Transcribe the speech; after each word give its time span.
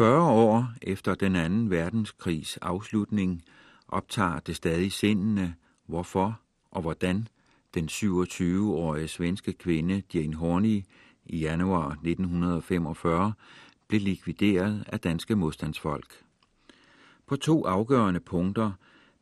40 0.00 0.30
år 0.30 0.72
efter 0.82 1.14
den 1.14 1.36
anden 1.36 1.70
verdenskrigs 1.70 2.56
afslutning 2.56 3.42
optager 3.88 4.38
det 4.38 4.56
stadig 4.56 4.92
sindene, 4.92 5.54
hvorfor 5.86 6.40
og 6.70 6.82
hvordan 6.82 7.28
den 7.74 7.88
27-årige 7.88 9.08
svenske 9.08 9.52
kvinde 9.52 10.02
Jane 10.14 10.36
Horney 10.36 10.82
i 11.26 11.38
januar 11.38 11.88
1945 11.90 13.32
blev 13.88 14.00
likvideret 14.00 14.84
af 14.86 15.00
danske 15.00 15.36
modstandsfolk. 15.36 16.24
På 17.26 17.36
to 17.36 17.64
afgørende 17.64 18.20
punkter 18.20 18.72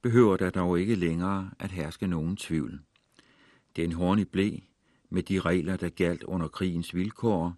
behøver 0.03 0.37
der 0.37 0.51
dog 0.51 0.81
ikke 0.81 0.95
længere 0.95 1.51
at 1.59 1.71
herske 1.71 2.07
nogen 2.07 2.37
tvivl. 2.37 2.81
Den 3.77 3.93
Horney 3.93 4.27
blev, 4.33 4.53
med 5.11 5.23
de 5.23 5.41
regler, 5.41 5.77
der 5.77 5.89
galt 5.89 6.23
under 6.23 6.49
krigens 6.49 6.95
vilkår, 6.95 7.57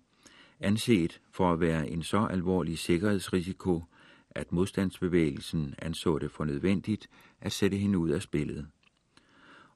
anset 0.61 1.20
for 1.30 1.52
at 1.52 1.61
være 1.61 1.90
en 1.90 2.02
så 2.02 2.27
alvorlig 2.27 2.79
sikkerhedsrisiko, 2.79 3.84
at 4.30 4.52
modstandsbevægelsen 4.52 5.74
anså 5.78 6.19
det 6.19 6.30
for 6.30 6.45
nødvendigt 6.45 7.09
at 7.41 7.52
sætte 7.52 7.77
hende 7.77 7.98
ud 7.98 8.10
af 8.10 8.23
spillet. 8.23 8.66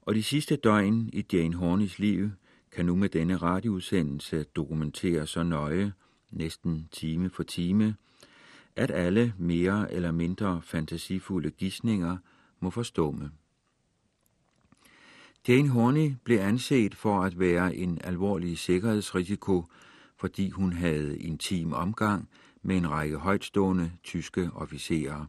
Og 0.03 0.15
de 0.15 0.23
sidste 0.23 0.57
døgn 0.57 1.11
i 1.13 1.25
Jane 1.33 1.57
Horneys 1.57 1.99
liv 1.99 2.31
kan 2.73 2.87
nu 2.87 2.97
med 2.97 3.09
denne 3.09 3.37
radioudsendelse 3.37 4.45
dokumentere 4.45 5.27
så 5.27 5.43
nøje, 5.43 5.93
næsten 6.31 6.89
time 6.93 7.31
for 7.31 7.43
time, 7.43 7.97
at 8.77 8.91
alle 8.91 9.35
mere 9.39 9.93
eller 9.93 10.11
mindre 10.11 10.63
fantasifulde 10.63 11.51
gissninger 11.51 12.17
må 12.61 12.71
forstumme. 12.71 13.31
Jane 15.49 15.69
Horney 15.69 16.13
blev 16.25 16.39
anset 16.39 16.95
for 16.95 17.23
at 17.23 17.39
være 17.39 17.77
en 17.77 17.99
alvorlig 18.05 18.59
sikkerhedsrisiko, 18.59 19.65
fordi 20.25 20.51
hun 20.51 20.73
havde 20.73 21.19
intim 21.19 21.73
omgang 21.73 22.29
med 22.63 22.77
en 22.77 22.91
række 22.91 23.17
højtstående 23.17 23.93
tyske 24.03 24.51
officerer, 24.55 25.27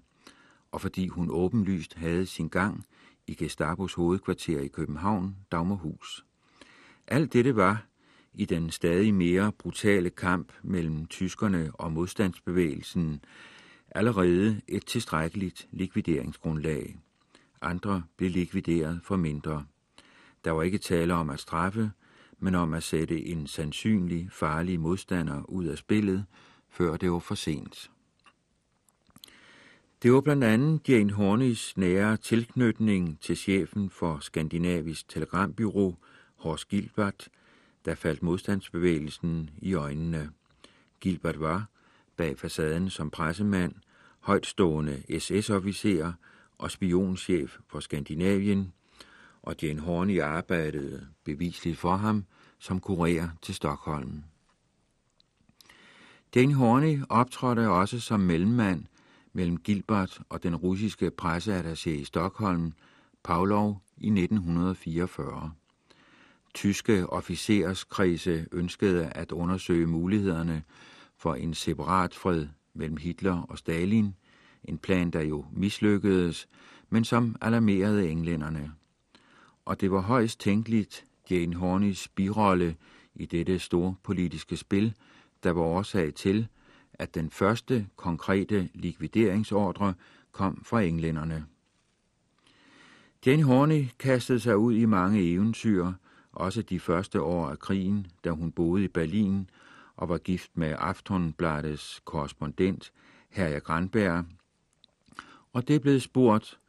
og 0.72 0.82
fordi 0.82 1.08
hun 1.08 1.30
åbenlyst 1.32 1.94
havde 1.94 2.26
sin 2.26 2.48
gang 2.48 2.86
i 3.28 3.36
Gestapos 3.36 3.94
hovedkvarter 3.94 4.60
i 4.60 4.68
København, 4.68 5.36
Dagmarhus. 5.52 6.26
Alt 7.08 7.34
dette 7.34 7.56
var, 7.56 7.86
i 8.34 8.46
den 8.46 8.72
stadig 8.72 9.14
mere 9.14 9.52
brutale 9.52 10.10
kamp 10.10 10.54
mellem 10.64 11.06
tyskerne 11.06 11.72
og 11.74 11.92
modstandsbevægelsen, 11.92 13.22
allerede 13.92 14.62
et 14.68 14.86
tilstrækkeligt 14.86 15.68
likvideringsgrundlag. 15.72 16.98
Andre 17.62 18.04
blev 18.18 18.30
likvideret 18.30 19.00
for 19.04 19.16
mindre. 19.16 19.66
Der 20.46 20.52
var 20.52 20.64
ikke 20.64 20.78
tale 20.78 21.14
om 21.14 21.30
at 21.30 21.40
straffe, 21.40 21.92
men 22.40 22.56
om 22.56 22.74
at 22.74 22.84
sætte 22.84 23.26
en 23.26 23.48
sandsynlig 23.48 24.30
farlig 24.32 24.80
modstander 24.80 25.44
ud 25.50 25.66
af 25.66 25.78
spillet, 25.78 26.26
før 26.70 26.98
det 26.98 27.12
var 27.12 27.20
for 27.20 27.36
sent. 27.36 27.92
Det 30.04 30.14
var 30.14 30.22
blandt 30.22 30.44
andet 30.44 30.90
Jane 30.90 31.14
Hornys 31.14 31.78
nære 31.78 32.18
tilknytning 32.18 33.20
til 33.22 33.38
chefen 33.38 33.90
for 33.90 34.20
Skandinavisk 34.20 35.10
Telegrambyrå, 35.10 35.96
Horst 36.36 36.68
Gilbert, 36.68 37.30
der 37.86 37.96
faldt 37.96 38.24
modstandsbevægelsen 38.24 39.50
i 39.58 39.74
øjnene. 39.74 40.32
Gilbert 41.00 41.40
var, 41.40 41.66
bag 42.18 42.40
facaden 42.40 42.90
som 42.90 43.10
pressemand, 43.10 43.76
højtstående 44.20 45.20
SS-officer 45.20 46.12
og 46.58 46.72
spionchef 46.72 47.58
for 47.68 47.80
Skandinavien, 47.80 48.74
og 49.46 49.56
Jane 49.62 49.82
Horney 49.82 50.22
arbejdede 50.22 51.08
bevisligt 51.24 51.78
for 51.78 51.96
ham 51.96 52.26
som 52.60 52.82
kurér 52.90 53.24
til 53.42 53.56
Stockholm. 53.56 54.24
Jane 56.36 56.54
Horney 56.54 57.02
optrådte 57.10 57.70
også 57.70 58.00
som 58.00 58.20
mellemmand 58.20 58.86
mellem 59.34 59.58
Gilbert 59.58 60.22
og 60.30 60.44
den 60.44 60.56
russiske 60.56 61.12
presseattaché 61.22 61.90
i 61.90 62.04
Stockholm, 62.04 62.74
Pavlov, 63.24 63.82
i 63.98 64.08
1944. 64.08 65.52
Tyske 66.54 67.10
officerskredse 67.10 68.46
ønskede 68.52 69.06
at 69.06 69.32
undersøge 69.32 69.88
mulighederne 69.88 70.64
for 71.18 71.36
en 71.36 71.54
separat 71.54 72.16
fred 72.16 72.48
mellem 72.74 72.98
Hitler 72.98 73.42
og 73.42 73.58
Stalin, 73.58 74.16
en 74.64 74.78
plan, 74.78 75.12
der 75.12 75.22
jo 75.22 75.46
mislykkedes, 75.52 76.48
men 76.90 77.06
som 77.06 77.36
alarmerede 77.42 78.10
englænderne. 78.10 78.72
Og 79.66 79.82
det 79.82 79.92
var 79.92 80.02
højst 80.02 80.40
tænkeligt 80.40 81.06
Jane 81.30 81.56
Horneys 81.56 82.08
birolle 82.08 82.76
i 83.16 83.26
dette 83.26 83.60
store 83.60 83.96
politiske 84.04 84.58
spil, 84.58 84.96
der 85.44 85.52
var 85.52 85.62
årsag 85.62 86.14
til, 86.14 86.48
at 86.94 87.16
den 87.16 87.30
første 87.30 87.88
konkrete 87.96 88.70
likvideringsordre 88.74 89.94
kom 90.32 90.64
fra 90.64 90.82
englænderne. 90.82 91.46
Jane 93.26 93.44
Horney 93.44 93.86
kastede 94.00 94.40
sig 94.40 94.58
ud 94.58 94.74
i 94.74 94.86
mange 94.86 95.32
eventyr, 95.32 95.92
også 96.32 96.62
de 96.62 96.80
første 96.80 97.22
år 97.22 97.50
af 97.50 97.60
krigen, 97.60 98.08
da 98.24 98.30
hun 98.30 98.52
boede 98.52 98.84
i 98.84 98.88
Berlin 98.88 99.50
og 99.96 100.10
var 100.10 100.18
gift 100.18 100.52
med 100.54 100.76
Aftonbladets 100.80 102.02
korrespondent, 102.06 102.94
Herja 103.30 103.60
Granberg. 103.60 104.26
Og 105.54 105.68
det 105.68 105.82
blev 105.82 106.00
spurgt, 106.00 106.60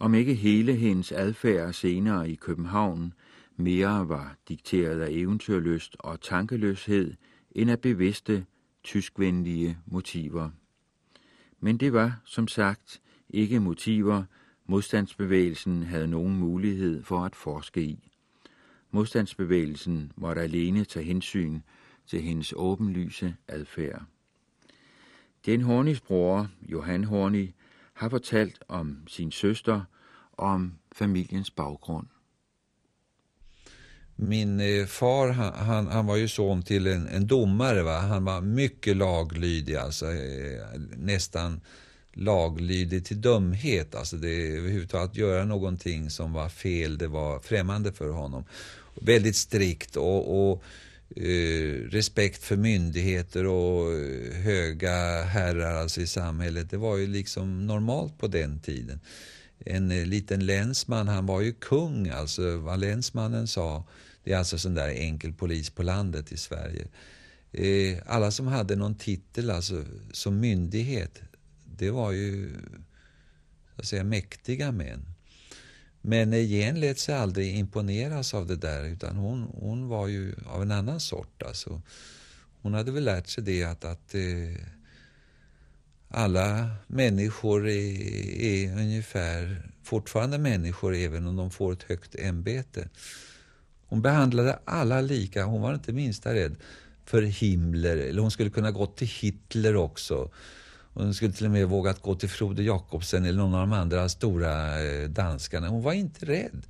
om 0.00 0.14
ikke 0.14 0.34
hele 0.34 0.74
hendes 0.74 1.12
adfærd 1.12 1.72
senere 1.72 2.30
i 2.30 2.34
København 2.34 3.12
mere 3.56 4.08
var 4.08 4.36
dikteret 4.48 5.00
af 5.00 5.08
eventyrlyst 5.10 5.96
og 5.98 6.20
tankeløshed 6.20 7.14
end 7.52 7.70
af 7.70 7.80
bevidste, 7.80 8.44
tyskvenlige 8.84 9.78
motiver. 9.86 10.50
Men 11.60 11.76
det 11.76 11.92
var, 11.92 12.20
som 12.24 12.48
sagt, 12.48 13.00
ikke 13.30 13.60
motiver, 13.60 14.24
modstandsbevægelsen 14.66 15.82
havde 15.82 16.06
nogen 16.06 16.36
mulighed 16.36 17.02
for 17.02 17.24
at 17.24 17.36
forske 17.36 17.82
i. 17.82 18.10
Modstandsbevægelsen 18.90 20.12
måtte 20.16 20.42
alene 20.42 20.84
tage 20.84 21.04
hensyn 21.04 21.60
til 22.06 22.20
hendes 22.20 22.52
åbenlyse 22.56 23.36
adfærd. 23.48 24.02
Den 25.46 25.60
Hornis 25.62 26.00
bror, 26.00 26.48
Johan 26.62 27.04
Horni, 27.04 27.54
har 28.00 28.10
fortalt 28.10 28.62
om 28.68 28.96
sin 29.08 29.32
søster 29.32 29.84
og 30.32 30.46
om 30.46 30.72
familiens 30.92 31.50
baggrund. 31.50 32.06
Min 34.16 34.60
eh, 34.60 34.86
far, 34.86 35.28
han, 35.32 35.86
han, 35.86 36.06
var 36.06 36.16
ju 36.16 36.28
son 36.28 36.62
till 36.62 36.86
en, 36.86 37.08
en 37.08 37.26
domare. 37.26 37.82
Va? 37.82 37.98
Han 37.98 38.24
var 38.24 38.40
mycket 38.40 38.96
laglydig, 38.96 39.76
alltså 39.76 40.06
eh, 40.06 40.80
nästan 40.96 41.60
laglydig 42.12 43.04
till 43.04 43.20
dumhet. 43.20 43.94
Alltså 43.94 44.16
det, 44.16 44.56
överhuvudtaget 44.56 45.10
att 45.10 45.16
göra 45.16 45.44
någonting 45.44 46.10
som 46.10 46.32
var 46.32 46.48
fel, 46.48 46.98
det 46.98 47.08
var 47.08 47.40
främmande 47.40 47.92
för 47.92 48.08
honom. 48.08 48.44
Väldigt 48.94 49.36
strikt 49.36 49.96
och, 49.96 50.50
och 50.50 50.62
eh, 51.16 51.90
respekt 51.90 52.44
för 52.44 52.56
myndigheter 52.56 53.46
och 53.46 53.92
eh, 53.92 54.32
höga 54.32 55.22
herrar 55.22 55.74
alltså 55.74 56.00
i 56.00 56.06
samhället. 56.06 56.70
Det 56.70 56.76
var 56.76 56.96
ju 56.96 57.06
liksom 57.06 57.66
normalt 57.66 58.18
på 58.18 58.26
den 58.26 58.60
tiden. 58.60 59.00
En 59.58 59.90
eh, 59.90 60.06
liten 60.06 60.46
länsman, 60.46 61.08
han 61.08 61.26
var 61.26 61.40
ju 61.40 61.52
kung, 61.52 62.08
alltså 62.08 62.56
vad 62.56 62.80
länsmannen 62.80 63.46
sa 63.46 63.84
det 64.24 64.32
är 64.32 64.38
alltså 64.38 64.58
sån 64.58 64.74
där 64.74 64.88
enkel 64.88 65.32
polis 65.32 65.70
på 65.70 65.82
landet 65.82 66.32
i 66.32 66.36
Sverige. 66.36 66.88
Eh, 67.52 67.98
alla 68.06 68.30
som 68.30 68.46
hade 68.46 68.76
någon 68.76 68.94
titel 68.94 69.50
alltså, 69.50 69.84
som 70.12 70.40
myndighet, 70.40 71.22
det 71.64 71.90
var 71.90 72.12
ju 72.12 72.52
så 73.74 73.80
att 73.80 73.86
säga, 73.86 74.04
mäktiga 74.04 74.72
män. 74.72 75.09
Men 76.00 76.32
eh, 76.32 76.52
Jen 76.52 76.80
lät 76.80 76.98
sig 76.98 77.14
aldrig 77.14 77.56
imponeras 77.56 78.34
av 78.34 78.46
det 78.46 78.56
där 78.56 78.84
utan 78.84 79.16
hon, 79.16 79.42
hon 79.42 79.88
var 79.88 80.08
ju 80.08 80.34
av 80.46 80.62
en 80.62 80.70
annan 80.70 81.00
sort. 81.00 81.42
Alltså. 81.42 81.82
Hon 82.62 82.74
hade 82.74 82.92
väl 82.92 83.04
lärt 83.04 83.28
sig 83.28 83.44
det 83.44 83.64
att, 83.64 83.84
att 83.84 84.14
eh, 84.14 84.64
alla 86.08 86.70
människor 86.86 87.68
är, 87.68 88.42
är 88.42 88.72
ungefär 88.72 89.70
fortfarande 89.82 90.38
människor 90.38 90.94
även 90.94 91.26
om 91.26 91.36
de 91.36 91.50
får 91.50 91.72
ett 91.72 91.82
högt 91.82 92.14
ämbete. 92.18 92.88
Hon 93.86 94.02
behandlade 94.02 94.58
alla 94.64 95.00
lika. 95.00 95.44
Hon 95.44 95.62
var 95.62 95.74
inte 95.74 95.92
minsta 95.92 96.34
rädd 96.34 96.56
för 97.04 97.22
Himmler. 97.22 97.96
Eller 97.96 98.22
hon 98.22 98.30
skulle 98.30 98.50
kunna 98.50 98.70
gå 98.70 98.86
till 98.86 99.06
Hitler 99.06 99.76
också. 99.76 100.30
Hon 100.94 101.14
skulle 101.14 101.32
till 101.32 101.46
och 101.46 101.52
med 101.52 101.68
vågat 101.68 102.02
gå 102.02 102.14
till 102.14 102.28
Frode 102.28 102.62
Jakobsen 102.62 103.24
eller 103.24 103.38
någon 103.38 103.54
av 103.54 103.60
de 103.60 103.72
andra 103.72 104.08
stora 104.08 104.82
eh, 104.82 105.08
danskarna. 105.08 105.68
Hon 105.68 105.82
var 105.82 105.92
inte 105.92 106.26
rädd. 106.26 106.66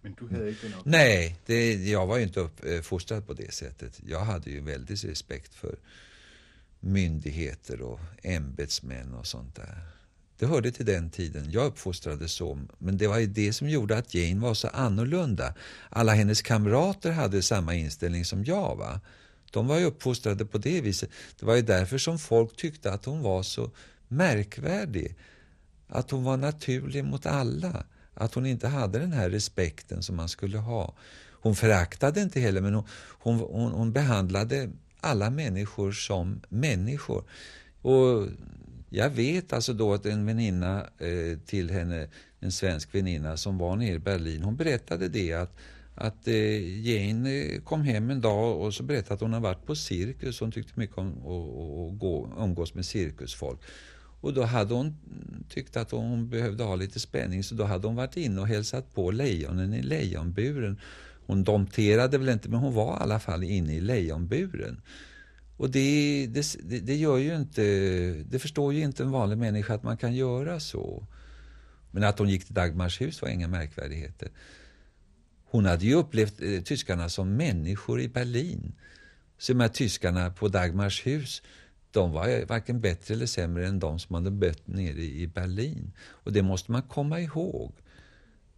Men 0.00 0.16
du 0.20 0.34
hade 0.34 0.48
inte 0.48 0.68
något? 0.68 0.84
Nej, 0.84 1.36
det, 1.46 1.74
jag 1.74 2.06
var 2.06 2.16
ju 2.16 2.22
inte 2.22 2.40
uppfostrad 2.40 3.18
eh, 3.18 3.24
på 3.24 3.32
det 3.32 3.54
sättet. 3.54 4.00
Jag 4.06 4.20
hade 4.20 4.50
ju 4.50 4.60
väldigt 4.60 5.04
respekt 5.04 5.54
för 5.54 5.76
myndigheter 6.80 7.82
och 7.82 8.00
ämbetsmän 8.22 9.14
och 9.14 9.26
sånt 9.26 9.54
där. 9.54 9.78
Det 10.38 10.46
hörde 10.46 10.72
till 10.72 10.86
den 10.86 11.10
tiden. 11.10 11.50
Jag 11.50 11.66
uppfostrades 11.66 12.32
så. 12.32 12.58
Men 12.78 12.98
det 12.98 13.06
var 13.06 13.18
ju 13.18 13.26
det 13.26 13.52
som 13.52 13.68
gjorde 13.68 13.98
att 13.98 14.14
Jane 14.14 14.40
var 14.40 14.54
så 14.54 14.68
annorlunda. 14.68 15.54
Alla 15.88 16.12
hennes 16.12 16.42
kamrater 16.42 17.12
hade 17.12 17.42
samma 17.42 17.74
inställning 17.74 18.24
som 18.24 18.44
jag. 18.44 18.76
Va? 18.76 19.00
De 19.54 19.66
var 19.66 19.78
ju 19.78 19.84
uppfostrade 19.84 20.44
på 20.46 20.58
det 20.58 20.80
viset. 20.80 21.10
Det 21.40 21.46
var 21.46 21.54
ju 21.56 21.62
därför 21.62 21.98
som 21.98 22.18
folk 22.18 22.56
tyckte 22.56 22.92
att 22.92 23.04
hon 23.04 23.22
var 23.22 23.42
så 23.42 23.70
märkvärdig. 24.08 25.16
Att 25.88 26.10
hon 26.10 26.24
var 26.24 26.36
naturlig 26.36 27.04
mot 27.04 27.26
alla. 27.26 27.84
Att 28.14 28.34
hon 28.34 28.46
inte 28.46 28.68
hade 28.68 28.98
den 28.98 29.12
här 29.12 29.30
respekten 29.30 30.02
som 30.02 30.16
man 30.16 30.28
skulle 30.28 30.58
ha. 30.58 30.94
Hon 31.30 31.56
föraktade 31.56 32.22
inte 32.22 32.40
heller, 32.40 32.60
men 32.60 32.74
hon, 32.74 32.84
hon, 33.18 33.38
hon, 33.38 33.72
hon 33.72 33.92
behandlade 33.92 34.70
alla 35.00 35.30
människor 35.30 35.92
som 35.92 36.40
människor. 36.48 37.24
Och 37.82 38.28
jag 38.90 39.10
vet 39.10 39.52
alltså 39.52 39.72
då 39.72 39.94
att 39.94 40.06
en 40.06 40.26
väninna 40.26 40.86
eh, 40.98 41.38
till 41.46 41.70
henne, 41.70 42.08
en 42.40 42.52
svensk 42.52 42.94
väninna 42.94 43.36
som 43.36 43.58
var 43.58 43.76
nere 43.76 43.94
i 43.94 43.98
Berlin, 43.98 44.42
hon 44.42 44.56
berättade 44.56 45.08
det 45.08 45.32
att 45.32 45.56
att 45.94 46.28
eh, 46.28 46.86
Jane 46.86 47.30
eh, 47.30 47.60
kom 47.60 47.82
hem 47.82 48.10
en 48.10 48.20
dag 48.20 48.60
och 48.60 48.74
så 48.74 48.82
berättade 48.82 49.14
att 49.14 49.20
hon 49.20 49.32
hade 49.32 49.42
varit 49.42 49.66
på 49.66 49.76
cirkus. 49.76 50.40
Hon 50.40 50.52
tyckte 50.52 50.80
mycket 50.80 50.98
om 50.98 51.12
att 51.12 51.98
gå, 51.98 52.34
umgås 52.38 52.74
med 52.74 52.84
cirkusfolk. 52.84 53.60
Och 54.20 54.34
då 54.34 54.42
hade 54.42 54.74
hon 54.74 54.96
tyckt 55.48 55.76
att 55.76 55.90
hon 55.90 56.28
behövde 56.28 56.64
ha 56.64 56.76
lite 56.76 57.00
spänning 57.00 57.44
så 57.44 57.54
då 57.54 57.64
hade 57.64 57.86
hon 57.86 57.96
varit 57.96 58.16
inne 58.16 58.40
och 58.40 58.46
hälsat 58.46 58.94
på 58.94 59.10
lejonen 59.10 59.74
i 59.74 59.82
lejonburen. 59.82 60.80
Hon 61.26 61.44
domterade 61.44 62.18
väl 62.18 62.28
inte 62.28 62.48
men 62.48 62.60
hon 62.60 62.74
var 62.74 62.96
i 62.96 63.02
alla 63.02 63.20
fall 63.20 63.44
inne 63.44 63.74
i 63.74 63.80
lejonburen. 63.80 64.80
Och 65.56 65.70
det, 65.70 66.26
det, 66.26 66.56
det, 66.80 66.96
gör 66.96 67.16
ju 67.16 67.36
inte, 67.36 67.62
det 68.30 68.38
förstår 68.38 68.72
ju 68.72 68.82
inte 68.82 69.02
en 69.02 69.10
vanlig 69.10 69.38
människa 69.38 69.74
att 69.74 69.82
man 69.82 69.96
kan 69.96 70.14
göra 70.14 70.60
så. 70.60 71.06
Men 71.90 72.04
att 72.04 72.18
hon 72.18 72.28
gick 72.28 72.44
till 72.44 72.54
Dagmars 72.54 73.00
hus 73.00 73.22
var 73.22 73.28
inga 73.28 73.48
märkvärdigheter. 73.48 74.28
Hon 75.54 75.66
hade 75.66 75.84
ju 75.84 75.94
upplevt 75.94 76.42
eh, 76.42 76.60
tyskarna 76.60 77.08
som 77.08 77.36
människor 77.36 78.00
i 78.00 78.08
Berlin. 78.08 78.72
Som 79.38 79.60
är 79.60 79.68
tyskarna 79.68 80.30
på 80.30 80.48
Dagmars 80.48 81.06
hus, 81.06 81.42
de 81.90 82.12
var 82.12 82.46
varken 82.46 82.80
bättre 82.80 83.14
eller 83.14 83.26
sämre 83.26 83.66
än 83.66 83.78
de 83.78 83.98
som 83.98 84.14
hade 84.14 84.30
bött 84.30 84.66
nere 84.66 85.02
i 85.02 85.26
Berlin. 85.26 85.92
Och 85.98 86.32
det 86.32 86.42
måste 86.42 86.72
man 86.72 86.82
komma 86.82 87.20
ihåg. 87.20 87.72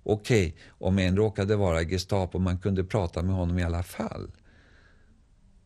Okej, 0.03 0.49
okay, 0.49 0.61
om 0.89 0.99
en 0.99 1.17
råkade 1.17 1.57
vara 1.57 1.83
Gestapo, 1.83 2.39
man 2.39 2.59
kunde 2.59 2.85
prata 2.85 3.23
med 3.23 3.35
honom 3.35 3.59
i 3.59 3.65
alla 3.65 3.83
fall. 3.83 4.31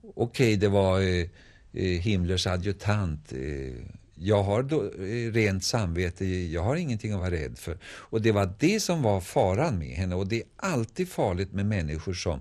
Okej, 0.02 0.14
okay, 0.14 0.56
det 0.56 0.68
var 0.68 1.00
eh, 1.00 1.26
eh, 1.72 2.00
Himmlers 2.00 2.46
adjutant. 2.46 3.32
Eh, 3.32 3.84
jag 4.22 4.43
har 4.43 4.62
då, 4.62 4.84
eh, 4.84 5.32
rent 5.32 5.64
samvete, 5.64 6.26
jag 6.26 6.62
har 6.62 6.76
ingenting 6.76 7.12
att 7.12 7.20
vara 7.20 7.31
rädd 7.31 7.58
för. 7.58 7.78
Och 7.84 8.22
det 8.22 8.32
var 8.32 8.55
det 8.58 8.81
som 8.81 9.02
var 9.02 9.20
faran 9.20 9.78
med 9.78 9.88
henne. 9.88 10.14
Och 10.14 10.26
det 10.26 10.37
är 10.37 10.46
alltid 10.56 11.08
farligt 11.08 11.52
med 11.52 11.67
människor 11.67 12.14
som 12.14 12.40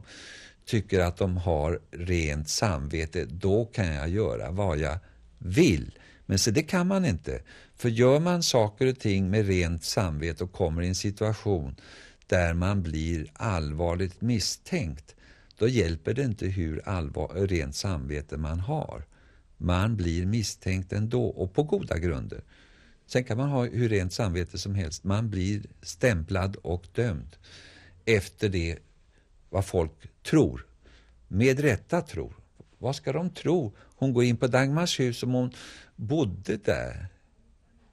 tycker 0.66 1.00
att 1.00 1.18
de 1.18 1.38
har 1.38 1.80
rent 1.92 2.50
samvete. 2.50 3.26
Då 3.26 3.66
kan 3.66 3.94
jag 3.94 4.10
göra 4.10 4.52
vad 4.52 4.78
jag 4.78 4.98
vill. 5.38 6.00
Men 6.26 6.40
så 6.40 6.52
det 6.52 6.64
kan 6.64 6.88
man 6.88 7.06
inte. 7.06 7.42
För 7.76 7.90
gör 7.90 8.20
man 8.20 8.44
saker 8.44 8.88
och 8.88 9.00
ting 9.00 9.30
med 9.30 9.48
rent 9.48 9.84
samvete 9.84 10.44
och 10.44 10.52
kommer 10.52 10.82
i 10.82 10.88
en 10.88 10.96
situation 10.96 11.75
där 12.28 12.54
man 12.54 12.84
blir 12.84 13.32
allvarligt 13.34 14.22
misstänkt, 14.22 15.16
då 15.58 15.68
hjälper 15.68 16.14
det 16.14 16.24
inte 16.24 16.46
hur 16.46 16.90
allvar, 16.90 17.48
rent 17.48 17.75
samvete 17.75 18.38
man 18.38 18.60
har. 18.60 19.04
Man 19.62 19.96
blir 19.96 20.26
misstänkt 20.26 20.94
ändå, 20.94 21.28
och 21.28 21.54
på 21.54 21.64
goda 21.64 21.98
grunder. 21.98 22.42
Sen 23.06 23.24
kan 23.24 23.38
man 23.38 23.50
ha 23.50 23.66
hur 23.66 23.90
rent 23.90 24.14
samvete 24.14 24.58
som 24.58 24.76
helst. 24.76 25.04
Man 25.04 25.30
blir 25.30 25.62
stämplad 25.82 26.56
och 26.56 26.88
dömd 26.94 27.36
efter 28.06 28.50
det 28.50 28.78
vad 29.50 29.66
folk 29.66 29.92
tror. 30.24 30.66
Med 31.28 31.60
rätta 31.60 32.02
tror. 32.02 32.34
Vad 32.78 32.96
ska 32.96 33.14
de 33.14 33.30
tro? 33.30 33.76
Hon 33.78 34.14
går 34.14 34.24
in 34.24 34.38
på 34.38 34.48
Dagmars 34.48 35.00
hus 35.00 35.18
som 35.18 35.34
hon 35.34 35.52
bodde 35.96 36.58
där. 36.58 37.08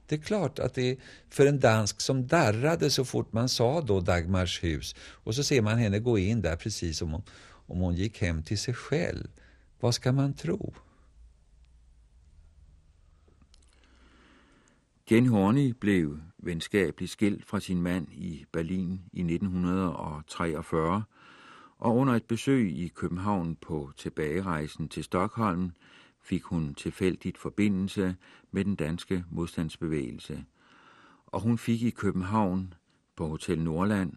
Det 0.07 0.15
är 0.15 0.21
klart 0.21 0.59
att 0.59 0.75
det 0.75 0.91
är 0.91 0.97
för 1.31 1.47
en 1.47 1.61
dansk 1.61 2.01
som 2.01 2.27
darrade 2.27 2.91
så 2.91 3.05
fort 3.05 3.33
man 3.33 3.49
sa 3.49 3.81
då 3.81 4.01
Dagmars 4.01 4.65
hus 4.65 4.95
och 4.99 5.35
så 5.35 5.45
ser 5.45 5.63
man 5.63 5.79
henne 5.79 5.99
gå 5.99 6.19
in 6.19 6.43
där 6.43 6.57
precis 6.57 6.99
som 6.99 7.15
om, 7.15 7.23
om 7.45 7.79
hon 7.79 7.95
gick 7.95 8.21
hem 8.21 8.43
till 8.43 8.59
sig 8.59 8.75
själv. 8.75 9.29
Vad 9.81 9.95
ska 9.95 10.13
man 10.13 10.35
tro? 10.35 10.75
Jane 15.11 15.29
Horney 15.29 15.71
blev 15.71 16.19
venskabeligt 16.39 17.11
skilt 17.13 17.45
fra 17.45 17.61
sin 17.61 17.83
mand 17.83 18.09
i 18.13 18.45
Berlin 18.53 19.01
i 19.13 19.21
1943, 19.21 21.03
og 21.79 21.97
under 21.97 22.15
et 22.15 22.25
besøg 22.25 22.79
i 22.79 22.89
København 22.89 23.57
på 23.57 23.91
tilbagerejsen 23.97 24.89
til 24.89 25.05
Stockholm 25.05 25.71
fik 26.21 26.43
hun 26.43 26.75
tilfældigt 26.75 27.39
forbindelse 27.39 28.17
med 28.51 28.65
den 28.65 28.75
danske 28.75 29.25
modstandsbevægelse. 29.31 30.45
Og 31.27 31.41
hun 31.41 31.59
fik 31.59 31.83
i 31.83 31.91
København 31.91 32.75
på 33.17 33.29
Hotel 33.29 33.59
Nordland 33.61 34.13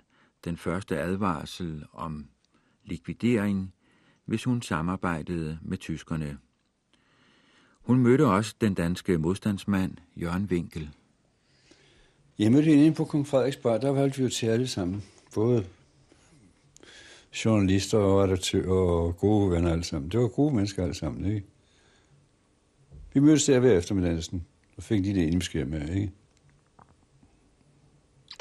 den 0.45 0.57
første 0.57 1.00
advarsel 1.00 1.86
om 1.94 2.30
likvidering, 2.83 3.74
hvis 4.25 4.44
hun 4.44 4.62
samarbejdede 4.62 5.59
med 5.62 5.77
tyskerne. 5.77 6.38
Hun 7.89 8.00
mødte 8.00 8.25
også 8.25 8.56
den 8.62 8.74
danske 8.74 9.18
modstandsmand 9.18 9.97
Jørgen 10.15 10.45
Winkel. 10.45 10.89
Jeg 12.39 12.51
mødte 12.51 12.75
hende 12.75 12.95
på 12.95 13.06
Kong 13.06 13.27
Frederiksberg, 13.27 13.81
der 13.81 13.91
valgte 13.91 14.18
vi 14.18 14.24
jo 14.24 14.30
til 14.30 14.47
alle 14.47 14.68
sammen. 14.68 15.03
Både 15.36 15.65
journalister 17.45 17.97
og 17.97 18.24
redaktører 18.24 18.71
og 18.71 19.18
gode 19.18 19.51
venner 19.51 19.71
alle 19.71 19.83
sammen. 19.83 20.12
Det 20.12 20.19
var 20.19 20.27
gode 20.27 20.56
mennesker 20.56 20.83
alle 20.83 20.95
sammen, 20.95 21.25
ikke? 21.25 21.47
Vi 23.13 23.19
mødtes 23.19 23.45
der 23.45 23.59
hver 23.59 23.77
eftermiddagen, 23.77 24.45
og 24.77 24.83
fik 24.83 25.03
de 25.03 25.13
det 25.13 25.31
indskær 25.31 25.65
med, 25.65 25.89
ikke? 25.89 26.12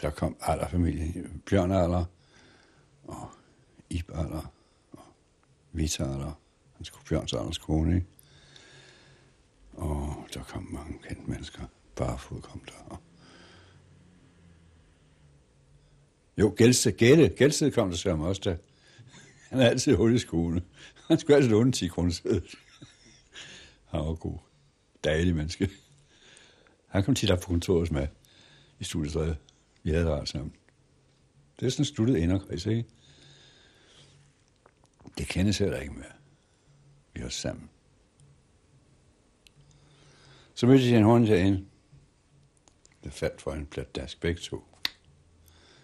Der 0.03 0.11
kom 0.11 0.37
alderfamilien. 0.41 1.43
Bjørn 1.47 1.73
Aller, 1.73 2.05
og 3.05 3.29
Ib 3.91 4.11
Aller, 4.15 4.53
og 4.93 5.05
Vita 5.73 6.05
Aller, 6.05 6.33
hans 6.77 6.93
Bjørns 7.09 7.33
Allers 7.33 7.59
kone, 7.59 7.95
ikke? 7.95 8.18
Og 9.79 10.27
der 10.35 10.43
kom 10.43 10.69
mange 10.73 10.99
kendte 11.09 11.31
mennesker. 11.31 11.63
Barfod 11.97 12.41
kom 12.41 12.61
der. 12.67 13.03
Jo, 16.39 16.55
Gældsted, 16.57 16.97
Gelle, 16.97 17.29
Gældsted 17.29 17.71
kom 17.71 17.91
der 17.91 17.97
så 17.97 18.11
også 18.11 18.43
der. 18.45 18.57
Han 19.49 19.61
er 19.61 19.69
altid 19.69 19.95
hul 19.95 20.15
i 20.15 20.19
skoene. 20.19 20.63
Han 21.09 21.19
skulle 21.19 21.37
altid 21.37 21.51
låne 21.51 21.73
10 21.73 21.89
kroner 21.89 22.11
sædet. 22.11 22.55
Han 23.85 24.01
var 24.01 24.15
god. 24.15 24.39
Dejlig 25.05 25.35
menneske. 25.35 25.71
Han 26.87 27.05
kom 27.05 27.15
tit 27.15 27.31
op 27.31 27.41
på 27.41 27.47
kontoret 27.47 27.93
med 27.93 28.07
i 28.79 28.85
studiestredet. 28.85 29.37
Vi 29.83 29.91
havde 29.91 30.07
det 30.07 30.29
sammen. 30.29 30.55
Det 31.61 31.67
er 31.67 31.71
sådan 31.71 31.85
sluttet 31.85 32.17
inderkreds, 32.17 32.67
ikke? 32.67 32.85
Det 35.19 35.29
kendes 35.29 35.59
heller 35.59 35.77
ikke 35.77 35.95
mere. 35.95 36.13
Vi 37.15 37.21
er 37.21 37.29
sammen. 37.29 37.71
Så 40.59 40.67
mødte 40.67 40.91
jeg 40.91 40.99
en 40.99 41.05
hånd 41.05 41.27
derinde. 41.27 41.65
Det 43.05 43.13
faldt 43.13 43.43
for 43.43 43.53
en 43.53 43.67
plat 43.67 43.95
dask 43.97 44.21
begge 44.21 44.41
to. 44.41 44.65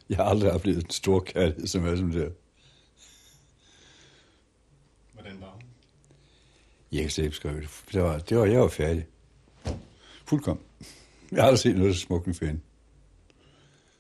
Jeg 0.08 0.16
har 0.16 0.24
aldrig 0.24 0.52
oplevet 0.52 0.84
en 0.84 0.90
stor 0.90 1.20
kærlighed 1.20 1.66
som 1.66 1.86
er 1.86 1.96
som 1.96 2.12
det. 2.12 2.34
Hvordan 5.12 5.40
var 5.40 5.50
hun? 5.50 5.62
Jeg 6.92 7.00
kan 7.00 7.10
slet 7.10 7.24
ikke 7.24 7.36
skrive 7.36 7.60
det. 7.60 7.68
Det 7.92 8.02
var, 8.02 8.18
det 8.18 8.36
var, 8.36 8.44
jeg 8.44 8.60
var 8.60 8.68
færdig. 8.68 9.06
Fuldkommen. 10.26 10.64
Jeg 11.32 11.42
har 11.42 11.46
aldrig 11.46 11.58
set 11.58 11.76
noget 11.76 11.94
så 11.94 12.00
smukt 12.00 12.26
med 12.26 12.34
hende. 12.34 12.60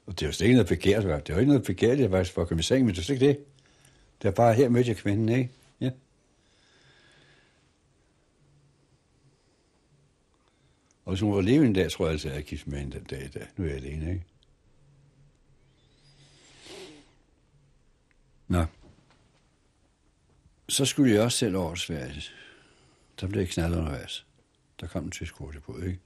Og 0.06 0.20
det 0.20 0.26
var 0.26 0.32
slet 0.32 0.46
ikke 0.46 0.56
noget 0.56 0.68
begært. 0.68 1.26
Det 1.26 1.34
var 1.34 1.40
ikke 1.40 1.52
noget 1.52 1.66
begært, 1.66 1.98
jeg 1.98 2.10
faktisk 2.10 2.34
for 2.34 2.42
at 2.42 2.48
komme 2.48 2.60
i 2.60 2.62
seng, 2.62 2.84
men 2.84 2.94
det 2.94 2.96
var 2.96 3.02
slet 3.02 3.22
ikke 3.22 3.26
det. 3.26 3.36
Det 4.22 4.24
var 4.24 4.30
bare 4.30 4.54
her 4.54 4.68
mødte 4.68 4.88
jeg 4.88 4.96
kvinden, 4.96 5.28
ikke? 5.28 5.50
Ja. 5.80 5.90
Og 11.04 11.12
hvis 11.12 11.20
hun 11.20 11.34
var 11.34 11.40
levende 11.40 11.66
en 11.66 11.72
dag, 11.72 11.90
tror 11.90 12.04
jeg 12.04 12.12
altså, 12.12 12.28
at 12.28 12.34
jeg 12.34 12.44
gift 12.44 12.66
med 12.66 12.78
hende 12.78 12.98
den 12.98 13.04
dag 13.04 13.24
i 13.24 13.28
dag. 13.28 13.46
Nu 13.56 13.64
er 13.64 13.68
jeg 13.68 13.76
alene, 13.76 14.12
ikke? 14.12 14.24
Nå. 18.48 18.64
Så 20.68 20.84
skulle 20.84 21.14
jeg 21.14 21.22
også 21.22 21.38
selv 21.38 21.56
over 21.56 21.74
Sverige. 21.74 22.22
Der 23.20 23.26
blev 23.26 23.40
jeg 23.40 23.48
knaldet 23.48 23.78
undervejs. 23.78 24.26
Der 24.80 24.86
kom 24.86 25.04
en 25.04 25.10
tysk 25.10 25.34
hurtig 25.34 25.62
på, 25.62 25.78
ikke? 25.78 26.00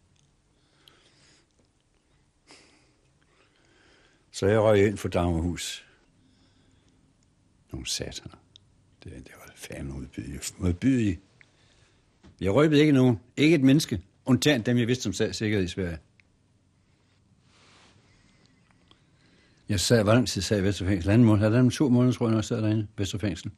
Så 4.31 4.47
jeg 4.47 4.61
røg 4.61 4.87
ind 4.87 4.97
for 4.97 5.09
Dagmarhus. 5.09 5.87
Nogle 7.73 7.87
sataner. 7.87 8.37
Det, 9.05 9.12
det 9.12 9.33
var 9.38 9.52
fandme 9.57 9.93
modbydige. 9.93 10.40
modbydige. 10.59 11.21
Jeg 12.40 12.55
røbede 12.55 12.81
ikke 12.81 12.93
nogen. 12.93 13.21
Ikke 13.37 13.55
et 13.55 13.62
menneske. 13.62 14.02
Undtagen 14.29 14.63
dem, 14.63 14.79
jeg 14.79 14.87
vidste 14.87 15.03
som 15.03 15.13
sad 15.13 15.33
sikkerhed 15.33 15.65
i 15.65 15.69
Sverige. 15.69 15.99
Jeg 19.69 19.81
sad, 19.81 20.03
hvor 20.03 20.13
lang 20.13 20.29
tid 20.29 20.43
sad 20.43 20.61
i 20.61 20.65
Vesterfængsel? 20.65 21.11
Anden 21.11 21.27
måned. 21.27 21.51
Havde 21.51 21.71
to 21.71 21.89
måneder, 21.89 22.15
tror 22.15 22.27
jeg, 22.27 22.31
når 22.31 22.39
jeg 22.39 22.45
sad 22.45 22.63
derinde 22.63 22.83
i 22.83 23.01
Vesterfængsel. 23.01 23.51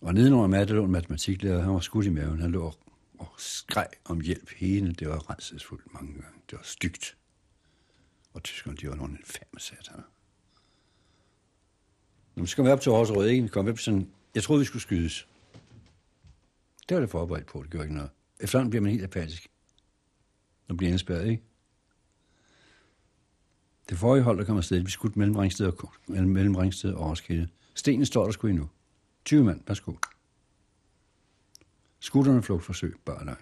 Og 0.00 0.14
nedenunder 0.14 0.46
mig, 0.46 0.68
der 0.68 0.74
lå 0.74 0.84
en 0.84 0.90
matematiklærer, 0.90 1.60
han 1.60 1.72
var 1.72 1.80
skudt 1.80 2.06
i 2.06 2.08
maven, 2.08 2.40
han 2.40 2.52
lå 2.52 2.74
og 3.18 3.28
skreg 3.38 3.88
om 4.04 4.20
hjælp 4.20 4.50
hele. 4.56 4.92
Det 4.92 5.08
var 5.08 5.30
renselsesfuldt 5.30 5.94
mange 5.94 6.12
gange. 6.12 6.38
Det 6.50 6.56
var 6.58 6.64
stygt. 6.64 7.16
Og 8.32 8.42
tyskerne, 8.42 8.76
de 8.76 8.88
var 8.88 8.94
nogle 8.94 9.18
infame 9.18 9.60
sataner. 9.60 10.02
Nu 12.34 12.46
skal 12.46 12.64
vi 12.64 12.68
op 12.68 12.80
til 12.80 12.92
Rød, 12.92 13.28
ikke? 13.28 13.42
Vi 13.42 13.48
kom 13.48 13.68
op 13.68 13.78
sådan... 13.78 14.10
Jeg 14.34 14.42
troede, 14.42 14.60
vi 14.60 14.66
skulle 14.66 14.82
skydes. 14.82 15.28
Det 16.88 16.94
var 16.94 17.00
det 17.00 17.10
forberedt 17.10 17.46
på, 17.46 17.62
det 17.62 17.70
gjorde 17.70 17.84
ikke 17.84 17.94
noget. 17.94 18.10
Efterhånden 18.40 18.70
bliver 18.70 18.82
man 18.82 18.92
helt 18.92 19.04
apatisk. 19.04 19.48
Nu 20.68 20.76
bliver 20.76 20.90
indspærret, 20.90 21.28
ikke? 21.28 21.42
Det 23.88 23.98
forrige 23.98 24.22
hold, 24.22 24.38
der 24.38 24.44
kom 24.44 24.56
afsted, 24.56 24.80
vi 24.80 24.90
skudt 24.90 25.16
mellem 25.16 25.36
Ringsted 25.36 25.66
og, 25.66 25.92
mellem 26.08 26.56
Ringsted 26.56 26.92
og 26.92 27.10
Roskilde. 27.10 27.48
Stenen 27.74 28.06
står 28.06 28.24
der 28.24 28.32
sgu 28.32 28.46
endnu. 28.46 28.68
20 29.24 29.44
mand, 29.44 29.60
værsgo. 29.66 29.94
Skutterne 32.00 32.42
flugtforsøg, 32.42 32.96
bare 33.04 33.24
nej. 33.24 33.36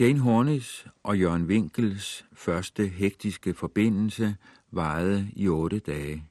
Jane 0.00 0.18
Hornis 0.18 0.86
og 1.02 1.18
Jørgen 1.18 1.44
Winkels 1.44 2.24
første 2.32 2.86
hektiske 2.86 3.54
forbindelse 3.54 4.36
varede 4.70 5.30
i 5.36 5.48
otte 5.48 5.78
dage. 5.78 6.24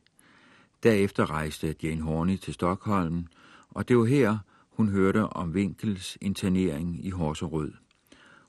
Derefter 0.84 1.30
rejste 1.30 1.76
Jane 1.84 2.02
Horney 2.02 2.38
til 2.38 2.54
Stockholm, 2.54 3.28
og 3.76 3.88
det 3.88 3.98
var 3.98 4.06
her, 4.06 4.38
hun 4.70 4.90
hørte 4.90 5.24
om 5.28 5.52
Winkels 5.52 6.18
internering 6.22 7.06
i 7.06 7.10
Horserød. 7.10 7.72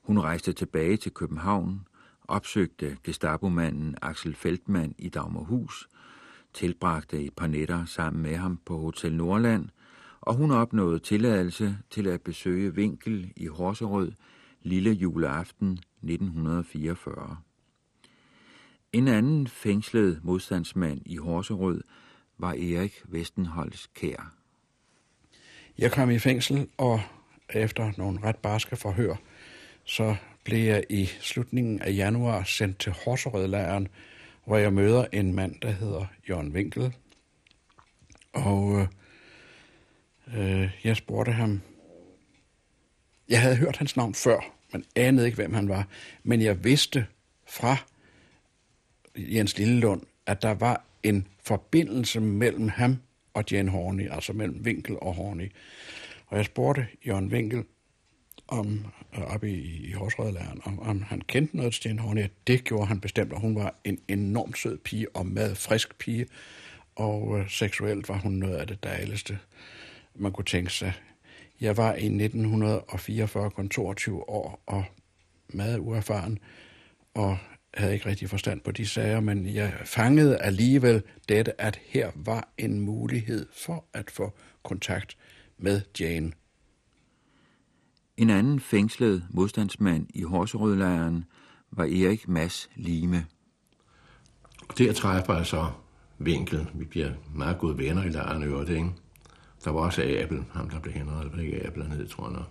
Hun 0.02 0.20
rejste 0.20 0.52
tilbage 0.52 0.96
til 0.96 1.12
København, 1.12 1.86
opsøgte 2.28 2.96
Gestapo-manden 3.04 3.96
Axel 4.02 4.34
Feldmann 4.34 4.94
i 4.98 5.08
Dagmarhus, 5.08 5.88
tilbragte 6.54 7.24
et 7.24 7.32
par 7.36 7.46
nætter 7.46 7.84
sammen 7.84 8.22
med 8.22 8.36
ham 8.36 8.60
på 8.64 8.78
Hotel 8.78 9.12
Nordland, 9.12 9.68
og 10.20 10.34
hun 10.34 10.50
opnåede 10.50 10.98
tilladelse 10.98 11.78
til 11.90 12.06
at 12.06 12.22
besøge 12.22 12.70
Winkel 12.70 13.32
i 13.36 13.46
Horserød 13.46 14.12
lille 14.62 14.90
juleaften 14.90 15.72
1944. 15.72 17.36
En 18.92 19.08
anden 19.08 19.46
fængslet 19.46 20.20
modstandsmand 20.24 21.00
i 21.06 21.16
Horserød 21.16 21.80
var 22.38 22.52
Erik 22.52 23.02
Vestenholds 23.04 23.86
Kær. 23.86 24.36
Jeg 25.78 25.92
kom 25.92 26.10
i 26.10 26.18
fængsel, 26.18 26.68
og 26.76 27.00
efter 27.54 27.92
nogle 27.96 28.20
ret 28.22 28.36
barske 28.36 28.76
forhør, 28.76 29.14
så 29.84 30.16
blev 30.44 30.58
jeg 30.58 30.84
i 30.90 31.06
slutningen 31.20 31.82
af 31.82 31.92
januar 31.96 32.44
sendt 32.44 32.78
til 32.78 32.92
Horserødlejren, 32.92 33.88
hvor 34.44 34.56
jeg 34.56 34.72
møder 34.72 35.06
en 35.12 35.34
mand, 35.34 35.60
der 35.62 35.70
hedder 35.70 36.06
Jørgen 36.28 36.52
Winkel. 36.52 36.94
Og 38.32 38.88
øh, 40.36 40.70
jeg 40.84 40.96
spurgte 40.96 41.32
ham, 41.32 41.60
jeg 43.28 43.40
havde 43.40 43.56
hørt 43.56 43.76
hans 43.76 43.96
navn 43.96 44.14
før, 44.14 44.40
men 44.72 44.84
anede 44.96 45.26
ikke, 45.26 45.36
hvem 45.36 45.54
han 45.54 45.68
var. 45.68 45.86
Men 46.22 46.42
jeg 46.42 46.64
vidste 46.64 47.06
fra 47.48 47.76
Jens 49.16 49.58
Lillelund, 49.58 50.02
at 50.26 50.42
der 50.42 50.54
var 50.54 50.84
en 51.02 51.26
forbindelse 51.44 52.20
mellem 52.20 52.68
ham 52.68 52.98
og 53.36 53.44
Jan 53.50 53.68
Horney, 53.68 54.10
altså 54.10 54.32
mellem 54.32 54.60
Winkel 54.64 54.96
og 55.02 55.14
Horney. 55.14 55.52
Og 56.26 56.36
jeg 56.36 56.44
spurgte 56.44 56.86
Jørgen 57.06 57.32
Winkel, 57.32 57.64
om, 58.48 58.86
øh, 59.16 59.34
oppe 59.34 59.50
i, 59.50 59.88
i 59.88 59.92
Horsrødlæren, 59.92 60.60
om, 60.64 60.80
om 60.80 61.02
han 61.02 61.20
kendte 61.20 61.56
noget 61.56 61.72
til 61.72 61.88
Jane 61.88 62.00
Horny, 62.00 62.24
Det 62.46 62.64
gjorde 62.64 62.86
han 62.86 63.00
bestemt, 63.00 63.32
og 63.32 63.40
hun 63.40 63.54
var 63.54 63.74
en 63.84 63.98
enormt 64.08 64.58
sød 64.58 64.78
pige 64.78 65.16
og 65.16 65.26
mad 65.26 65.54
frisk 65.54 65.98
pige, 65.98 66.26
og 66.96 67.38
øh, 67.38 67.50
seksuelt 67.50 68.08
var 68.08 68.18
hun 68.18 68.32
noget 68.32 68.56
af 68.56 68.66
det 68.66 68.84
dejligste, 68.84 69.38
man 70.14 70.32
kunne 70.32 70.44
tænke 70.44 70.72
sig. 70.72 70.92
Jeg 71.60 71.76
var 71.76 71.94
i 71.94 72.06
1944 72.06 73.50
kun 73.50 73.68
22 73.68 74.28
år 74.28 74.62
og 74.66 74.84
meget 75.48 75.78
uerfaren, 75.78 76.38
og 77.14 77.38
havde 77.76 77.94
ikke 77.94 78.06
rigtig 78.06 78.30
forstand 78.30 78.60
på 78.60 78.70
de 78.70 78.86
sager, 78.86 79.20
men 79.20 79.54
jeg 79.54 79.72
fangede 79.84 80.38
alligevel 80.38 81.02
dette, 81.28 81.60
at 81.60 81.80
her 81.86 82.10
var 82.14 82.48
en 82.58 82.80
mulighed 82.80 83.46
for 83.52 83.84
at 83.92 84.10
få 84.10 84.32
kontakt 84.62 85.16
med 85.58 85.80
Jane. 86.00 86.32
En 88.16 88.30
anden 88.30 88.60
fængslet 88.60 89.26
modstandsmand 89.30 90.06
i 90.14 90.22
Horserødlejren 90.22 91.24
var 91.70 91.84
Erik 91.84 92.28
Mads 92.28 92.70
Lime. 92.74 93.26
Der 94.78 94.92
træffer 94.92 95.36
jeg 95.36 95.46
så 95.46 95.70
Vinkel. 96.18 96.66
Vi 96.74 96.84
bliver 96.84 97.12
meget 97.34 97.58
gode 97.58 97.78
venner 97.78 98.04
i 98.04 98.08
lejren 98.08 98.42
i 98.42 98.46
øvrigt, 98.46 98.70
ikke? 98.70 98.90
Der 99.64 99.70
var 99.70 99.80
også 99.80 100.02
Abel, 100.02 100.44
ham 100.52 100.70
der 100.70 100.80
blev 100.80 100.94
henrettet, 100.94 101.32
var 101.32 101.42
ikke 101.42 101.66
Abel 101.66 101.82
hernede, 101.82 102.06
tror 102.06 102.24
jeg 102.24 102.32
nok. 102.32 102.48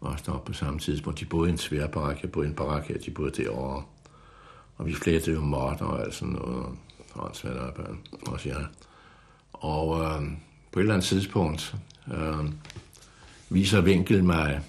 Var 0.00 0.10
også 0.10 0.24
deroppe 0.26 0.46
på 0.46 0.52
samme 0.52 0.80
tidspunkt. 0.80 1.20
De 1.20 1.24
boede 1.24 1.48
i 1.48 1.52
en 1.52 1.58
svær 1.58 1.86
barak, 1.86 2.22
jeg 2.22 2.32
boede 2.32 2.48
i 2.48 2.50
en 2.50 2.56
barak 2.56 2.86
her, 2.86 2.98
de 2.98 3.10
boede 3.10 3.42
derovre. 3.42 3.82
Og 4.80 4.86
vi 4.86 4.94
flettede 4.94 5.36
jo 5.36 5.42
måtter 5.42 5.84
og 5.84 6.00
alt 6.00 6.14
sådan 6.14 6.34
noget, 6.34 6.66
og 7.12 7.36
svært 7.36 7.56
op, 7.56 7.88
også 8.26 8.48
jeg. 8.48 8.66
Og 9.52 10.02
øh, 10.02 10.22
på 10.72 10.78
et 10.78 10.82
eller 10.82 10.94
andet 10.94 11.06
tidspunkt 11.06 11.76
øh, 12.14 12.44
viser 13.48 13.80
Vinkel 13.80 14.24
mig 14.24 14.60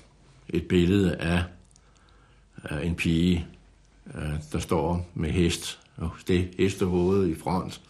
et 0.50 0.68
billede 0.68 1.16
af, 1.16 1.44
af 2.64 2.86
en 2.86 2.96
pige, 2.96 3.48
øh, 4.16 4.34
der 4.52 4.60
står 4.60 5.10
med 5.14 5.32
hest, 5.32 5.80
og 5.98 6.12
det 6.28 6.54
hestehovedet 6.58 7.30
i 7.30 7.36
front, 7.36 7.82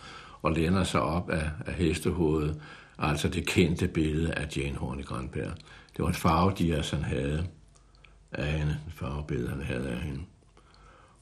og 0.42 0.51
læner 0.51 0.84
sig 0.84 1.01
op 1.01 1.30
af, 1.30 1.50
af 1.66 1.74
hestehovedet, 1.74 2.62
altså 2.98 3.30
det 3.30 3.48
kendte 3.48 3.88
billede 3.88 4.34
af 4.34 4.58
Jane 4.58 4.78
Horne 4.78 5.04
Grandberg. 5.04 5.51
Det 5.98 6.04
var 6.04 6.10
et 6.10 6.16
farvedias, 6.16 6.90
han 6.90 7.04
havde 7.04 7.48
af 8.32 8.51
hende, 8.51 8.80
et 8.88 8.94
farvebillede, 8.94 9.50
han 9.50 9.62
havde 9.62 9.90
af 9.90 9.98
hende. 9.98 10.22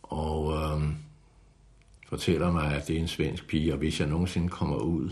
Og 0.09 0.53
øh, 0.53 0.83
fortæller 2.07 2.51
mig, 2.51 2.75
at 2.75 2.87
det 2.87 2.95
er 2.95 2.99
en 2.99 3.07
svensk 3.07 3.47
pige, 3.47 3.73
og 3.73 3.77
hvis 3.77 3.99
jeg 3.99 4.07
nogensinde 4.07 4.49
kommer 4.49 4.77
ud, 4.77 5.11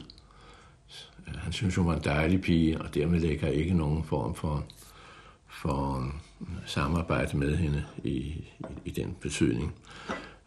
øh, 1.27 1.33
han 1.35 1.53
synes, 1.53 1.75
hun 1.75 1.87
var 1.87 1.95
en 1.95 2.03
dejlig 2.03 2.41
pige, 2.41 2.81
og 2.81 2.93
dermed 2.93 3.19
lægger 3.19 3.47
ikke 3.47 3.73
nogen 3.73 4.03
form 4.03 4.35
for, 4.35 4.65
for 5.47 5.97
øh, 6.41 6.47
samarbejde 6.65 7.37
med 7.37 7.57
hende 7.57 7.83
i, 8.03 8.09
i, 8.09 8.45
i 8.85 8.89
den 8.89 9.15
betydning. 9.21 9.73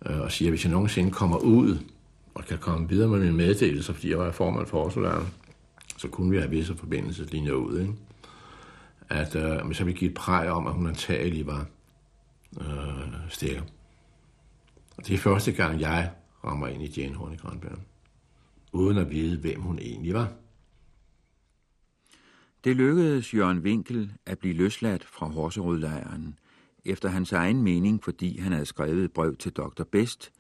Øh, 0.07 0.21
og 0.21 0.33
siger, 0.33 0.49
at 0.49 0.53
hvis 0.53 0.65
jeg 0.65 0.73
nogensinde 0.73 1.11
kommer 1.11 1.37
ud 1.37 1.79
og 2.35 2.45
kan 2.45 2.59
komme 2.59 2.89
videre 2.89 3.09
med 3.09 3.19
mine 3.19 3.33
meddelelser, 3.33 3.93
fordi 3.93 4.11
jeg 4.11 4.19
var 4.19 4.33
formand 4.33 4.67
for 4.67 4.79
Årsolaren, 4.79 5.27
så 5.97 6.09
kunne 6.09 6.31
vi 6.31 6.37
have 6.37 6.51
visse 6.51 6.77
forbindelseslinjer 6.77 7.53
ud. 7.53 7.81
Ikke? 7.81 7.93
At 9.09 9.37
øh, 9.37 9.75
så 9.75 9.85
vi 9.85 9.93
give 9.93 10.11
et 10.11 10.17
præg 10.17 10.51
om, 10.51 10.67
at 10.67 10.73
hun 10.73 10.87
antagelig 10.87 11.47
var 11.47 11.67
øh, 12.61 13.15
stikker. 13.29 13.63
Og 15.01 15.07
det 15.07 15.15
er 15.15 15.19
første 15.19 15.53
gang, 15.53 15.81
jeg 15.81 16.13
rammer 16.45 16.67
ind 16.67 16.83
i 16.83 17.01
Jane 17.01 17.15
Horne 17.15 17.37
Grønberg, 17.37 17.79
uden 18.73 18.99
at 18.99 19.11
vide, 19.11 19.39
hvem 19.39 19.61
hun 19.61 19.79
egentlig 19.79 20.15
var. 20.15 20.33
Det 22.65 22.77
lykkedes 22.77 23.35
Jørgen 23.35 23.59
Winkel 23.59 24.13
at 24.27 24.39
blive 24.39 24.55
løsladt 24.55 25.05
fra 25.05 25.27
Horserødlejren, 25.27 26.39
efter 26.85 27.09
hans 27.09 27.33
egen 27.33 27.63
mening, 27.63 28.05
fordi 28.05 28.39
han 28.39 28.53
havde 28.53 28.67
skrevet 28.67 29.05
et 29.05 29.13
brev 29.13 29.37
til 29.37 29.53
Dr. 29.53 29.85
Best, 29.93 30.33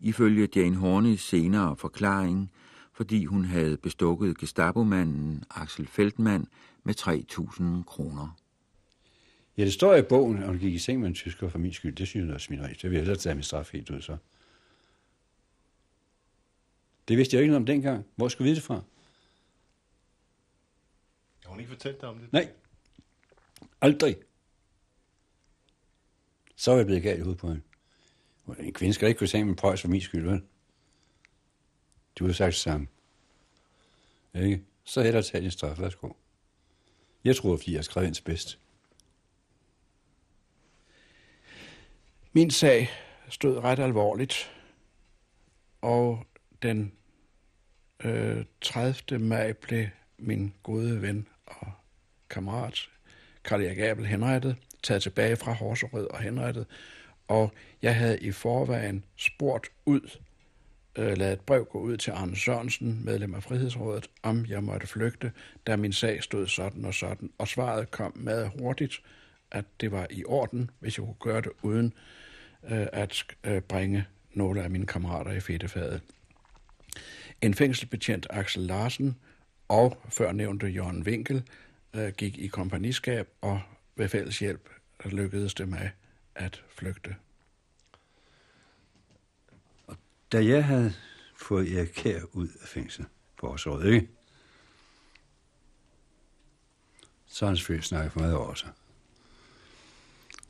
ifølge 0.00 0.48
Jane 0.56 0.76
Hornes 0.76 1.20
senere 1.20 1.76
forklaring, 1.76 2.50
fordi 2.92 3.24
hun 3.24 3.44
havde 3.44 3.76
bestukket 3.76 4.38
Gestapomanden 4.38 5.44
Axel 5.50 5.86
Feldmann 5.86 6.46
med 6.84 6.94
3.000 7.00 7.84
kroner. 7.84 8.37
Ja, 9.58 9.64
det 9.64 9.72
står 9.72 9.94
i 9.94 10.02
bogen, 10.02 10.38
at 10.38 10.48
hun 10.48 10.58
gik 10.58 10.74
i 10.74 10.78
seng 10.78 11.00
med 11.00 11.08
en 11.08 11.14
tysker 11.14 11.48
for 11.48 11.58
min 11.58 11.72
skyld. 11.72 11.96
Det 11.96 12.08
synes 12.08 12.28
jeg 12.28 12.34
er 12.34 12.38
smineri. 12.38 12.72
Det 12.72 12.82
vil 12.84 12.92
jeg 12.92 13.00
hellere 13.00 13.16
tage 13.16 13.34
min 13.34 13.42
straf 13.42 13.72
helt 13.72 13.90
ud 13.90 14.00
så. 14.00 14.16
Det 17.08 17.16
vidste 17.16 17.36
jeg 17.36 17.42
ikke 17.42 17.50
noget 17.50 17.62
om 17.62 17.66
dengang. 17.66 18.06
Hvor 18.16 18.28
skulle 18.28 18.44
vi 18.44 18.48
vide 18.48 18.56
det 18.56 18.64
fra? 18.64 18.82
Har 21.44 21.50
hun 21.50 21.60
ikke 21.60 21.70
fortalt 21.70 22.00
dig 22.00 22.08
om 22.08 22.18
det? 22.18 22.32
Nej. 22.32 22.52
Aldrig. 23.80 24.16
Så 26.56 26.72
er 26.72 26.76
jeg 26.76 26.86
blevet 26.86 27.02
galt 27.02 27.18
i 27.18 27.22
hovedet 27.22 27.40
på 27.40 27.48
hende. 27.48 27.62
En 28.58 28.72
kvinde 28.72 28.94
skal 28.94 29.08
ikke 29.08 29.18
kunne 29.18 29.28
sige 29.28 29.44
med 29.44 29.56
prøjs 29.56 29.80
for 29.80 29.88
min 29.88 30.00
skyld, 30.00 30.28
vel? 30.28 30.42
Du 32.18 32.26
har 32.26 32.32
sagt 32.32 32.52
det 32.52 32.60
samme. 32.60 32.86
Ikke? 34.34 34.64
Så 34.84 35.02
hellere 35.02 35.22
tage 35.22 35.42
din 35.42 35.50
straf. 35.50 35.80
Værsgo. 35.80 36.12
Jeg 37.24 37.36
tror, 37.36 37.56
fordi 37.56 37.74
jeg 37.74 37.84
skrev 37.84 38.06
ind 38.06 38.14
til 38.14 38.22
bedst. 38.22 38.58
Min 42.32 42.50
sag 42.50 42.90
stod 43.28 43.64
ret 43.64 43.78
alvorligt, 43.78 44.50
og 45.80 46.26
den 46.62 46.92
øh, 48.04 48.44
30. 48.60 49.18
maj 49.18 49.52
blev 49.52 49.86
min 50.18 50.54
gode 50.62 51.02
ven 51.02 51.26
og 51.46 51.72
kammerat, 52.30 52.88
Karl 53.44 53.62
Erik 53.62 53.78
Abel, 53.78 54.06
henrettet, 54.06 54.56
taget 54.82 55.02
tilbage 55.02 55.36
fra 55.36 55.52
Horserød 55.52 56.06
og 56.06 56.20
henrettet, 56.20 56.66
og 57.28 57.52
jeg 57.82 57.96
havde 57.96 58.18
i 58.20 58.32
forvejen 58.32 59.04
spurgt 59.16 59.66
ud 59.86 60.18
øh, 60.98 61.18
lavet 61.18 61.32
et 61.32 61.40
brev 61.40 61.64
gå 61.64 61.80
ud 61.80 61.96
til 61.96 62.10
Arne 62.10 62.36
Sørensen, 62.36 63.04
medlem 63.04 63.34
af 63.34 63.42
Frihedsrådet, 63.42 64.10
om 64.22 64.46
jeg 64.46 64.64
måtte 64.64 64.86
flygte, 64.86 65.32
da 65.66 65.76
min 65.76 65.92
sag 65.92 66.22
stod 66.22 66.46
sådan 66.46 66.84
og 66.84 66.94
sådan. 66.94 67.30
Og 67.38 67.48
svaret 67.48 67.90
kom 67.90 68.12
meget 68.16 68.52
hurtigt, 68.58 69.02
at 69.50 69.64
det 69.80 69.92
var 69.92 70.06
i 70.10 70.24
orden, 70.24 70.70
hvis 70.80 70.98
jeg 70.98 71.04
kunne 71.04 71.32
gøre 71.32 71.40
det 71.40 71.52
uden 71.62 71.92
øh, 72.64 72.86
at 72.92 73.24
øh, 73.44 73.60
bringe 73.62 74.06
nogle 74.30 74.62
af 74.62 74.70
mine 74.70 74.86
kammerater 74.86 75.32
i 75.32 75.40
fedtefadet. 75.40 76.02
En 77.40 77.54
fængselsbetjent 77.54 78.26
Axel 78.30 78.62
Larsen 78.62 79.16
og 79.68 80.02
førnævnte 80.08 80.66
Jørgen 80.66 81.02
Winkel 81.02 81.42
øh, 81.94 82.12
gik 82.12 82.38
i 82.38 82.46
kompagniskab, 82.46 83.28
og 83.40 83.60
ved 83.96 84.08
fælles 84.08 84.38
hjælp 84.38 84.70
lykkedes 85.04 85.54
det 85.54 85.68
med 85.68 85.90
at 86.34 86.64
flygte. 86.68 87.16
Og 89.86 89.96
da 90.32 90.44
jeg 90.44 90.64
havde 90.64 90.92
fået 91.36 91.78
Erik 91.78 91.88
Kær 91.88 92.20
ud 92.32 92.48
af 92.62 92.68
fængsel 92.68 93.04
på 93.36 93.46
året, 93.46 93.92
ikke? 93.92 94.08
Så 97.26 97.44
har 97.44 97.50
han 97.50 97.56
selvfølgelig 97.56 97.84
snakket 97.84 98.12
for 98.12 98.20
meget 98.20 98.34
over 98.34 98.54
sig. 98.54 98.70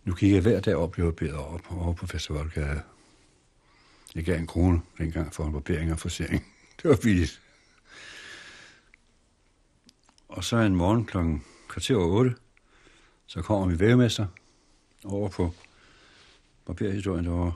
Nu 0.09 0.15
gik 0.15 0.33
jeg 0.33 0.43
hver 0.43 0.61
dag 0.61 0.77
op, 0.77 0.91
blev 0.91 1.13
barberet 1.13 1.35
op 1.35 1.73
over 1.73 1.93
på 1.93 2.07
Festivalgade. 2.07 2.83
Jeg 4.15 4.25
gav 4.25 4.39
en 4.39 4.47
krone 4.47 4.81
dengang 4.99 5.35
for 5.35 5.45
en 5.45 5.53
barbering 5.53 5.93
og 5.93 5.99
forsering. 5.99 6.47
Det 6.83 6.91
var 6.91 6.99
billigt. 7.03 7.43
Og 10.29 10.45
så 10.45 10.57
en 10.57 10.77
morgen 10.77 11.05
klokken 11.05 11.45
kvarter 11.69 11.97
over 11.97 12.07
8, 12.07 12.35
så 13.27 13.43
kommer 13.43 13.67
min 13.67 13.81
vævemester 13.81 14.27
over 15.05 15.29
på 15.29 15.55
papirhistorien 16.67 17.25
derovre 17.25 17.53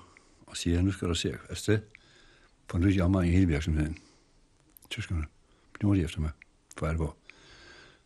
og 0.46 0.56
siger, 0.56 0.78
at 0.78 0.84
nu 0.84 0.92
skal 0.92 1.08
du 1.08 1.14
se 1.14 1.38
afsted 1.48 1.80
på 2.68 2.78
nyt 2.78 2.96
jammer 2.96 3.22
i 3.22 3.30
hele 3.30 3.46
virksomheden. 3.46 3.98
Tyskerne. 4.90 5.24
Nu 5.82 5.90
er 5.90 5.94
de 5.94 6.02
efter 6.02 6.20
mig 6.20 6.30
for 6.76 6.86
alvor. 6.86 7.16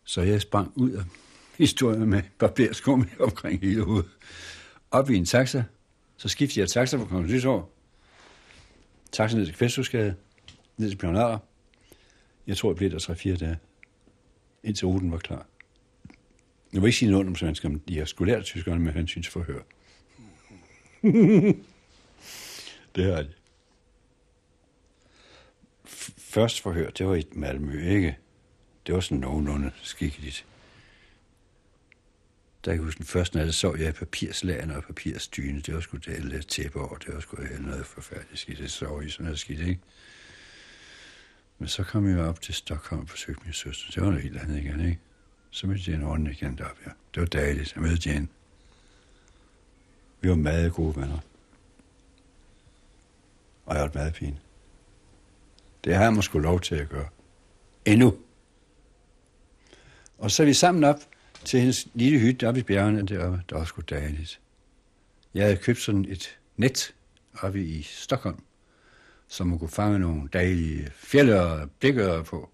Så 0.04 0.22
jeg 0.22 0.42
sprang 0.42 0.72
ud 0.76 0.90
af 0.90 1.04
historien 1.58 2.10
med 2.10 2.22
barberskum 2.38 3.08
omkring 3.20 3.60
hele 3.60 3.82
hovedet. 3.82 4.10
Op 4.90 5.10
i 5.10 5.16
en 5.16 5.24
taxa, 5.24 5.64
så 6.16 6.28
skiftede 6.28 6.60
jeg 6.60 6.68
taxa 6.68 6.96
på 6.96 7.04
Kongens 7.04 7.32
Lysår. 7.32 7.72
Taxa 9.12 9.36
ned 9.36 9.46
til 9.46 9.54
Kvæsthusgade, 9.54 10.14
ned 10.76 10.88
til 10.88 10.96
Bjørn 10.96 11.40
Jeg 12.46 12.56
tror, 12.56 12.70
jeg 12.70 12.76
blev 12.76 12.90
der 12.90 12.98
3-4 12.98 13.36
dage, 13.36 13.58
indtil 14.64 14.86
Oden 14.86 15.12
var 15.12 15.18
klar. 15.18 15.46
Jeg 16.72 16.82
vil 16.82 16.88
ikke 16.88 16.98
sige 16.98 17.10
noget 17.10 17.26
om 17.26 17.34
svensker, 17.34 17.68
men 17.68 17.82
jeg 17.88 18.08
skulle 18.08 18.32
lære 18.32 18.42
tyskerne 18.42 18.80
med 18.80 18.92
hensyn 18.92 19.22
til 19.22 19.32
forhør. 19.32 19.60
det 22.96 23.04
har 23.04 23.22
de. 23.22 23.32
Først 26.18 26.60
forhør, 26.60 26.90
det 26.90 27.06
var 27.06 27.14
i 27.14 27.24
Malmø, 27.32 27.88
ikke? 27.88 28.18
Det 28.86 28.94
var 28.94 29.00
sådan 29.00 29.18
nogenlunde 29.18 29.70
skikkeligt. 29.82 30.46
Der 32.66 32.72
kan 32.72 32.80
jeg 32.80 32.84
huske, 32.84 32.98
den 32.98 33.06
første 33.06 33.38
nat, 33.38 33.54
så 33.54 33.74
jeg 33.74 33.88
i 33.88 33.92
papirslagerne 33.92 34.76
og 34.76 34.84
papirsdyne. 34.84 35.60
Det 35.60 35.74
var 35.74 35.80
sgu 35.80 35.96
det 35.96 36.24
lidt 36.24 36.48
tæppe 36.48 36.80
over. 36.80 36.96
Det 36.96 37.14
var 37.14 37.20
sgu 37.20 37.36
øh, 37.42 37.60
noget 37.60 37.86
forfærdeligt 37.86 38.38
skidt. 38.38 38.58
Det 38.58 38.70
sov 38.70 39.02
i 39.02 39.10
sådan 39.10 39.24
noget 39.24 39.38
skidt, 39.38 39.60
ikke? 39.60 39.80
Men 41.58 41.68
så 41.68 41.82
kom 41.82 42.08
jeg 42.08 42.18
op 42.18 42.40
til 42.40 42.54
Stockholm 42.54 43.00
og 43.00 43.06
besøgte 43.06 43.42
min 43.44 43.52
søster. 43.52 43.90
Det 43.94 44.02
var 44.02 44.08
noget 44.08 44.22
helt 44.22 44.36
andet 44.36 44.58
igen, 44.58 44.80
ikke? 44.80 44.98
Så 45.50 45.66
mødte 45.66 45.90
jeg 45.90 45.98
en 45.98 46.04
ordentlig 46.04 46.32
igen 46.32 46.58
deroppe, 46.58 46.82
ja. 46.86 46.90
Det 47.14 47.20
var 47.20 47.26
dejligt. 47.26 47.74
Jeg 47.74 47.82
mødte 47.82 48.10
Jane. 48.10 48.28
Vi 50.20 50.28
var 50.28 50.36
meget 50.36 50.72
gode 50.72 50.96
venner. 50.96 51.18
Og 53.66 53.74
jeg 53.74 53.82
var 53.82 53.90
meget 53.94 54.14
pin. 54.14 54.38
Det 55.84 55.94
har 55.94 56.02
jeg 56.02 56.12
måske 56.12 56.38
lov 56.38 56.60
til 56.60 56.74
at 56.74 56.88
gøre. 56.88 57.08
Endnu. 57.84 58.18
Og 60.18 60.30
så 60.30 60.42
er 60.42 60.46
vi 60.46 60.54
sammen 60.54 60.84
op 60.84 61.00
til 61.46 61.60
hendes 61.60 61.88
lille 61.94 62.18
hytte 62.18 62.48
oppe 62.48 62.60
i 62.60 62.62
bjergene 62.62 63.06
deroppe. 63.06 63.42
Det 63.48 63.58
var 63.58 63.64
sgu 63.64 63.80
dejligt. 63.80 64.40
Jeg 65.34 65.44
havde 65.44 65.56
købt 65.56 65.78
sådan 65.78 66.04
et 66.04 66.38
net 66.56 66.94
oppe 67.40 67.64
i 67.64 67.82
Stockholm, 67.82 68.42
som 69.28 69.46
man 69.46 69.58
kunne 69.58 69.68
fange 69.68 69.98
nogle 69.98 70.28
dejlige 70.32 70.90
fjælder 70.94 71.40
og 71.40 71.70
blikker 71.70 72.22
på. 72.22 72.50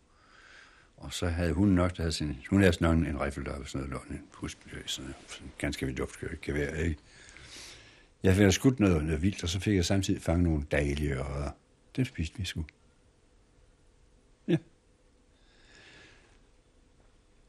Og 0.97 1.13
så 1.13 1.27
havde 1.27 1.53
hun 1.53 1.69
nok, 1.69 1.97
der 1.97 2.03
havde 2.03 2.13
sin, 2.13 2.37
hun 2.51 2.61
havde 2.61 2.73
sådan 2.73 2.99
en, 2.99 3.07
en 3.07 3.21
rifle 3.21 3.45
der, 3.45 3.65
sådan 3.65 3.89
noget, 3.89 4.09
en 4.11 4.21
husmiljø, 4.35 4.83
sådan, 4.87 5.15
sådan 5.29 5.53
ganske 5.59 5.87
vildt 5.87 5.99
duftgevær, 5.99 6.75
ikke? 6.75 6.97
Jeg 8.23 8.35
fik 8.37 8.53
skudt 8.53 8.81
noget, 8.81 9.05
noget 9.05 9.23
vildt, 9.23 9.43
og 9.43 9.49
så 9.49 9.61
fik 9.61 9.77
jeg 9.77 9.85
samtidig 9.85 10.23
fanget 10.23 10.45
nogle 10.45 10.67
dejlige, 10.71 11.25
og 11.25 11.51
dem 11.97 12.05
spiste 12.05 12.39
vi 12.39 12.45
sgu. 12.45 12.65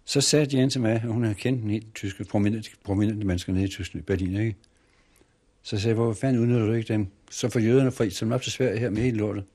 Så 0.06 0.22
sagde 0.22 0.58
Jan 0.58 0.70
til 0.70 0.82
mig, 0.82 0.92
at 0.92 1.02
hun 1.02 1.24
havde 1.24 1.36
kendt 1.36 1.64
en 1.64 1.70
helt 1.70 1.96
tyske, 1.96 2.24
prominente, 2.24 2.70
prominente 2.84 3.28
mennesker 3.28 3.54
nede 3.54 3.66
i 3.66 3.68
Tyskland, 3.68 4.06
Berlin, 4.06 4.36
ikke? 4.36 4.56
Så 5.62 5.78
sagde 5.78 5.88
jeg, 5.88 6.04
hvor 6.04 6.14
fanden 6.14 6.42
udnytter 6.42 6.66
du 6.66 6.74
ikke 6.74 6.94
dem? 6.94 7.08
Så 7.32 7.50
får 7.50 7.60
jøderne 7.60 7.92
fri, 7.92 8.10
som 8.10 8.32
op 8.32 8.42
til 8.42 8.52
Sverige 8.52 8.80
her 8.80 8.90
med 8.90 9.02
hele 9.02 9.18
lortet. 9.18 9.46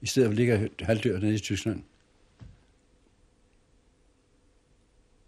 I 0.00 0.06
stedet 0.06 0.26
for 0.26 0.30
at 0.30 0.36
ligge 0.36 0.70
halvdør 0.80 1.20
nede 1.20 1.34
i 1.34 1.38
Tyskland. 1.38 1.82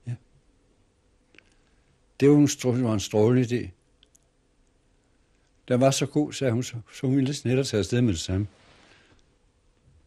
Ja. 0.07 0.15
Det 2.21 2.31
var 2.31 2.37
en, 2.73 2.85
var 2.85 2.95
en 2.95 3.01
strålende 3.01 3.43
idé. 3.43 3.69
Den 5.69 5.81
var 5.81 5.91
så 5.91 6.07
god, 6.07 6.33
sagde 6.33 6.53
hun, 6.53 6.63
så, 6.63 6.77
så 6.93 7.07
hun 7.07 7.17
ville 7.17 7.29
næsten 7.29 7.65
tage 7.65 7.79
afsted 7.79 8.03
med 8.03 8.13
det 8.13 8.21
samme. 8.21 8.47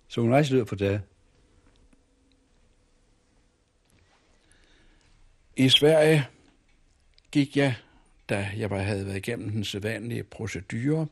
Så 0.07 0.21
hun 0.21 0.31
rejste 0.31 0.57
ud 0.59 0.65
på 0.65 0.75
dag. 0.75 0.99
I 5.55 5.69
Sverige 5.69 6.27
gik 7.31 7.57
jeg, 7.57 7.75
da 8.29 8.49
jeg 8.57 8.69
havde 8.69 9.05
været 9.05 9.17
igennem 9.17 9.49
den 9.49 9.63
sædvanlige 9.63 10.23
procedure 10.23 11.07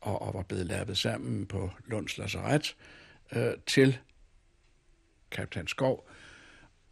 og, 0.00 0.22
og 0.22 0.34
var 0.34 0.42
blevet 0.42 0.66
lavet 0.66 0.98
sammen 0.98 1.46
på 1.46 1.70
Lunds 1.86 2.18
Lazaret, 2.18 2.76
øh, 3.32 3.52
til 3.66 3.98
kaptajn 5.30 5.66
Skov 5.66 6.08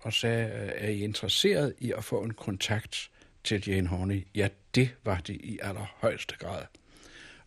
og 0.00 0.12
sagde, 0.12 0.44
øh, 0.44 0.72
er 0.74 0.88
I 0.88 1.00
interesseret 1.00 1.74
i 1.78 1.92
at 1.92 2.04
få 2.04 2.22
en 2.22 2.34
kontakt 2.34 3.10
til 3.44 3.68
Jane 3.68 3.88
Horney? 3.88 4.26
Ja, 4.34 4.48
det 4.74 4.94
var 5.04 5.20
det 5.20 5.34
i 5.34 5.58
allerhøjeste 5.62 6.36
grad. 6.38 6.62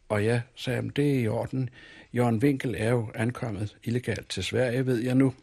Og 0.10 0.26
jeg 0.26 0.42
sagde, 0.56 0.80
at 0.80 0.96
det 0.96 1.16
er 1.16 1.20
i 1.20 1.28
orden. 1.28 1.70
Jørgen 2.14 2.38
Winkel 2.38 2.76
er 2.78 2.90
jo 2.90 3.12
ankommet 3.16 3.78
illegalt 3.84 4.30
til 4.30 4.44
Sverige, 4.44 4.86
ved 4.86 4.98
jeg 4.98 5.16
nu. 5.16 5.34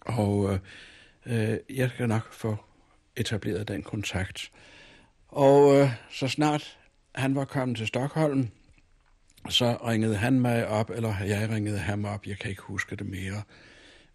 Og 0.00 0.52
øh, 0.52 0.58
øh 1.26 1.58
jeg 1.70 1.90
skal 1.90 2.08
nok 2.08 2.32
få 2.32 2.56
etableret 3.20 3.68
den 3.68 3.82
kontakt. 3.82 4.50
Og 5.28 5.76
øh, 5.76 5.90
så 6.10 6.28
snart 6.28 6.78
han 7.14 7.34
var 7.34 7.44
kommet 7.44 7.76
til 7.76 7.86
Stockholm, 7.86 8.48
så 9.48 9.78
ringede 9.86 10.16
han 10.16 10.40
mig 10.40 10.66
op, 10.66 10.90
eller 10.90 11.14
jeg 11.24 11.50
ringede 11.50 11.78
ham 11.78 12.04
op, 12.04 12.26
jeg 12.26 12.38
kan 12.38 12.50
ikke 12.50 12.62
huske 12.62 12.96
det 12.96 13.06
mere. 13.06 13.42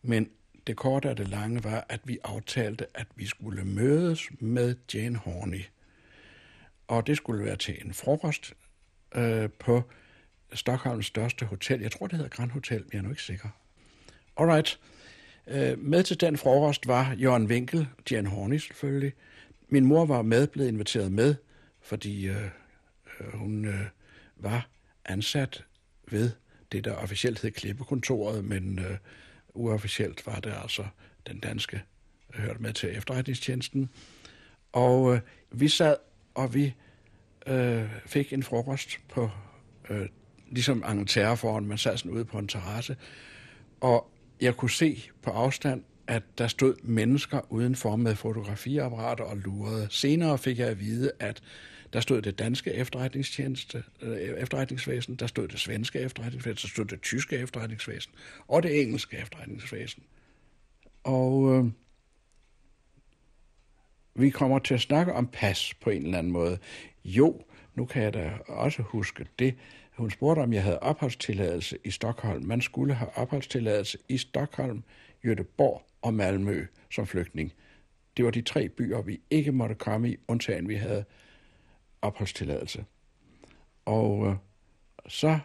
Men 0.01 0.29
det 0.67 0.75
korte 0.75 1.09
og 1.09 1.17
det 1.17 1.27
lange 1.27 1.63
var, 1.63 1.85
at 1.89 1.99
vi 2.03 2.17
aftalte, 2.23 2.85
at 2.93 3.07
vi 3.15 3.25
skulle 3.25 3.65
mødes 3.65 4.29
med 4.39 4.75
Jane 4.93 5.17
Horney. 5.17 5.61
Og 6.87 7.07
det 7.07 7.17
skulle 7.17 7.45
være 7.45 7.55
til 7.55 7.85
en 7.85 7.93
frokost 7.93 8.53
øh, 9.15 9.49
på 9.59 9.83
Stockholms 10.53 11.05
største 11.05 11.45
hotel. 11.45 11.81
Jeg 11.81 11.91
tror, 11.91 12.07
det 12.07 12.17
hedder 12.17 12.29
Grand 12.29 12.51
Hotel, 12.51 12.79
men 12.79 12.89
jeg 12.91 12.97
er 12.97 13.01
nu 13.01 13.09
ikke 13.09 13.21
sikker. 13.21 13.49
Alright. 14.37 14.79
Øh, 15.47 15.79
med 15.79 16.03
til 16.03 16.21
den 16.21 16.37
frokost 16.37 16.87
var 16.87 17.13
Jørgen 17.13 17.47
Winkel, 17.47 17.87
Jan 18.11 18.25
Horny 18.25 18.57
selvfølgelig. 18.57 19.13
Min 19.69 19.85
mor 19.85 20.05
var 20.05 20.21
med, 20.21 20.47
blevet 20.47 20.67
inviteret 20.67 21.11
med, 21.11 21.35
fordi 21.81 22.27
øh, 22.27 22.35
øh, 23.19 23.33
hun 23.33 23.65
øh, 23.65 23.85
var 24.35 24.69
ansat 25.05 25.63
ved 26.11 26.31
det, 26.71 26.85
der 26.85 26.93
officielt 26.95 27.41
hed 27.41 27.51
Klippekontoret, 27.51 28.45
men 28.45 28.79
øh, 28.79 28.97
uofficielt 29.53 30.25
var 30.25 30.39
det 30.39 30.53
altså 30.63 30.85
den 31.27 31.39
danske, 31.39 31.81
hørte 32.33 32.61
med 32.61 32.73
til 32.73 32.97
efterretningstjenesten. 32.97 33.89
Og 34.71 35.15
øh, 35.15 35.21
vi 35.51 35.67
sad, 35.67 35.95
og 36.33 36.53
vi 36.53 36.73
øh, 37.47 37.89
fik 38.05 38.33
en 38.33 38.43
frokost 38.43 38.99
på, 39.09 39.29
øh, 39.89 40.07
ligesom 40.51 40.83
Angleterre 40.85 41.37
foran, 41.37 41.65
man 41.65 41.77
sad 41.77 41.97
sådan 41.97 42.11
ude 42.11 42.25
på 42.25 42.39
en 42.39 42.47
terrasse, 42.47 42.97
og 43.81 44.11
jeg 44.41 44.57
kunne 44.57 44.71
se 44.71 45.09
på 45.21 45.29
afstand, 45.29 45.83
at 46.07 46.23
der 46.37 46.47
stod 46.47 46.75
mennesker 46.83 47.51
udenfor 47.51 47.95
med 47.95 48.15
fotografiapparater 48.15 49.23
og 49.23 49.37
lurede. 49.37 49.87
Senere 49.89 50.37
fik 50.37 50.59
jeg 50.59 50.67
at 50.67 50.79
vide, 50.79 51.11
at 51.19 51.43
der 51.93 51.99
stod 51.99 52.21
det 52.21 52.39
danske 52.39 52.73
efterretningstjeneste, 52.73 53.83
øh, 54.01 54.17
efterretningsvæsen, 54.17 55.15
der 55.15 55.27
stod 55.27 55.47
det 55.47 55.59
svenske 55.59 55.99
efterretningsvæsen, 55.99 56.61
der 56.61 56.67
stod 56.67 56.85
det 56.85 57.01
tyske 57.01 57.37
efterretningsvæsen 57.37 58.13
og 58.47 58.63
det 58.63 58.81
engelske 58.81 59.17
efterretningsvæsen. 59.17 60.03
Og 61.03 61.55
øh, 61.55 61.65
vi 64.15 64.29
kommer 64.29 64.59
til 64.59 64.73
at 64.73 64.81
snakke 64.81 65.13
om 65.13 65.27
pas 65.27 65.73
på 65.81 65.89
en 65.89 66.05
eller 66.05 66.17
anden 66.17 66.33
måde. 66.33 66.57
Jo, 67.05 67.41
nu 67.75 67.85
kan 67.85 68.03
jeg 68.03 68.13
da 68.13 68.31
også 68.47 68.81
huske 68.81 69.25
det, 69.39 69.55
hun 69.97 70.11
spurgte, 70.11 70.39
om 70.39 70.53
jeg 70.53 70.63
havde 70.63 70.79
opholdstilladelse 70.79 71.77
i 71.83 71.91
Stockholm. 71.91 72.45
Man 72.45 72.61
skulle 72.61 72.93
have 72.93 73.17
opholdstilladelse 73.17 73.97
i 74.09 74.17
Stockholm, 74.17 74.83
Göteborg 75.25 75.81
og 76.01 76.13
Malmø 76.13 76.65
som 76.91 77.07
flygtning. 77.07 77.53
Det 78.17 78.25
var 78.25 78.31
de 78.31 78.41
tre 78.41 78.69
byer, 78.69 79.01
vi 79.01 79.21
ikke 79.29 79.51
måtte 79.51 79.75
komme 79.75 80.09
i, 80.09 80.17
undtagen 80.27 80.69
vi 80.69 80.75
havde 80.75 81.05
opholdstilladelse. 82.01 82.85
Og 83.85 84.27
øh, 84.27 84.35
så 85.07 85.39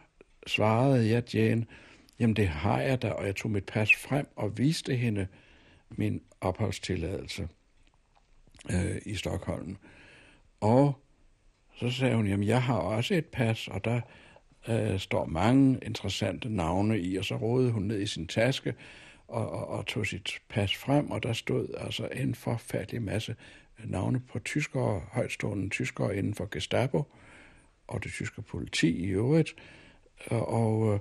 svarede 0.47 1.11
jeg 1.11 1.35
Jane, 1.35 1.67
jamen 2.19 2.37
det 2.37 2.49
har 2.49 2.81
jeg 2.81 3.03
da, 3.03 3.11
og 3.11 3.27
jeg 3.27 3.37
tog 3.37 3.51
mit 3.51 3.65
pas 3.65 3.95
frem 3.97 4.29
og 4.37 4.59
viste 4.59 4.97
hende 4.97 5.27
min 5.91 6.23
opholdstilladelse 6.41 7.49
øh, 8.73 8.97
i 9.07 9.15
Stockholm. 9.15 9.77
Og 10.61 11.01
så 11.77 11.91
sagde 11.91 12.17
hun, 12.17 12.27
jamen 12.27 12.47
jeg 12.47 12.63
har 12.63 12.77
også 12.77 13.15
et 13.15 13.27
pas, 13.27 13.69
og 13.69 13.85
der 13.85 14.01
øh, 14.69 14.99
står 14.99 15.27
mange 15.27 15.79
interessante 15.83 16.49
navne 16.49 17.01
i, 17.01 17.17
og 17.17 17.25
så 17.25 17.37
rådede 17.37 17.73
hun 17.73 17.83
ned 17.83 18.01
i 18.01 18.07
sin 18.07 18.27
taske 18.27 18.75
og, 19.29 19.51
og, 19.51 19.69
og 19.69 19.87
tog 19.87 20.07
sit 20.07 20.39
pas 20.49 20.77
frem, 20.77 21.11
og 21.11 21.23
der 21.23 21.33
stod 21.33 21.69
altså 21.79 22.09
en 22.13 22.35
forfærdelig 22.35 23.03
masse 23.03 23.37
navne 23.85 24.21
på 24.21 24.39
tyskere, 24.39 25.03
højtstående 25.13 25.69
tyskere 25.69 26.17
inden 26.17 26.35
for 26.35 26.49
Gestapo, 26.51 27.05
og 27.89 28.05
det 28.05 28.13
tyske 28.13 28.43
politi 28.43 28.89
i 28.89 29.07
øvrigt, 29.07 29.55
og, 30.31 30.95
øh, 30.95 31.01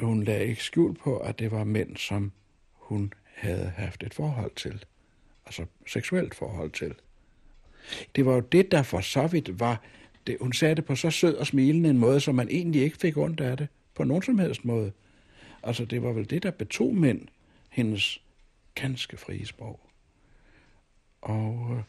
hun 0.00 0.22
lagde 0.22 0.46
ikke 0.46 0.64
skjul 0.64 0.94
på, 0.94 1.18
at 1.18 1.38
det 1.38 1.50
var 1.50 1.64
mænd, 1.64 1.96
som 1.96 2.32
hun 2.72 3.12
havde 3.34 3.72
haft 3.76 4.02
et 4.02 4.14
forhold 4.14 4.54
til, 4.56 4.84
altså 5.46 5.64
seksuelt 5.86 6.34
forhold 6.34 6.70
til. 6.70 6.94
Det 8.16 8.26
var 8.26 8.34
jo 8.34 8.40
det, 8.40 8.72
der 8.72 8.82
for 8.82 9.00
så 9.00 9.26
vidt 9.26 9.60
var, 9.60 9.82
det, 10.26 10.36
hun 10.40 10.52
sagde 10.52 10.74
det 10.74 10.84
på 10.84 10.94
så 10.94 11.10
sød 11.10 11.34
og 11.34 11.46
smilende 11.46 11.90
en 11.90 11.98
måde, 11.98 12.20
som 12.20 12.34
man 12.34 12.48
egentlig 12.48 12.82
ikke 12.82 12.96
fik 12.96 13.16
ondt 13.16 13.40
af 13.40 13.56
det, 13.56 13.68
på 13.94 14.04
nogen 14.04 14.22
som 14.22 14.38
helst 14.38 14.64
måde. 14.64 14.92
Altså, 15.62 15.84
det 15.84 16.02
var 16.02 16.12
vel 16.12 16.30
det, 16.30 16.42
der 16.42 16.50
betog 16.50 16.94
mænd, 16.94 17.20
hendes 17.70 18.20
ganske 18.74 19.16
frie 19.16 19.46
sprog. 19.46 19.80
Og 21.22 21.82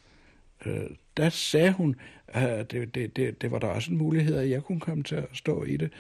øh, 0.66 0.90
der 1.18 1.30
sagde 1.30 1.72
hun, 1.72 1.96
at 2.28 2.72
det, 2.72 2.96
det, 2.96 3.16
det, 3.16 3.42
det 3.42 3.52
var 3.52 3.60
der 3.60 3.68
også 3.68 3.92
en 3.92 3.98
mulighed, 3.98 4.38
at 4.38 4.50
jeg 4.50 4.64
kunne 4.64 4.80
komme 4.80 5.04
til 5.04 5.16
at 5.16 5.28
stå 5.34 5.64
i 5.64 5.78
det. 5.78 5.92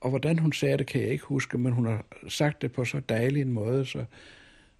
Og 0.00 0.10
hvordan 0.10 0.38
hun 0.38 0.52
sagde 0.52 0.78
det, 0.78 0.86
kan 0.86 1.00
jeg 1.00 1.10
ikke 1.10 1.24
huske, 1.24 1.58
men 1.58 1.72
hun 1.72 1.86
har 1.86 2.04
sagt 2.28 2.62
det 2.62 2.72
på 2.72 2.84
så 2.84 3.00
dejlig 3.08 3.42
en 3.42 3.52
måde, 3.52 3.86
så, 3.86 4.04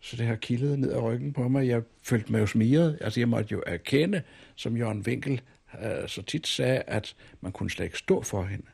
så 0.00 0.16
det 0.16 0.26
har 0.26 0.36
kildet 0.36 0.78
ned 0.78 0.92
ad 0.92 1.02
ryggen 1.02 1.32
på 1.32 1.48
mig. 1.48 1.68
Jeg 1.68 1.82
følte 2.02 2.32
mig 2.32 2.40
jo 2.40 2.46
smiret. 2.46 2.98
Altså, 3.00 3.20
jeg 3.20 3.28
måtte 3.28 3.52
jo 3.52 3.62
erkende, 3.66 4.22
som 4.56 4.76
Jørgen 4.76 5.00
Winkel 5.06 5.40
øh, 5.82 6.08
så 6.08 6.22
tit 6.22 6.46
sagde, 6.46 6.78
at 6.78 7.16
man 7.40 7.52
kunne 7.52 7.70
slet 7.70 7.84
ikke 7.84 7.98
stå 7.98 8.22
for 8.22 8.44
hende. 8.44 8.66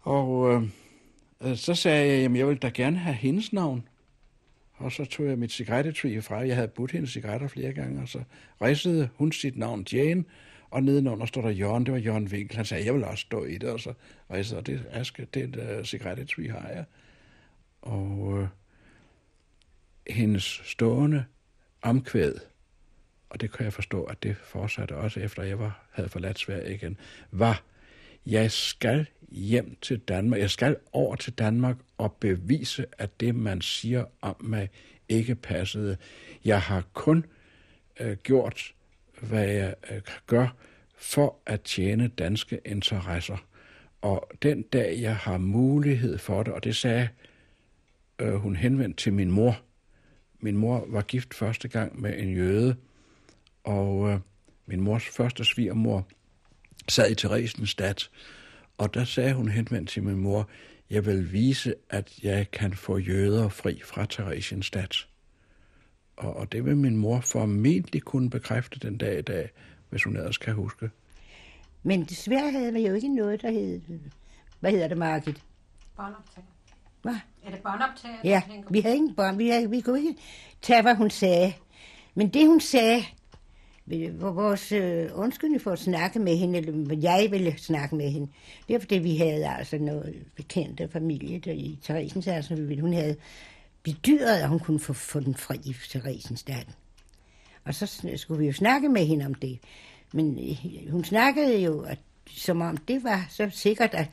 Og 0.00 0.52
øh, 0.52 0.62
øh 1.42 1.56
så 1.56 1.74
sagde 1.74 2.06
jeg, 2.06 2.24
at 2.24 2.36
jeg 2.36 2.46
ville 2.46 2.60
da 2.60 2.68
gerne 2.68 2.98
have 2.98 3.14
hendes 3.14 3.52
navn. 3.52 3.88
Og 4.76 4.92
så 4.92 5.04
tog 5.04 5.26
jeg 5.26 5.38
mit 5.38 5.52
cigarettetry 5.52 6.20
fra. 6.20 6.46
Jeg 6.46 6.54
havde 6.54 6.68
budt 6.68 6.90
hende 6.90 7.06
cigaretter 7.06 7.48
flere 7.48 7.72
gange, 7.72 8.02
og 8.02 8.08
så 8.08 8.22
ridsede 8.62 9.08
hun 9.14 9.32
sit 9.32 9.56
navn 9.56 9.86
Jane, 9.92 10.24
og 10.70 10.82
nedenunder 10.82 11.26
står 11.26 11.42
der 11.42 11.50
Jørgen, 11.50 11.86
det 11.86 11.92
var 11.92 11.98
Jørgen 11.98 12.28
Winkel. 12.28 12.56
Han 12.56 12.64
sagde, 12.64 12.84
jeg 12.84 12.94
vil 12.94 13.04
også 13.04 13.22
stå 13.22 13.44
i 13.44 13.58
det, 13.58 13.70
og 13.70 13.80
så 13.80 13.92
ridsede, 14.32 14.58
og 14.58 14.66
det, 14.66 14.84
Aske, 14.90 15.26
det 15.34 15.56
øh, 15.56 15.78
uh, 15.78 15.84
cigarettetry 15.84 16.48
har 16.50 16.68
jeg. 16.68 16.84
Og 17.82 18.38
øh, 18.40 18.48
hendes 20.10 20.60
stående 20.64 21.24
omkvæd, 21.82 22.34
og 23.30 23.40
det 23.40 23.52
kan 23.52 23.64
jeg 23.64 23.72
forstå, 23.72 24.04
at 24.04 24.22
det 24.22 24.36
fortsatte 24.36 24.96
også 24.96 25.20
efter 25.20 25.42
jeg 25.42 25.58
var, 25.58 25.86
havde 25.92 26.08
forladt 26.08 26.38
Sverige 26.38 26.74
igen, 26.74 26.96
var, 27.30 27.62
jeg 28.26 28.50
skal 28.50 29.06
hjem 29.28 29.76
til 29.82 29.98
Danmark, 29.98 30.40
jeg 30.40 30.50
skal 30.50 30.76
over 30.92 31.16
til 31.16 31.32
Danmark 31.32 31.76
og 31.98 32.12
bevise, 32.12 32.86
at 32.98 33.20
det, 33.20 33.34
man 33.34 33.60
siger 33.60 34.04
om 34.20 34.36
mig, 34.40 34.70
ikke 35.08 35.34
passede. 35.34 35.96
Jeg 36.44 36.60
har 36.60 36.82
kun 36.92 37.24
øh, 38.00 38.16
gjort, 38.16 38.74
hvad 39.20 39.48
jeg 39.48 39.74
øh, 39.90 40.00
gør 40.26 40.48
for 40.96 41.36
at 41.46 41.60
tjene 41.60 42.08
danske 42.08 42.60
interesser. 42.64 43.36
Og 44.02 44.30
den 44.42 44.62
dag, 44.62 45.00
jeg 45.00 45.16
har 45.16 45.38
mulighed 45.38 46.18
for 46.18 46.42
det, 46.42 46.52
og 46.52 46.64
det 46.64 46.76
sagde 46.76 47.08
øh, 48.18 48.34
hun 48.34 48.56
henvendt 48.56 48.96
til 48.96 49.12
min 49.12 49.30
mor. 49.30 49.60
Min 50.40 50.56
mor 50.56 50.84
var 50.88 51.02
gift 51.02 51.34
første 51.34 51.68
gang 51.68 52.00
med 52.00 52.18
en 52.18 52.34
jøde, 52.34 52.76
og 53.66 54.08
øh, 54.08 54.20
min 54.66 54.80
mors 54.80 55.08
første 55.08 55.44
svigermor 55.44 56.06
sad 56.88 57.10
i 57.10 57.14
Theresienstadt, 57.14 58.10
og 58.78 58.94
der 58.94 59.04
sagde 59.04 59.34
hun 59.34 59.48
henvendt 59.48 59.88
til 59.88 60.02
min 60.02 60.16
mor, 60.16 60.48
jeg 60.90 61.06
vil 61.06 61.32
vise, 61.32 61.74
at 61.90 62.18
jeg 62.22 62.50
kan 62.50 62.72
få 62.72 62.98
jøder 62.98 63.48
fri 63.48 63.80
fra 63.84 64.06
Theresienstadt. 64.10 65.08
Og, 66.16 66.36
og 66.36 66.52
det 66.52 66.64
vil 66.64 66.76
min 66.76 66.96
mor 66.96 67.20
formentlig 67.20 68.02
kunne 68.02 68.30
bekræfte 68.30 68.78
den 68.78 68.98
dag 68.98 69.18
i 69.18 69.22
dag, 69.22 69.50
hvis 69.90 70.04
hun 70.04 70.16
ellers 70.16 70.38
kan 70.38 70.54
huske. 70.54 70.90
Men 71.82 72.04
desværre 72.04 72.50
havde 72.50 72.72
vi 72.72 72.86
jo 72.86 72.94
ikke 72.94 73.14
noget, 73.14 73.42
der 73.42 73.50
hed... 73.50 73.80
Hvad 74.60 74.70
hedder 74.70 74.88
det, 74.88 74.98
Margit? 74.98 75.42
Båndoptag. 75.96 76.44
Hvad? 77.02 77.16
Er 77.44 77.50
det 77.50 77.60
båndoptag? 77.62 78.20
Ja, 78.24 78.42
vi 78.70 78.80
havde 78.80 78.96
ingen 78.96 79.14
bånd. 79.14 79.36
Vi, 79.36 79.48
havde, 79.48 79.70
vi 79.70 79.80
kunne 79.80 79.98
ikke 79.98 80.20
tage, 80.62 80.82
hvad 80.82 80.94
hun 80.94 81.10
sagde. 81.10 81.52
Men 82.14 82.28
det, 82.28 82.46
hun 82.46 82.60
sagde, 82.60 83.02
vores 84.20 84.72
øh, 84.72 85.08
undskyldning 85.14 85.62
for 85.62 85.72
at 85.72 85.78
snakke 85.78 86.18
med 86.18 86.36
hende, 86.36 86.58
eller 86.58 86.96
jeg 87.00 87.28
ville 87.30 87.58
snakke 87.58 87.96
med 87.96 88.10
hende, 88.10 88.28
det 88.68 88.74
var 88.74 88.80
fordi, 88.80 88.98
vi 88.98 89.16
havde 89.16 89.48
altså 89.48 89.78
noget 89.78 90.14
bekendte 90.36 90.88
familie 90.88 91.38
der 91.38 91.52
i 91.52 91.78
Theresens, 91.82 92.26
altså 92.26 92.54
hun 92.80 92.92
havde 92.92 93.16
bedyret, 93.82 94.40
at 94.40 94.48
hun 94.48 94.58
kunne 94.58 94.80
få, 94.80 94.92
få 94.92 95.20
den 95.20 95.34
fri 95.34 95.56
i 95.64 95.76
Theresens 95.90 96.42
dagen. 96.42 96.74
Og 97.64 97.74
så 97.74 98.10
skulle 98.16 98.38
vi 98.38 98.46
jo 98.46 98.52
snakke 98.52 98.88
med 98.88 99.06
hende 99.06 99.26
om 99.26 99.34
det. 99.34 99.58
Men 100.12 100.38
øh, 100.38 100.92
hun 100.92 101.04
snakkede 101.04 101.58
jo, 101.58 101.80
at, 101.80 101.98
som 102.30 102.60
om 102.60 102.76
det 102.76 103.04
var 103.04 103.26
så 103.30 103.50
sikkert, 103.52 103.94
at, 103.94 104.08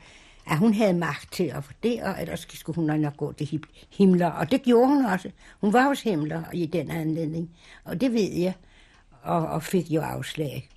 at 0.50 0.58
hun 0.58 0.74
havde 0.74 0.94
magt 0.94 1.32
til 1.32 1.44
at 1.44 1.64
få 1.64 1.72
det, 1.82 2.02
og 2.02 2.14
ellers 2.20 2.46
skulle 2.50 2.76
hun 2.76 3.00
nok 3.00 3.16
gå 3.16 3.32
til 3.32 3.64
himler. 3.90 4.30
Og 4.30 4.50
det 4.50 4.62
gjorde 4.62 4.88
hun 4.88 5.04
også. 5.04 5.30
Hun 5.60 5.72
var 5.72 5.88
hos 5.88 6.02
himler 6.02 6.42
i 6.52 6.66
den 6.66 6.90
anledning. 6.90 7.50
Og 7.84 8.00
det 8.00 8.12
ved 8.12 8.32
jeg 8.32 8.52
og, 9.24 9.46
og 9.46 9.62
fik 9.62 9.90
jo 9.90 10.00
afslag. 10.00 10.68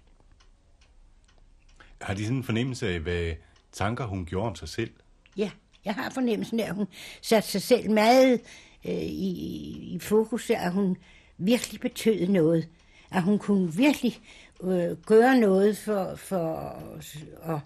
Har 2.02 2.14
de 2.14 2.24
sådan 2.24 2.38
en 2.38 2.44
fornemmelse 2.44 2.88
af, 2.88 3.00
hvad 3.00 3.34
tanker 3.72 4.06
hun 4.06 4.26
gjorde 4.26 4.48
om 4.48 4.56
sig 4.56 4.70
selv? 4.70 4.92
Ja, 5.38 5.52
jeg 5.86 5.94
har 5.96 6.10
fornemmelsen 6.10 6.60
af, 6.60 6.68
at 6.68 6.76
hun 6.76 6.88
satte 7.22 7.50
sig 7.50 7.62
selv 7.62 7.92
meget 7.92 8.42
øh, 8.86 8.94
i, 8.94 9.32
i 9.96 10.00
fokus, 10.00 10.50
at 10.50 10.72
hun 10.72 10.98
virkelig 11.38 11.82
betød 11.82 12.28
noget. 12.28 12.70
At 13.12 13.24
hun 13.24 13.40
kunne 13.40 13.74
virkelig 13.74 14.20
øh, 14.64 14.98
gøre 14.98 15.40
noget 15.40 15.78
for, 15.78 16.16
for 16.16 16.56
at, 17.44 17.60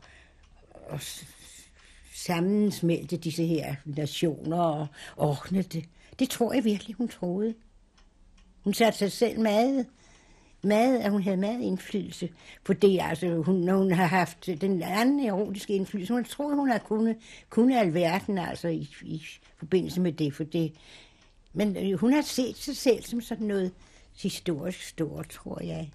at 0.89 1.25
sammensmelte 2.13 3.17
disse 3.17 3.45
her 3.45 3.75
nationer 3.85 4.57
og 4.57 4.87
ordne 5.17 5.61
det. 5.61 5.85
Det 6.19 6.29
tror 6.29 6.53
jeg 6.53 6.63
virkelig, 6.63 6.95
hun 6.95 7.07
troede. 7.07 7.53
Hun 8.63 8.73
satte 8.73 8.99
sig 8.99 9.11
selv 9.11 9.39
meget 9.39 9.85
meget, 10.63 10.99
at 10.99 11.11
hun 11.11 11.23
havde 11.23 11.37
meget 11.37 11.61
indflydelse 11.61 12.29
på 12.63 12.73
det. 12.73 12.99
Altså, 13.01 13.35
hun, 13.35 13.55
når 13.55 13.77
hun 13.77 13.91
har 13.91 14.05
haft 14.05 14.45
den 14.45 14.83
anden 14.83 15.19
erotiske 15.19 15.73
indflydelse, 15.73 16.13
hun 16.13 16.23
troede, 16.23 16.55
hun 16.55 16.69
havde 16.69 16.83
kunnet, 16.85 17.17
kunnet 17.49 17.77
alverden 17.77 18.37
altså, 18.37 18.67
i, 18.67 18.89
i 19.01 19.21
forbindelse 19.57 20.01
med 20.01 20.11
det, 20.11 20.33
for 20.33 20.43
det. 20.43 20.73
Men 21.53 21.77
øh, 21.77 21.99
hun 21.99 22.13
har 22.13 22.21
set 22.21 22.57
sig 22.57 22.77
selv 22.77 23.03
som 23.03 23.21
sådan 23.21 23.47
noget 23.47 23.71
historisk 24.21 24.81
stort, 24.81 25.29
tror 25.29 25.63
jeg. 25.63 25.91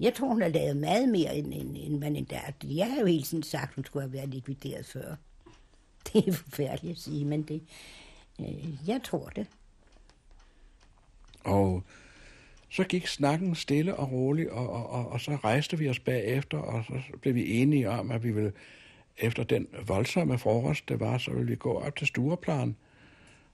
Jeg 0.00 0.14
tror, 0.14 0.28
hun 0.28 0.42
har 0.42 0.48
lavet 0.48 0.76
meget 0.76 1.08
mere, 1.08 1.36
end, 1.36 1.54
end, 1.54 1.76
end 1.76 1.98
man 1.98 2.16
endda. 2.16 2.40
Jeg 2.64 2.90
har 2.92 3.00
jo 3.00 3.06
hele 3.06 3.22
tiden 3.22 3.42
sagt, 3.42 3.74
hun 3.74 3.84
skulle 3.84 4.02
have 4.02 4.12
været 4.12 4.28
likvideret 4.28 4.86
før. 4.86 5.14
Det 6.12 6.28
er 6.28 6.32
forfærdeligt 6.32 6.96
at 6.96 7.02
sige, 7.02 7.24
men 7.24 7.42
det, 7.42 7.62
øh, 8.40 8.88
jeg 8.88 9.00
tror 9.04 9.28
det. 9.28 9.46
Og 11.44 11.82
så 12.72 12.84
gik 12.84 13.06
snakken 13.06 13.54
stille 13.54 13.96
og 13.96 14.12
roligt, 14.12 14.50
og, 14.50 14.70
og, 14.70 14.90
og, 14.90 15.12
og 15.12 15.20
så 15.20 15.36
rejste 15.36 15.78
vi 15.78 15.88
os 15.88 15.98
bagefter, 15.98 16.58
og 16.58 16.84
så 16.84 16.92
blev 17.20 17.34
vi 17.34 17.60
enige 17.60 17.90
om, 17.90 18.10
at 18.10 18.24
vi 18.24 18.30
ville, 18.30 18.52
efter 19.18 19.44
den 19.44 19.66
voldsomme 19.86 20.38
frokost, 20.38 20.88
det 20.88 21.00
var, 21.00 21.18
så 21.18 21.30
ville 21.30 21.48
vi 21.48 21.56
gå 21.56 21.72
op 21.72 21.96
til 21.96 22.06
Stureplan, 22.06 22.76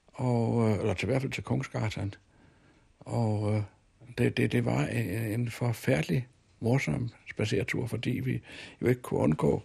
og, 0.08 0.70
øh, 0.70 0.78
eller 0.78 0.94
til 0.94 1.06
hvert 1.06 1.22
fald 1.22 1.32
til 1.32 1.42
Kongsgatan. 1.42 2.14
Og 3.00 3.54
øh, 3.54 3.62
det, 4.18 4.36
det, 4.36 4.52
det 4.52 4.64
var 4.64 4.88
øh, 4.92 5.32
en 5.32 5.50
forfærdelig 5.50 6.28
morsom 6.60 7.10
spacertur, 7.30 7.86
fordi 7.86 8.10
vi 8.10 8.40
jo 8.82 8.86
ikke 8.86 9.02
kunne 9.02 9.20
undgå, 9.20 9.62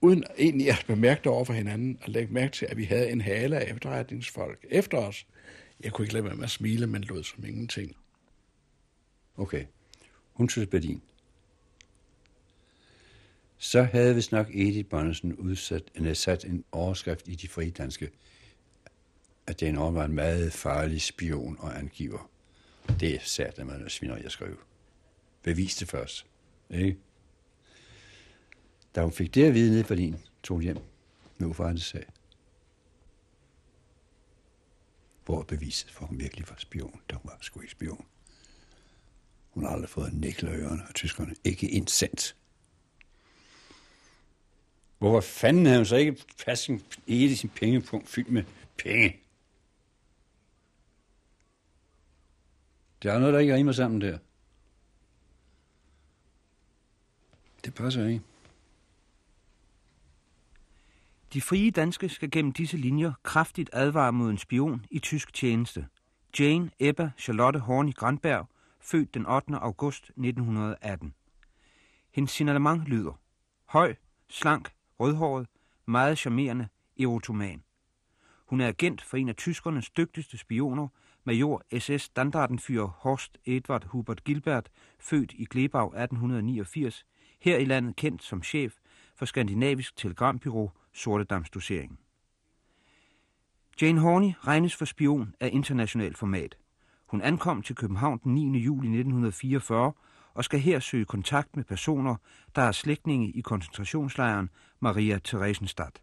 uden 0.00 0.24
egentlig 0.38 0.68
at 0.68 0.84
bemærke 0.86 1.18
det 1.18 1.32
over 1.32 1.44
for 1.44 1.52
hinanden, 1.52 1.98
at 2.02 2.08
lægge 2.08 2.34
mærke 2.34 2.52
til, 2.52 2.66
at 2.66 2.76
vi 2.76 2.84
havde 2.84 3.10
en 3.10 3.20
hale 3.20 3.58
af 3.58 3.72
efterretningsfolk 3.72 4.66
efter 4.70 4.98
os. 4.98 5.26
Jeg 5.84 5.92
kunne 5.92 6.04
ikke 6.04 6.14
lade 6.14 6.24
være 6.24 6.34
med 6.34 6.44
at 6.44 6.50
smile, 6.50 6.86
men 6.86 7.02
lød 7.02 7.24
som 7.24 7.44
ingenting. 7.44 7.96
Okay. 9.36 9.66
Hun 10.32 10.48
synes 10.48 10.68
Berlin. 10.68 11.02
så 13.58 13.82
havde 13.82 14.14
vi 14.14 14.22
nok 14.32 14.46
Edith 14.50 14.88
Bonnesen 14.88 15.34
udsat, 15.34 15.82
en, 15.94 16.14
sat 16.14 16.44
en 16.44 16.64
overskrift 16.72 17.28
i 17.28 17.34
de 17.34 17.48
frie 17.48 17.70
danske, 17.70 18.10
at 19.46 19.60
den 19.60 19.76
Austen 19.76 19.94
var 19.94 20.04
en 20.04 20.12
meget 20.12 20.52
farlig 20.52 21.02
spion 21.02 21.56
og 21.60 21.78
angiver. 21.78 22.30
Det 23.00 23.22
satte 23.22 23.64
man 23.64 23.74
at 23.74 23.80
man 23.80 23.90
sviner, 23.90 24.16
jeg 24.16 24.30
skrev. 24.30 24.58
Bevis 25.42 25.76
det 25.76 25.88
først. 25.88 26.26
Ikke? 26.70 26.96
Da 28.94 29.02
hun 29.02 29.12
fik 29.12 29.34
det 29.34 29.44
at 29.44 29.54
vide 29.54 29.70
nede 29.70 29.84
for 29.84 29.94
din, 29.94 30.16
tog 30.42 30.54
hun 30.54 30.62
hjem 30.62 30.78
med 31.38 31.48
uforrettet 31.48 31.82
sag. 31.82 32.06
Hvor 35.24 35.42
beviset 35.42 35.90
for, 35.90 36.02
at 36.02 36.08
hun 36.08 36.20
virkelig 36.20 36.48
var 36.48 36.56
spion, 36.58 37.00
da 37.10 37.14
hun 37.14 37.22
var 37.24 37.38
sgu 37.40 37.60
ikke 37.60 37.72
spion. 37.72 38.06
Hun 39.56 39.64
har 39.64 39.70
aldrig 39.72 39.90
fået 39.90 40.12
en 40.12 40.20
nikkel 40.20 40.48
ørerne, 40.48 40.82
og 40.88 40.94
tyskerne 40.94 41.34
ikke 41.44 41.70
en 41.70 41.86
cent. 41.86 42.36
Hvorfor 44.98 45.20
fanden 45.20 45.66
havde 45.66 45.78
hun 45.78 45.86
så 45.86 45.96
ikke 45.96 46.16
fast 46.38 46.70
hele 47.08 47.36
sin 47.36 47.48
pengepunkt 47.48 48.08
fyldt 48.08 48.30
med 48.30 48.44
penge? 48.78 49.20
Der 53.02 53.12
er 53.12 53.18
noget, 53.18 53.34
der 53.34 53.40
ikke 53.40 53.54
rimer 53.54 53.72
sammen 53.72 54.00
der. 54.00 54.18
Det 57.64 57.74
passer 57.74 58.06
ikke. 58.06 58.22
De 61.32 61.42
frie 61.42 61.70
danske 61.70 62.08
skal 62.08 62.30
gennem 62.30 62.52
disse 62.52 62.76
linjer 62.76 63.12
kraftigt 63.22 63.70
advare 63.72 64.12
mod 64.12 64.30
en 64.30 64.38
spion 64.38 64.86
i 64.90 64.98
tysk 64.98 65.34
tjeneste. 65.34 65.86
Jane 66.38 66.70
Ebba 66.78 67.10
Charlotte 67.18 67.58
Horny 67.58 67.94
Grandberg, 67.94 68.48
født 68.86 69.14
den 69.14 69.26
8. 69.26 69.54
august 69.54 70.04
1918. 70.04 71.14
Hendes 72.10 72.30
signalement 72.30 72.88
lyder 72.88 73.20
Høj, 73.64 73.94
slank, 74.28 74.72
rødhåret, 75.00 75.46
meget 75.86 76.18
charmerende, 76.18 76.68
erotoman. 77.00 77.62
Hun 78.46 78.60
er 78.60 78.68
agent 78.68 79.02
for 79.02 79.16
en 79.16 79.28
af 79.28 79.36
tyskernes 79.36 79.90
dygtigste 79.90 80.38
spioner, 80.38 80.88
major 81.24 81.62
SS 81.78 82.02
Standardenfyr 82.02 82.84
Horst 82.84 83.38
Edward 83.44 83.84
Hubert 83.84 84.24
Gilbert, 84.24 84.70
født 84.98 85.32
i 85.32 85.44
Glebau 85.44 85.86
1889, 85.86 87.06
her 87.40 87.56
i 87.56 87.64
landet 87.64 87.96
kendt 87.96 88.22
som 88.22 88.42
chef 88.42 88.74
for 89.14 89.26
Skandinavisk 89.26 89.96
Telegrambyrå 89.96 90.70
Sortedamsdosering. 90.92 91.98
Jane 93.82 94.00
Horney 94.00 94.32
regnes 94.46 94.76
for 94.76 94.84
spion 94.84 95.34
af 95.40 95.50
international 95.52 96.14
format. 96.14 96.56
Hun 97.06 97.22
ankom 97.22 97.62
til 97.62 97.76
København 97.76 98.20
den 98.24 98.34
9. 98.34 98.58
juli 98.58 98.86
1944 98.86 99.92
og 100.34 100.44
skal 100.44 100.60
her 100.60 100.78
søge 100.80 101.04
kontakt 101.04 101.56
med 101.56 101.64
personer, 101.64 102.16
der 102.56 102.62
er 102.62 102.72
slægtninge 102.72 103.30
i 103.30 103.40
koncentrationslejren 103.40 104.50
Maria 104.80 105.18
Theresienstadt. 105.24 106.02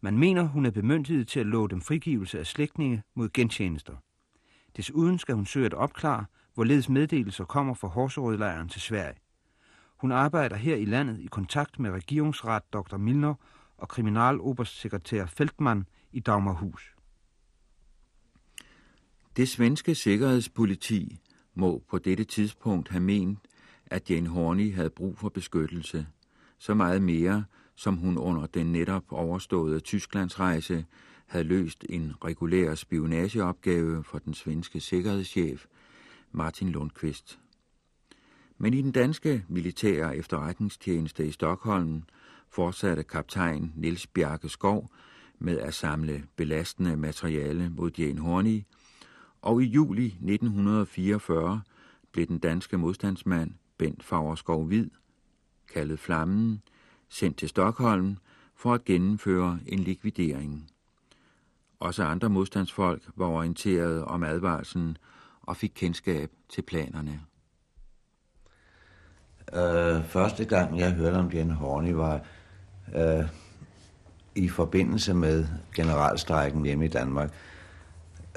Man 0.00 0.18
mener, 0.18 0.42
hun 0.42 0.66
er 0.66 0.70
bemyndiget 0.70 1.28
til 1.28 1.40
at 1.40 1.46
love 1.46 1.68
dem 1.68 1.80
frigivelse 1.80 2.38
af 2.38 2.46
slægtninge 2.46 3.02
mod 3.14 3.28
gentjenester. 3.28 3.96
Desuden 4.76 5.18
skal 5.18 5.34
hun 5.34 5.46
søge 5.46 5.66
at 5.66 5.74
opklare, 5.74 6.24
hvorledes 6.54 6.88
meddelelser 6.88 7.44
kommer 7.44 7.74
fra 7.74 7.88
Horserødlejren 7.88 8.68
til 8.68 8.80
Sverige. 8.80 9.18
Hun 9.96 10.12
arbejder 10.12 10.56
her 10.56 10.76
i 10.76 10.84
landet 10.84 11.20
i 11.20 11.26
kontakt 11.26 11.78
med 11.78 11.90
regeringsret 11.90 12.72
Dr. 12.72 12.96
Milner 12.96 13.34
og 13.78 13.88
kriminaloberstsekretær 13.88 15.26
Feltmann 15.26 15.86
i 16.12 16.20
Dagmarhus. 16.20 16.93
Det 19.36 19.48
svenske 19.48 19.94
sikkerhedspoliti 19.94 21.20
må 21.54 21.82
på 21.88 21.98
dette 21.98 22.24
tidspunkt 22.24 22.88
have 22.88 23.02
ment, 23.02 23.38
at 23.86 24.10
Jane 24.10 24.28
Horney 24.28 24.74
havde 24.74 24.90
brug 24.90 25.18
for 25.18 25.28
beskyttelse, 25.28 26.06
så 26.58 26.74
meget 26.74 27.02
mere, 27.02 27.44
som 27.74 27.96
hun 27.96 28.18
under 28.18 28.46
den 28.46 28.72
netop 28.72 29.04
overståede 29.10 29.80
Tysklandsrejse 29.80 30.84
havde 31.26 31.44
løst 31.44 31.84
en 31.88 32.12
regulær 32.24 32.74
spionageopgave 32.74 34.04
for 34.04 34.18
den 34.18 34.34
svenske 34.34 34.80
sikkerhedschef 34.80 35.66
Martin 36.32 36.68
Lundqvist. 36.68 37.38
Men 38.58 38.74
i 38.74 38.82
den 38.82 38.92
danske 38.92 39.44
militære 39.48 40.16
efterretningstjeneste 40.16 41.26
i 41.26 41.30
Stockholm 41.30 42.02
fortsatte 42.48 43.02
kaptajn 43.02 43.72
Niels 43.76 44.06
Bjarke 44.06 44.48
Skov 44.48 44.92
med 45.38 45.58
at 45.58 45.74
samle 45.74 46.24
belastende 46.36 46.96
materiale 46.96 47.70
mod 47.70 47.90
Jane 47.98 48.20
Horney, 48.20 48.62
og 49.44 49.62
i 49.62 49.66
juli 49.66 50.06
1944 50.06 51.60
blev 52.12 52.26
den 52.26 52.38
danske 52.38 52.78
modstandsmand 52.78 53.50
Bent 53.78 54.04
Fagerskov 54.04 54.64
Hvid, 54.64 54.90
kaldet 55.74 55.98
Flammen, 55.98 56.62
sendt 57.08 57.36
til 57.36 57.48
Stockholm 57.48 58.16
for 58.56 58.74
at 58.74 58.84
gennemføre 58.84 59.58
en 59.66 59.78
likvidering. 59.78 60.70
Også 61.80 62.04
andre 62.04 62.28
modstandsfolk 62.30 63.02
var 63.16 63.26
orienteret 63.26 64.04
om 64.04 64.22
advarslen 64.22 64.96
og 65.42 65.56
fik 65.56 65.72
kendskab 65.74 66.30
til 66.48 66.62
planerne. 66.62 67.20
Øh, 69.54 70.04
første 70.04 70.44
gang, 70.44 70.78
jeg 70.78 70.92
hørte 70.92 71.16
om 71.16 71.30
Jan 71.32 71.50
Horney, 71.50 71.92
var 71.92 72.20
øh, 72.94 73.28
i 74.34 74.48
forbindelse 74.48 75.14
med 75.14 75.46
generalstrækken 75.74 76.64
hjemme 76.64 76.84
i 76.84 76.88
Danmark 76.88 77.32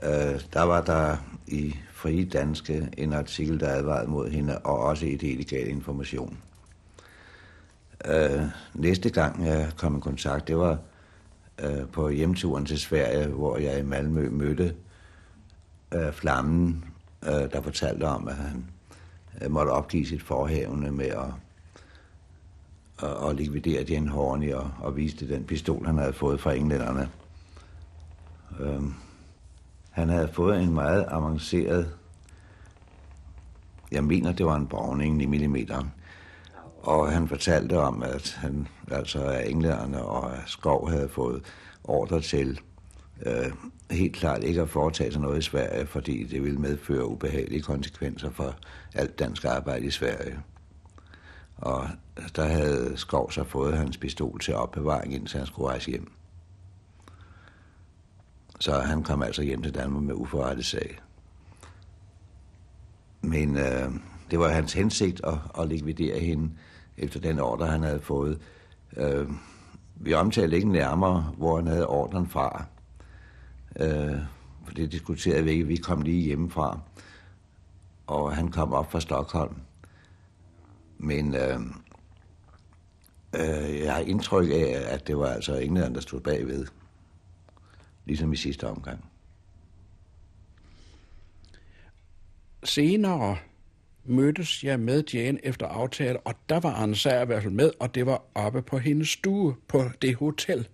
øh, 0.04 0.42
der 0.54 0.62
var 0.62 0.82
der 0.82 1.18
i 1.48 1.76
Frie 1.94 2.26
Danske 2.26 2.90
en 2.98 3.14
artikel, 3.14 3.60
der 3.60 3.70
advarede 3.70 4.10
mod 4.10 4.30
hende, 4.30 4.58
og 4.58 4.80
også 4.80 5.06
et 5.06 5.24
illegal 5.24 5.68
information. 5.68 6.38
Øh, 8.06 8.42
næste 8.74 9.10
gang 9.10 9.46
jeg 9.46 9.72
kom 9.78 9.98
i 9.98 10.00
kontakt, 10.00 10.48
det 10.48 10.58
var 10.58 10.78
øh, 11.60 11.88
på 11.88 12.10
hjemturen 12.10 12.66
til 12.66 12.80
Sverige, 12.80 13.28
hvor 13.28 13.58
jeg 13.58 13.80
i 13.80 13.84
Malmø 13.84 14.30
mødte 14.30 14.76
øh, 15.92 16.14
Flammen, 16.14 16.86
øh, 17.24 17.52
der 17.52 17.62
fortalte 17.62 18.04
om, 18.04 18.28
at 18.28 18.36
han 18.36 18.66
øh, 19.42 19.52
måtte 19.52 19.70
opgive 19.70 20.06
sit 20.06 20.24
forhævne 20.24 20.92
med 20.92 21.06
at, 21.06 21.32
og, 22.98 23.30
at 23.30 23.36
likvidere 23.36 23.86
Jane 23.90 24.10
Horney 24.10 24.54
og, 24.54 24.72
og 24.80 24.96
viste 24.96 25.30
den 25.30 25.44
pistol, 25.44 25.86
han 25.86 25.98
havde 25.98 26.14
fået 26.14 26.40
fra 26.40 26.54
englænderne. 26.54 27.10
Øhm, 28.60 28.94
han 29.98 30.10
havde 30.10 30.30
fået 30.34 30.64
en 30.64 30.74
meget 30.74 31.06
avanceret, 31.08 31.92
jeg 33.92 34.04
mener, 34.04 34.32
det 34.32 34.46
var 34.46 34.56
en 34.56 34.68
borgning 34.68 35.22
i 35.22 35.26
millimeteren. 35.26 35.94
og 36.82 37.12
han 37.12 37.28
fortalte 37.28 37.80
om, 37.80 38.04
at 38.04 38.38
han 38.42 38.68
altså 38.92 39.44
englænderne 39.46 40.02
og 40.02 40.32
Skov 40.46 40.90
havde 40.90 41.10
fået 41.10 41.44
ordre 41.84 42.22
til 42.22 42.60
øh, 43.26 43.52
helt 43.92 44.16
klart 44.16 44.44
ikke 44.44 44.62
at 44.62 44.70
foretage 44.70 45.12
sig 45.12 45.22
noget 45.22 45.38
i 45.38 45.42
Sverige, 45.42 45.86
fordi 45.86 46.24
det 46.24 46.44
ville 46.44 46.60
medføre 46.60 47.08
ubehagelige 47.08 47.62
konsekvenser 47.62 48.30
for 48.30 48.56
alt 48.96 49.20
dansk 49.20 49.46
arbejde 49.46 49.86
i 49.86 49.92
Sverige. 49.92 50.40
Og 51.58 51.90
der 52.36 52.46
havde 52.46 52.94
Skov 52.96 53.32
så 53.32 53.44
fået 53.44 53.78
hans 53.78 53.98
pistol 53.98 54.40
til 54.40 54.56
opbevaring, 54.56 55.14
indtil 55.14 55.38
han 55.38 55.48
skulle 55.48 55.70
rejse 55.70 55.92
hjem. 55.92 56.12
Så 58.60 58.80
han 58.80 59.04
kom 59.04 59.24
altså 59.24 59.42
hjem 59.42 59.62
til 59.62 59.76
Danmark 59.76 60.04
med 60.04 60.16
uforrettet 60.16 60.66
sag. 60.66 61.00
Men 63.22 63.58
øh, 63.58 63.92
det 64.32 64.40
var 64.40 64.48
hans 64.48 64.74
hensigt 64.74 65.22
at, 65.24 65.38
at 65.60 65.68
likvidere 65.68 66.20
hende 66.20 66.52
efter 66.98 67.20
den 67.20 67.40
ordre, 67.40 67.68
han 67.68 67.84
havde 67.84 68.00
fået. 68.00 68.42
Øh, 68.98 69.30
vi 69.96 70.14
omtalte 70.14 70.56
ikke 70.56 70.72
nærmere, 70.72 71.34
hvor 71.38 71.56
han 71.56 71.68
havde 71.68 71.88
ordren 71.88 72.28
fra. 72.28 72.66
Øh, 73.80 74.20
for 74.66 74.74
det 74.74 74.92
diskuterede 74.92 75.44
vi 75.44 75.52
ikke. 75.52 75.68
Vi 75.68 75.76
kom 75.76 76.02
lige 76.02 76.22
hjemmefra, 76.22 76.80
og 78.08 78.36
han 78.36 78.52
kom 78.52 78.74
op 78.74 78.92
fra 78.92 79.00
Stockholm. 79.00 79.56
Men 80.98 81.36
øh, 81.36 81.60
øh, 83.34 83.80
jeg 83.80 83.94
har 83.94 84.02
indtryk 84.02 84.50
af, 84.50 84.86
at 84.88 85.08
det 85.08 85.18
var 85.18 85.28
altså 85.28 85.56
ingen 85.58 85.96
der 85.96 86.02
stod 86.02 86.20
bagved. 86.20 86.68
Ligesom 88.08 88.34
i 88.34 88.36
sidste 88.36 88.68
omgang. 88.68 89.06
Senere 92.64 93.38
mødtes 94.06 94.64
jeg 94.64 94.80
med 94.80 95.04
Jane 95.14 95.46
efter 95.46 95.68
aftale, 95.68 96.20
og 96.20 96.34
der 96.50 96.60
var 96.60 96.74
Anne 96.74 96.96
Sager 96.96 97.22
i 97.22 97.26
hvert 97.26 97.44
fald 97.44 97.54
med, 97.54 97.72
og 97.80 97.96
det 97.96 98.06
var 98.06 98.24
oppe 98.36 98.62
på 98.62 98.78
hendes 98.78 99.10
stue 99.10 99.56
på 99.68 99.84
det 100.02 100.16
hotel. 100.16 100.68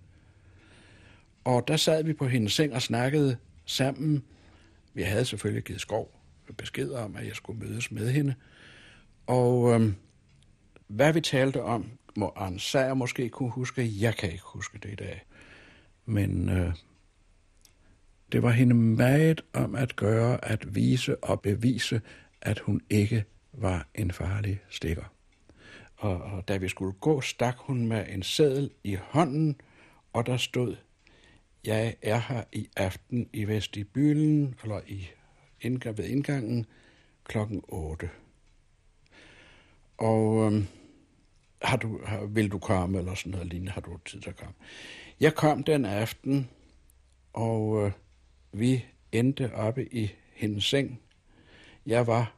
Og 1.44 1.68
der 1.68 1.76
sad 1.76 2.04
vi 2.04 2.12
på 2.12 2.26
hendes 2.26 2.52
seng 2.52 2.74
og 2.74 2.82
snakkede 2.82 3.36
sammen. 3.64 4.24
Vi 4.94 5.02
havde 5.02 5.24
selvfølgelig 5.24 5.64
givet 5.64 5.80
skov 5.80 6.20
besked 6.56 6.90
om, 6.90 7.16
at 7.16 7.26
jeg 7.26 7.36
skulle 7.36 7.60
mødes 7.60 7.90
med 7.90 8.10
hende. 8.10 8.34
Og 9.26 9.74
øhm, 9.74 9.94
hvad 10.86 11.12
vi 11.12 11.20
talte 11.20 11.62
om, 11.62 11.90
må 12.16 12.32
Arne 12.36 12.60
Sager 12.60 12.94
måske 12.94 13.28
kunne 13.28 13.50
huske. 13.50 14.00
Jeg 14.00 14.14
kan 14.14 14.32
ikke 14.32 14.44
huske 14.44 14.78
det 14.82 14.92
i 14.92 14.94
dag. 14.94 15.26
Men 16.06 16.48
øh, 16.48 16.74
det 18.32 18.42
var 18.42 18.50
hende 18.50 18.74
meget 18.74 19.44
om 19.52 19.74
at 19.74 19.96
gøre, 19.96 20.44
at 20.44 20.74
vise 20.74 21.24
og 21.24 21.40
bevise, 21.40 22.00
at 22.42 22.58
hun 22.58 22.80
ikke 22.90 23.24
var 23.52 23.88
en 23.94 24.10
farlig 24.10 24.60
stikker. 24.68 25.14
Og, 25.96 26.22
og 26.22 26.48
da 26.48 26.56
vi 26.56 26.68
skulle 26.68 26.92
gå, 26.92 27.20
stak 27.20 27.56
hun 27.58 27.86
med 27.86 28.06
en 28.08 28.22
seddel 28.22 28.70
i 28.84 28.94
hånden, 28.94 29.60
og 30.12 30.26
der 30.26 30.36
stod, 30.36 30.76
jeg 31.64 31.94
er 32.02 32.18
her 32.18 32.44
i 32.52 32.68
aften 32.76 33.28
i 33.32 33.44
vestibylen, 33.44 34.54
eller 34.62 34.80
i 34.86 35.08
indgang, 35.60 35.98
ved 35.98 36.04
indgangen, 36.04 36.66
klokken 37.24 37.62
8. 37.68 38.10
Og 39.98 40.46
øhm, 40.46 40.66
har 41.62 41.76
du, 41.76 42.00
har, 42.04 42.24
vil 42.24 42.50
du 42.50 42.58
komme, 42.58 42.98
eller 42.98 43.14
sådan 43.14 43.32
noget 43.32 43.46
lignende, 43.46 43.72
har 43.72 43.80
du 43.80 43.98
tid 44.04 44.20
til 44.20 44.30
at 44.30 44.36
komme? 44.36 44.54
Jeg 45.20 45.34
kom 45.34 45.62
den 45.62 45.84
aften, 45.84 46.48
og 47.32 47.86
øh, 47.86 47.92
vi 48.54 48.84
endte 49.12 49.54
oppe 49.54 49.94
i 49.94 50.10
hendes 50.34 50.64
seng. 50.64 51.00
Jeg 51.86 52.06
var 52.06 52.36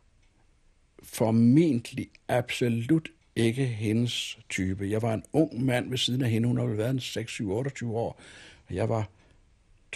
formentlig 1.02 2.08
absolut 2.28 3.08
ikke 3.36 3.66
hendes 3.66 4.38
type. 4.48 4.90
Jeg 4.90 5.02
var 5.02 5.14
en 5.14 5.24
ung 5.32 5.64
mand 5.64 5.90
ved 5.90 5.98
siden 5.98 6.22
af 6.22 6.30
hende. 6.30 6.48
Hun 6.48 6.58
har 6.58 6.64
vel 6.64 6.78
været 6.78 6.90
en 6.90 7.00
6, 7.00 7.32
7, 7.32 7.50
28 7.50 7.96
år. 7.96 8.20
Og 8.68 8.74
jeg 8.74 8.88
var 8.88 9.08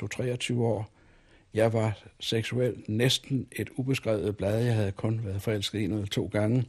2-23 0.00 0.54
år. 0.54 0.90
Jeg 1.54 1.72
var 1.72 2.02
seksuelt 2.20 2.88
næsten 2.88 3.46
et 3.52 3.70
ubeskrevet 3.76 4.36
blad. 4.36 4.64
Jeg 4.64 4.74
havde 4.74 4.92
kun 4.92 5.24
været 5.24 5.42
forelsket 5.42 5.84
en 5.84 5.92
eller 5.92 6.06
to 6.06 6.26
gange. 6.32 6.64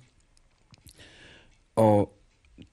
Og 1.76 2.14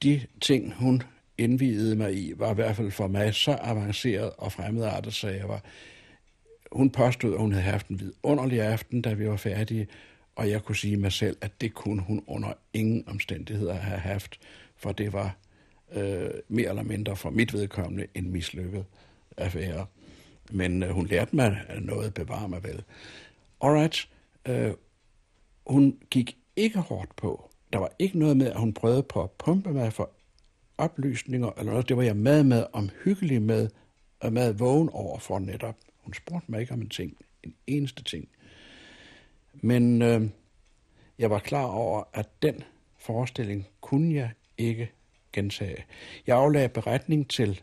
de 0.03 0.25
ting, 0.41 0.73
hun 0.73 1.03
indvidede 1.37 1.95
mig 1.95 2.15
i, 2.15 2.33
var 2.35 2.51
i 2.51 2.55
hvert 2.55 2.75
fald 2.75 2.91
for 2.91 3.07
mig 3.07 3.35
så 3.35 3.57
avanceret 3.61 4.31
og 4.37 4.51
fremmedartet, 4.51 5.13
så 5.13 5.27
jeg 5.27 5.49
var... 5.49 5.63
Hun 6.71 6.89
påstod, 6.89 7.33
at 7.33 7.39
hun 7.39 7.51
havde 7.51 7.63
haft 7.63 7.87
en 7.87 7.99
vidunderlig 7.99 8.61
aften, 8.61 9.01
da 9.01 9.13
vi 9.13 9.29
var 9.29 9.37
færdige, 9.37 9.87
og 10.35 10.49
jeg 10.49 10.63
kunne 10.63 10.75
sige 10.75 10.97
mig 10.97 11.11
selv, 11.11 11.37
at 11.41 11.61
det 11.61 11.73
kunne 11.73 12.01
hun 12.01 12.23
under 12.27 12.53
ingen 12.73 13.03
omstændigheder 13.07 13.73
have 13.73 13.99
haft, 13.99 14.39
for 14.75 14.91
det 14.91 15.13
var 15.13 15.35
øh, 15.91 16.29
mere 16.47 16.69
eller 16.69 16.83
mindre 16.83 17.15
for 17.15 17.29
mit 17.29 17.53
vedkommende 17.53 18.07
en 18.15 18.31
mislykket 18.31 18.85
affære. 19.37 19.85
Men 20.51 20.83
øh, 20.83 20.89
hun 20.89 21.07
lærte 21.07 21.35
mig 21.35 21.61
noget, 21.81 22.13
bevare 22.13 22.49
mig 22.49 22.63
vel. 22.63 22.83
Alright, 23.61 24.09
øh, 24.45 24.71
hun 25.67 25.97
gik 26.09 26.37
ikke 26.55 26.79
hårdt 26.79 27.15
på. 27.15 27.49
Der 27.73 27.79
var 27.79 27.91
ikke 27.99 28.19
noget 28.19 28.37
med, 28.37 28.47
at 28.47 28.59
hun 28.59 28.73
prøvede 28.73 29.03
på 29.03 29.23
at 29.23 29.31
pumpe 29.31 29.73
mig 29.73 29.93
for 29.93 30.09
oplysninger, 30.77 31.51
eller 31.57 31.71
noget. 31.71 31.89
Det 31.89 31.97
var 31.97 32.03
jeg 32.03 32.17
meget, 32.17 32.45
med, 32.45 32.65
om 32.73 32.89
hyggelig 33.03 33.41
med, 33.41 33.69
og 34.19 34.33
med 34.33 34.53
vågen 34.53 34.89
over 34.89 35.19
for 35.19 35.39
netop. 35.39 35.75
Hun 36.03 36.13
spurgte 36.13 36.51
mig 36.51 36.61
ikke 36.61 36.73
om 36.73 36.81
en 36.81 36.89
ting, 36.89 37.17
en 37.43 37.53
eneste 37.67 38.03
ting. 38.03 38.29
Men 39.53 40.01
øh, 40.01 40.29
jeg 41.19 41.29
var 41.29 41.39
klar 41.39 41.65
over, 41.65 42.03
at 42.13 42.29
den 42.41 42.63
forestilling 42.97 43.67
kunne 43.81 44.15
jeg 44.15 44.31
ikke 44.57 44.91
gentage. 45.33 45.85
Jeg 46.27 46.37
aflagde 46.37 46.69
beretning 46.69 47.29
til 47.29 47.61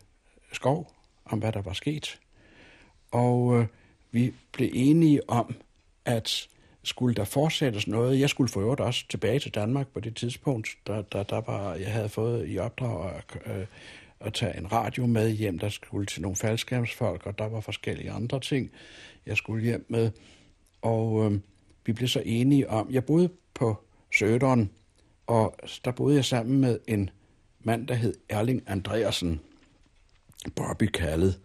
Skov 0.51 0.93
om, 1.25 1.39
hvad 1.39 1.51
der 1.51 1.61
var 1.61 1.73
sket, 1.73 2.19
og 3.11 3.59
øh, 3.59 3.67
vi 4.11 4.33
blev 4.51 4.69
enige 4.73 5.29
om, 5.29 5.55
at 6.05 6.47
skulle 6.83 7.15
der 7.15 7.23
fortsættes 7.23 7.87
noget, 7.87 8.19
jeg 8.19 8.29
skulle 8.29 8.49
få 8.49 8.61
øvrigt 8.61 8.81
også 8.81 9.07
tilbage 9.09 9.39
til 9.39 9.55
Danmark 9.55 9.87
på 9.87 9.99
det 9.99 10.15
tidspunkt, 10.15 10.69
der, 10.87 11.01
der, 11.01 11.23
der 11.23 11.41
var, 11.41 11.75
jeg 11.75 11.91
havde 11.91 12.09
fået 12.09 12.49
i 12.49 12.57
opdrag 12.57 13.13
at, 13.15 13.41
øh, 13.45 13.65
at 14.19 14.33
tage 14.33 14.57
en 14.57 14.71
radio 14.71 15.05
med 15.05 15.29
hjem, 15.29 15.59
der 15.59 15.69
skulle 15.69 16.05
til 16.05 16.21
nogle 16.21 16.35
faldskærmsfolk, 16.35 17.25
og 17.25 17.37
der 17.37 17.45
var 17.45 17.59
forskellige 17.59 18.11
andre 18.11 18.39
ting, 18.39 18.71
jeg 19.25 19.37
skulle 19.37 19.63
hjem 19.63 19.85
med. 19.89 20.11
Og 20.81 21.25
øh, 21.25 21.39
vi 21.85 21.93
blev 21.93 22.07
så 22.07 22.21
enige 22.25 22.69
om, 22.69 22.91
jeg 22.91 23.05
boede 23.05 23.29
på 23.53 23.75
Søderen, 24.17 24.71
og 25.27 25.55
der 25.85 25.91
boede 25.91 26.15
jeg 26.15 26.25
sammen 26.25 26.61
med 26.61 26.79
en 26.87 27.09
mand, 27.59 27.87
der 27.87 27.93
hed 27.93 28.13
Erling 28.29 28.63
Andreasen, 28.67 29.41
Bobby 30.55 30.83
kaldet. 30.83 31.39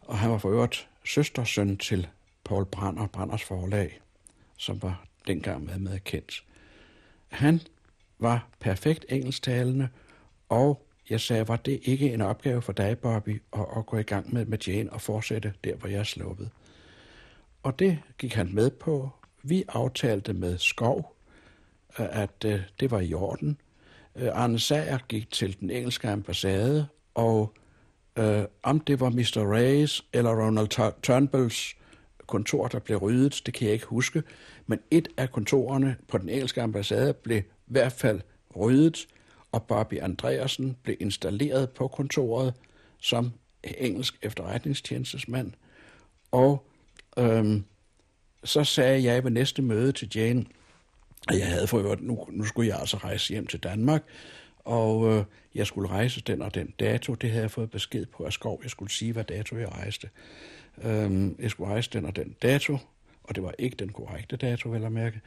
Og 0.00 0.18
han 0.18 0.30
var 0.30 0.38
for 0.38 0.50
øvrigt 0.50 0.88
søstersøn 1.04 1.76
til 1.76 2.08
Paul 2.44 2.64
Brander, 2.64 3.06
Branders 3.06 3.42
forlag, 3.42 4.00
som 4.56 4.82
var 4.82 5.04
dengang 5.26 5.64
med 5.64 5.78
med 5.78 6.00
kendt. 6.00 6.44
Han 7.28 7.60
var 8.18 8.48
perfekt 8.60 9.04
engelsktalende, 9.08 9.88
og 10.48 10.86
jeg 11.10 11.20
sagde, 11.20 11.48
var 11.48 11.56
det 11.56 11.80
ikke 11.82 12.12
en 12.12 12.20
opgave 12.20 12.62
for 12.62 12.72
dig, 12.72 12.98
Bobby, 12.98 13.42
at, 13.52 13.66
at 13.76 13.86
gå 13.86 13.98
i 13.98 14.02
gang 14.02 14.34
med 14.34 14.44
med 14.44 14.58
Jane 14.66 14.92
og 14.92 15.00
fortsætte 15.00 15.52
der, 15.64 15.74
hvor 15.74 15.88
jeg 15.88 15.98
er 15.98 16.04
sluppet. 16.04 16.50
Og 17.62 17.78
det 17.78 17.98
gik 18.18 18.34
han 18.34 18.54
med 18.54 18.70
på. 18.70 19.10
Vi 19.42 19.64
aftalte 19.68 20.32
med 20.32 20.58
Skov, 20.58 21.16
øh, 21.98 22.06
at 22.22 22.44
øh, 22.44 22.60
det 22.80 22.90
var 22.90 23.00
i 23.00 23.14
orden. 23.14 23.58
Øh, 24.16 24.28
Arne 24.32 24.58
Sager 24.58 24.98
gik 25.08 25.30
til 25.30 25.60
den 25.60 25.70
engelske 25.70 26.08
ambassade, 26.08 26.86
og 27.14 27.54
øh, 28.18 28.44
om 28.62 28.80
det 28.80 29.00
var 29.00 29.10
Mr. 29.10 29.52
Rays 29.52 30.04
eller 30.12 30.30
Ronald 30.30 31.00
Turnbulls 31.02 31.76
kontor, 32.26 32.68
der 32.68 32.78
blev 32.78 32.98
ryddet, 32.98 33.42
det 33.46 33.54
kan 33.54 33.66
jeg 33.66 33.74
ikke 33.74 33.86
huske, 33.86 34.22
men 34.66 34.80
et 34.90 35.08
af 35.16 35.32
kontorerne 35.32 35.96
på 36.08 36.18
den 36.18 36.28
engelske 36.28 36.62
ambassade 36.62 37.12
blev 37.12 37.38
i 37.38 37.42
hvert 37.66 37.92
fald 37.92 38.20
ryddet, 38.56 39.06
og 39.52 39.62
Bobby 39.62 40.00
Andreasen 40.00 40.76
blev 40.82 40.96
installeret 41.00 41.70
på 41.70 41.88
kontoret 41.88 42.54
som 42.98 43.32
engelsk 43.64 44.18
efterretningstjenestesmand. 44.22 45.52
Og 46.30 46.66
øhm, 47.18 47.64
så 48.44 48.64
sagde 48.64 49.04
jeg 49.04 49.24
ved 49.24 49.30
næste 49.30 49.62
møde 49.62 49.92
til 49.92 50.10
Jane, 50.14 50.44
at 51.28 51.38
jeg 51.38 51.46
havde 51.46 51.66
for 51.66 51.96
nu, 52.00 52.26
nu 52.30 52.44
skulle 52.44 52.68
jeg 52.68 52.78
altså 52.78 52.96
rejse 52.96 53.32
hjem 53.32 53.46
til 53.46 53.60
Danmark, 53.60 54.02
og 54.64 55.12
øh, 55.12 55.24
jeg 55.54 55.66
skulle 55.66 55.88
rejse 55.88 56.20
den 56.20 56.42
og 56.42 56.54
den 56.54 56.74
dato. 56.80 57.14
Det 57.14 57.30
havde 57.30 57.42
jeg 57.42 57.50
fået 57.50 57.70
besked 57.70 58.06
på 58.06 58.24
af 58.24 58.32
Skov. 58.32 58.60
Jeg 58.62 58.70
skulle 58.70 58.92
sige, 58.92 59.12
hvad 59.12 59.24
dato 59.24 59.56
jeg 59.56 59.72
rejste. 59.72 60.08
Øhm, 60.82 61.36
jeg 61.38 61.50
skulle 61.50 61.70
rejse 61.72 61.90
den 61.92 62.04
og 62.04 62.16
den 62.16 62.36
dato, 62.42 62.78
og 63.24 63.34
det 63.34 63.42
var 63.42 63.54
ikke 63.58 63.76
den 63.76 63.92
korrekte 63.92 64.36
dato, 64.36 64.68
vel 64.68 64.84
at 64.84 64.92
mærke. 64.92 65.20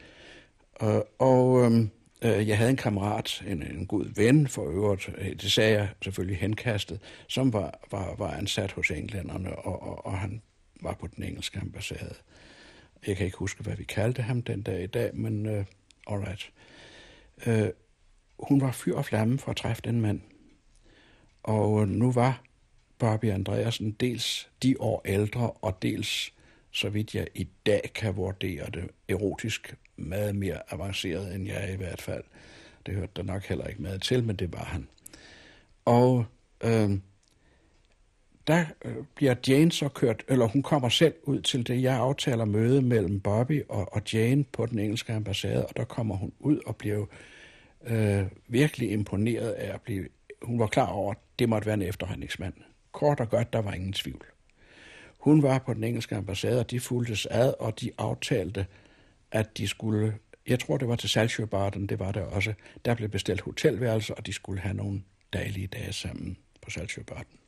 Øh, 0.82 1.02
og 1.20 1.66
øhm, 1.66 1.82
øh, 1.82 1.88
Øh, 2.24 2.48
jeg 2.48 2.58
havde 2.58 2.70
en 2.70 2.78
kammerat, 2.78 3.44
en, 3.48 3.64
en 3.64 3.88
god 3.88 4.06
ven 4.16 4.48
for 4.48 4.70
øvrigt, 4.70 5.10
øh, 5.18 5.30
det 5.30 5.52
sagde 5.52 5.74
jeg 5.74 5.90
selvfølgelig 6.02 6.38
henkastet, 6.38 7.00
som 7.28 7.54
var, 7.54 7.80
var, 7.92 8.16
var 8.16 8.32
ansat 8.32 8.72
hos 8.72 8.92
englænderne, 8.92 9.56
og, 9.56 9.84
og, 9.84 10.06
og 10.06 10.18
han 10.18 10.42
var 10.82 10.94
på 10.94 11.08
den 11.08 11.24
engelske 11.24 11.60
ambassade. 11.60 12.16
Jeg 13.08 13.18
kan 13.18 13.26
ikke 13.26 13.38
huske, 13.38 13.64
hvad 13.64 13.76
vi 13.76 13.84
kaldte 13.84 14.22
ham 14.22 14.42
den 14.42 14.62
dag 14.62 14.84
i 14.84 14.88
dag, 14.88 15.16
men 15.16 15.46
øh, 15.46 15.66
uh, 16.08 16.14
alright. 16.14 16.52
Uh, 17.48 17.68
hun 18.40 18.62
var 18.62 18.72
fyr 18.72 18.96
og 18.96 19.06
flamme 19.06 19.40
for 19.40 19.52
at 19.52 19.58
træffe 19.58 19.82
den 19.86 20.02
mand. 20.02 20.22
Og 21.44 21.88
nu 21.88 22.12
var 22.12 22.44
Barbie 23.00 23.34
Andreasen 23.34 23.92
dels 23.92 24.50
de 24.64 24.76
år 24.80 25.02
ældre, 25.06 25.52
og 25.52 25.82
dels, 25.82 26.34
så 26.72 26.90
vidt 26.90 27.16
jeg 27.16 27.28
i 27.36 27.48
dag 27.66 27.92
kan 27.96 28.16
vurdere 28.16 28.70
det, 28.70 28.90
erotisk 29.10 29.76
meget 29.98 30.36
mere 30.36 30.74
avanceret 30.74 31.36
end 31.36 31.48
jeg 31.48 31.74
i 31.74 31.78
hvert 31.78 32.02
fald. 32.02 32.24
Det 32.86 32.94
hørte 32.94 33.12
der 33.16 33.24
nok 33.24 33.44
heller 33.44 33.68
ikke 33.68 33.82
med 33.82 34.00
til, 34.00 34.24
men 34.24 34.36
det 34.36 34.54
var 34.54 34.64
han. 34.64 34.88
Og 35.86 36.26
øhm, 36.64 36.94
øh, 36.94 37.00
der 38.48 38.66
bliver 39.16 39.36
Jane 39.48 39.72
så 39.72 39.88
kørt, 39.88 40.24
eller 40.28 40.48
hun 40.48 40.64
kommer 40.64 40.90
selv 40.90 41.14
ud 41.24 41.42
til 41.42 41.68
det, 41.68 41.82
jeg 41.82 41.96
aftaler 41.96 42.46
møde 42.46 42.82
mellem 42.82 43.20
Bobby 43.20 43.64
og, 43.70 43.94
og 43.94 44.02
Jane 44.14 44.44
på 44.44 44.66
den 44.66 44.80
engelske 44.80 45.14
ambassade, 45.14 45.66
og 45.66 45.78
der 45.78 45.84
kommer 45.84 46.16
hun 46.16 46.32
ud 46.40 46.60
og 46.66 46.76
bliver 46.76 47.06
øh, 47.84 48.24
virkelig 48.48 48.92
imponeret 48.92 49.52
af 49.52 49.74
at 49.74 49.82
blive, 49.82 50.08
hun 50.42 50.60
var 50.60 50.68
klar 50.68 50.88
over, 50.88 51.12
at 51.12 51.18
det 51.40 51.50
måtte 51.50 51.66
være 51.66 51.74
en 51.74 51.82
efterretningsmand. 51.82 52.54
Kort 52.92 53.20
og 53.20 53.30
godt, 53.30 53.54
der 53.54 53.62
var 53.62 53.74
ingen 53.74 53.94
tvivl. 53.94 54.26
Hun 55.20 55.44
var 55.44 55.60
på 55.60 55.74
den 55.74 55.84
engelske 55.84 56.16
ambassade, 56.16 56.60
og 56.60 56.72
de 56.72 56.80
fulgtes 56.80 57.26
ad, 57.26 57.54
og 57.60 57.82
de 57.82 57.92
aftalte, 57.98 58.66
at 59.34 59.58
de 59.58 59.68
skulle, 59.68 60.14
jeg 60.48 60.60
tror 60.60 60.78
det 60.78 60.88
var 60.88 60.96
til 60.96 61.10
Saltsjöbaden, 61.10 61.88
det 61.88 62.00
var 62.00 62.12
der 62.12 62.22
også, 62.22 62.54
der 62.86 62.96
blev 62.96 63.10
bestilt 63.10 63.42
hotelværelser, 63.42 64.14
og 64.14 64.26
de 64.26 64.34
skulle 64.34 64.62
have 64.62 64.74
nogle 64.74 65.02
daglige 65.34 65.68
dage 65.68 65.94
sammen 65.94 66.38
på 66.62 66.70
Saltsjöbaden. 66.70 67.40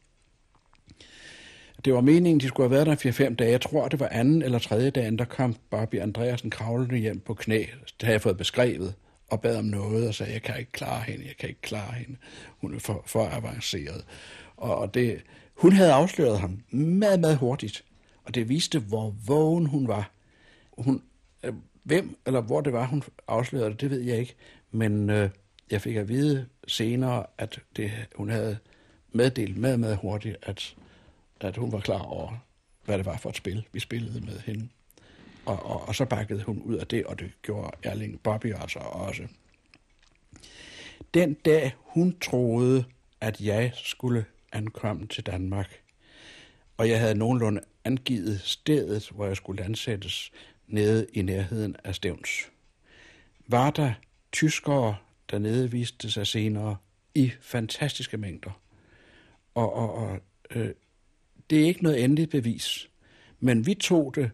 Det 1.86 1.94
var 1.94 2.02
meningen, 2.02 2.40
de 2.40 2.48
skulle 2.48 2.70
have 2.70 2.86
været 2.86 3.04
der 3.04 3.30
4-5 3.30 3.36
dage. 3.36 3.52
Jeg 3.52 3.62
tror, 3.62 3.88
det 3.88 4.00
var 4.00 4.08
anden 4.08 4.42
eller 4.42 4.60
tredje 4.60 4.90
dagen, 4.90 5.18
der 5.18 5.26
kom 5.26 5.56
Barbie 5.70 6.02
Andreasen 6.02 6.50
kravlende 6.50 6.98
hjem 6.98 7.20
på 7.20 7.34
knæ. 7.34 7.60
Det 7.60 8.02
havde 8.02 8.14
jeg 8.14 8.22
fået 8.22 8.38
beskrevet 8.38 8.94
og 9.28 9.42
bad 9.42 9.58
om 9.58 9.66
noget, 9.66 10.08
og 10.08 10.14
sagde, 10.14 10.34
jeg 10.34 10.42
kan 10.42 10.60
ikke 10.60 10.72
klare 10.72 11.02
hende, 11.02 11.26
jeg 11.26 11.38
kan 11.40 11.50
ikke 11.50 11.62
klare 11.62 11.94
hende. 11.94 12.18
Hun 12.62 12.76
er 12.76 12.80
for, 12.80 13.04
for 13.06 13.28
avanceret. 13.28 14.06
Og, 14.58 14.78
og 14.78 14.94
det, 14.94 15.24
hun 15.56 15.72
havde 15.72 15.92
afsløret 15.92 16.40
ham 16.40 16.60
meget, 16.72 17.20
meget 17.20 17.38
hurtigt, 17.38 17.84
og 18.24 18.36
det 18.36 18.50
viste, 18.50 18.80
hvor 18.80 19.16
vågen 19.28 19.66
hun 19.66 19.88
var. 19.88 20.12
Hun, 20.78 21.02
øh, 21.44 21.54
hvem 21.86 22.18
eller 22.26 22.42
hvor 22.42 22.62
det 22.62 22.74
var, 22.74 22.86
hun 22.86 23.04
afslørede 23.28 23.70
det, 23.70 23.82
det 23.82 23.90
ved 23.90 24.02
jeg 24.02 24.18
ikke, 24.18 24.36
men 24.72 25.10
øh, 25.10 25.30
jeg 25.72 25.82
fik 25.82 25.96
at 25.96 26.08
vide 26.08 26.46
senere, 26.68 27.26
at 27.38 27.60
det, 27.76 27.92
hun 28.16 28.30
havde 28.30 28.58
meddelt 29.12 29.58
med 29.58 29.78
med 29.78 29.96
hurtigt, 29.96 30.38
at, 30.42 30.76
at 31.42 31.58
hun 31.58 31.72
var 31.72 31.80
klar 31.80 32.02
over, 32.02 32.38
hvad 32.86 32.98
det 32.98 33.06
var 33.06 33.18
for 33.18 33.30
et 33.30 33.36
spil, 33.36 33.68
vi 33.72 33.80
spillede 33.80 34.22
med 34.22 34.40
hende. 34.40 34.70
Og, 35.46 35.66
og, 35.66 35.88
og 35.88 35.96
så 35.96 36.06
bakkede 36.06 36.44
hun 36.44 36.62
ud 36.62 36.76
af 36.76 36.88
det, 36.88 37.06
og 37.06 37.20
det 37.20 37.32
gjorde 37.42 37.72
Erling 37.84 38.20
Bobby 38.24 38.54
altså 38.56 38.80
også. 38.80 39.28
Den 41.14 41.34
dag, 41.34 41.74
hun 41.78 42.20
troede, 42.20 42.86
at 43.22 43.42
jeg 43.42 43.72
skulle 43.76 44.26
ankomme 44.52 45.08
til 45.08 45.26
Danmark, 45.26 45.80
og 46.78 46.90
jeg 46.90 47.00
havde 47.00 47.16
nogenlunde 47.16 47.62
angivet 47.84 48.42
stedet, 48.42 49.10
hvor 49.10 49.26
jeg 49.26 49.38
skulle 49.38 49.64
ansættes, 49.64 50.32
nede 50.68 51.08
i 51.14 51.22
nærheden 51.22 51.76
af 51.84 51.96
Stævns. 51.96 52.52
Var 53.48 53.72
der 53.72 53.94
tyskere 54.32 54.96
dernede, 55.32 55.72
viste 55.72 56.12
sig 56.12 56.28
senere, 56.28 56.78
i 57.16 57.32
fantastiske 57.42 58.18
mængder. 58.18 58.62
Og, 59.56 59.74
og, 59.74 59.94
og 59.94 60.20
øh, 60.50 60.74
det 61.50 61.62
er 61.62 61.66
ikke 61.66 61.84
noget 61.84 62.04
endeligt 62.04 62.32
bevis, 62.32 62.90
men 63.40 63.66
vi 63.66 63.74
tog 63.74 64.16
det 64.16 64.32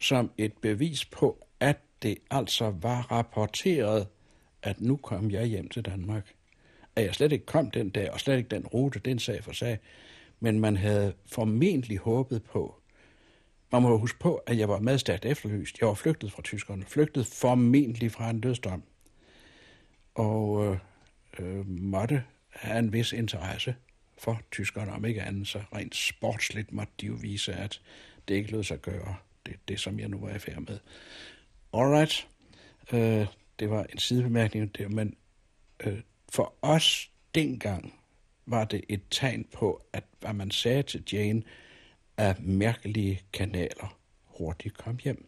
som 0.00 0.30
et 0.38 0.52
bevis 0.52 1.04
på, 1.04 1.46
at 1.60 1.78
det 2.02 2.18
altså 2.30 2.70
var 2.70 3.00
rapporteret, 3.12 4.06
at 4.62 4.80
nu 4.80 4.96
kom 4.96 5.30
jeg 5.30 5.46
hjem 5.46 5.68
til 5.68 5.84
Danmark. 5.84 6.34
At 6.96 7.04
jeg 7.04 7.14
slet 7.14 7.32
ikke 7.32 7.46
kom 7.46 7.70
den 7.70 7.90
dag, 7.90 8.10
og 8.10 8.20
slet 8.20 8.36
ikke 8.36 8.48
den 8.48 8.66
rute, 8.66 8.98
den 8.98 9.18
sag 9.18 9.44
for 9.44 9.52
sag, 9.52 9.78
men 10.40 10.60
man 10.60 10.76
havde 10.76 11.14
formentlig 11.26 11.98
håbet 11.98 12.42
på, 12.42 12.80
man 13.82 13.90
må 13.90 13.98
huske 13.98 14.18
på, 14.18 14.36
at 14.36 14.58
jeg 14.58 14.68
var 14.68 14.78
meget 14.78 15.00
stærkt 15.00 15.24
efterlyst. 15.24 15.80
Jeg 15.80 15.88
var 15.88 15.94
flygtet 15.94 16.32
fra 16.32 16.42
tyskerne, 16.42 16.84
flygtet 16.84 17.26
formentlig 17.26 18.12
fra 18.12 18.30
en 18.30 18.40
dødsdom, 18.40 18.82
og 20.14 20.64
øh, 20.64 20.78
øh, 21.38 21.68
måtte 21.68 22.24
have 22.50 22.78
en 22.78 22.92
vis 22.92 23.12
interesse 23.12 23.74
for 24.18 24.40
tyskerne, 24.52 24.92
om 24.92 25.04
ikke 25.04 25.22
andet, 25.22 25.48
så 25.48 25.60
rent 25.74 25.96
sportsligt 25.96 26.72
måtte 26.72 26.92
de 27.00 27.06
jo 27.06 27.14
vise, 27.14 27.52
at 27.52 27.80
det 28.28 28.34
ikke 28.34 28.52
lød 28.52 28.62
sig 28.62 28.78
gøre, 28.78 29.16
det, 29.46 29.56
det 29.68 29.80
som 29.80 30.00
jeg 30.00 30.08
nu 30.08 30.18
var 30.18 30.34
i 30.34 30.38
færd 30.38 30.60
med. 30.68 30.78
Alright, 31.72 32.28
øh, 32.92 33.26
det 33.58 33.70
var 33.70 33.84
en 33.92 33.98
sidebemærkning, 33.98 34.78
der, 34.78 34.88
men 34.88 35.16
øh, 35.84 36.00
for 36.32 36.54
os 36.62 37.10
dengang 37.34 37.94
var 38.46 38.64
det 38.64 38.84
et 38.88 39.02
tegn 39.10 39.44
på, 39.52 39.82
at 39.92 40.04
hvad 40.20 40.32
man 40.32 40.50
sagde 40.50 40.82
til 40.82 41.04
Jane, 41.12 41.42
af 42.16 42.36
mærkelige 42.40 43.20
kanaler 43.32 43.96
hurtigt 44.38 44.78
kom 44.78 44.98
hjem. 45.04 45.26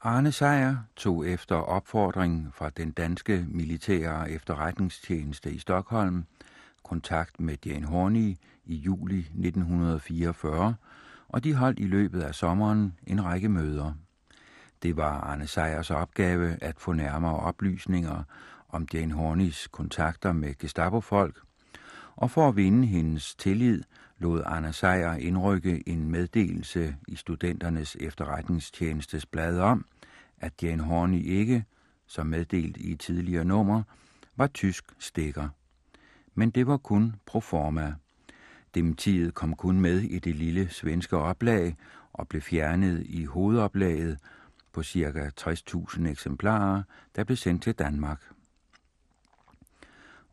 Arne 0.00 0.32
Sejer 0.32 0.76
tog 0.96 1.28
efter 1.28 1.56
opfordring 1.56 2.54
fra 2.54 2.70
den 2.70 2.92
danske 2.92 3.46
militære 3.48 4.30
efterretningstjeneste 4.30 5.52
i 5.52 5.58
Stockholm 5.58 6.24
kontakt 6.82 7.40
med 7.40 7.56
Jane 7.66 7.86
Horney 7.86 8.36
i 8.64 8.74
juli 8.74 9.18
1944, 9.18 10.74
og 11.28 11.44
de 11.44 11.54
holdt 11.54 11.78
i 11.78 11.86
løbet 11.86 12.22
af 12.22 12.34
sommeren 12.34 12.98
en 13.06 13.24
række 13.24 13.48
møder. 13.48 13.92
Det 14.82 14.96
var 14.96 15.20
Arne 15.20 15.46
Sejers 15.46 15.90
opgave 15.90 16.56
at 16.62 16.80
få 16.80 16.92
nærmere 16.92 17.36
oplysninger 17.36 18.22
om 18.68 18.86
Jane 18.94 19.14
Horneys 19.14 19.66
kontakter 19.66 20.32
med 20.32 20.58
Gestapo-folk, 20.58 21.45
og 22.16 22.30
for 22.30 22.48
at 22.48 22.56
vinde 22.56 22.86
hendes 22.86 23.34
tillid 23.34 23.82
lod 24.18 24.42
Anna 24.46 24.72
Sejer 24.72 25.14
indrykke 25.14 25.88
en 25.88 26.10
meddelelse 26.10 26.96
i 27.08 27.16
studenternes 27.16 27.96
efterretningstjenestes 28.00 29.26
blad 29.26 29.60
om, 29.60 29.84
at 30.40 30.62
Jane 30.62 30.82
Horney 30.82 31.22
ikke, 31.22 31.64
som 32.06 32.26
meddelt 32.26 32.76
i 32.76 32.94
tidligere 32.94 33.44
nummer, 33.44 33.82
var 34.36 34.46
tysk 34.46 34.84
stikker. 34.98 35.48
Men 36.34 36.50
det 36.50 36.66
var 36.66 36.76
kun 36.76 37.14
pro 37.26 37.40
forma. 37.40 37.94
Dementiet 38.74 39.34
kom 39.34 39.56
kun 39.56 39.80
med 39.80 40.00
i 40.00 40.18
det 40.18 40.36
lille 40.36 40.68
svenske 40.68 41.16
oplag 41.16 41.76
og 42.12 42.28
blev 42.28 42.42
fjernet 42.42 43.02
i 43.06 43.24
hovedoplaget 43.24 44.18
på 44.72 44.82
ca. 44.82 45.30
60.000 45.40 46.08
eksemplarer, 46.08 46.82
der 47.16 47.24
blev 47.24 47.36
sendt 47.36 47.62
til 47.62 47.74
Danmark. 47.74 48.22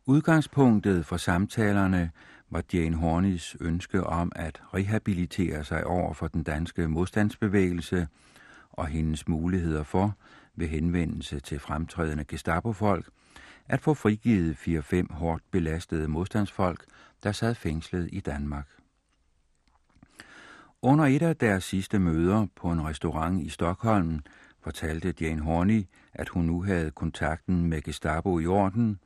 Udgangspunktet 0.06 1.06
for 1.06 1.16
samtalerne 1.16 2.10
var 2.50 2.62
Jane 2.72 2.96
Horneys 2.96 3.56
ønske 3.60 4.04
om 4.04 4.32
at 4.36 4.62
rehabilitere 4.74 5.64
sig 5.64 5.86
over 5.86 6.14
for 6.14 6.28
den 6.28 6.42
danske 6.42 6.88
modstandsbevægelse 6.88 8.08
og 8.70 8.86
hendes 8.86 9.28
muligheder 9.28 9.82
for, 9.82 10.16
ved 10.54 10.68
henvendelse 10.68 11.40
til 11.40 11.58
fremtrædende 11.58 12.24
Gestapo-folk, 12.24 13.08
at 13.66 13.80
få 13.80 13.94
frigivet 13.94 14.54
4-5 14.54 15.14
hårdt 15.14 15.42
belastede 15.50 16.08
modstandsfolk, 16.08 16.84
der 17.22 17.32
sad 17.32 17.54
fængslet 17.54 18.08
i 18.12 18.20
Danmark. 18.20 18.68
Under 20.82 21.04
et 21.04 21.22
af 21.22 21.36
deres 21.36 21.64
sidste 21.64 21.98
møder 21.98 22.46
på 22.56 22.72
en 22.72 22.84
restaurant 22.84 23.42
i 23.42 23.48
Stockholm 23.48 24.20
fortalte 24.60 25.14
Jane 25.20 25.42
Horney, 25.42 25.82
at 26.12 26.28
hun 26.28 26.44
nu 26.44 26.62
havde 26.62 26.90
kontakten 26.90 27.66
med 27.66 27.82
Gestapo 27.82 28.38
i 28.38 28.46
orden, 28.46 28.98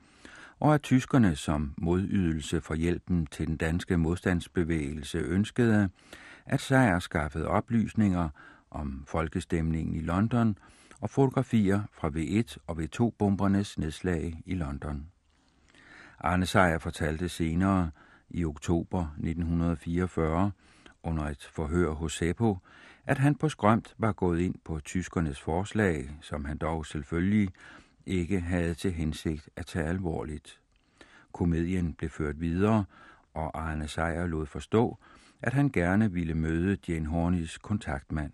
og 0.60 0.74
at 0.74 0.82
tyskerne 0.82 1.36
som 1.36 1.74
modydelse 1.76 2.60
for 2.60 2.74
hjælpen 2.74 3.26
til 3.26 3.46
den 3.46 3.56
danske 3.56 3.96
modstandsbevægelse 3.96 5.18
ønskede, 5.18 5.88
at 6.46 6.60
Sejr 6.60 6.98
skaffede 6.98 7.48
oplysninger 7.48 8.28
om 8.70 9.04
folkestemningen 9.06 9.96
i 9.96 10.00
London 10.00 10.58
og 11.00 11.10
fotografier 11.10 11.82
fra 11.92 12.08
V1 12.08 12.56
og 12.66 12.76
V2-bombernes 12.76 13.78
nedslag 13.78 14.42
i 14.46 14.54
London. 14.54 15.06
Arne 16.20 16.46
Sejr 16.46 16.78
fortalte 16.78 17.28
senere 17.28 17.90
i 18.30 18.44
oktober 18.44 19.02
1944 19.02 20.50
under 21.02 21.24
et 21.24 21.48
forhør 21.52 21.90
hos 21.90 22.16
Seppo, 22.16 22.58
at 23.06 23.18
han 23.18 23.34
på 23.34 23.48
skrømt 23.48 23.94
var 23.98 24.12
gået 24.12 24.40
ind 24.40 24.54
på 24.64 24.80
tyskernes 24.80 25.40
forslag, 25.40 26.10
som 26.20 26.44
han 26.44 26.58
dog 26.58 26.86
selvfølgelig 26.86 27.48
ikke 28.08 28.40
havde 28.40 28.74
til 28.74 28.92
hensigt 28.92 29.48
at 29.56 29.66
tage 29.66 29.86
alvorligt. 29.86 30.60
Komedien 31.32 31.94
blev 31.94 32.10
ført 32.10 32.40
videre, 32.40 32.84
og 33.34 33.60
Arne 33.60 33.88
Sejer 33.88 34.26
lod 34.26 34.46
forstå, 34.46 34.98
at 35.42 35.52
han 35.52 35.70
gerne 35.70 36.12
ville 36.12 36.34
møde 36.34 36.76
Jane 36.88 37.06
Hornys 37.06 37.58
kontaktmand. 37.58 38.32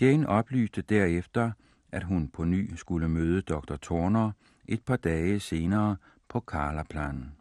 Jane 0.00 0.28
oplyste 0.28 0.82
derefter, 0.82 1.52
at 1.92 2.04
hun 2.04 2.28
på 2.28 2.44
ny 2.44 2.74
skulle 2.74 3.08
møde 3.08 3.42
Dr. 3.42 3.76
Torner 3.76 4.32
et 4.68 4.82
par 4.82 4.96
dage 4.96 5.40
senere 5.40 5.96
på 6.28 6.40
Karlaplan. 6.40 7.32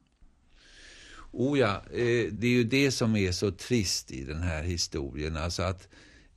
Oh 1.33 1.59
ja, 1.59 1.81
eh, 1.91 2.31
det 2.31 2.47
är 2.47 2.51
ju 2.51 2.63
det 2.63 2.91
som 2.91 3.15
är 3.15 3.31
så 3.31 3.51
trist 3.51 4.11
i 4.11 4.23
den 4.23 4.41
här 4.41 4.63
historien. 4.63 5.37
Alltså 5.37 5.63
att 5.63 5.87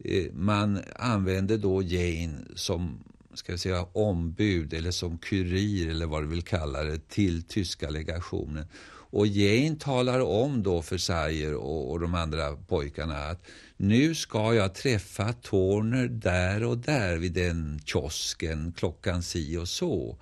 eh, 0.04 0.32
man 0.32 0.82
använder 0.96 1.58
då 1.58 1.82
Jane 1.82 2.44
som 2.54 3.04
ska 3.34 3.52
vi 3.52 3.58
säga, 3.58 3.86
ombud 3.92 4.74
eller 4.74 4.90
som 4.90 5.18
kurir 5.18 5.90
eller 5.90 6.06
vad 6.06 6.22
du 6.22 6.26
vill 6.26 6.42
kalla 6.42 6.82
det 6.82 7.08
till 7.08 7.42
tyska 7.42 7.90
legationen. 7.90 8.66
Och 9.10 9.26
Jane 9.26 9.76
talar 9.76 10.20
om 10.20 10.62
då 10.62 10.82
för 10.82 10.98
Sayer 10.98 11.54
och, 11.54 11.90
och 11.90 12.00
de 12.00 12.14
andra 12.14 12.56
pojkarna 12.56 13.16
att 13.16 13.46
nu 13.76 14.14
ska 14.14 14.54
jag 14.54 14.74
träffa 14.74 15.32
Torner 15.32 16.08
där 16.08 16.64
och 16.64 16.78
där 16.78 17.16
vid 17.16 17.32
den 17.32 17.80
kiosken 17.84 18.72
klockan 18.76 19.22
si 19.22 19.56
och 19.56 19.68
så. 19.68 20.18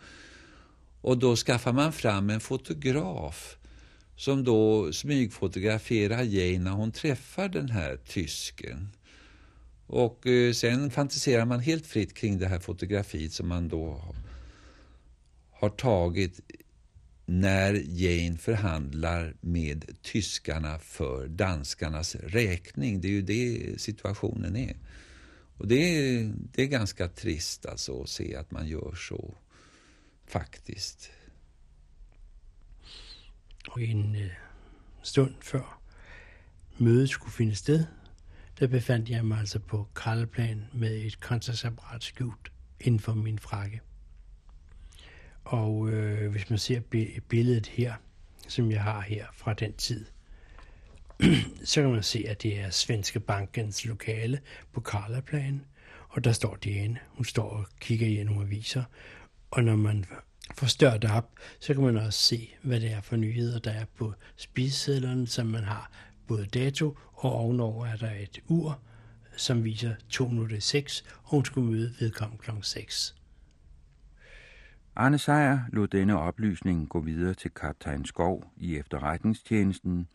Och 1.00 1.18
då 1.18 1.36
skaffar 1.36 1.72
man 1.72 1.92
fram 1.92 2.30
en 2.30 2.40
fotograf 2.40 3.57
som 4.16 4.44
då 4.44 4.92
smygfotograferar 4.92 6.22
Jane 6.22 6.59
när 6.59 6.70
hon 6.70 6.92
träffar 6.92 7.48
den 7.48 7.70
här 7.70 7.96
tysken. 7.96 8.88
Och 9.87 10.26
eh, 10.26 10.53
sen 10.53 10.91
fantiserar 10.91 11.45
man 11.45 11.61
helt 11.61 11.87
fritt 11.87 12.14
kring 12.14 12.39
det 12.39 12.49
här 12.49 12.61
fotografiet 12.61 13.32
som 13.32 13.49
man 13.49 13.68
då 13.68 14.14
har 15.51 15.68
tagit 15.70 16.41
när 17.26 17.82
Jane 17.87 18.39
förhandlar 18.39 19.37
med 19.41 20.03
tyskarna 20.03 20.78
för 20.78 21.28
danskarnas 21.28 22.14
räkning. 22.14 23.01
Det 23.01 23.09
är 23.09 23.12
ju 23.12 23.22
det 23.22 23.80
situationen 23.80 24.57
är. 24.57 24.76
Och 25.57 25.66
det 25.66 25.74
är, 25.76 26.32
det 26.53 26.62
är 26.62 26.66
ganska 26.66 27.09
trist 27.09 27.66
alltså 27.66 28.03
att 28.03 28.09
se 28.09 28.37
att 28.37 28.51
man 28.51 28.68
gör 28.68 28.95
så, 28.95 29.34
faktiskt. 30.26 31.11
Och 33.68 33.80
en 33.80 34.14
eh, 34.14 34.30
stund 35.03 35.34
før 35.41 35.80
mødet 36.78 37.11
skulle 37.11 37.32
finde 37.32 37.57
sted, 37.57 37.87
der 38.61 38.66
befandt 38.66 39.11
jeg 39.11 39.24
mig 39.24 39.38
altså 39.38 39.59
på 39.59 39.88
Karlplan 39.96 40.64
med 40.72 40.96
et 40.96 41.20
koncertsapparat 41.20 42.04
skjult 42.04 42.52
inden 42.80 43.00
for 43.00 43.14
min 43.14 43.38
frakke. 43.38 43.80
Og 45.44 45.90
øh, 45.90 46.30
hvis 46.30 46.50
man 46.50 46.59
ser 46.59 46.80
billedet 47.28 47.66
her, 47.66 47.94
som 48.48 48.70
jeg 48.70 48.82
har 48.82 49.00
her 49.00 49.26
fra 49.34 49.54
den 49.54 49.72
tid, 49.72 50.07
så 51.64 51.80
kan 51.80 51.90
man 51.90 52.02
se, 52.02 52.24
at 52.28 52.42
det 52.42 52.61
er 52.61 52.70
Svenske 52.70 53.20
Bankens 53.20 53.84
lokale 53.84 54.40
på 54.72 54.80
Karlaplan, 54.80 55.64
og 56.09 56.24
der 56.24 56.32
står 56.32 56.57
Diane. 56.57 56.98
Hun 57.09 57.24
står 57.24 57.50
og 57.50 57.66
kigger 57.80 58.07
i 58.07 58.24
nogle 58.24 58.42
aviser, 58.42 58.84
og 59.50 59.64
når 59.64 59.76
man 59.76 60.04
får 60.54 60.98
det 60.98 61.11
op, 61.11 61.30
så 61.61 61.74
kan 61.74 61.82
man 61.82 61.96
også 61.96 62.18
se, 62.18 62.54
hvad 62.62 62.80
det 62.80 62.92
er 62.92 63.00
for 63.00 63.16
nyheder, 63.16 63.59
der 63.59 63.70
er 63.70 63.84
på 63.96 64.12
spisesedlerne, 64.36 65.26
som 65.26 65.46
man 65.46 65.64
har 65.64 65.90
både 66.26 66.46
dato, 66.46 66.98
og 67.16 67.32
ovenover 67.32 67.86
er 67.86 67.96
der 67.96 68.10
et 68.10 68.40
ur, 68.48 68.78
som 69.36 69.64
viser 69.64 69.94
2 70.08 70.28
minutter 70.28 70.60
6, 70.60 71.04
og 71.22 71.30
hun 71.30 71.44
skulle 71.44 71.70
møde 71.70 71.94
vedkommende 72.00 72.42
kl. 72.42 72.50
6. 72.62 73.16
Arne 74.96 75.18
Sejer 75.18 75.58
lod 75.72 75.88
denne 75.88 76.18
oplysning 76.18 76.88
gå 76.88 77.00
videre 77.00 77.34
til 77.34 77.50
kaptajn 77.50 78.04
Skov 78.04 78.44
i 78.56 78.76
efterretningstjenesten, 78.76 80.08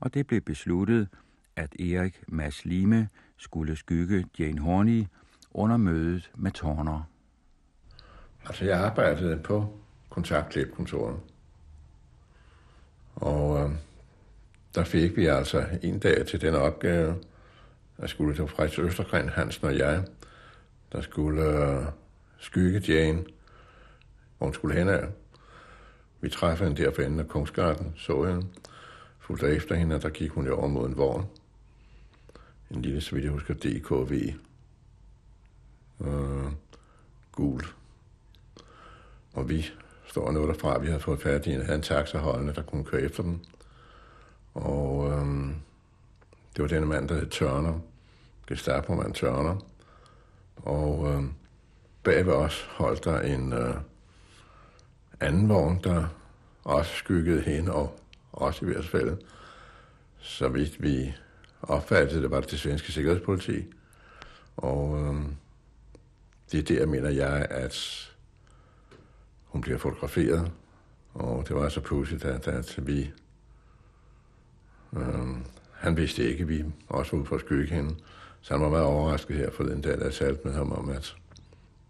og 0.00 0.14
det 0.14 0.26
blev 0.26 0.40
besluttet, 0.40 1.08
at 1.56 1.80
Erik 1.80 2.24
Mads 2.28 2.64
Lime 2.64 3.08
skulle 3.36 3.76
skygge 3.76 4.26
Jane 4.38 4.60
Horney 4.60 5.04
under 5.50 5.76
mødet 5.76 6.30
med 6.34 6.50
Torner. 6.50 7.02
Altså, 8.46 8.64
jeg 8.64 8.78
arbejdede 8.78 9.42
på 9.42 9.78
kontaktklipkontoret. 10.08 11.20
Og 13.14 13.60
øh, 13.60 13.70
der 14.76 14.84
fik 14.84 15.16
vi 15.16 15.26
altså 15.26 15.66
en 15.82 15.98
dag 15.98 16.26
til 16.26 16.40
den 16.40 16.54
opgave, 16.54 17.16
der 17.96 18.06
skulle 18.06 18.36
til 18.36 18.48
Freds 18.48 18.78
Østergren, 18.78 19.28
Hansen 19.28 19.66
og 19.66 19.78
jeg, 19.78 20.04
der 20.92 21.00
skulle 21.00 21.42
øh, 21.42 21.84
skygge 22.38 22.82
Jane, 22.88 23.24
hvor 24.38 24.46
hun 24.46 24.54
skulle 24.54 24.78
hen 24.78 24.88
af. 24.88 25.08
Vi 26.20 26.28
træffede 26.28 26.68
hende 26.68 26.82
der 26.82 26.92
for 26.94 27.02
enden 27.02 27.20
af 27.20 27.28
Kongsgarten, 27.28 27.92
så 27.96 28.24
hende, 28.24 28.46
fulgte 29.20 29.46
efter 29.46 29.74
hende, 29.74 29.96
og 29.96 30.02
der 30.02 30.08
gik 30.08 30.30
hun 30.30 30.46
jo 30.46 30.56
over 30.56 30.68
mod 30.68 30.88
en 30.88 30.96
vogn. 30.96 31.26
En 32.70 32.82
lille, 32.82 33.00
så 33.00 33.14
vidt 33.14 33.24
jeg 33.24 33.32
husker, 33.32 33.54
DKV. 33.54 34.34
Øh, 36.00 36.52
gul. 37.32 37.62
Og 39.32 39.48
vi 39.48 39.66
står 40.06 40.32
noget 40.32 40.48
derfra, 40.48 40.78
vi 40.78 40.86
havde 40.86 41.00
fået 41.00 41.20
fat 41.20 41.46
i 41.46 41.52
en, 41.52 41.60
havde 41.60 41.76
en 41.76 41.82
taxaholdende, 41.82 42.54
der 42.54 42.62
kunne 42.62 42.84
køre 42.84 43.02
efter 43.02 43.22
dem. 43.22 43.40
Og 44.56 45.10
øhm, 45.10 45.54
det 46.56 46.62
var 46.62 46.68
denne 46.68 46.86
mand, 46.86 47.08
der 47.08 47.14
hed 47.14 47.26
Tørner. 47.26 47.80
Gestapo-mand 48.46 49.14
Tørner. 49.14 49.56
Og 50.56 51.08
øhm, 51.08 51.32
bag 52.02 52.26
ved 52.26 52.32
os 52.32 52.62
holdt 52.62 53.04
der 53.04 53.20
en 53.20 53.52
øh, 53.52 53.74
anden 55.20 55.48
vogn, 55.48 55.80
der 55.84 56.06
også 56.64 56.92
skyggede 56.94 57.40
hen, 57.40 57.68
og 57.68 58.00
også 58.32 58.64
i 58.64 58.68
hvert 58.68 58.88
fald, 58.88 59.18
så 60.18 60.48
vidt 60.48 60.82
vi 60.82 61.14
opfattede 61.62 62.22
det, 62.22 62.30
var 62.30 62.40
det 62.40 62.50
det 62.50 62.60
svenske 62.60 62.92
sikkerhedspoliti. 62.92 63.64
Og 64.56 64.98
øhm, 64.98 65.36
det 66.52 66.60
er 66.60 66.76
der, 66.78 66.86
mener 66.86 67.10
jeg, 67.10 67.46
at 67.50 68.06
hun 69.44 69.60
bliver 69.60 69.78
fotograferet. 69.78 70.52
Og 71.14 71.48
det 71.48 71.56
var 71.56 71.68
så 71.68 71.80
pudsigt, 71.80 72.24
at, 72.24 72.48
at 72.48 72.86
vi... 72.86 73.12
Øhm, 74.96 75.44
han 75.72 75.96
vidste 75.96 76.30
ikke, 76.30 76.42
at 76.42 76.48
vi 76.48 76.64
også 76.88 77.12
var 77.12 77.18
ude 77.18 77.28
for 77.28 77.34
at 77.34 77.40
skygge 77.40 77.74
hende. 77.74 77.94
Så 78.40 78.54
han 78.54 78.62
var 78.62 78.68
meget 78.68 78.84
overrasket 78.84 79.36
her 79.36 79.50
forleden 79.50 79.80
dag, 79.80 79.98
da 79.98 80.04
jeg 80.04 80.14
talte 80.14 80.40
med 80.44 80.52
ham 80.52 80.72
om, 80.72 80.88
at 80.88 81.16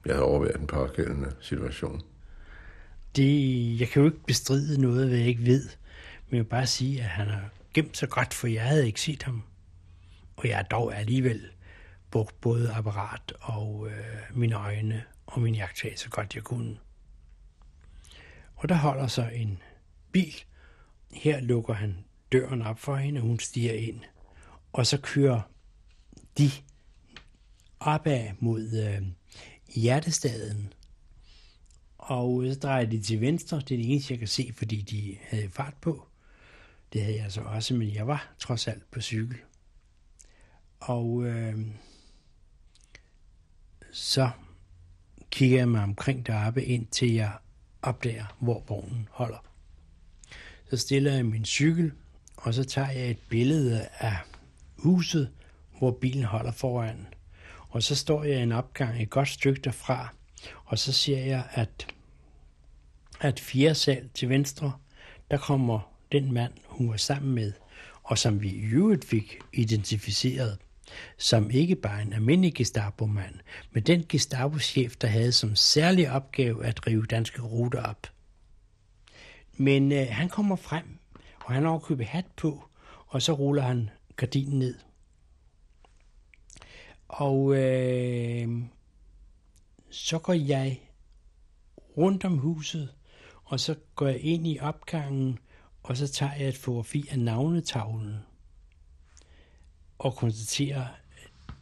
jeg 0.07 0.15
havde 0.15 0.27
overværet 0.27 0.59
den 0.59 0.67
pågældende 0.67 1.33
situation. 1.41 2.03
Det, 3.17 3.81
jeg 3.81 3.89
kan 3.89 4.03
jo 4.03 4.09
ikke 4.09 4.25
bestride 4.27 4.81
noget, 4.81 5.09
hvad 5.09 5.19
jeg 5.19 5.27
ikke 5.27 5.47
ved. 5.47 5.63
Men 6.29 6.37
jeg 6.37 6.45
vil 6.45 6.51
bare 6.51 6.67
sige, 6.67 7.01
at 7.01 7.09
han 7.09 7.27
har 7.27 7.51
gemt 7.75 7.97
sig 7.97 8.09
godt, 8.09 8.35
for 8.35 8.47
jeg 8.47 8.63
havde 8.63 8.87
ikke 8.87 9.01
set 9.01 9.23
ham. 9.23 9.43
Og 10.37 10.49
jeg 10.49 10.57
har 10.57 10.63
dog 10.63 10.97
alligevel 10.99 11.41
brugt 12.11 12.41
både 12.41 12.73
apparat 12.73 13.33
og 13.41 13.89
øh, 13.91 14.39
mine 14.39 14.55
øjne 14.55 15.05
og 15.27 15.41
min 15.41 15.55
jagttag 15.55 15.99
så 15.99 16.11
godt 16.11 16.35
jeg 16.35 16.43
kunne. 16.43 16.77
Og 18.55 18.69
der 18.69 18.75
holder 18.75 19.07
så 19.07 19.29
en 19.29 19.63
bil. 20.13 20.35
Her 21.13 21.41
lukker 21.41 21.75
han 21.75 22.06
døren 22.33 22.63
op 22.63 22.79
for 22.79 22.97
hende, 22.97 23.21
og 23.21 23.27
hun 23.27 23.39
stiger 23.39 23.73
ind. 23.73 24.01
Og 24.73 24.87
så 24.87 24.99
kører 25.01 25.41
de 26.39 26.51
opad 27.81 28.29
mod 28.41 28.73
øh, 28.73 29.07
hjertestaden. 29.75 30.73
Og 31.99 32.45
så 32.53 32.59
drejer 32.59 32.87
de 32.87 33.03
til 33.03 33.21
venstre. 33.21 33.57
Det 33.57 33.63
er 33.63 33.77
det 33.77 33.91
eneste, 33.93 34.13
jeg 34.13 34.19
kan 34.19 34.29
se, 34.29 34.53
fordi 34.57 34.83
de 34.83 35.17
havde 35.23 35.51
fart 35.51 35.75
på. 35.81 36.09
Det 36.93 37.03
havde 37.03 37.17
jeg 37.17 37.25
altså 37.25 37.41
også, 37.41 37.75
men 37.75 37.95
jeg 37.95 38.07
var 38.07 38.35
trods 38.39 38.69
alt 38.69 38.91
på 38.91 39.01
cykel. 39.01 39.37
Og 40.81 41.25
øh, 41.25 41.59
så 43.93 44.31
kigger 45.31 45.59
jeg 45.59 45.69
mig 45.69 45.83
omkring 45.83 46.27
deroppe, 46.27 46.65
indtil 46.65 47.13
jeg 47.13 47.33
opdager, 47.83 48.37
hvor 48.39 48.65
vognen 48.69 49.09
holder. 49.11 49.39
Så 50.71 50.77
stiller 50.77 51.13
jeg 51.13 51.27
min 51.27 51.45
cykel, 51.45 51.93
og 52.37 52.55
så 52.55 52.65
tager 52.65 52.91
jeg 52.91 53.11
et 53.11 53.19
billede 53.29 53.89
af 53.99 54.17
huset, 54.77 55.31
hvor 55.79 55.91
bilen 55.91 56.25
holder 56.25 56.53
foran. 56.53 57.07
Og 57.69 57.83
så 57.83 57.95
står 57.95 58.25
jeg 58.25 58.39
i 58.39 58.43
en 58.43 58.53
opgang 58.53 59.03
et 59.03 59.11
godt 59.11 59.29
stykke 59.29 59.61
derfra, 59.61 60.15
og 60.65 60.79
så 60.79 60.93
ser 60.93 61.19
jeg, 61.19 61.45
at, 61.51 61.87
at 63.21 63.41
fjerde 63.41 63.75
sal 63.75 64.09
til 64.15 64.29
venstre, 64.29 64.73
der 65.31 65.37
kommer 65.37 65.93
den 66.13 66.33
mand, 66.33 66.53
hun 66.65 66.91
var 66.91 66.97
sammen 66.97 67.35
med, 67.35 67.53
og 68.03 68.19
som 68.19 68.43
vi 68.43 68.49
i 68.49 68.65
øvrigt 68.65 69.05
fik 69.05 69.39
identificeret 69.53 70.59
som 71.17 71.51
ikke 71.51 71.77
bare 71.77 72.03
en 72.03 72.13
almindelig 72.13 72.55
Gestapo-mand, 72.55 73.35
men 73.73 73.83
den 73.83 74.05
Gestapo-chef, 74.09 74.97
der 74.97 75.09
havde 75.09 75.33
som 75.33 75.57
særlig 75.57 76.11
opgave 76.11 76.65
at 76.65 76.77
drive 76.77 77.07
danske 77.07 77.43
ruter 77.43 77.83
op. 77.83 78.07
Men 79.53 79.93
øh, 79.93 80.07
han 80.11 80.29
kommer 80.29 80.57
frem, 80.57 80.96
og 81.47 81.55
han 81.55 81.65
har 81.65 81.79
købet 81.79 82.07
hat 82.07 82.27
på, 82.37 82.69
og 83.07 83.23
så 83.23 83.33
ruller 83.33 83.63
han 83.63 83.91
gardinen 84.17 84.59
ned. 84.59 84.75
Og 87.09 87.57
øh, 87.57 88.49
så 89.91 90.19
går 90.19 90.33
jeg 90.33 90.81
rundt 91.97 92.25
om 92.25 92.39
huset, 92.39 92.95
og 93.45 93.61
så 93.61 93.75
går 93.95 94.07
jeg 94.07 94.21
ind 94.21 94.47
i 94.47 94.59
opgangen, 94.59 95.39
og 95.83 95.97
så 95.97 96.09
tager 96.09 96.35
jeg 96.35 96.49
et 96.49 96.57
fotografi 96.57 97.09
af 97.11 97.19
navnetavlen 97.19 98.17
og 99.99 100.17
konstaterer, 100.17 100.87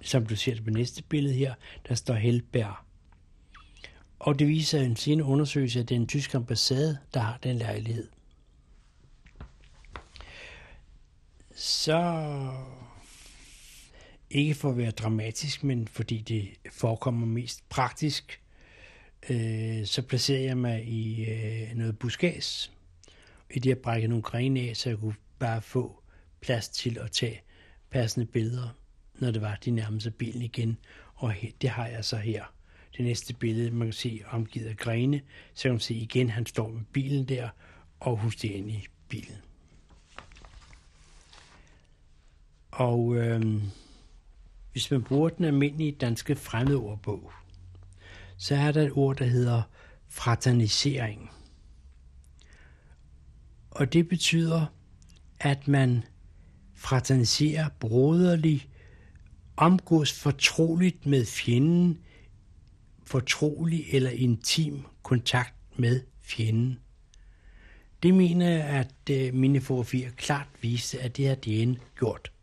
som 0.03 0.27
du 0.27 0.37
ser 0.37 0.55
det 0.55 0.65
på 0.65 0.71
næste 0.71 1.03
billede 1.03 1.35
her, 1.35 1.55
der 1.89 1.95
står 1.95 2.15
Helberg. 2.15 2.75
Og 4.19 4.39
det 4.39 4.49
viser 4.49 4.81
en 4.81 4.97
senere 4.97 5.27
undersøgelse, 5.27 5.81
at 5.81 5.89
det 5.89 5.95
er 5.95 6.01
en 6.01 6.09
tysk 6.09 6.35
ambassade, 6.35 6.99
der 7.15 7.21
har 7.21 7.39
den 7.43 7.57
lejlighed. 7.57 8.09
Så 11.55 12.21
ikke 14.31 14.55
for 14.55 14.71
at 14.71 14.77
være 14.77 14.91
dramatisk, 14.91 15.65
men 15.65 15.89
fordi 15.89 16.21
det 16.21 16.49
forekommer 16.73 17.27
mest 17.27 17.69
praktisk, 17.69 18.41
øh, 19.31 19.87
så 19.87 20.03
placerer 20.03 20.41
jeg 20.41 20.57
mig 20.57 20.85
i 20.85 21.31
øh, 21.31 21.75
noget 21.75 21.99
buskads. 21.99 22.73
I 23.51 23.59
det, 23.59 23.71
at 23.71 23.79
brække 23.79 24.09
nogle 24.09 24.23
grene 24.23 24.61
af, 24.61 24.77
så 24.77 24.89
jeg 24.89 24.99
kunne 24.99 25.15
bare 25.39 25.63
få 25.63 26.03
plads 26.41 26.69
til 26.69 26.99
at 26.99 27.11
tage 27.11 27.41
passende 27.91 28.27
billeder, 28.27 28.69
når 29.15 29.31
det 29.31 29.43
var, 29.43 29.59
de 29.65 29.71
nærmede 29.71 30.01
sig 30.01 30.15
bilen 30.15 30.43
igen. 30.43 30.79
Og 31.15 31.35
det 31.63 31.71
har 31.71 31.87
jeg 31.87 32.05
så 32.05 32.17
her. 32.17 32.45
Det 32.97 33.05
næste 33.05 33.35
billede, 33.35 33.71
man 33.71 33.87
kan 33.87 33.93
se 33.93 34.23
omgivet 34.27 34.67
af 34.67 34.77
grene, 34.77 35.21
så 35.55 35.63
kan 35.63 35.73
man 35.73 35.81
se 35.81 35.95
igen, 35.95 36.31
han 36.31 36.47
står 36.47 36.69
med 36.69 36.83
bilen 36.93 37.29
der, 37.29 37.49
og 38.01 38.17
hun 38.17 38.33
ind 38.43 38.71
i 38.71 38.87
bilen. 39.09 39.37
Og 42.75 43.17
øh, 43.17 43.63
hvis 44.73 44.91
man 44.91 45.03
bruger 45.03 45.29
den 45.29 45.45
almindelige 45.45 45.93
danske 45.93 46.37
fremmedordbog, 46.37 47.33
så 48.37 48.55
er 48.55 48.73
der 48.73 48.83
et 48.83 48.93
ord, 48.93 49.17
der 49.17 49.25
hedder 49.25 49.63
fraternisering. 50.09 51.31
Og 53.71 53.93
det 53.93 54.09
betyder, 54.09 54.67
at 55.41 55.69
man 55.69 56.03
fraterniserer 56.75 57.69
broderligt, 57.81 58.69
omgås 59.57 60.13
fortroligt 60.13 61.07
med 61.07 61.27
fjenden, 61.27 61.99
fortrolig 63.05 63.85
eller 63.93 64.11
intim 64.11 64.87
kontakt 65.03 65.55
med 65.77 66.01
fjenden. 66.23 66.79
Det 68.03 68.15
mener 68.15 68.51
jeg, 68.51 68.65
at 68.65 69.11
øh, 69.11 69.35
mine 69.35 69.61
fotografier 69.61 70.11
klart 70.11 70.49
viste, 70.63 71.01
at 71.01 71.17
det 71.17 71.29
har 71.29 71.35
DN 71.35 71.79
gjort. 71.99 72.34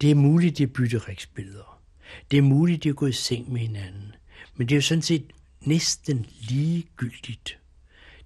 Det 0.00 0.10
er 0.10 0.14
muligt, 0.14 0.58
det 0.58 0.64
er 0.64 0.72
bytteriksbilleder. 0.74 1.82
Det 2.30 2.36
er 2.36 2.42
muligt, 2.42 2.82
det 2.82 2.90
er 2.90 2.94
gået 2.94 3.10
i 3.10 3.12
seng 3.12 3.52
med 3.52 3.60
hinanden. 3.60 4.14
Men 4.56 4.68
det 4.68 4.74
er 4.74 4.76
jo 4.76 4.82
sådan 4.82 5.02
set 5.02 5.32
næsten 5.60 6.26
ligegyldigt. 6.40 7.58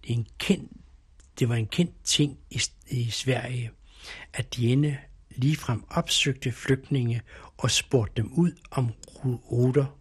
Det 0.02 0.10
er 0.10 0.14
en 0.14 0.26
kendt 0.38 0.72
det 1.40 1.48
var 1.48 1.54
en 1.54 1.66
kendt 1.66 2.04
ting 2.04 2.38
i, 2.50 2.60
i 2.90 3.10
Sverige, 3.10 3.70
at 4.32 4.58
Jenne 4.58 4.98
ligefrem 5.30 5.84
opsøgte 5.88 6.52
flygtninge 6.52 7.22
og 7.58 7.70
spurgte 7.70 8.22
dem 8.22 8.32
ud 8.32 8.52
om 8.70 8.90
ruter, 9.52 9.96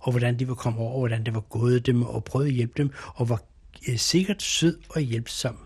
og 0.00 0.10
hvordan 0.10 0.38
de 0.38 0.48
var 0.48 0.54
kommet 0.54 0.82
over, 0.82 0.98
hvordan 0.98 1.24
det 1.24 1.34
var 1.34 1.40
gået 1.40 1.86
dem, 1.86 2.02
og 2.02 2.24
prøvede 2.24 2.48
at 2.48 2.54
hjælpe 2.54 2.74
dem, 2.76 2.90
og 3.14 3.28
var 3.28 3.42
øh, 3.88 3.98
sikkert 3.98 4.42
sød 4.42 4.80
og 4.88 5.00
hjælpsom. 5.00 5.58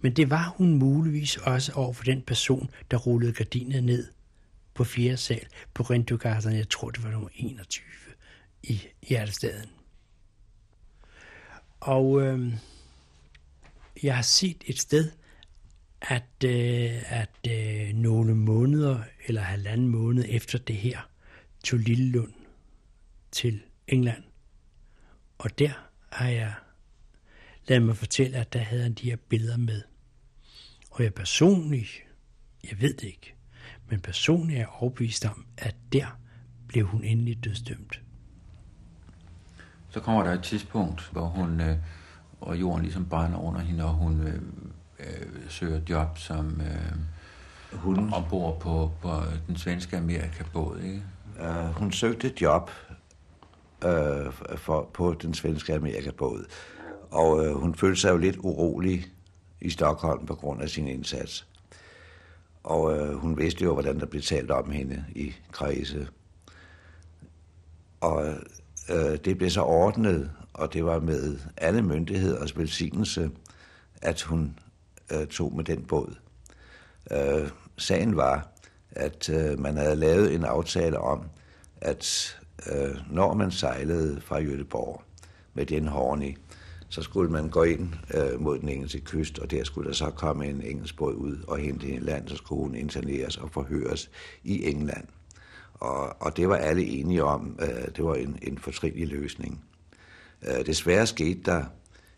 Men 0.00 0.12
det 0.12 0.30
var 0.30 0.54
hun 0.56 0.74
muligvis 0.74 1.36
også 1.36 1.72
over 1.72 1.92
for 1.92 2.04
den 2.04 2.22
person, 2.22 2.70
der 2.90 2.96
rullede 2.96 3.32
gardinet 3.32 3.84
ned 3.84 4.08
på 4.74 4.84
fjerde 4.84 5.16
sal 5.16 5.46
på 5.74 5.82
Rindugatan. 5.82 6.56
Jeg 6.56 6.68
tror, 6.68 6.90
det 6.90 7.04
var 7.04 7.10
nummer 7.10 7.28
21 7.34 7.84
i 8.62 8.82
hjertestaden. 9.08 9.70
Og 11.80 12.22
øh, 12.22 12.54
jeg 14.02 14.14
har 14.14 14.22
set 14.22 14.64
et 14.66 14.78
sted, 14.78 15.10
at, 16.00 16.44
øh, 16.44 17.12
at 17.12 17.50
øh, 17.50 17.94
nogle 17.94 18.34
måneder 18.34 19.00
eller 19.26 19.40
halvanden 19.40 19.88
måned 19.88 20.24
efter 20.28 20.58
det 20.58 20.76
her, 20.76 21.08
tog 21.64 21.78
Lillelund 21.78 22.32
til 23.32 23.62
England. 23.88 24.22
Og 25.38 25.58
der 25.58 25.88
har 26.12 26.28
jeg 26.28 26.54
ladet 27.66 27.82
mig 27.82 27.96
fortælle, 27.96 28.36
at 28.36 28.52
der 28.52 28.58
havde 28.58 28.82
han 28.82 28.92
de 28.92 29.10
her 29.10 29.16
billeder 29.16 29.56
med. 29.56 29.82
Og 30.90 31.02
jeg 31.02 31.14
personligt, 31.14 31.90
jeg 32.70 32.80
ved 32.80 32.94
det 32.94 33.06
ikke, 33.06 33.34
men 33.90 34.00
personligt 34.00 34.56
er 34.56 34.60
jeg 34.60 34.68
overbevist 34.68 35.24
om, 35.24 35.46
at 35.58 35.76
der 35.92 36.18
blev 36.68 36.86
hun 36.86 37.04
endelig 37.04 37.44
dødsdømt. 37.44 38.00
Så 39.90 40.00
kommer 40.00 40.22
der 40.22 40.32
et 40.32 40.42
tidspunkt, 40.42 41.08
hvor 41.12 41.26
hun 41.26 41.60
øh, 41.60 41.76
og 42.40 42.60
jorden 42.60 42.82
ligesom 42.82 43.06
brænder 43.06 43.38
under 43.38 43.60
hende, 43.60 43.84
og 43.84 43.94
hun 43.94 44.20
øh, 44.20 44.42
øh, 44.98 45.26
søger 45.48 45.80
job 45.90 46.18
som 46.18 46.60
øh, 46.60 47.78
hun... 47.78 48.12
ombord 48.12 48.60
på, 48.60 48.92
på 49.02 49.22
den 49.46 49.56
svenske 49.56 49.96
Amerikabåd, 49.96 50.80
ikke? 50.80 51.02
Uh, 51.40 51.76
hun 51.76 51.92
søgte 51.92 52.32
job 52.40 52.70
uh, 53.84 54.32
for, 54.56 54.90
på 54.92 55.14
den 55.22 55.34
svenske 55.34 55.74
Amerikabåd, 55.74 56.44
og 57.14 57.46
øh, 57.46 57.54
hun 57.54 57.74
følte 57.74 58.00
sig 58.00 58.10
jo 58.10 58.16
lidt 58.16 58.36
urolig 58.38 59.06
i 59.60 59.70
Stockholm 59.70 60.26
på 60.26 60.34
grund 60.34 60.62
af 60.62 60.68
sin 60.68 60.88
indsats. 60.88 61.46
Og 62.64 62.96
øh, 62.96 63.14
hun 63.14 63.38
vidste 63.38 63.64
jo, 63.64 63.72
hvordan 63.72 64.00
der 64.00 64.06
blev 64.06 64.22
talt 64.22 64.50
om 64.50 64.70
hende 64.70 65.04
i 65.14 65.32
kredse. 65.52 66.08
Og 68.00 68.26
øh, 68.90 69.18
det 69.24 69.38
blev 69.38 69.50
så 69.50 69.62
ordnet, 69.62 70.30
og 70.52 70.72
det 70.72 70.84
var 70.84 71.00
med 71.00 71.38
alle 71.56 71.82
myndigheders 71.82 72.58
velsignelse, 72.58 73.30
at 74.02 74.22
hun 74.22 74.58
øh, 75.12 75.26
tog 75.26 75.56
med 75.56 75.64
den 75.64 75.84
båd. 75.84 76.14
Øh, 77.10 77.48
sagen 77.76 78.16
var, 78.16 78.48
at 78.90 79.28
øh, 79.28 79.58
man 79.58 79.76
havde 79.76 79.96
lavet 79.96 80.34
en 80.34 80.44
aftale 80.44 80.98
om, 80.98 81.24
at 81.80 82.36
øh, 82.72 82.96
når 83.10 83.34
man 83.34 83.50
sejlede 83.50 84.20
fra 84.20 84.38
Jødeborg 84.38 85.02
med 85.54 85.66
den 85.66 85.88
Horny, 85.88 86.36
så 86.94 87.02
skulle 87.02 87.30
man 87.30 87.48
gå 87.48 87.62
ind 87.62 87.88
øh, 88.14 88.40
mod 88.40 88.58
den 88.58 88.68
engelske 88.68 89.00
kyst, 89.00 89.38
og 89.38 89.50
der 89.50 89.64
skulle 89.64 89.88
der 89.88 89.94
så 89.94 90.10
komme 90.10 90.46
en 90.46 90.62
engelsk 90.62 90.96
båd 90.96 91.14
ud 91.14 91.36
og 91.48 91.58
hente 91.58 91.86
hende 91.86 92.00
i 92.00 92.04
land, 92.04 92.28
så 92.28 92.36
skulle 92.36 92.62
hun 92.62 92.74
interneres 92.74 93.36
og 93.36 93.50
forhøres 93.50 94.10
i 94.44 94.70
England. 94.70 95.06
Og, 95.74 96.22
og 96.22 96.36
det 96.36 96.48
var 96.48 96.56
alle 96.56 96.84
enige 96.84 97.24
om, 97.24 97.58
øh, 97.62 97.88
det 97.96 98.04
var 98.04 98.14
en, 98.14 98.38
en 98.42 98.58
fortrinlig 98.58 99.08
løsning. 99.08 99.64
Øh, 100.48 100.66
desværre 100.66 101.06
skete 101.06 101.40
der 101.44 101.64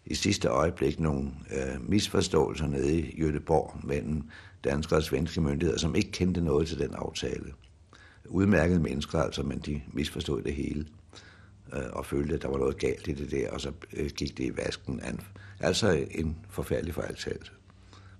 i 0.07 0.14
sidste 0.14 0.49
øjeblik 0.49 1.01
nogle 1.01 1.31
øh, 1.53 1.89
misforståelser 1.89 2.66
nede 2.66 2.99
i 2.99 3.20
Jødeborg 3.20 3.77
mellem 3.85 4.22
danske 4.64 4.97
og 4.97 5.03
svenske 5.03 5.41
myndigheder, 5.41 5.79
som 5.79 5.95
ikke 5.95 6.11
kendte 6.11 6.41
noget 6.41 6.68
til 6.68 6.79
den 6.79 6.95
aftale. 6.95 7.53
Udmærkede 8.29 8.81
mennesker 8.81 9.18
altså, 9.18 9.43
men 9.43 9.59
de 9.59 9.83
misforstod 9.93 10.43
det 10.43 10.55
hele 10.55 10.87
øh, 11.72 11.82
og 11.92 12.06
følte, 12.06 12.34
at 12.34 12.42
der 12.42 12.48
var 12.48 12.58
noget 12.58 12.78
galt 12.78 13.08
i 13.08 13.12
det 13.12 13.30
der, 13.30 13.50
og 13.50 13.60
så 13.60 13.72
øh, 13.92 14.10
gik 14.10 14.38
det 14.38 14.44
i 14.44 14.56
vasken. 14.56 15.00
Altså 15.60 16.06
en 16.10 16.36
forfærdelig 16.48 16.94
fejltagelse. 16.94 17.52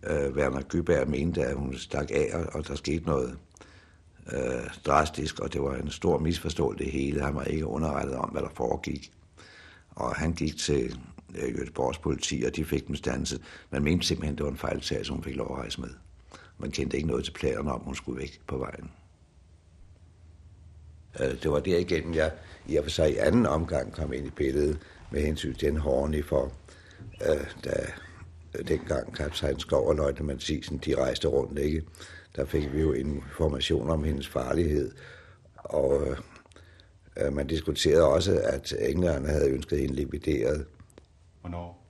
Øh, 0.03 0.32
Werner 0.36 0.62
Gyberg 0.62 1.09
mente, 1.09 1.44
at 1.44 1.57
hun 1.57 1.78
stak 1.78 2.11
af, 2.11 2.47
og 2.53 2.68
der 2.68 2.74
skete 2.74 3.05
noget 3.05 3.38
øh, 4.32 4.70
drastisk, 4.86 5.40
og 5.40 5.53
det 5.53 5.62
var 5.62 5.74
en 5.76 5.90
stor 5.90 6.18
misforståelse 6.18 6.84
det 6.84 6.92
hele. 6.92 7.22
Han 7.22 7.34
var 7.34 7.44
ikke 7.44 7.66
underrettet 7.66 8.16
om, 8.16 8.28
hvad 8.28 8.42
der 8.42 8.49
foregik. 8.55 9.12
Og 9.90 10.14
han 10.14 10.32
gik 10.32 10.57
til 10.57 11.01
øh, 11.34 11.55
Göteborgs 11.55 12.01
politi, 12.01 12.42
og 12.47 12.57
de 12.57 12.64
fik 12.64 12.86
dem 12.86 12.97
stanset. 12.97 13.42
Man 13.70 13.82
mente 13.82 14.07
simpelthen, 14.07 14.34
at 14.34 14.38
det 14.38 14.44
var 14.44 14.53
en 14.53 14.59
fejltagelse, 14.59 15.12
hun 15.12 15.22
fik 15.22 15.36
lov 15.36 15.47
at 15.51 15.59
rejse 15.59 15.80
med. 15.80 15.90
Man 16.59 16.70
kendte 16.70 16.97
ikke 16.97 17.09
noget 17.09 17.24
til 17.24 17.32
planerne 17.32 17.72
om, 17.72 17.80
hun 17.80 17.94
skulle 17.94 18.20
væk 18.20 18.40
på 18.47 18.59
vejen. 18.59 18.90
Øh, 21.20 21.42
det 21.42 21.51
var 21.51 21.61
der 21.61 21.78
igen, 21.78 22.14
jeg 22.14 22.32
i 22.69 22.77
og 22.77 22.85
for 22.85 22.91
sig 22.91 23.12
i 23.12 23.17
anden 23.17 23.47
omgang 23.47 23.93
kom 23.93 24.12
ind 24.12 24.27
i 24.27 24.31
billedet 24.31 24.79
med 25.11 25.21
hensyn 25.21 25.55
til 25.55 25.69
den 25.69 25.77
hårne 25.77 26.23
for, 26.23 26.53
øh, 27.29 27.47
da 27.64 27.87
dengang 28.69 29.14
kaptajn 29.14 29.61
Skov 29.61 29.89
og 29.89 29.97
løjtnant 29.97 30.43
Sisen, 30.43 30.79
de 30.79 30.95
rejste 30.95 31.29
rundt, 31.29 31.59
ikke? 31.59 31.83
Der 32.37 32.45
fik 32.45 32.73
vi 32.73 32.81
jo 32.81 32.93
information 32.93 33.91
om 33.91 34.05
hendes 34.05 34.29
farlighed, 34.29 34.91
og 35.55 36.17
øh, 37.17 37.33
man 37.33 37.47
diskuterede 37.47 38.05
også, 38.05 38.41
at 38.43 38.75
englænderne 38.79 39.29
havde 39.29 39.51
ønsket 39.51 39.79
hende 39.79 39.95
likvideret. 39.95 40.67
Hvornår? 41.41 41.87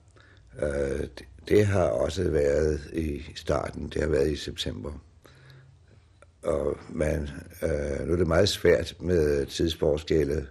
Øh, 0.61 0.99
det, 0.99 1.25
det 1.49 1.65
har 1.65 1.85
også 1.85 2.29
været 2.29 2.81
i 2.93 3.21
starten, 3.35 3.89
det 3.89 4.01
har 4.01 4.09
været 4.09 4.31
i 4.31 4.35
september. 4.35 4.91
Og 6.43 6.77
man, 6.89 7.29
øh, 7.61 8.07
nu 8.07 8.13
er 8.13 8.17
det 8.17 8.27
meget 8.27 8.49
svært 8.49 8.95
med 8.99 9.45
tidsforskelle 9.45 10.47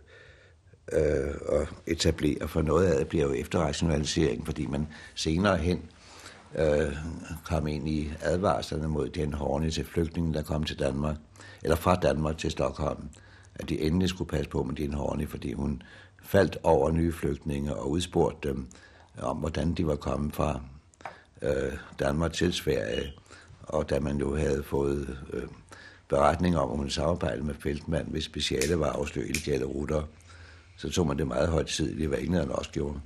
øh, 0.93 1.34
at 1.53 1.68
etablere, 1.87 2.49
for 2.49 2.62
noget 2.62 2.87
af 2.87 2.99
det 2.99 3.09
bliver 3.09 3.24
jo 3.24 3.32
efterrationalisering, 3.32 4.47
fordi 4.47 4.66
man 4.66 4.89
senere 5.14 5.57
hen 5.57 5.82
øh, 6.59 6.97
kom 7.45 7.66
ind 7.66 7.89
i 7.89 8.12
advarslerne 8.20 8.89
mod 8.89 9.09
den 9.09 9.32
hårne 9.32 9.70
til 9.70 9.84
flygtninge, 9.84 10.34
der 10.34 10.43
kom 10.43 10.64
til 10.64 10.78
Danmark, 10.78 11.16
eller 11.62 11.76
fra 11.76 11.95
Danmark 11.95 12.39
til 12.39 12.51
Stockholm, 12.51 13.09
at 13.55 13.68
de 13.68 13.80
endelig 13.80 14.09
skulle 14.09 14.28
passe 14.28 14.51
på 14.51 14.62
med 14.62 14.74
den 14.74 14.95
hårne, 14.95 15.26
fordi 15.26 15.53
hun 15.53 15.82
faldt 16.22 16.57
over 16.62 16.91
nye 16.91 17.12
flygtninge 17.12 17.76
og 17.76 17.91
udspurgte 17.91 18.49
dem 18.49 18.66
om, 19.18 19.37
hvordan 19.37 19.74
de 19.74 19.87
var 19.87 19.97
kommet 19.97 20.34
fra 20.34 20.61
øh, 21.43 21.72
Danmark 21.99 22.32
til 22.32 22.53
Sverige, 22.53 23.12
og 23.62 23.91
da 23.91 24.01
man 24.01 24.16
jo 24.16 24.37
havde 24.37 24.62
fået 24.62 25.18
øh, 25.32 25.43
beretning 26.09 26.59
om, 26.59 26.70
at 26.70 26.76
hun 26.76 26.91
samarbejdede 26.91 27.47
med 27.47 27.55
Feltmand, 27.55 28.09
hvis 28.09 28.24
speciale 28.24 28.78
var 28.78 28.93
afsløre 28.93 29.26
illegale 29.26 29.64
ruter, 29.64 30.03
så 30.77 30.91
tog 30.91 31.07
man 31.07 31.18
det 31.18 31.27
meget 31.27 31.49
højt 31.49 31.66
tidligt, 31.66 32.09
hvad 32.09 32.18
englænderne 32.18 32.55
også 32.55 32.70
gjorde. 32.70 33.01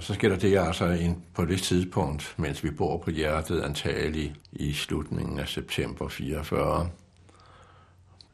Så 0.00 0.14
sker 0.14 0.28
der 0.28 0.36
det 0.36 0.58
altså 0.58 0.84
en, 0.84 1.24
på 1.34 1.44
det 1.44 1.62
tidspunkt, 1.62 2.34
mens 2.38 2.64
vi 2.64 2.70
bor 2.70 2.98
på 2.98 3.10
hjertet 3.10 3.62
antagelig 3.62 4.34
i 4.52 4.72
slutningen 4.72 5.38
af 5.38 5.48
september 5.48 6.08
44, 6.08 6.90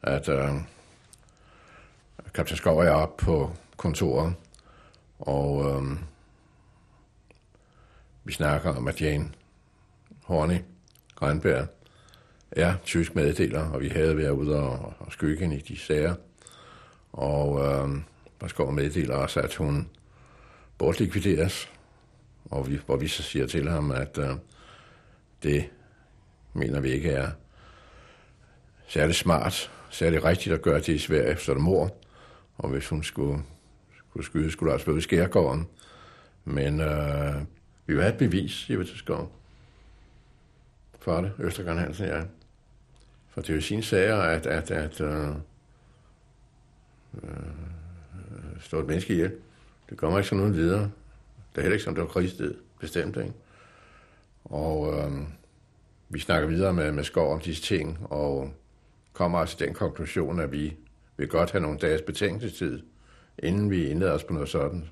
at 0.03 0.29
øh, 0.29 0.49
kaptajn 2.33 2.57
Skov 2.57 2.79
er 2.79 2.91
op 2.91 3.17
på 3.17 3.51
kontoret, 3.77 4.35
og 5.19 5.65
øh, 5.65 5.97
vi 8.23 8.33
snakker 8.33 8.75
om, 8.75 8.87
at 8.87 9.01
Jane 9.01 9.31
Horny 10.23 10.59
Grønberg 11.15 11.67
er 12.51 12.75
tysk 12.85 13.15
meddeler, 13.15 13.69
og 13.69 13.81
vi 13.81 13.87
havde 13.87 14.17
været 14.17 14.29
ude 14.29 14.55
og, 14.55 14.93
og 14.99 15.11
skygge 15.11 15.55
i 15.55 15.59
de 15.59 15.77
sager. 15.77 16.15
Og 17.13 17.65
øh, 17.65 18.49
Skov 18.49 18.71
meddeler 18.71 19.15
også, 19.15 19.39
at 19.39 19.55
hun 19.55 19.89
bortlikvideres, 20.77 21.69
og 22.45 22.69
vi, 22.69 22.79
hvor 22.85 22.95
vi 22.95 23.07
så 23.07 23.23
siger 23.23 23.47
til 23.47 23.69
ham, 23.69 23.91
at 23.91 24.17
øh, 24.17 24.29
det 25.43 25.69
mener 26.53 26.79
vi 26.79 26.89
ikke 26.89 27.09
er 27.09 27.31
særlig 28.87 29.15
smart, 29.15 29.71
særlig 29.89 30.23
rigtigt 30.23 30.55
at 30.55 30.61
gøre 30.61 30.77
det 30.77 30.89
i 30.89 30.97
Sverige 30.97 31.29
efter 31.29 31.53
det 31.53 31.61
mor. 31.61 31.95
Og 32.57 32.69
hvis 32.69 32.87
hun 32.87 33.03
skulle, 33.03 33.43
skulle 34.09 34.25
skyde, 34.25 34.51
skulle 34.51 34.69
der 34.69 34.73
også 34.73 34.85
være 34.85 34.97
i 34.97 35.01
skærgården. 35.01 35.67
Men 36.45 36.79
øh, 36.79 37.35
vi 37.85 37.93
vil 37.93 38.01
have 38.01 38.13
et 38.13 38.19
bevis, 38.19 38.51
siger 38.51 38.77
vi 38.77 38.85
til 38.85 38.97
Skov. 38.97 39.36
For 40.99 41.21
det, 41.21 41.31
Østergaard 41.39 41.77
Hansen, 41.77 42.05
ja. 42.05 42.21
For 43.29 43.41
det 43.41 43.49
er 43.49 43.55
jo 43.55 43.61
sine 43.61 43.83
sager, 43.83 44.17
at, 44.17 44.45
at, 44.45 44.71
at 44.71 45.01
øh, 45.01 45.29
øh, 47.23 47.31
stå 48.61 48.79
et 48.79 48.87
menneske 48.87 49.13
ihjel. 49.13 49.31
Det 49.89 49.97
kommer 49.97 50.17
ikke 50.17 50.29
sådan 50.29 50.37
nogen 50.37 50.53
videre. 50.53 50.91
Det 51.51 51.57
er 51.57 51.61
heller 51.61 51.75
ikke 51.75 51.83
som 51.83 51.95
det 51.95 52.01
var 52.01 52.09
krigstid, 52.09 52.55
bestemt, 52.79 53.17
ikke? 53.17 53.33
Og 54.45 54.93
øh, 54.93 55.11
vi 56.09 56.19
snakker 56.19 56.49
videre 56.49 56.73
med, 56.73 56.91
med 56.91 57.03
Skov 57.03 57.33
om 57.33 57.39
disse 57.39 57.63
ting, 57.63 57.97
og 58.09 58.53
kommer 59.13 59.39
altså 59.39 59.57
til 59.57 59.67
den 59.67 59.75
konklusion, 59.75 60.39
at 60.39 60.51
vi 60.51 60.77
vil 61.17 61.27
godt 61.27 61.51
have 61.51 61.61
nogle 61.61 61.79
dages 61.79 62.01
betænkningstid, 62.01 62.83
inden 63.39 63.71
vi 63.71 63.89
indlader 63.89 64.13
os 64.13 64.23
på 64.23 64.33
noget 64.33 64.49
sådan. 64.49 64.89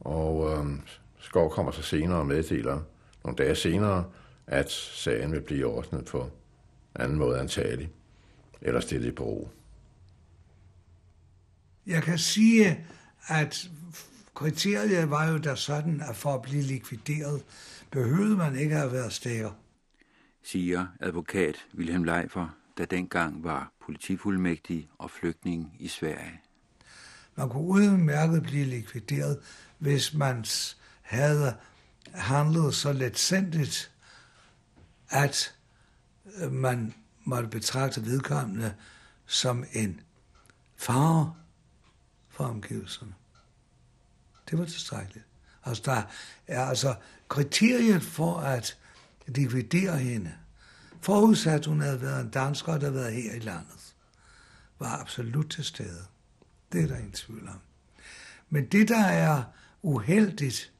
Og 0.00 0.52
øh, 0.52 0.66
Skov 1.18 1.50
kommer 1.50 1.72
så 1.72 1.82
senere 1.82 2.18
og 2.18 2.26
meddeler 2.26 2.80
nogle 3.24 3.36
dage 3.36 3.54
senere, 3.54 4.04
at 4.46 4.70
sagen 4.70 5.32
vil 5.32 5.40
blive 5.40 5.66
ordnet 5.66 6.04
på 6.04 6.30
anden 6.94 7.18
måde 7.18 7.40
antagelig, 7.40 7.90
eller 8.60 8.80
stillet 8.80 9.08
i 9.08 9.10
bero. 9.10 9.48
Jeg 11.86 12.02
kan 12.02 12.18
sige, 12.18 12.86
at 13.28 13.70
kriteriet 14.34 15.10
var 15.10 15.30
jo 15.30 15.38
da 15.38 15.54
sådan, 15.54 16.02
at 16.08 16.16
for 16.16 16.34
at 16.34 16.42
blive 16.42 16.62
likvideret, 16.62 17.44
behøvede 17.90 18.36
man 18.36 18.56
ikke 18.56 18.74
at 18.74 18.80
have 18.80 18.92
været 18.92 19.12
stikker. 19.12 19.50
Siger 20.42 20.86
advokat 21.00 21.56
Wilhelm 21.74 22.04
Leifer 22.04 22.56
der 22.78 22.84
dengang 22.84 23.44
var 23.44 23.72
politifuldmægtig 23.86 24.88
og 24.98 25.10
flygtning 25.10 25.76
i 25.78 25.88
Sverige. 25.88 26.40
Man 27.36 27.48
kunne 27.48 27.66
udmærket 27.66 28.42
blive 28.42 28.64
likvideret, 28.64 29.38
hvis 29.78 30.14
man 30.14 30.44
havde 31.02 31.56
handlet 32.14 32.74
så 32.74 32.92
letsindigt, 32.92 33.92
at 35.10 35.54
øh, 36.36 36.52
man 36.52 36.94
måtte 37.24 37.48
betragte 37.48 38.04
vedkommende 38.04 38.74
som 39.26 39.64
en 39.72 40.00
fare 40.76 41.34
for 42.28 42.44
omgivelserne. 42.44 43.14
Det 44.50 44.58
var 44.58 44.64
tilstrækkeligt. 44.64 45.26
Altså, 45.64 45.82
der 45.84 46.02
er 46.46 46.64
altså 46.64 46.94
kriteriet 47.28 48.02
for 48.02 48.38
at 48.38 48.78
likvidere 49.26 49.98
hende, 49.98 50.32
forudsat 51.00 51.66
hun 51.66 51.80
havde 51.80 52.00
været 52.00 52.20
en 52.20 52.30
dansker, 52.30 52.72
der 52.72 52.80
havde 52.80 52.94
været 52.94 53.12
her 53.12 53.34
i 53.34 53.38
landet, 53.38 53.94
var 54.78 55.00
absolut 55.00 55.50
til 55.50 55.64
stede. 55.64 56.04
Det 56.72 56.82
er 56.82 56.86
der 56.86 56.96
ingen 56.96 57.12
tvivl 57.12 57.48
om. 57.48 57.60
Men 58.50 58.66
det, 58.66 58.88
der 58.88 59.04
er 59.04 59.42
uheldigt, 59.82 60.72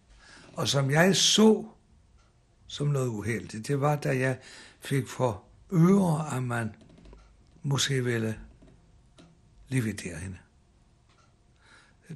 og 0.52 0.68
som 0.68 0.90
jeg 0.90 1.16
så 1.16 1.68
som 2.66 2.86
noget 2.86 3.08
uheldigt, 3.08 3.68
det 3.68 3.80
var, 3.80 3.96
da 3.96 4.18
jeg 4.18 4.38
fik 4.80 5.08
for 5.08 5.44
øre, 5.72 6.36
at 6.36 6.42
man 6.42 6.74
måske 7.62 8.04
ville 8.04 8.38
likvidere 9.68 10.16
hende. 10.16 10.38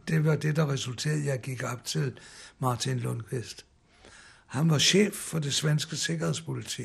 Det 0.08 0.24
var 0.24 0.36
det, 0.36 0.56
der 0.56 0.72
resulterede, 0.72 1.24
jeg 1.24 1.40
gik 1.40 1.62
op 1.62 1.84
til 1.84 2.18
Martin 2.58 2.98
Lundqvist. 2.98 3.66
Han 4.46 4.70
var 4.70 4.78
chef 4.78 5.14
for 5.14 5.38
det 5.38 5.54
svenske 5.54 5.96
sikkerhedspoliti. 5.96 6.82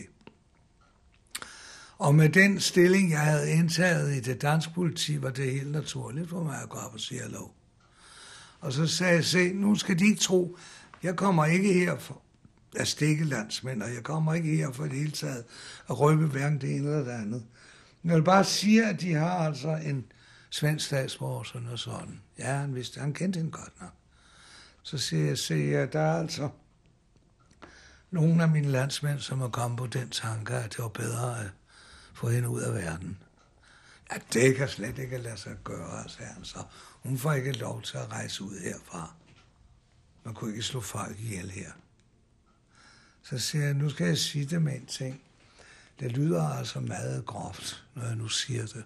Og 1.97 2.15
med 2.15 2.29
den 2.29 2.59
stilling, 2.59 3.11
jeg 3.11 3.21
havde 3.21 3.51
indtaget 3.51 4.15
i 4.15 4.19
det 4.19 4.41
danske 4.41 4.73
politi, 4.73 5.21
var 5.21 5.29
det 5.29 5.51
helt 5.51 5.71
naturligt 5.71 6.29
for 6.29 6.43
mig 6.43 6.61
at 6.61 6.69
gå 6.69 6.77
op 6.77 6.93
og 6.93 6.99
sige 6.99 7.21
hallo. 7.21 7.47
Og 8.59 8.73
så 8.73 8.87
sagde 8.87 9.13
jeg, 9.13 9.25
se, 9.25 9.53
nu 9.53 9.75
skal 9.75 9.99
de 9.99 10.05
ikke 10.05 10.21
tro, 10.21 10.57
jeg 11.03 11.15
kommer 11.15 11.45
ikke 11.45 11.73
her 11.73 11.97
for 11.97 12.24
at 12.77 12.87
stikke 12.87 13.23
landsmænd, 13.23 13.83
og 13.83 13.93
jeg 13.93 14.03
kommer 14.03 14.33
ikke 14.33 14.55
her 14.55 14.71
for 14.71 14.83
det 14.83 14.93
hele 14.93 15.11
taget 15.11 15.43
at 15.89 15.99
røbe 15.99 16.25
hverken 16.25 16.61
det 16.61 16.75
ene 16.75 16.87
eller 16.87 17.03
det 17.03 17.11
andet. 17.11 17.45
Men 18.01 18.09
Jeg 18.09 18.17
vil 18.17 18.23
bare 18.23 18.43
sige, 18.43 18.85
at 18.85 19.01
de 19.01 19.13
har 19.13 19.31
altså 19.31 19.69
en 19.69 20.05
svensk 20.49 20.85
statsborger, 20.85 21.43
sådan 21.43 21.67
og 21.67 21.79
sådan. 21.79 22.21
Ja, 22.39 22.53
han 22.53 22.75
vidste, 22.75 22.99
han 22.99 23.13
kendte 23.13 23.37
hende 23.37 23.51
godt 23.51 23.81
nok. 23.81 23.91
Så 24.83 24.97
siger 24.97 25.25
jeg, 25.25 25.37
se, 25.37 25.55
ja, 25.55 25.85
der 25.85 25.99
er 25.99 26.19
altså 26.19 26.49
nogle 28.11 28.43
af 28.43 28.49
mine 28.49 28.67
landsmænd, 28.67 29.19
som 29.19 29.41
er 29.41 29.49
kommet 29.49 29.77
på 29.77 29.87
den 29.87 30.09
tanke, 30.09 30.53
at 30.53 30.71
det 30.71 30.79
var 30.79 30.87
bedre 30.87 31.39
at 31.39 31.51
få 32.13 32.29
hende 32.29 32.49
ud 32.49 32.61
af 32.61 32.73
verden. 32.73 33.17
Ja, 34.11 34.17
det 34.33 34.55
kan 34.55 34.67
slet 34.67 34.97
ikke 34.97 35.17
lade 35.17 35.37
sig 35.37 35.55
gøre, 35.63 36.01
altså, 36.01 36.17
sagde 36.17 36.31
han 36.31 36.45
så. 36.45 36.59
Hun 37.03 37.17
får 37.17 37.33
ikke 37.33 37.51
lov 37.51 37.81
til 37.81 37.97
at 37.97 38.11
rejse 38.11 38.43
ud 38.43 38.59
herfra. 38.59 39.13
Man 40.23 40.33
kunne 40.33 40.51
ikke 40.51 40.63
slå 40.63 40.81
folk 40.81 41.19
ihjel 41.19 41.51
her. 41.51 41.71
Så 43.29 43.39
siger 43.39 43.65
jeg, 43.65 43.73
nu 43.73 43.89
skal 43.89 44.07
jeg 44.07 44.17
sige 44.17 44.45
det 44.45 44.57
en 44.57 44.85
ting. 44.85 45.21
Det 45.99 46.11
lyder 46.11 46.43
altså 46.43 46.79
meget 46.79 47.25
groft, 47.25 47.83
når 47.95 48.03
jeg 48.03 48.15
nu 48.15 48.27
siger 48.27 48.65
det. 48.65 48.83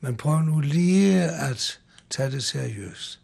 Men 0.00 0.16
prøv 0.16 0.40
nu 0.40 0.60
lige 0.60 1.22
at 1.22 1.80
tage 2.10 2.30
det 2.30 2.44
seriøst. 2.44 3.20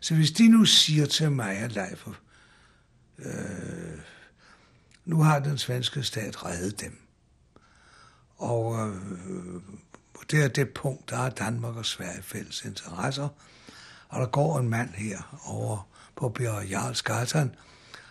Så 0.00 0.14
hvis 0.14 0.30
de 0.30 0.48
nu 0.48 0.64
siger 0.64 1.06
til 1.06 1.32
mig, 1.32 1.56
at 1.56 1.72
Leif, 1.72 2.06
øh, 3.18 3.98
nu 5.04 5.22
har 5.22 5.38
den 5.38 5.58
svenske 5.58 6.02
stat 6.02 6.44
reddet 6.44 6.80
dem. 6.80 7.00
Og 8.36 8.88
øh, 8.88 8.96
det 10.30 10.44
er 10.44 10.48
det 10.48 10.74
punkt, 10.74 11.10
der 11.10 11.18
er 11.18 11.30
Danmark 11.30 11.76
og 11.76 11.86
Sverige 11.86 12.22
fælles 12.22 12.64
interesser. 12.64 13.28
Og 14.08 14.20
der 14.20 14.26
går 14.26 14.58
en 14.58 14.68
mand 14.68 14.90
her 14.90 15.40
over 15.44 15.88
på 16.16 16.28
Bjerg 16.28 16.68
Jarlsgatan, 16.68 17.54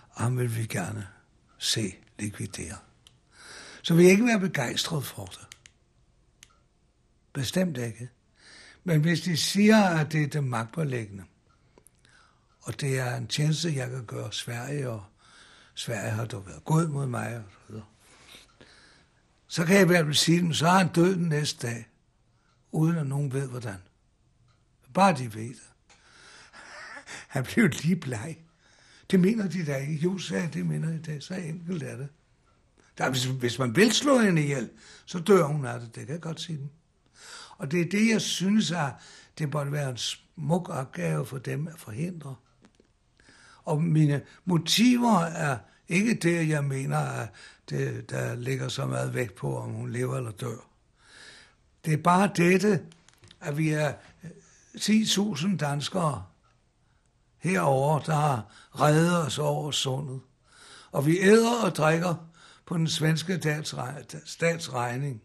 og 0.10 0.22
ham 0.22 0.38
vil 0.38 0.58
vi 0.58 0.66
gerne 0.66 1.08
se 1.62 1.96
likvidere. 2.20 2.78
Så 3.82 3.94
vil 3.94 4.04
jeg 4.04 4.12
ikke 4.12 4.26
være 4.26 4.40
begejstret 4.40 5.06
for 5.06 5.26
det. 5.26 5.48
Bestemt 7.34 7.78
ikke. 7.78 8.10
Men 8.84 9.02
hvis 9.02 9.22
de 9.22 9.38
siger, 9.38 9.84
at 9.84 10.12
det 10.12 10.24
er 10.24 10.28
det 10.28 10.44
magtpålæggende, 10.44 11.24
og 12.62 12.82
det 12.82 13.00
er 13.00 13.16
en 13.16 13.28
tjeneste, 13.28 13.76
jeg 13.76 13.90
kan 13.90 14.06
gøre 14.06 14.34
Sverige, 14.34 14.90
og 14.90 15.04
Sverige 15.74 16.12
har 16.12 16.26
dog 16.26 16.48
været 16.48 16.64
god 16.64 16.88
mod 16.88 17.08
mig, 17.08 17.38
og 17.38 17.44
så 17.52 17.58
videre, 17.68 17.86
så 19.48 19.66
kan 19.66 19.76
jeg 19.76 19.84
i 19.84 19.88
hvert 19.88 20.06
fald 20.06 20.16
sige 20.16 20.40
dem, 20.40 20.54
så 20.54 20.68
er 20.68 20.78
han 20.78 20.94
død 20.94 21.16
den 21.16 21.30
næste 21.30 21.68
dag, 21.68 21.90
uden 22.72 22.98
at 22.98 23.08
nogen 23.08 23.34
ved, 23.34 23.48
hvordan. 23.48 23.78
Bare 24.94 25.18
de 25.18 25.34
ved 25.34 25.50
det. 25.50 25.72
Han 27.28 27.44
blev 27.44 27.68
lige 27.68 27.96
bleg. 27.96 28.38
Det 29.12 29.20
mener 29.20 29.48
de 29.48 29.66
da 29.66 29.76
ikke. 29.76 29.94
Jo, 29.94 30.18
sagde 30.18 30.50
det 30.54 30.66
mener 30.66 30.90
de 30.90 31.00
da. 31.00 31.20
Så 31.20 31.34
enkelt 31.34 31.84
er 31.84 31.98
det. 31.98 32.08
Der, 32.98 33.10
hvis, 33.10 33.26
hvis 33.26 33.60
man 33.60 33.76
vil 33.76 33.92
slå 33.92 34.20
hende 34.20 34.44
ihjel, 34.44 34.70
så 35.06 35.20
dør 35.20 35.44
hun 35.44 35.66
af 35.66 35.80
det. 35.80 35.96
Det 35.96 36.06
kan 36.06 36.14
jeg 36.14 36.22
godt 36.22 36.42
sige 36.42 36.58
den. 36.58 36.72
Og 37.58 37.72
det 37.72 37.82
er 37.82 37.90
det, 37.90 38.10
jeg 38.10 38.22
synes, 38.22 38.72
at 38.72 38.92
det 39.38 39.54
måtte 39.54 39.72
være 39.72 39.90
en 39.90 39.98
smuk 39.98 40.70
opgave 40.70 41.26
for 41.26 41.38
dem 41.38 41.68
at 41.68 41.80
forhindre. 41.80 42.36
Og 43.64 43.84
mine 43.84 44.22
motiver 44.46 45.20
er 45.20 45.58
ikke 45.88 46.14
det, 46.14 46.50
jeg 46.50 46.64
mener, 46.64 46.98
at 46.98 47.30
det, 47.70 48.10
der 48.10 48.36
ligger 48.36 48.68
så 48.68 48.86
meget 48.86 49.14
vægt 49.14 49.36
på, 49.36 49.58
om 49.58 49.70
hun 49.70 49.92
lever 49.92 50.18
eller 50.18 50.32
dør. 50.32 50.68
Det 51.86 51.94
er 51.94 51.98
bare 51.98 52.32
dette, 52.36 52.82
at 53.42 53.58
vi 53.58 53.70
er 53.70 53.94
10.000 54.78 55.58
danskere 55.58 56.24
herover, 57.42 58.00
der 58.00 58.16
har 58.16 58.46
reddet 58.80 59.18
os 59.18 59.40
over 59.40 59.72
sundet. 59.72 60.22
Og 60.92 61.06
vi 61.06 61.20
æder 61.20 61.64
og 61.64 61.76
drikker 61.76 62.16
på 62.66 62.78
den 62.78 62.88
svenske 62.88 63.64
statsregning. 64.26 65.22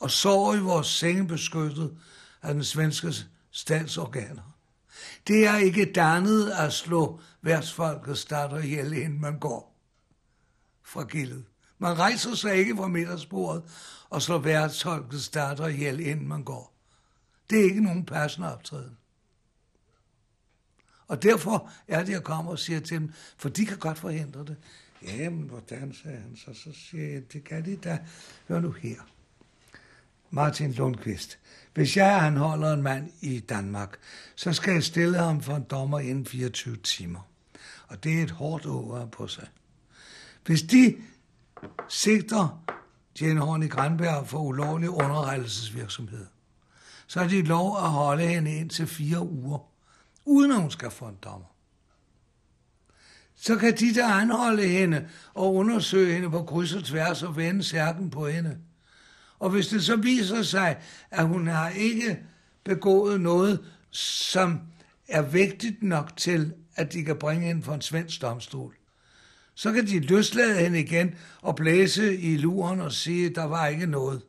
Og 0.00 0.10
sover 0.10 0.54
i 0.54 0.60
vores 0.60 0.86
senge 0.86 1.26
beskyttet 1.26 1.96
af 2.42 2.54
den 2.54 2.64
svenske 2.64 3.12
statsorganer. 3.50 4.56
Det 5.26 5.46
er 5.46 5.56
ikke 5.56 5.92
dannet 5.92 6.50
at 6.50 6.72
slå 6.72 7.20
værtsfolkets 7.42 8.20
starter 8.20 8.58
ihjel, 8.58 8.92
inden 8.92 9.20
man 9.20 9.38
går 9.38 9.78
fra 10.84 11.04
gildet. 11.04 11.44
Man 11.78 11.98
rejser 11.98 12.34
sig 12.34 12.54
ikke 12.54 12.76
fra 12.76 12.88
middagsbordet 12.88 13.62
og 14.10 14.22
slår 14.22 14.38
værtsfolkets 14.38 15.24
starter 15.24 15.66
ihjel, 15.66 16.00
inden 16.00 16.28
man 16.28 16.44
går. 16.44 16.74
Det 17.50 17.60
er 17.60 17.64
ikke 17.64 17.82
nogen 17.82 18.06
passende 18.06 18.52
optræden. 18.54 18.96
Og 21.12 21.22
derfor 21.22 21.70
er 21.88 22.04
det, 22.04 22.12
jeg 22.12 22.22
kommer 22.22 22.50
og 22.50 22.58
siger 22.58 22.80
til 22.80 23.00
dem, 23.00 23.12
for 23.36 23.48
de 23.48 23.66
kan 23.66 23.78
godt 23.78 23.98
forhindre 23.98 24.40
det. 24.40 24.56
Jamen, 25.02 25.48
hvordan, 25.48 25.94
sagde 26.02 26.16
han 26.16 26.36
så. 26.36 26.60
Så 26.60 26.70
siger 26.72 27.12
jeg, 27.12 27.32
det 27.32 27.44
kan 27.44 27.64
de 27.64 27.76
da. 27.76 27.98
Hør 28.48 28.60
nu 28.60 28.70
her. 28.70 28.96
Martin 30.30 30.72
Lundqvist. 30.72 31.38
Hvis 31.74 31.96
jeg 31.96 32.26
anholder 32.26 32.72
en 32.72 32.82
mand 32.82 33.10
i 33.20 33.40
Danmark, 33.40 33.98
så 34.34 34.52
skal 34.52 34.72
jeg 34.72 34.82
stille 34.82 35.18
ham 35.18 35.42
for 35.42 35.56
en 35.56 35.62
dommer 35.62 36.00
inden 36.00 36.26
24 36.26 36.76
timer. 36.76 37.28
Og 37.88 38.04
det 38.04 38.18
er 38.18 38.22
et 38.22 38.30
hårdt 38.30 38.66
over 38.66 39.06
på 39.06 39.26
sig. 39.26 39.48
Hvis 40.46 40.62
de 40.62 40.96
sigter 41.88 42.64
Jane 43.20 43.40
Horn 43.40 43.62
i 43.62 43.68
Granberg 43.68 44.28
for 44.28 44.38
ulovlig 44.38 44.90
underrettelsesvirksomhed, 44.90 46.26
så 47.06 47.20
har 47.20 47.28
de 47.28 47.42
lov 47.42 47.76
at 47.76 47.90
holde 47.90 48.26
hende 48.26 48.54
ind 48.54 48.70
til 48.70 48.86
fire 48.86 49.20
uger, 49.20 49.71
uden 50.24 50.50
at 50.50 50.60
hun 50.60 50.70
skal 50.70 50.90
få 50.90 51.04
en 51.04 51.18
dommer. 51.24 51.46
Så 53.34 53.56
kan 53.56 53.76
de 53.76 53.94
der 53.94 54.06
anholde 54.06 54.68
hende 54.68 55.08
og 55.34 55.54
undersøge 55.54 56.14
hende 56.14 56.30
på 56.30 56.42
kryds 56.42 56.74
og 56.74 56.84
tværs 56.84 57.22
og 57.22 57.36
vende 57.36 57.62
særken 57.62 58.10
på 58.10 58.28
hende. 58.28 58.58
Og 59.38 59.50
hvis 59.50 59.68
det 59.68 59.84
så 59.84 59.96
viser 59.96 60.42
sig, 60.42 60.80
at 61.10 61.26
hun 61.28 61.46
har 61.46 61.68
ikke 61.68 62.18
begået 62.64 63.20
noget, 63.20 63.64
som 63.90 64.60
er 65.08 65.22
vigtigt 65.22 65.82
nok 65.82 66.16
til, 66.16 66.54
at 66.76 66.92
de 66.92 67.04
kan 67.04 67.16
bringe 67.16 67.46
hende 67.46 67.62
for 67.62 67.74
en 67.74 67.80
svensk 67.80 68.22
domstol, 68.22 68.74
så 69.54 69.72
kan 69.72 69.86
de 69.86 70.00
løslade 70.00 70.60
hende 70.60 70.80
igen 70.80 71.14
og 71.40 71.56
blæse 71.56 72.16
i 72.16 72.36
luren 72.36 72.80
og 72.80 72.92
sige, 72.92 73.26
at 73.26 73.34
der 73.34 73.44
var 73.44 73.66
ikke 73.66 73.86
noget. 73.86 74.22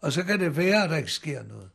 Og 0.00 0.12
så 0.12 0.22
kan 0.22 0.40
det 0.40 0.56
være, 0.56 0.84
at 0.84 0.90
der 0.90 0.96
ikke 0.96 1.12
sker 1.12 1.42
noget. 1.42 1.70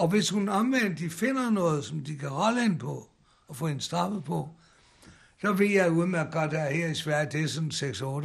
Og 0.00 0.08
hvis 0.08 0.30
hun 0.30 0.48
omvendt, 0.48 0.98
de 0.98 1.10
finder 1.10 1.50
noget, 1.50 1.84
som 1.84 2.04
de 2.04 2.18
kan 2.18 2.28
holde 2.28 2.64
ind 2.64 2.78
på 2.78 3.10
og 3.48 3.56
få 3.56 3.66
en 3.66 3.80
straffet 3.80 4.24
på, 4.24 4.54
så 5.40 5.52
ved 5.52 5.66
jeg 5.66 5.92
udmærket 5.92 6.32
godt, 6.32 6.52
at 6.52 6.76
her 6.76 6.86
i 6.86 6.94
Sverige, 6.94 7.30
det 7.30 7.42
er 7.42 7.48
sådan 7.48 7.70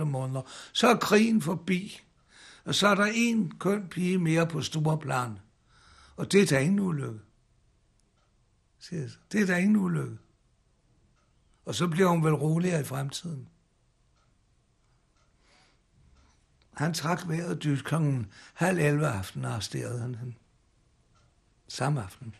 6-8 0.02 0.04
måneder, 0.04 0.42
så 0.74 0.88
er 0.88 0.96
krigen 0.96 1.42
forbi. 1.42 2.02
Og 2.66 2.76
så 2.76 2.88
er 2.88 2.96
der 2.96 3.12
en 3.16 3.58
køn 3.60 3.88
pige 3.90 4.18
mere 4.18 4.48
på 4.48 4.62
store 4.62 4.98
plan. 4.98 5.40
Og 6.16 6.32
det 6.32 6.42
er 6.42 6.46
da 6.46 6.60
ingen 6.60 6.80
ulykke. 6.80 7.20
Det 9.32 9.42
er 9.42 9.46
da 9.46 9.58
ingen 9.58 9.76
ulykke. 9.76 10.18
Og 11.66 11.76
så 11.76 11.88
bliver 11.88 12.10
hun 12.10 12.24
vel 12.24 12.34
roligere 12.34 12.82
i 12.82 12.84
fremtiden. 12.84 13.48
Han 16.74 16.94
trak 16.94 17.28
vejret 17.28 17.64
dybt 17.64 17.84
klokken 17.84 18.32
halv 18.54 18.80
11 18.80 19.08
aften 19.08 19.46
og 19.46 19.52
arresterede 19.52 20.00
han 20.00 20.16
hende. 20.16 20.34
Samma 21.68 22.01
aften. 22.01 22.32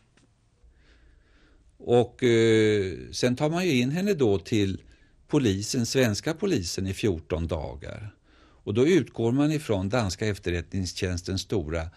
Och 1.78 2.24
eh, 2.24 2.94
sen 3.12 3.36
tar 3.36 3.50
man 3.50 3.66
ju 3.66 3.72
in 3.72 3.92
henne 3.92 4.14
då 4.14 4.40
till 4.40 4.82
polisen, 5.28 5.86
svenska 5.86 6.34
polisen 6.34 6.88
i 6.88 6.94
14 6.94 7.48
dagar. 7.48 8.16
Och 8.38 8.74
då 8.74 8.88
utgår 8.88 9.32
man 9.32 9.52
ifrån 9.52 9.90
danska 9.90 10.28
efterrättningstjänstens 10.28 11.42
stora 11.42 11.90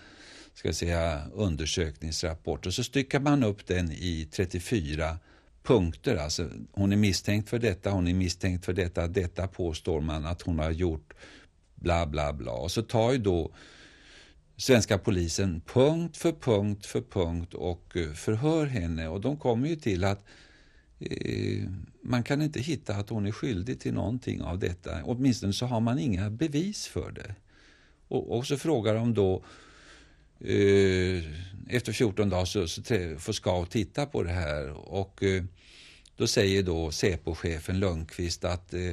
ska 0.59 0.73
säga, 0.73 1.23
undersökningsrapport 1.35 2.67
och 2.67 2.75
så 2.75 2.85
styckar 2.85 3.21
man 3.21 3.45
upp 3.45 3.67
den 3.67 3.91
i 3.93 4.29
34 4.33 5.19
punkter. 5.63 6.17
Alltså, 6.17 6.49
hon 6.73 6.93
är 6.93 6.97
misstänkt 6.97 7.49
för 7.49 7.59
detta, 7.59 7.91
hon 7.91 8.09
är 8.09 8.15
misstänkt 8.15 8.65
för 8.65 8.73
detta, 8.73 9.07
detta 9.07 9.49
påstår 9.49 10.01
man 10.01 10.27
att 10.27 10.43
hon 10.43 10.59
har 10.59 10.71
gjort, 10.71 11.15
bla 11.75 12.07
bla 12.07 12.33
bla. 12.33 12.53
Och 12.53 12.71
så 12.71 12.83
tar 12.83 13.13
ju 13.13 13.19
då 13.19 13.55
svenska 14.59 14.99
polisen 14.99 15.61
punkt 15.67 16.17
för 16.17 16.33
punkt 16.33 16.87
för 16.87 17.01
punkt 17.01 17.55
och 17.55 17.97
eh, 17.97 18.13
förhör 18.13 18.67
henne 18.67 19.09
och 19.09 19.21
de 19.21 19.37
kommer 19.37 19.69
ju 19.69 19.77
till 19.77 20.05
att 20.05 20.25
eh, 20.99 21.69
man 22.03 22.23
kan 22.23 22.43
inte 22.43 22.61
hitta 22.61 22.95
att 22.95 23.11
hon 23.11 23.27
är 23.27 23.33
skyldig 23.33 23.81
till 23.81 23.95
någonting 23.95 24.43
av 24.43 24.59
detta. 24.59 25.05
Åtminstone 25.05 25.53
så 25.53 25.67
har 25.67 25.81
man 25.81 25.99
inga 25.99 26.31
bevis 26.31 26.87
för 26.87 27.11
det. 27.11 27.35
Och, 28.09 28.37
och 28.37 28.47
så 28.47 28.57
frågar 28.57 28.95
de 28.95 29.15
då 29.15 29.45
eh, 30.41 31.23
efter 31.69 31.93
14 31.93 32.29
dagar 32.29 32.45
så, 32.45 32.69
så 32.69 32.83
får 33.19 33.33
SKAV 33.33 33.65
titta 33.65 34.07
på 34.07 34.23
det 34.23 34.33
här 34.33 34.71
och 34.71 35.23
eh, 35.23 35.45
då 36.17 36.27
säger 36.27 36.63
då 36.63 36.91
Säpo-chefen 36.91 37.79
Lundqvist 37.79 38.45
att 38.45 38.75
eh, 38.75 38.93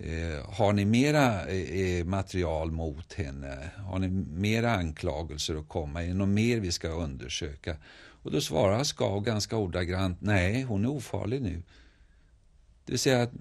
eh, 0.00 0.50
har 0.50 0.72
ni 0.72 0.84
mera 0.84 1.46
eh, 1.46 1.80
eh, 1.80 2.04
material 2.04 2.70
mot 2.70 3.14
henne? 3.14 3.70
Har 3.76 3.98
ni 3.98 4.08
mera 4.08 4.70
anklagelser 4.70 5.54
att 5.56 5.68
komma? 5.68 6.02
Är 6.02 6.08
det 6.08 6.14
något 6.14 6.28
mer 6.28 6.60
vi 6.60 6.72
ska 6.72 6.88
undersöka? 6.88 7.76
Och 8.22 8.32
då 8.32 8.40
svarar 8.40 8.84
Skav 8.84 9.22
ganska 9.22 9.56
ordagrant, 9.56 10.20
nej, 10.20 10.62
hon 10.62 10.84
är 10.84 10.88
ofarlig 10.88 11.42
nu. 11.42 11.62
Det 12.84 12.92
vill 12.92 12.98
säga 12.98 13.22
att 13.22 13.32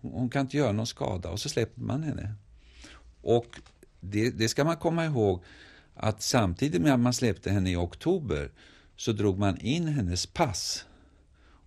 hon 0.00 0.30
kan 0.30 0.40
inte 0.40 0.56
göra 0.56 0.72
någon 0.72 0.86
skada 0.86 1.30
och 1.30 1.40
så 1.40 1.48
släpper 1.48 1.80
man 1.80 2.02
henne. 2.02 2.34
Och 3.22 3.60
det, 4.00 4.30
det 4.30 4.48
ska 4.48 4.64
man 4.64 4.76
komma 4.76 5.04
ihåg 5.04 5.42
att 5.94 6.22
samtidigt 6.22 6.82
med 6.82 6.94
att 6.94 7.00
man 7.00 7.12
släppte 7.12 7.50
henne 7.50 7.70
i 7.70 7.76
oktober 7.76 8.50
så 8.96 9.12
drog 9.12 9.38
man 9.38 9.58
in 9.60 9.88
hennes 9.88 10.26
pass. 10.26 10.86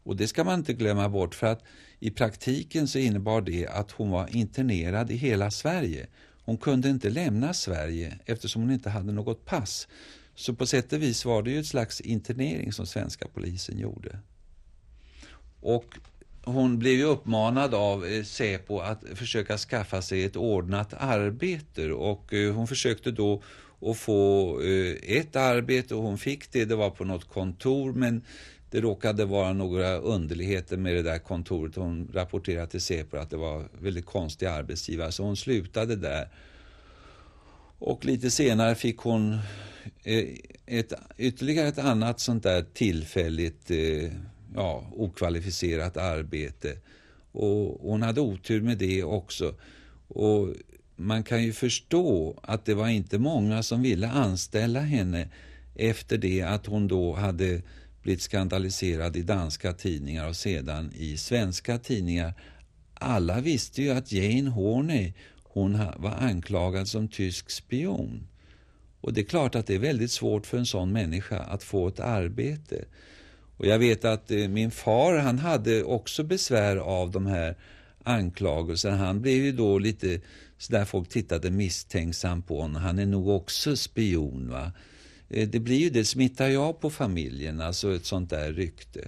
Och 0.03 0.15
det 0.15 0.27
ska 0.27 0.43
man 0.43 0.59
inte 0.59 0.73
glömma 0.73 1.09
bort 1.09 1.36
för 1.36 1.47
att 1.47 1.63
i 1.99 2.11
praktiken 2.11 2.87
så 2.87 2.99
innebar 2.99 3.41
det 3.41 3.67
att 3.67 3.91
hon 3.91 4.11
var 4.11 4.35
internerad 4.35 5.11
i 5.11 5.15
hela 5.15 5.51
Sverige. 5.51 6.07
Hon 6.43 6.57
kunde 6.57 6.89
inte 6.89 7.09
lämna 7.09 7.53
Sverige 7.53 8.19
eftersom 8.25 8.61
hon 8.61 8.71
inte 8.71 8.89
hade 8.89 9.11
något 9.11 9.45
pass. 9.45 9.87
Så 10.35 10.53
på 10.53 10.65
sätt 10.65 10.93
och 10.93 11.01
vis 11.01 11.25
var 11.25 11.43
det 11.43 11.51
ju 11.51 11.59
ett 11.59 11.67
slags 11.67 12.01
internering 12.01 12.73
som 12.73 12.85
svenska 12.85 13.27
polisen 13.33 13.79
gjorde. 13.79 14.19
Och 15.61 15.85
hon 16.45 16.79
blev 16.79 16.93
ju 16.93 17.03
uppmanad 17.03 17.73
av 17.73 18.05
eh, 18.05 18.23
Säpo 18.23 18.79
att 18.79 19.03
försöka 19.13 19.57
skaffa 19.57 20.01
sig 20.01 20.23
ett 20.23 20.35
ordnat 20.35 20.93
arbete 20.93 21.91
och 21.91 22.33
eh, 22.33 22.53
hon 22.53 22.67
försökte 22.67 23.11
då 23.11 23.43
att 23.81 23.97
få 23.97 24.51
eh, 24.61 25.17
ett 25.17 25.35
arbete 25.35 25.95
och 25.95 26.03
hon 26.03 26.17
fick 26.17 26.51
det, 26.51 26.65
det 26.65 26.75
var 26.75 26.89
på 26.89 27.05
något 27.05 27.29
kontor 27.29 27.93
men 27.93 28.21
det 28.76 28.82
råkade 28.82 29.26
vara 29.26 29.53
några 29.53 29.97
underligheter 29.97 30.78
med 30.78 30.95
det 30.95 31.01
där 31.01 31.19
kontoret. 31.19 31.76
Hon 31.76 32.09
rapporterade 32.13 32.67
till 32.67 32.82
Säpo 32.82 33.17
att 33.17 33.30
det 33.30 33.38
var 33.38 33.63
väldigt 33.80 34.05
konstiga 34.05 34.51
arbetsgivare 34.51 35.11
så 35.11 35.23
hon 35.23 35.38
slutade 35.38 35.95
där. 35.95 36.28
Och 37.80 38.05
lite 38.05 38.32
senare 38.32 38.76
fick 38.76 38.97
hon 38.97 39.34
eh, 40.03 40.26
ett, 40.65 40.93
ytterligare 41.17 41.67
ett 41.67 41.80
annat 41.80 42.19
sånt 42.19 42.43
där 42.43 42.65
tillfälligt 42.73 43.71
eh, 43.71 44.11
ja, 44.55 44.88
okvalificerat 44.91 45.97
arbete. 45.97 46.78
Och 47.32 47.78
hon 47.82 48.01
hade 48.01 48.21
otur 48.21 48.61
med 48.61 48.78
det 48.78 49.03
också. 49.03 49.55
Och 50.07 50.47
man 50.95 51.23
kan 51.23 51.43
ju 51.43 51.53
förstå 51.53 52.39
att 52.43 52.65
det 52.65 52.73
var 52.73 52.88
inte 52.88 53.19
många 53.19 53.63
som 53.63 53.82
ville 53.82 54.09
anställa 54.09 54.80
henne 54.80 55.30
efter 55.76 56.17
det 56.17 56.41
att 56.41 56.65
hon 56.65 56.88
då 56.88 57.13
hade 57.13 57.61
blivit 58.05 58.21
skandaliserad 58.21 59.15
i 59.15 59.21
danska 59.21 59.73
tidningar 59.73 60.27
och 60.27 60.35
sedan 60.35 60.91
i 60.95 61.17
svenska 61.17 61.77
tidningar. 61.77 62.33
Alla 62.93 63.41
visste 63.41 63.81
ju 63.81 63.89
att 63.89 64.11
Jane 64.11 64.49
Horney 64.49 65.13
hon 65.43 65.79
var 65.97 66.11
anklagad 66.11 66.87
som 66.87 67.07
tysk 67.07 67.49
spion. 67.49 68.27
Och 69.01 69.13
det 69.13 69.21
är 69.21 69.25
klart 69.25 69.55
att 69.55 69.67
det 69.67 69.75
är 69.75 69.79
väldigt 69.79 70.11
svårt 70.11 70.45
för 70.45 70.57
en 70.57 70.65
sån 70.65 70.91
människa 70.91 71.39
att 71.39 71.63
få 71.63 71.87
ett 71.87 71.99
arbete. 71.99 72.85
Och 73.57 73.65
jag 73.65 73.79
vet 73.79 74.05
att 74.05 74.31
eh, 74.31 74.47
min 74.47 74.71
far, 74.71 75.17
han 75.17 75.39
hade 75.39 75.83
också 75.83 76.23
besvär 76.23 76.77
av 76.77 77.11
de 77.11 77.25
här 77.25 77.55
anklagelserna. 78.03 78.97
Han 78.97 79.21
blev 79.21 79.43
ju 79.43 79.51
då 79.51 79.79
lite 79.79 80.21
sådär 80.57 80.85
folk 80.85 81.09
tittade 81.09 81.51
misstänksamt 81.51 82.47
på 82.47 82.61
honom. 82.61 82.81
Han 82.81 82.99
är 82.99 83.05
nog 83.05 83.27
också 83.27 83.75
spion 83.75 84.49
va. 84.49 84.71
Eh, 85.30 85.47
det 85.47 85.59
blir 85.59 85.78
ju 85.78 85.89
det, 85.89 86.05
smittar 86.05 86.47
jag 86.47 86.80
på 86.80 86.89
familjen, 86.89 87.61
alltså 87.61 87.95
ett 87.95 88.05
sånt 88.05 88.30
där 88.30 88.53
rykte. 88.53 89.07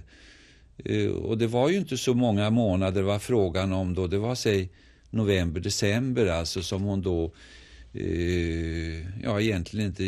Eh, 0.84 1.08
och 1.08 1.38
det 1.38 1.46
var 1.46 1.68
ju 1.68 1.78
inte 1.78 1.96
så 1.96 2.14
många 2.14 2.50
månader 2.50 3.02
var 3.02 3.18
frågan 3.18 3.72
om 3.72 3.94
då, 3.94 4.06
det 4.06 4.18
var 4.18 4.34
säg 4.34 4.70
november, 5.10 5.60
december 5.60 6.26
alltså 6.26 6.62
som 6.62 6.82
hon 6.82 7.02
då 7.02 7.32
eh, 7.92 9.22
ja, 9.22 9.40
egentligen 9.40 9.86
inte 9.86 10.04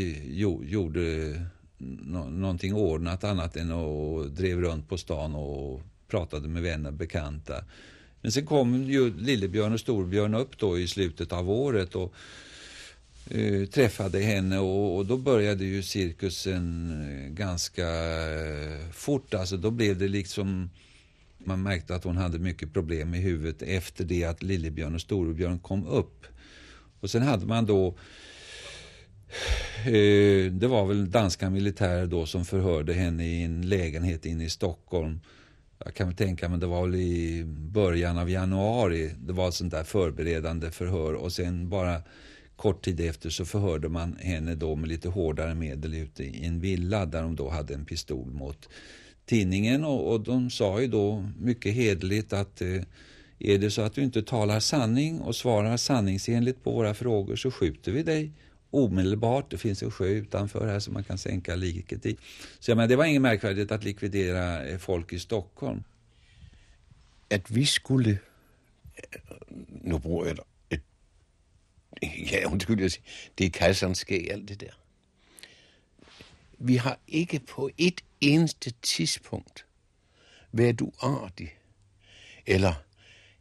gjorde 0.71 1.35
någonting 2.29 2.75
ordnat 2.75 3.25
annat 3.25 3.57
än 3.57 3.71
att 3.71 4.37
drev 4.37 4.61
runt 4.61 4.89
på 4.89 4.99
stan 4.99 5.35
och 5.35 5.83
pratade 6.09 6.49
med 6.49 6.63
vänner 6.63 6.91
bekanta. 6.91 7.65
Men 8.21 8.33
sen 8.33 8.47
kom 8.47 8.85
ju 8.85 9.19
Lillebjörn 9.19 9.73
och 9.73 9.81
Storbjörn 9.81 10.35
upp 10.35 10.59
då 10.59 10.79
i 10.79 10.89
slutet 10.89 11.33
av 11.33 11.51
året 11.51 11.95
och 11.95 12.15
eh, 13.31 13.67
träffade 13.67 14.19
henne 14.19 14.59
och, 14.59 14.97
och, 14.97 15.07
då 15.07 15.17
började 15.17 15.65
ju 15.65 15.83
cirkusen 15.83 16.91
eh, 17.03 17.33
ganska 17.33 17.89
eh, 18.31 18.91
fort. 18.93 19.35
Alltså 19.35 19.57
då 19.57 19.71
blev 19.71 19.99
det 19.99 20.09
liksom, 20.09 20.71
man 21.39 21.63
märkte 21.63 21.95
att 21.95 22.05
hon 22.05 22.17
hade 22.17 22.39
mycket 22.39 22.73
problem 22.73 23.15
i 23.15 23.19
huvudet 23.19 23.63
efter 23.63 24.05
det 24.05 24.25
att 24.25 24.43
Lillebjörn 24.43 24.95
och 24.95 25.01
Storebjörn 25.01 25.59
kom 25.59 25.87
upp. 25.87 26.27
Och 27.01 27.11
sen 27.11 27.23
hade 27.23 27.47
man 27.47 27.67
då 27.67 27.89
eh, 29.87 30.53
det 30.53 30.67
var 30.67 30.87
väl 30.87 31.11
danska 31.11 31.51
militärer 31.51 32.07
då 32.07 32.27
som 32.27 32.45
förhörde 32.45 32.93
henne 32.93 33.27
i 33.27 33.43
en 33.43 33.69
lägenhet 33.69 34.27
inne 34.27 34.45
i 34.45 34.51
Stockholm. 34.51 35.21
Jag 35.85 35.95
kan 35.95 36.07
väl 36.07 36.17
tänka 36.17 36.49
mig 36.49 36.59
det 36.59 36.67
var 36.67 36.87
väl 36.87 36.95
i 36.95 37.45
början 37.47 38.19
av 38.19 38.31
januari. 38.31 39.11
Det 39.19 39.33
var 39.33 39.49
ett 39.49 39.55
sånt 39.55 39.73
där 39.73 39.85
förberedande 39.85 40.71
förhör 40.71 41.15
och 41.15 41.33
sen 41.33 41.69
bara 41.69 42.03
Kort 42.61 42.85
tid 42.85 43.01
efter 43.01 43.31
så 43.31 43.45
förhörde 43.45 43.89
man 43.89 44.17
henne 44.21 44.55
då 44.55 44.77
med 44.77 44.89
lite 44.89 45.09
hårdare 45.09 45.55
medel 45.55 45.95
ute 45.95 46.25
i 46.25 46.47
en 46.47 46.61
villa 46.61 47.07
där 47.07 47.23
de 47.23 47.37
då 47.37 47.49
hade 47.49 47.75
en 47.75 47.85
pistol 47.85 48.31
mot 48.31 48.69
tidningen 49.27 49.85
och, 49.85 50.13
och 50.13 50.21
de 50.21 50.51
sa 50.51 50.81
ju 50.81 50.87
då 50.87 51.29
mycket 51.39 51.75
hedligt 51.75 52.33
att 52.33 52.63
eh, 52.63 52.83
är 53.39 53.59
det 53.59 53.71
så 53.71 53.83
att 53.83 53.95
du 53.95 54.03
inte 54.03 54.23
talar 54.23 54.61
sanning 54.61 55.21
och 55.21 55.37
svarar 55.37 55.77
sanningsenligt 55.77 56.65
på 56.65 56.71
våra 56.71 56.95
frågor 56.95 57.37
så 57.37 57.51
skjuter 57.51 57.93
vi 57.93 58.03
dig 58.03 58.33
omedelbart. 58.71 59.51
Det 59.51 59.59
finns 59.59 59.83
en 59.83 59.91
sjö 59.91 60.09
utanför 60.09 60.67
här 60.67 60.81
som 60.81 60.95
man 60.95 61.05
kan 61.05 61.19
sänka 61.19 61.57
liket 61.57 62.07
i. 62.07 62.17
Så 62.59 62.71
jag 62.71 62.77
menar, 62.77 62.89
det 62.89 62.97
var 62.97 63.05
inget 63.05 63.23
märkvärdigt 63.23 63.73
att 63.73 63.85
likvidera 63.85 64.67
eh, 64.67 64.79
folk 64.79 65.13
i 65.13 65.19
Stockholm. 65.19 65.83
Att 67.35 67.51
vi 67.51 67.67
skulle, 67.67 68.11
eh, 68.11 68.19
nu 69.83 69.99
bruger 69.99 70.35
jag 70.37 70.50
ja, 72.33 72.47
undskyld, 72.47 72.81
jeg 72.81 72.91
det 73.39 73.47
er 73.47 73.51
kejserens 73.51 73.99
skæg, 73.99 74.33
alt 74.33 74.49
det 74.49 74.61
der. 74.61 74.73
Vi 76.59 76.77
har 76.77 76.99
ikke 77.09 77.39
på 77.39 77.71
et 77.79 78.01
eneste 78.21 78.73
tidspunkt 78.83 79.67
været 80.53 80.81
uartig, 80.81 81.55
eller 82.47 82.75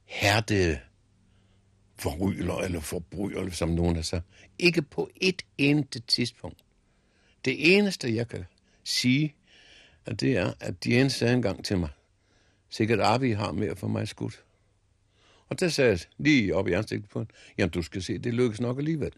hærde 0.06 0.80
forryler 1.96 2.58
eller 2.58 2.80
forbryder, 2.80 3.50
som 3.50 3.70
nogen 3.70 3.96
har 3.96 4.04
sagt. 4.04 4.26
Ikke 4.60 4.82
på 4.82 5.10
et 5.16 5.42
eneste 5.58 6.00
tidspunkt. 6.00 6.60
Det 7.46 7.76
eneste, 7.78 8.16
jeg 8.16 8.28
kan 8.28 8.46
sige, 8.84 9.36
at 10.06 10.20
det 10.20 10.38
er, 10.38 10.54
at 10.60 10.84
de 10.84 11.10
sagde 11.10 11.34
en 11.34 11.42
gang 11.42 11.66
til 11.66 11.78
mig, 11.78 11.90
sikkert 12.70 13.00
Arvi 13.00 13.32
har 13.32 13.52
mere 13.52 13.76
for 13.76 13.88
mig 13.88 14.08
skudt. 14.08 14.44
Og 15.50 15.60
der 15.60 15.70
sagde 15.70 15.90
jeg 15.90 16.00
lige 16.18 16.56
op 16.56 16.68
i 16.68 16.72
ansigtet 16.72 17.10
på 17.10 17.20
hende, 17.20 17.32
jamen 17.58 17.72
du 17.72 17.82
skal 17.82 18.04
se, 18.04 18.18
det 18.18 18.34
lykkes 18.34 18.62
nok 18.62 18.78
alligevel. 18.78 19.12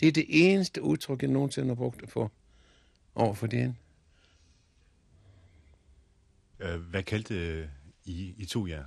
Det 0.00 0.08
er 0.08 0.12
det 0.12 0.26
eneste 0.28 0.82
udtryk, 0.82 1.22
jeg 1.22 1.30
nogensinde 1.30 1.68
har 1.68 1.74
brugt 1.74 2.10
for 2.10 2.32
over 3.14 3.34
for 3.34 3.46
det 3.46 3.74
øh, 6.60 6.80
Hvad 6.80 7.02
kaldte 7.02 7.34
øh, 7.34 7.68
I, 8.04 8.34
I 8.38 8.46
to 8.46 8.66
jer, 8.66 8.84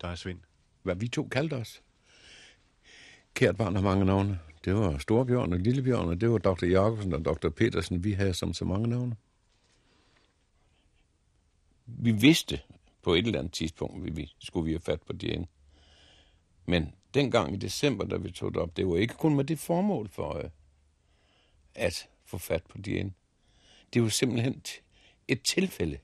der 0.00 0.08
er 0.08 0.14
Svend? 0.14 0.38
Hvad 0.82 0.96
vi 0.96 1.08
to 1.08 1.28
kaldte 1.28 1.54
os? 1.54 1.82
Kært 3.34 3.56
barn 3.56 3.74
har 3.74 3.82
mange 3.82 4.04
navne. 4.04 4.38
Det 4.64 4.74
var 4.74 4.98
Storbjørn 4.98 5.52
og 5.52 5.58
Lillebjørn, 5.58 6.08
og 6.08 6.20
det 6.20 6.30
var 6.30 6.38
Dr. 6.38 6.66
Jacobsen 6.66 7.12
og 7.12 7.24
Dr. 7.24 7.48
Petersen. 7.48 8.04
Vi 8.04 8.12
havde 8.12 8.34
som 8.34 8.54
så 8.54 8.64
mange 8.64 8.88
navne. 8.88 9.16
Vi 11.86 12.12
vidste 12.12 12.60
på 13.04 13.14
et 13.14 13.26
eller 13.26 13.38
andet 13.38 13.52
tidspunkt, 13.52 14.16
vi 14.16 14.32
skulle 14.38 14.64
vi 14.64 14.72
have 14.72 14.80
fat 14.80 15.02
på 15.02 15.12
Jane. 15.22 15.46
Men 16.66 16.94
dengang 17.14 17.54
i 17.54 17.56
december, 17.56 18.04
da 18.04 18.16
vi 18.16 18.30
tog 18.30 18.54
det 18.54 18.62
op, 18.62 18.76
det 18.76 18.88
var 18.88 18.96
ikke 18.96 19.14
kun 19.14 19.36
med 19.36 19.44
det 19.44 19.58
formål 19.58 20.08
for 20.08 20.36
øh, 20.36 20.50
at 21.74 22.08
få 22.24 22.38
fat 22.38 22.66
på 22.66 22.78
Jane. 22.86 23.12
Det 23.94 24.02
var 24.02 24.08
simpelthen 24.08 24.62
et 25.28 25.42
tilfælde, 25.42 25.98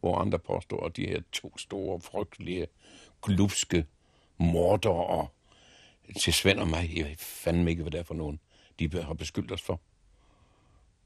hvor 0.00 0.18
andre 0.18 0.38
påstår, 0.38 0.86
at 0.86 0.96
de 0.96 1.06
her 1.06 1.22
to 1.32 1.58
store, 1.58 2.00
frygtelige, 2.00 2.66
glupske 3.22 3.86
morder 4.36 4.90
og 4.90 5.28
til 6.16 6.32
Svend 6.32 6.58
og 6.60 6.68
mig, 6.68 6.96
jeg 6.96 7.04
ved 7.04 7.16
fandme 7.16 7.70
ikke, 7.70 7.82
hvad 7.82 7.90
det 7.90 8.00
er 8.00 8.04
for 8.04 8.14
nogen, 8.14 8.40
de 8.78 9.02
har 9.02 9.14
beskyldt 9.14 9.52
os 9.52 9.62
for. 9.62 9.80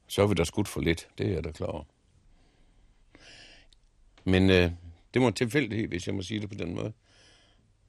Så 0.06 0.22
er 0.22 0.26
vi 0.26 0.34
da 0.34 0.44
skudt 0.44 0.68
for 0.68 0.80
lidt, 0.80 1.08
det 1.18 1.26
er 1.26 1.32
jeg 1.32 1.44
da 1.44 1.50
klar 1.50 1.66
over. 1.66 1.84
Men 4.24 4.50
øh, 4.50 4.70
det 5.14 5.22
var 5.22 5.28
en 5.28 5.34
tilfældighed, 5.34 5.88
hvis 5.88 6.06
jeg 6.06 6.14
må 6.14 6.22
sige 6.22 6.40
det 6.40 6.48
på 6.48 6.54
den 6.54 6.74
måde. 6.74 6.92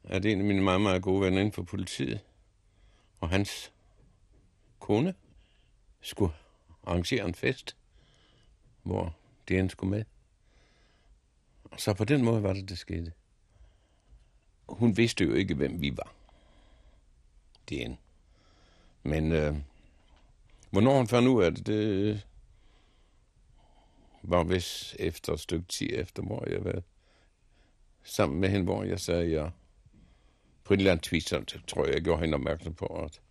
At 0.03 0.25
en 0.25 0.39
af 0.39 0.45
mine 0.45 0.61
meget, 0.61 0.81
meget 0.81 1.01
gode 1.01 1.21
venner 1.21 1.39
inden 1.39 1.53
for 1.53 1.63
politiet, 1.63 2.19
og 3.21 3.29
hans 3.29 3.71
kone, 4.79 5.13
skulle 6.01 6.33
arrangere 6.83 7.25
en 7.25 7.35
fest, 7.35 7.75
hvor 8.83 9.15
det 9.47 9.71
skulle 9.71 9.91
med. 9.91 10.03
Så 11.77 11.93
på 11.93 12.05
den 12.05 12.23
måde 12.23 12.43
var 12.43 12.53
det, 12.53 12.69
det 12.69 12.77
skete. 12.77 13.11
Hun 14.69 14.97
vidste 14.97 15.23
jo 15.23 15.33
ikke, 15.33 15.55
hvem 15.55 15.81
vi 15.81 15.97
var. 15.97 16.13
Det 17.69 17.81
en. 17.81 17.97
Men 19.03 19.31
øh, 19.31 19.55
hvornår 20.69 20.97
hun 20.97 21.07
fandt 21.07 21.27
ud 21.27 21.43
af 21.43 21.55
det, 21.55 21.67
det 21.67 22.25
var 24.23 24.43
vist 24.43 24.95
efter 24.99 25.33
et 25.33 25.39
stykke 25.39 25.65
tid 25.65 25.89
efter, 25.91 26.23
hvor 26.23 26.49
jeg 26.49 26.65
var 26.65 26.81
sammen 28.03 28.39
med 28.39 28.49
hende, 28.49 28.63
hvor 28.63 28.83
jeg 28.83 28.99
sagde, 28.99 29.23
at 29.23 29.31
jeg 29.31 29.51
på 30.63 30.73
et 30.73 30.77
eller 30.77 30.91
andet 30.91 31.11
vis, 31.11 31.25
så 31.25 31.59
tror 31.67 31.85
jeg, 31.85 31.93
jeg 31.93 32.01
gjorde 32.01 32.21
hende 32.21 32.35
opmærksom 32.35 32.73
på, 32.73 32.85
at 32.85 33.21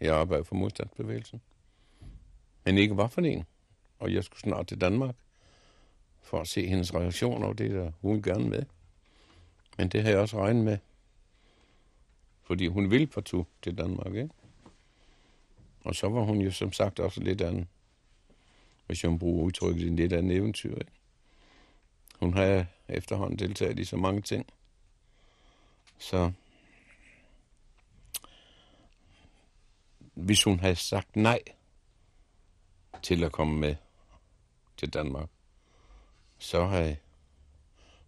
jeg 0.00 0.16
arbejdede 0.16 0.44
for 0.44 0.54
modstandsbevægelsen. 0.54 1.40
Men 2.64 2.78
ikke 2.78 2.96
var 2.96 3.06
for 3.06 3.20
en. 3.20 3.44
Og 3.98 4.14
jeg 4.14 4.24
skulle 4.24 4.40
snart 4.40 4.66
til 4.66 4.80
Danmark 4.80 5.14
for 6.22 6.40
at 6.40 6.48
se 6.48 6.66
hendes 6.66 6.94
reaktion 6.94 7.42
over 7.42 7.52
det, 7.52 7.70
der 7.70 7.92
hun 8.00 8.22
gerne 8.22 8.48
med. 8.48 8.62
Men 9.78 9.88
det 9.88 10.02
har 10.02 10.10
jeg 10.10 10.18
også 10.18 10.38
regnet 10.38 10.64
med. 10.64 10.78
Fordi 12.42 12.66
hun 12.66 12.90
ville 12.90 13.06
partout 13.06 13.46
til 13.62 13.78
Danmark, 13.78 14.14
ikke? 14.14 14.30
Og 15.84 15.94
så 15.94 16.08
var 16.08 16.20
hun 16.20 16.40
jo 16.40 16.50
som 16.50 16.72
sagt 16.72 17.00
også 17.00 17.20
lidt 17.20 17.40
anden, 17.40 17.68
hvis 18.86 19.04
jeg 19.04 19.18
bruger 19.18 19.44
udtrykket, 19.44 19.86
en 19.86 19.96
lidt 19.96 20.12
anden 20.12 20.32
eventyr, 20.32 20.74
ikke? 20.74 20.92
Hun 22.20 22.34
har 22.34 22.66
efterhånden 22.88 23.38
deltaget 23.38 23.78
i 23.78 23.84
så 23.84 23.96
mange 23.96 24.20
ting. 24.20 24.46
Så 25.98 26.32
hvis 30.14 30.44
hun 30.44 30.60
havde 30.60 30.76
sagt 30.76 31.16
nej 31.16 31.40
til 33.02 33.24
at 33.24 33.32
komme 33.32 33.58
med 33.58 33.76
til 34.76 34.92
Danmark, 34.92 35.28
så 36.38 36.66
har 36.66 36.94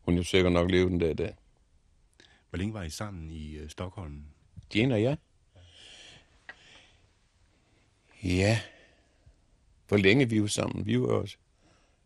hun 0.03 0.17
jo 0.17 0.23
sikkert 0.23 0.53
nok 0.53 0.71
levet 0.71 0.91
den 0.91 1.01
der 1.01 1.11
i 1.11 1.15
dag. 1.15 1.37
Hvor 2.51 2.57
længe 2.57 2.75
var 2.75 2.83
I 2.83 2.91
sammen 2.91 3.31
i 3.31 3.61
uh, 3.61 3.69
Stockholm? 3.69 4.25
Jane 4.75 4.95
og 4.95 5.03
jeg? 5.03 5.17
Ja. 8.23 8.61
Hvor 9.89 9.97
længe 9.97 10.29
vi 10.29 10.41
var 10.41 10.47
sammen? 10.47 10.87
Vi 10.87 11.01
var 11.01 11.07
også 11.07 11.37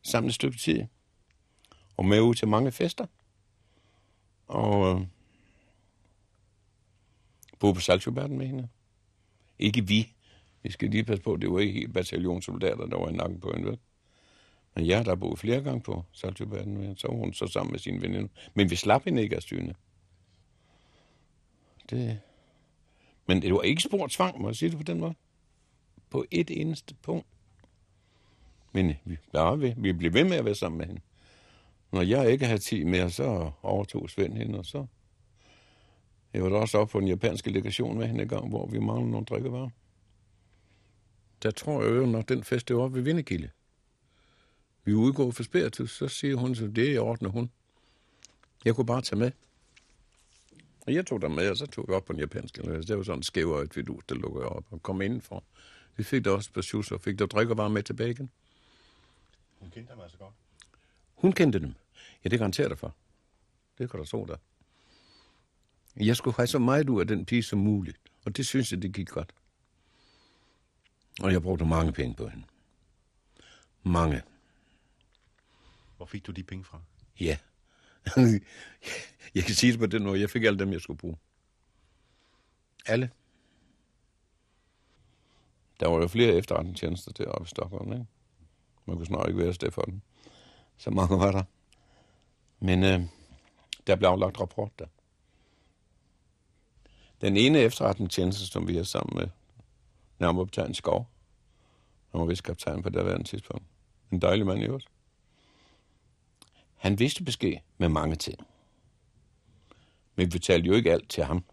sammen 0.03 0.29
et 0.29 0.35
stykke 0.35 0.59
tid. 0.59 0.85
Og 1.97 2.05
med 2.05 2.21
ud 2.21 2.35
til 2.35 2.49
mange 2.49 2.73
fester. 2.73 3.07
Og 4.47 5.01
øh, 5.01 5.07
boede 7.59 7.75
på 7.75 7.81
Salchoberten 7.81 8.39
med 8.39 8.47
hende. 8.47 8.69
Ikke 9.59 9.87
vi. 9.87 10.15
Vi 10.63 10.71
skal 10.71 10.91
lige 10.91 11.05
passe 11.05 11.23
på, 11.23 11.37
det 11.37 11.53
var 11.53 11.59
ikke 11.59 11.73
helt 11.73 11.95
bataljonssoldater, 11.95 12.87
der 12.87 12.99
var 12.99 13.09
i 13.09 13.13
nakken 13.13 13.41
på 13.41 13.51
en 13.51 13.65
vel? 13.65 13.79
Men 14.75 14.87
jeg 14.87 15.05
der 15.05 15.15
boede 15.15 15.37
flere 15.37 15.63
gange 15.63 15.81
på 15.81 16.05
Saltsjöbaden, 16.13 16.97
så 16.97 17.09
var 17.09 17.17
hun 17.17 17.33
så 17.33 17.47
sammen 17.47 17.73
med 17.73 17.79
sine 17.79 18.03
veninder. 18.03 18.29
Men 18.55 18.71
vi 18.71 18.77
slap 18.77 19.05
hende 19.05 19.23
ikke 19.23 19.37
af 19.37 19.43
styrene. 19.43 19.75
Det... 21.91 22.21
Men 23.27 23.43
det 23.43 23.55
var 23.55 23.63
ikke 23.63 23.83
spor 23.83 24.07
tvang, 24.07 24.41
må 24.41 24.49
jeg 24.49 24.57
sige 24.57 24.71
det 24.71 24.79
på 24.79 24.83
den 24.83 25.01
måde. 25.01 25.15
På 26.11 26.25
et 26.31 26.51
eneste 26.61 26.95
punkt. 26.95 27.27
Men 28.73 28.95
vi, 29.05 29.19
ja, 29.35 29.51
ved. 29.51 29.73
vi 29.77 29.93
blev 29.93 30.15
ved 30.15 30.25
med 30.25 30.37
at 30.37 30.45
være 30.45 30.55
sammen 30.55 30.79
med 30.79 30.87
hende. 30.87 31.01
Når 31.93 32.03
jeg 32.03 32.31
ikke 32.31 32.47
havde 32.47 32.59
tid 32.59 32.85
mere, 32.85 33.11
så 33.11 33.51
overtog 33.63 34.11
Svend 34.11 34.37
hende, 34.37 34.59
og 34.59 34.67
så... 34.67 34.87
Jeg 36.33 36.43
var 36.43 36.49
da 36.49 36.57
også 36.57 36.79
op 36.79 36.89
på 36.89 37.01
den 37.01 37.09
japanske 37.09 37.51
legation 37.51 37.99
med 37.99 38.07
hende 38.07 38.23
en 38.23 38.29
gang, 38.29 38.49
hvor 38.49 38.67
vi 38.67 38.79
manglede 38.79 39.11
nogle 39.11 39.27
drikkevarer. 39.27 39.69
Der 41.43 41.51
tror 41.51 41.83
jeg 41.83 41.97
jo, 41.97 42.07
når 42.07 42.23
den 42.23 42.45
fest 42.45 42.69
det 42.69 42.77
var 42.77 42.89
ved 42.89 43.03
Vindegilde. 43.03 43.51
Vi 44.85 44.95
udgår 44.95 45.31
for 45.31 45.43
spiritus, 45.43 45.97
så 45.97 46.09
siger 46.09 46.37
hun, 46.37 46.55
så 46.55 46.67
det 46.67 47.01
ordner 47.01 47.29
hun. 47.31 47.51
Jeg 48.65 48.75
kunne 48.75 48.87
bare 48.87 49.03
tage 49.03 49.19
med. 49.19 49.31
Og 50.87 50.95
jeg 50.95 51.07
tog 51.07 51.23
der 51.23 51.29
med, 51.29 51.51
og 51.51 51.57
så 51.57 51.67
tog 51.67 51.85
vi 51.89 51.93
op 51.93 52.05
på 52.05 52.13
den 52.13 52.21
japanske. 52.21 52.63
Det 52.63 52.97
var 52.97 53.03
sådan 53.03 53.19
en 53.19 53.23
skævøjet 53.23 53.77
vidus, 53.77 54.05
der 54.09 54.15
lukkede 54.15 54.47
op 54.47 54.65
og 54.71 54.83
kom 54.83 55.01
indenfor. 55.03 55.45
Vi 55.97 56.03
fik 56.03 56.25
der 56.25 56.31
også 56.31 56.53
på 56.53 56.63
sjus, 56.63 56.93
og 56.93 57.01
fik 57.01 57.19
der 57.19 57.27
drikkevarer 57.27 57.69
med 57.69 57.83
tilbage 57.83 58.11
igen. 58.11 58.31
Hun 59.61 59.71
kendte 59.71 59.93
dem 59.93 60.01
altså 60.01 60.19
godt. 60.19 60.35
Hun 61.15 61.33
kendte 61.33 61.61
dem. 61.61 61.75
Ja, 62.25 62.29
det 62.29 62.39
garanterer 62.39 62.69
dig 62.69 62.79
for. 62.79 62.95
Det 63.79 63.91
kan 63.91 63.99
der 63.99 64.07
stå 64.07 64.27
der. 64.27 64.37
Jeg 65.97 66.17
skulle 66.17 66.37
have 66.37 66.47
så 66.47 66.59
meget 66.59 66.89
ud 66.89 67.01
af 67.01 67.07
den 67.07 67.27
pige 67.27 67.43
som 67.43 67.59
muligt, 67.59 67.99
og 68.25 68.37
det 68.37 68.47
synes 68.47 68.73
jeg, 68.73 68.83
det 68.83 68.95
gik 68.95 69.09
godt. 69.09 69.35
Og 71.23 71.33
jeg 71.33 71.43
brugte 71.43 71.65
mange 71.65 71.93
penge 71.93 72.15
på 72.15 72.29
hende. 72.29 72.47
Mange. 73.83 74.23
Hvor 75.97 76.07
fik 76.07 76.27
du 76.27 76.33
de 76.33 76.43
penge 76.43 76.65
fra? 76.65 76.81
Ja. 77.21 77.39
jeg 79.35 79.45
kan 79.45 79.55
sige 79.55 79.73
det 79.73 79.81
på 79.81 79.87
den 79.87 80.05
måde. 80.05 80.21
Jeg 80.21 80.31
fik 80.31 80.45
alle 80.45 80.59
dem, 80.59 80.73
jeg 80.73 80.81
skulle 80.81 80.99
bruge. 80.99 81.17
Alle. 82.87 83.11
Der 85.81 85.89
var 85.89 85.97
jo 85.97 86.09
flere 86.09 86.35
efterretningstjenester 86.35 87.13
deroppe 87.13 87.47
i 87.47 87.49
Stockholm, 87.49 87.93
ikke? 87.93 88.07
Man 88.91 88.97
kunne 88.97 89.07
snart 89.07 89.29
ikke 89.29 89.41
være 89.41 89.55
sted 89.55 89.71
for 89.71 89.83
den. 89.83 90.03
Så 90.77 90.91
mange 90.91 91.19
var 91.19 91.33
der. 91.33 91.43
Men 92.61 92.85
øh, 92.85 93.01
der 93.87 93.97
blev 93.97 94.09
aflagt 94.09 94.41
rapport 94.41 94.79
der. 94.79 94.87
Den 97.21 97.37
ene 97.37 97.59
efterretningstjeneste, 97.59 98.47
som 98.47 98.69
vi 98.69 98.79
er 98.79 98.83
sammen 98.83 99.19
med, 99.19 99.29
nærmere 100.19 100.47
på 100.47 100.73
Skov, 100.73 101.09
han 102.11 102.21
var 102.21 102.27
vist 102.27 102.43
kaptajn 102.43 102.83
på 102.83 102.91
det 102.91 103.05
værende 103.05 103.25
tidspunkt. 103.25 103.65
En 104.11 104.21
dejlig 104.23 104.47
mand 104.47 104.61
i 104.61 104.65
øvrigt. 104.65 104.89
Han 106.77 106.99
vidste 106.99 107.25
besked 107.25 107.57
med 107.79 107.89
mange 107.89 108.17
ting. 108.17 108.47
Men 110.17 110.27
vi 110.27 110.31
fortalte 110.31 110.67
jo 110.67 110.75
ikke 110.75 110.93
alt 110.93 111.09
til 111.09 111.25
ham. 111.25 111.45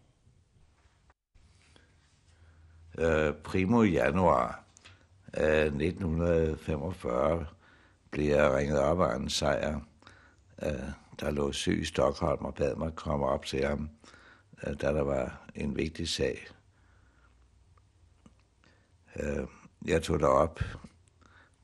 Øh, 2.98 3.34
primo 3.34 3.82
januar 3.82 4.67
af 5.32 5.64
1945 5.64 7.46
blev 8.10 8.26
jeg 8.26 8.52
ringet 8.52 8.78
op 8.78 9.00
af 9.00 9.16
en 9.16 9.30
sejr, 9.30 9.80
øh, 10.62 10.90
der 11.20 11.30
lå 11.30 11.52
syg 11.52 11.80
i 11.80 11.84
Stockholm 11.84 12.44
og 12.44 12.54
bad 12.54 12.76
mig 12.76 12.94
komme 12.94 13.26
op 13.26 13.44
til 13.44 13.64
ham, 13.64 13.90
øh, 14.66 14.74
da 14.80 14.86
der 14.92 15.02
var 15.02 15.48
en 15.54 15.76
vigtig 15.76 16.08
sag. 16.08 16.46
Øh, 19.16 19.46
jeg 19.86 20.02
tog 20.02 20.20
derop. 20.20 20.60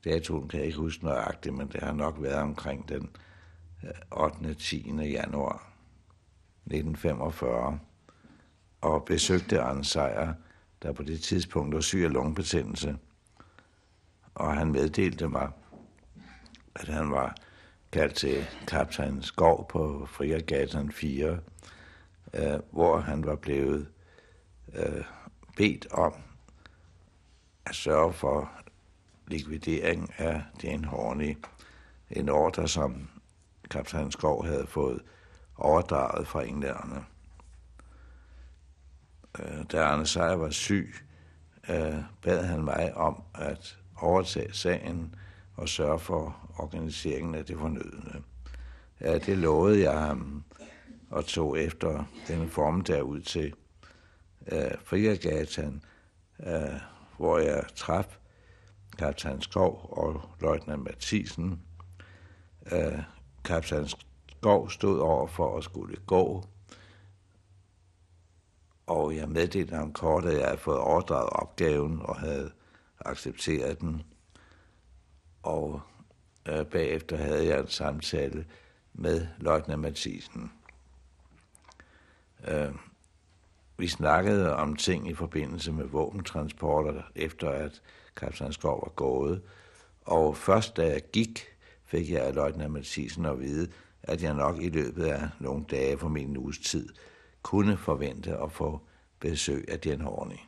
Datoen 0.05 0.47
kan 0.47 0.59
jeg 0.59 0.67
ikke 0.67 0.79
huske 0.79 1.05
nøjagtigt, 1.05 1.55
men 1.55 1.67
det 1.67 1.83
har 1.83 1.93
nok 1.93 2.15
været 2.19 2.41
omkring 2.41 2.89
den 2.89 3.09
8. 4.11 4.53
10. 4.53 4.77
januar 4.91 5.71
1945 6.65 7.79
og 8.81 9.05
besøgte 9.05 9.61
Arne 9.61 9.85
Sejer, 9.85 10.33
der 10.81 10.91
på 10.91 11.03
det 11.03 11.21
tidspunkt 11.21 11.75
var 11.75 11.81
syg 11.81 12.03
af 12.03 12.13
lungebetændelse. 12.13 12.97
Og 14.35 14.57
han 14.57 14.71
meddelte 14.71 15.27
mig, 15.27 15.51
at 16.75 16.87
han 16.87 17.11
var 17.11 17.35
kaldt 17.91 18.15
til 18.15 18.45
kaptajn 18.67 19.21
Skov 19.21 19.67
på 19.67 20.05
Friagatan 20.05 20.91
4, 20.91 21.39
øh, 22.33 22.59
hvor 22.71 22.99
han 22.99 23.25
var 23.25 23.35
blevet 23.35 23.87
øh, 24.73 25.03
bedt 25.57 25.87
om 25.91 26.13
at 27.65 27.75
sørge 27.75 28.13
for 28.13 28.51
likvidering 29.27 30.11
af 30.17 30.43
Jane 30.63 30.87
Horney. 30.87 31.37
En 32.11 32.29
ordre, 32.29 32.67
som 32.67 33.09
kaptajn 33.69 34.11
Skov 34.11 34.45
havde 34.45 34.67
fået 34.67 35.01
overdraget 35.57 36.27
fra 36.27 36.43
englænderne. 36.43 37.05
øh, 39.39 39.65
da 39.71 39.83
Arne 39.83 40.05
Sejer 40.05 40.35
var 40.35 40.49
syg, 40.49 40.95
øh, 41.69 41.95
bad 42.21 42.45
han 42.45 42.63
mig 42.63 42.97
om 42.97 43.23
at 43.35 43.77
overtage 44.05 44.53
sagen 44.53 45.15
og 45.55 45.69
sørge 45.69 45.99
for 45.99 46.49
organiseringen 46.57 47.35
af 47.35 47.45
det 47.45 47.57
fornødende. 47.57 48.21
Ja, 49.01 49.17
det 49.17 49.37
lovede 49.37 49.81
jeg 49.83 49.99
ham 49.99 50.43
og 51.09 51.25
tog 51.25 51.59
efter 51.59 52.03
denne 52.27 52.49
formiddag 52.49 53.03
ud 53.03 53.21
til 53.21 53.53
øh, 54.51 54.71
Friagatan, 54.83 55.81
øh, 56.47 56.79
hvor 57.17 57.37
jeg 57.37 57.63
traf 57.75 58.17
kaptajn 58.97 59.41
Skov 59.41 59.89
og 59.91 60.21
løjtnant 60.41 60.83
Mathisen. 60.83 61.61
Øh, 62.71 62.99
kaptajn 63.43 63.87
Skov 63.87 64.69
stod 64.69 64.99
over 64.99 65.27
for 65.27 65.57
at 65.57 65.63
skulle 65.63 65.95
gå, 66.05 66.43
og 68.87 69.15
jeg 69.15 69.29
meddelte 69.29 69.75
ham 69.75 69.93
kort, 69.93 70.25
at 70.25 70.37
jeg 70.37 70.45
havde 70.45 70.57
fået 70.57 70.79
overdraget 70.79 71.29
opgaven 71.29 72.01
og 72.01 72.19
havde 72.19 72.51
accepterede 73.05 73.75
den. 73.75 74.03
Og 75.43 75.81
øh, 76.49 76.65
bagefter 76.65 77.17
havde 77.17 77.45
jeg 77.45 77.59
en 77.59 77.67
samtale 77.67 78.45
med 78.93 79.27
løjtnant 79.37 79.81
Mathisen. 79.81 80.51
Øh, 82.47 82.71
vi 83.77 83.87
snakkede 83.87 84.55
om 84.55 84.75
ting 84.75 85.09
i 85.09 85.13
forbindelse 85.13 85.71
med 85.71 85.85
våbentransporter, 85.85 87.01
efter 87.15 87.49
at 87.49 87.81
kaptajn 88.15 88.53
Skov 88.53 88.81
var 88.81 88.91
gået. 88.91 89.41
Og 90.01 90.37
først 90.37 90.77
da 90.77 90.87
jeg 90.87 91.01
gik, 91.13 91.45
fik 91.85 92.11
jeg 92.11 92.23
af 92.23 92.35
løjtnant 92.35 92.73
Mathisen 92.73 93.25
at 93.25 93.39
vide, 93.39 93.71
at 94.03 94.23
jeg 94.23 94.33
nok 94.33 94.61
i 94.61 94.69
løbet 94.69 95.03
af 95.03 95.29
nogle 95.39 95.65
dage 95.71 95.97
for 95.97 96.07
min 96.07 96.37
uges 96.37 96.59
tid 96.59 96.89
kunne 97.41 97.77
forvente 97.77 98.37
at 98.37 98.51
få 98.51 98.81
besøg 99.19 99.65
af 99.67 99.79
den 99.79 100.01
ordning. 100.01 100.41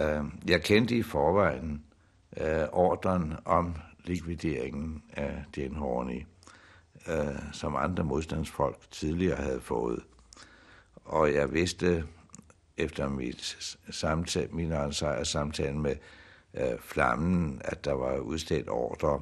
Øh, 0.00 0.24
jeg 0.48 0.62
kendte 0.62 0.96
i 0.96 1.02
forvejen 1.02 1.84
øh, 2.36 2.64
ordren 2.72 3.34
om 3.44 3.76
likvideringen 4.04 5.02
af 5.12 5.44
den 5.54 5.74
Horny, 5.74 6.26
øh, 7.08 7.52
som 7.52 7.76
andre 7.76 8.04
modstandsfolk 8.04 8.90
tidligere 8.90 9.42
havde 9.42 9.60
fået. 9.60 10.02
Og 11.04 11.34
jeg 11.34 11.52
vidste 11.52 12.04
efter 12.76 13.08
mit 13.08 13.68
samtale, 13.90 14.48
min 14.52 14.72
egen 14.72 15.24
samtale 15.24 15.78
med 15.78 15.96
øh, 16.54 16.78
Flammen, 16.80 17.60
at 17.64 17.84
der 17.84 17.92
var 17.92 18.18
udstedt 18.18 18.68
ordre. 18.68 19.20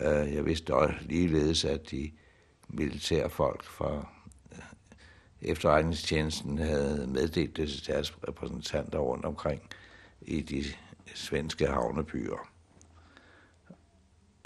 Øh, 0.00 0.34
jeg 0.34 0.44
vidste 0.44 0.74
også 0.74 0.94
ligeledes, 1.00 1.64
at 1.64 1.90
de 1.90 2.10
militære 2.68 3.30
folk 3.30 3.64
fra 3.64 4.08
øh, 4.52 4.58
efterretningstjenesten 5.42 6.58
havde 6.58 7.06
meddelt 7.06 7.56
det 7.56 7.68
til 7.68 7.86
deres 7.86 8.18
repræsentanter 8.28 8.98
rundt 8.98 9.24
omkring 9.24 9.62
i 10.24 10.40
de 10.40 10.64
svenske 11.14 11.66
havnebyer. 11.66 12.50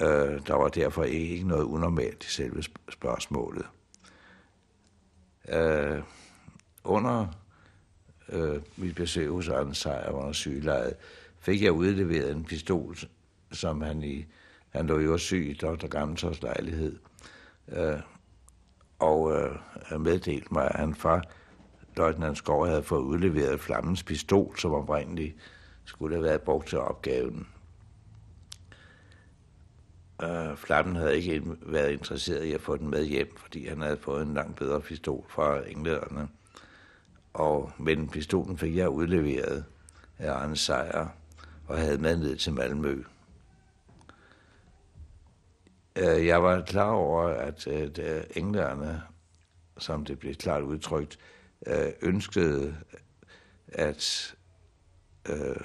Øh, 0.01 0.47
der 0.47 0.55
var 0.55 0.69
derfor 0.69 1.05
ikke 1.05 1.49
noget 1.49 1.65
unormalt 1.65 2.25
i 2.25 2.31
selve 2.31 2.63
spørgsmålet. 2.89 3.67
Øh, 5.49 6.03
under 6.85 7.27
øh, 8.29 8.61
mit 8.77 8.95
besøg 8.95 9.31
hos 9.31 9.49
Arne 9.49 9.75
Sejer 9.75 10.11
under 10.11 10.33
sygelejet, 10.33 10.95
fik 11.39 11.63
jeg 11.63 11.73
udleveret 11.73 12.33
en 12.33 12.45
pistol, 12.45 12.97
som 13.53 13.83
han 13.83 14.03
i, 14.03 14.27
han 14.71 14.87
lå 14.87 14.99
jo 14.99 15.19
syg 15.19 15.47
i 15.51 15.55
Dr. 15.55 15.87
Gammeltors 15.87 16.43
lejlighed, 16.43 16.99
øh, 17.69 18.01
og 18.99 19.33
øh, 19.33 20.01
meddelte 20.01 20.47
mig, 20.51 20.65
at 20.65 20.81
han 20.81 20.95
fra 20.95 21.23
løjtnant 21.97 22.39
Skov 22.39 22.67
havde 22.67 22.83
fået 22.83 23.03
udleveret 23.03 23.61
flammens 23.61 24.03
pistol, 24.03 24.59
som 24.59 24.73
oprindeligt 24.73 25.37
skulle 25.89 26.15
have 26.15 26.25
været 26.25 26.43
brugt 26.43 26.69
til 26.69 26.79
opgaven. 26.79 27.49
Øh, 30.23 30.57
Flammen 30.57 30.97
havde 30.97 31.17
ikke 31.17 31.43
været 31.63 31.91
interesseret 31.93 32.45
i 32.45 32.53
at 32.53 32.61
få 32.61 32.77
den 32.77 32.91
med 32.91 33.05
hjem, 33.05 33.37
fordi 33.37 33.69
han 33.69 33.81
havde 33.81 33.97
fået 33.97 34.23
en 34.23 34.35
langt 34.35 34.57
bedre 34.57 34.81
pistol 34.81 35.25
fra 35.29 35.69
englænderne. 35.69 36.29
Og, 37.35 37.73
men 37.79 38.09
pistolen 38.09 38.59
fik 38.59 38.77
jeg 38.77 38.89
udleveret 38.89 39.65
af 40.19 40.33
Arne 40.33 40.57
Sejer 40.57 41.09
og 41.67 41.79
havde 41.79 41.99
med 41.99 42.17
ned 42.17 42.37
til 42.37 42.53
Malmø. 42.53 43.03
Øh, 45.97 46.27
jeg 46.27 46.43
var 46.43 46.63
klar 46.63 46.91
over, 46.91 47.23
at 47.23 47.67
øh, 47.67 47.91
at 47.99 48.37
englænderne, 48.37 49.03
som 49.79 50.05
det 50.05 50.19
blev 50.19 50.35
klart 50.35 50.63
udtrykt, 50.63 51.19
øh, 51.67 51.93
ønskede, 52.03 52.77
at 53.69 54.35
øh, 55.29 55.57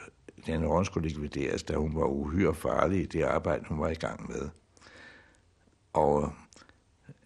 den 0.46 0.64
orden 0.64 0.86
skulle 0.86 1.10
likvideres, 1.10 1.64
da 1.64 1.76
hun 1.76 1.96
var 1.96 2.06
uhyre 2.06 2.56
farlig 2.56 3.02
i 3.02 3.06
det 3.06 3.24
arbejde, 3.24 3.66
hun 3.70 3.80
var 3.80 3.90
i 3.90 3.94
gang 3.96 4.32
med. 4.32 4.50
Og 5.94 6.34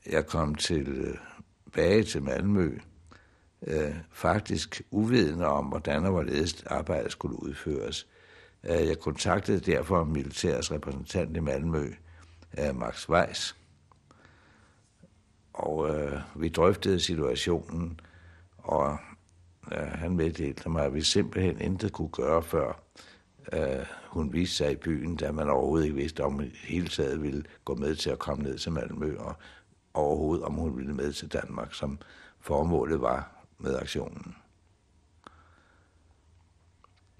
jeg 0.06 0.28
kom 0.28 0.56
til, 0.56 0.88
øh, 0.88 1.18
tilbage 1.64 2.04
til 2.04 2.24
Malmø, 2.24 2.80
øh, 3.68 3.96
faktisk 4.12 4.82
uvidende 4.92 5.46
om, 5.46 5.66
hvordan 5.66 6.06
og 6.06 6.12
hvorledes 6.12 6.64
arbejdet 6.64 7.12
skulle 7.12 7.44
udføres. 7.44 8.08
Øh, 8.64 8.88
jeg 8.88 9.00
kontaktede 9.00 9.60
derfor 9.60 10.04
militærets 10.04 10.72
repræsentant 10.72 11.38
i 11.38 11.40
Malmø, 11.40 11.94
øh, 12.60 12.76
Max 12.76 13.10
Weiss, 13.10 13.56
og 15.54 15.90
øh, 15.90 16.20
vi 16.36 16.50
drøftede 16.50 17.00
situationen, 17.00 18.00
og 18.58 18.98
øh, 19.72 19.88
han 19.88 20.16
meddelte 20.16 20.70
mig, 20.70 20.86
at 20.86 20.94
vi 20.94 21.02
simpelthen 21.02 21.62
intet 21.62 21.92
kunne 21.92 22.10
gøre, 22.10 22.44
før 22.44 22.84
øh, 23.54 23.86
hun 24.08 24.34
viste 24.34 24.56
sig 24.56 24.72
i 24.72 24.76
byen, 24.76 25.16
da 25.16 25.32
man 25.32 25.50
overhovedet 25.50 25.86
ikke 25.86 25.98
vidste, 25.98 26.24
om 26.24 26.34
hun 26.34 26.52
hele 26.64 26.88
taget 26.88 27.22
ville 27.22 27.44
gå 27.66 27.76
med 27.76 27.96
til 27.96 28.10
at 28.10 28.20
komme 28.20 28.44
ned 28.44 28.58
til 28.58 28.72
Malmø, 28.72 29.18
og 29.18 29.36
overhovedet 29.94 30.46
om 30.46 30.54
hun 30.54 30.78
ville 30.78 30.94
med 30.94 31.14
til 31.14 31.34
Danmark, 31.34 31.74
som 31.74 32.00
formålet 32.40 33.02
var 33.02 33.46
med 33.58 33.76
aktionen. 33.76 34.36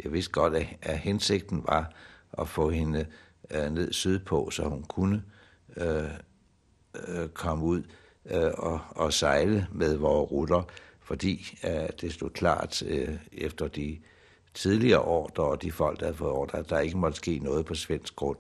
Jeg 0.04 0.12
vidste 0.12 0.32
godt, 0.32 0.54
at, 0.82 1.00
hensigten 1.00 1.64
var 1.68 1.94
at 2.38 2.48
få 2.48 2.70
hende 2.70 3.06
øh, 3.52 3.72
ned 3.72 3.94
sydpå, 3.94 4.50
så 4.50 4.64
hun 4.64 4.84
kunne 4.84 5.24
øh, 5.78 6.12
øh, 7.08 7.30
komme 7.30 7.66
ud 7.66 7.84
øh, 8.26 8.52
og, 8.58 8.80
og 8.90 9.14
sejle 9.14 9.68
med 9.72 9.96
vores 9.96 10.32
rutter 10.32 10.64
fordi 11.08 11.58
at 11.62 12.02
det 12.02 12.14
stod 12.14 12.30
klart 12.30 12.84
øh, 12.84 13.18
efter 13.32 13.68
de 13.68 14.00
tidligere 14.54 15.02
ordre 15.02 15.44
og 15.44 15.62
de 15.62 15.72
folk, 15.72 16.00
der 16.00 16.06
havde 16.06 16.18
fået 16.18 16.32
ordre, 16.32 16.60
at 16.60 16.70
der 16.70 16.80
ikke 16.80 16.98
måtte 16.98 17.18
ske 17.18 17.40
noget 17.40 17.66
på 17.66 17.76
svensk 17.76 18.16
grund. 18.16 18.38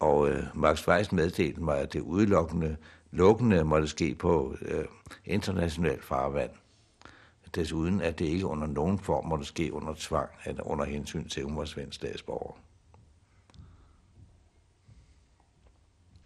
Og 0.00 0.30
øh, 0.30 0.42
Max 0.54 0.88
Weiss 0.88 1.12
meddelte 1.12 1.60
mig, 1.60 1.78
at 1.78 1.92
det 1.92 2.00
udelukkende 2.00 2.76
lukkende 3.10 3.64
måtte 3.64 3.88
ske 3.88 4.14
på 4.14 4.56
øh, 4.62 4.84
international 5.24 6.02
farvand 6.02 6.50
desuden 7.54 8.00
at 8.00 8.18
det 8.18 8.24
ikke 8.24 8.46
under 8.46 8.66
nogen 8.66 8.98
form 8.98 9.26
måtte 9.26 9.44
ske 9.44 9.72
under 9.72 9.94
tvang 9.96 10.30
eller 10.46 10.62
under 10.62 10.84
hensyn 10.84 11.28
til, 11.28 11.40
at 11.40 11.46
hun 11.46 11.56
var 11.56 11.64
svensk 11.64 11.96
statsborger. 11.96 12.60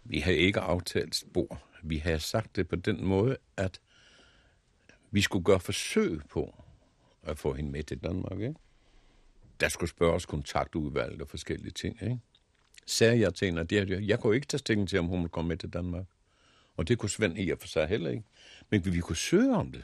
Vi 0.03 0.19
havde 0.19 0.37
ikke 0.37 0.59
aftalt 0.59 1.15
spor. 1.15 1.61
Vi 1.83 1.97
har 1.97 2.17
sagt 2.17 2.55
det 2.55 2.67
på 2.67 2.75
den 2.75 3.05
måde, 3.05 3.37
at 3.57 3.79
vi 5.11 5.21
skulle 5.21 5.45
gøre 5.45 5.59
forsøg 5.59 6.21
på 6.29 6.55
at 7.23 7.37
få 7.37 7.53
hende 7.53 7.71
med 7.71 7.83
til 7.83 7.97
Danmark. 7.97 8.39
Ikke? 8.39 8.55
Der 9.59 9.69
skulle 9.69 9.89
spørges 9.89 10.25
kontaktudvalg 10.25 11.21
og 11.21 11.27
forskellige 11.27 11.71
ting. 11.71 11.97
Ikke? 12.01 12.19
Sagde 12.85 13.19
jeg 13.19 13.35
til 13.35 13.45
hende, 13.45 13.61
at 13.61 13.71
jeg, 13.71 14.01
jeg 14.01 14.19
kunne 14.19 14.35
ikke 14.35 14.47
tage 14.47 14.59
stilling 14.59 14.89
til, 14.89 14.99
om 14.99 15.05
hun 15.05 15.19
ville 15.19 15.29
komme 15.29 15.47
med 15.47 15.57
til 15.57 15.69
Danmark. 15.69 16.05
Og 16.77 16.87
det 16.87 16.97
kunne 16.97 17.09
Svend 17.09 17.39
i 17.39 17.49
og 17.49 17.59
for 17.59 17.67
sig 17.67 17.87
heller 17.87 18.09
ikke. 18.09 18.23
Men 18.69 18.85
vi 18.85 18.99
kunne 18.99 19.15
søge 19.15 19.55
om 19.55 19.71
det. 19.71 19.83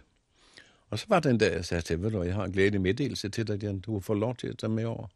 Og 0.89 0.99
så 0.99 1.05
var 1.09 1.19
den 1.19 1.39
der, 1.39 1.51
jeg 1.51 1.65
sagde 1.65 1.81
til, 1.81 2.01
ved 2.01 2.11
du, 2.11 2.23
jeg 2.23 2.35
har 2.35 2.43
en 2.43 2.51
glædelig 2.51 2.81
meddelelse 2.81 3.29
til 3.29 3.47
dig, 3.47 3.63
Jan. 3.63 3.79
Du 3.79 3.99
får 3.99 4.13
lov 4.13 4.35
til 4.35 4.47
at 4.47 4.57
tage 4.57 4.69
med 4.69 4.85
over. 4.85 5.07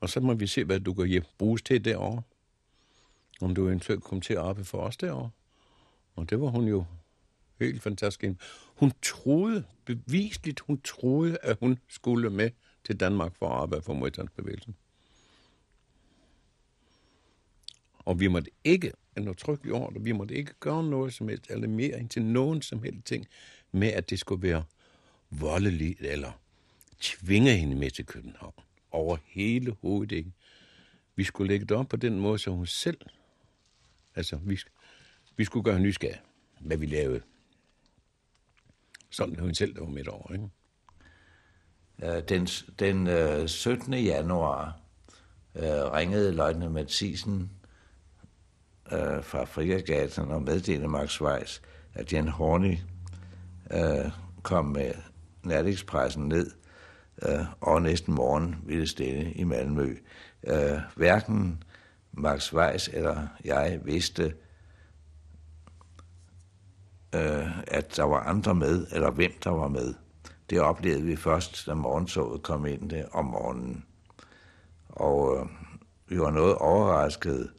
Og 0.00 0.10
så 0.10 0.20
må 0.20 0.34
vi 0.34 0.46
se, 0.46 0.64
hvad 0.64 0.80
du 0.80 0.94
kan 0.94 1.24
bruges 1.38 1.62
til 1.62 1.84
derovre. 1.84 2.22
Om 3.40 3.54
du 3.54 3.66
eventuelt 3.66 4.02
kommer 4.02 4.22
til 4.22 4.34
at 4.34 4.40
arbejde 4.40 4.64
for 4.64 4.78
os 4.78 4.96
derovre. 4.96 5.30
Og 6.16 6.30
det 6.30 6.40
var 6.40 6.46
hun 6.46 6.68
jo 6.68 6.84
helt 7.60 7.82
fantastisk. 7.82 8.30
Hun 8.76 8.92
troede, 9.02 9.64
bevisligt, 9.84 10.60
hun 10.60 10.80
troede, 10.80 11.38
at 11.42 11.56
hun 11.60 11.78
skulle 11.88 12.30
med 12.30 12.50
til 12.84 13.00
Danmark 13.00 13.36
for 13.36 13.48
at 13.48 13.62
arbejde 13.62 13.82
for 13.82 13.94
modstandsbevægelsen. 13.94 14.76
Og 17.98 18.20
vi 18.20 18.28
måtte 18.28 18.50
ikke, 18.64 18.92
en 19.16 19.34
i 19.64 19.70
ordre, 19.70 20.00
vi 20.00 20.12
måtte 20.12 20.34
ikke 20.34 20.54
gøre 20.60 20.84
noget 20.84 21.14
som 21.14 21.28
helst, 21.28 21.50
eller 21.50 21.68
mere 21.68 22.00
end 22.00 22.08
til 22.08 22.24
nogen 22.24 22.62
som 22.62 22.82
helst 22.82 23.06
ting, 23.06 23.26
med 23.72 23.88
at 23.88 24.10
det 24.10 24.18
skulle 24.18 24.42
være 24.42 24.64
voldeligt, 25.30 26.00
eller 26.00 26.32
tvinge 27.00 27.56
hende 27.56 27.76
med 27.76 27.90
til 27.90 28.06
København. 28.06 28.54
Over 28.90 29.16
hele 29.26 29.76
hovedet 29.80 30.12
ikke. 30.12 30.32
Vi 31.16 31.24
skulle 31.24 31.48
lægge 31.48 31.66
det 31.66 31.76
op 31.76 31.88
på 31.88 31.96
den 31.96 32.20
måde, 32.20 32.38
så 32.38 32.50
hun 32.50 32.66
selv, 32.66 33.00
altså 34.14 34.36
vi, 34.36 34.60
vi 35.36 35.44
skulle 35.44 35.64
gøre 35.64 35.80
nysgerrig, 35.80 36.20
hvad 36.60 36.76
vi 36.76 36.86
lavede. 36.86 37.22
Sådan 39.10 39.38
hun 39.38 39.54
selv, 39.54 39.74
der 39.74 39.80
var 39.80 39.88
midt 39.90 40.08
over, 40.08 40.32
ikke? 40.32 40.48
Øh, 42.02 42.22
den, 42.28 42.46
den 42.78 43.06
øh, 43.06 43.48
17. 43.48 43.94
januar 43.94 44.80
øh, 45.54 45.92
ringede 45.92 46.32
løjtnant 46.32 46.72
Mathisen 46.72 47.50
øh, 48.92 49.24
fra 49.24 49.44
Frigergaten 49.44 50.30
og 50.30 50.42
meddelte 50.42 50.88
Max 50.88 51.20
Weiss, 51.20 51.62
at 51.94 52.12
Jan 52.12 52.28
Horny 52.28 52.76
øh, 53.70 54.10
kom 54.42 54.64
med 54.64 54.92
natekspressen 55.44 56.28
ned 56.28 56.50
øh, 57.22 57.44
og 57.60 57.82
næsten 57.82 58.14
morgen 58.14 58.56
ville 58.66 58.86
stille 58.86 59.32
i 59.32 59.44
Malmø. 59.44 59.96
Øh, 60.44 60.78
hverken 60.96 61.62
Max 62.12 62.52
Weiss 62.52 62.90
eller 62.92 63.26
jeg 63.44 63.80
vidste, 63.84 64.34
øh, 67.14 67.58
at 67.68 67.96
der 67.96 68.04
var 68.04 68.20
andre 68.20 68.54
med, 68.54 68.86
eller 68.92 69.10
hvem 69.10 69.32
der 69.44 69.50
var 69.50 69.68
med. 69.68 69.94
Det 70.50 70.60
oplevede 70.60 71.02
vi 71.02 71.16
først, 71.16 71.66
da 71.66 71.74
morgentoget 71.74 72.42
kom 72.42 72.66
ind 72.66 72.90
der 72.90 73.08
om 73.12 73.24
morgenen. 73.24 73.84
Og 74.88 75.36
øh, 75.36 75.46
vi 76.06 76.20
var 76.20 76.30
noget 76.30 76.54
overrasket, 76.54 77.50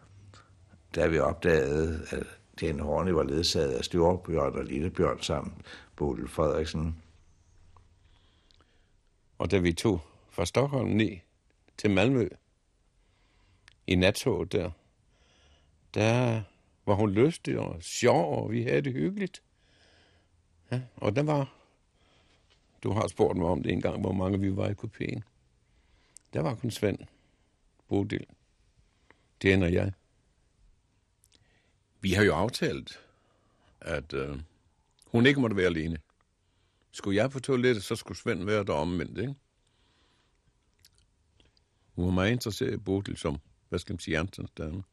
da 0.96 1.08
vi 1.08 1.20
opdagede, 1.20 2.06
at 2.10 2.24
den 2.60 2.80
Horne 2.80 3.16
var 3.16 3.24
ledsaget 3.24 3.72
af 3.72 3.84
Storbjørn 3.86 4.56
og 4.56 4.64
Lillebjørn 4.64 5.22
sammen, 5.22 5.54
Bodil 5.96 6.28
Frederiksen. 6.28 7.02
Og 9.38 9.52
da 9.52 9.58
vi 9.58 9.74
tog 9.74 10.02
fra 10.30 10.46
Stockholm 10.46 10.90
ned 10.90 11.18
til 11.78 11.92
Malmø 11.92 12.30
i 13.88 13.96
nattoget 13.96 14.52
der, 14.52 14.72
der 15.94 16.42
var 16.86 16.96
hun 16.96 17.12
lystig 17.12 17.60
og 17.60 17.84
sjov, 17.84 18.44
og 18.44 18.52
vi 18.52 18.64
havde 18.64 18.82
det 18.82 18.94
hyggeligt. 18.94 19.44
Ja, 20.72 20.82
og 20.96 21.16
der 21.16 21.24
var, 21.24 21.56
du 22.84 22.92
har 22.92 23.08
spurgt 23.08 23.38
mig 23.38 23.48
om 23.48 23.64
det 23.64 23.72
en 23.72 23.82
gang, 23.82 24.02
hvor 24.02 24.12
mange 24.12 24.40
vi 24.40 24.56
var 24.56 24.70
i 24.70 24.74
kopien. 24.74 25.24
Der 26.34 26.42
var 26.42 26.56
kun 26.56 26.72
Svend, 26.72 27.00
Bodil, 27.88 28.26
det 29.42 29.64
og 29.64 29.74
jeg. 29.74 29.92
Vi 32.02 32.14
har 32.14 32.24
jo 32.24 32.36
aftalt, 32.36 33.00
at 33.82 34.14
øh, 34.14 34.40
hun 35.08 35.26
ikke 35.26 35.42
måtte 35.42 35.56
være 35.56 35.66
alene. 35.66 35.98
Skulle 36.92 37.18
jeg 37.18 37.32
på 37.32 37.40
toilettet, 37.40 37.84
så 37.84 37.96
skulle 37.96 38.18
Svend 38.18 38.44
være 38.44 38.64
der 38.64 38.74
omvendt, 38.74 39.18
ikke? 39.18 39.36
Hun 41.96 42.06
var 42.06 42.12
meget 42.12 42.32
interesseret 42.32 42.74
i 42.74 42.78
Bodil 42.78 43.18
som, 43.18 43.40
hvad 43.70 43.80
skal 43.80 43.94
man 43.94 44.00
sige, 44.00 44.18
Jansens 44.18 44.52
dame. 44.58 44.84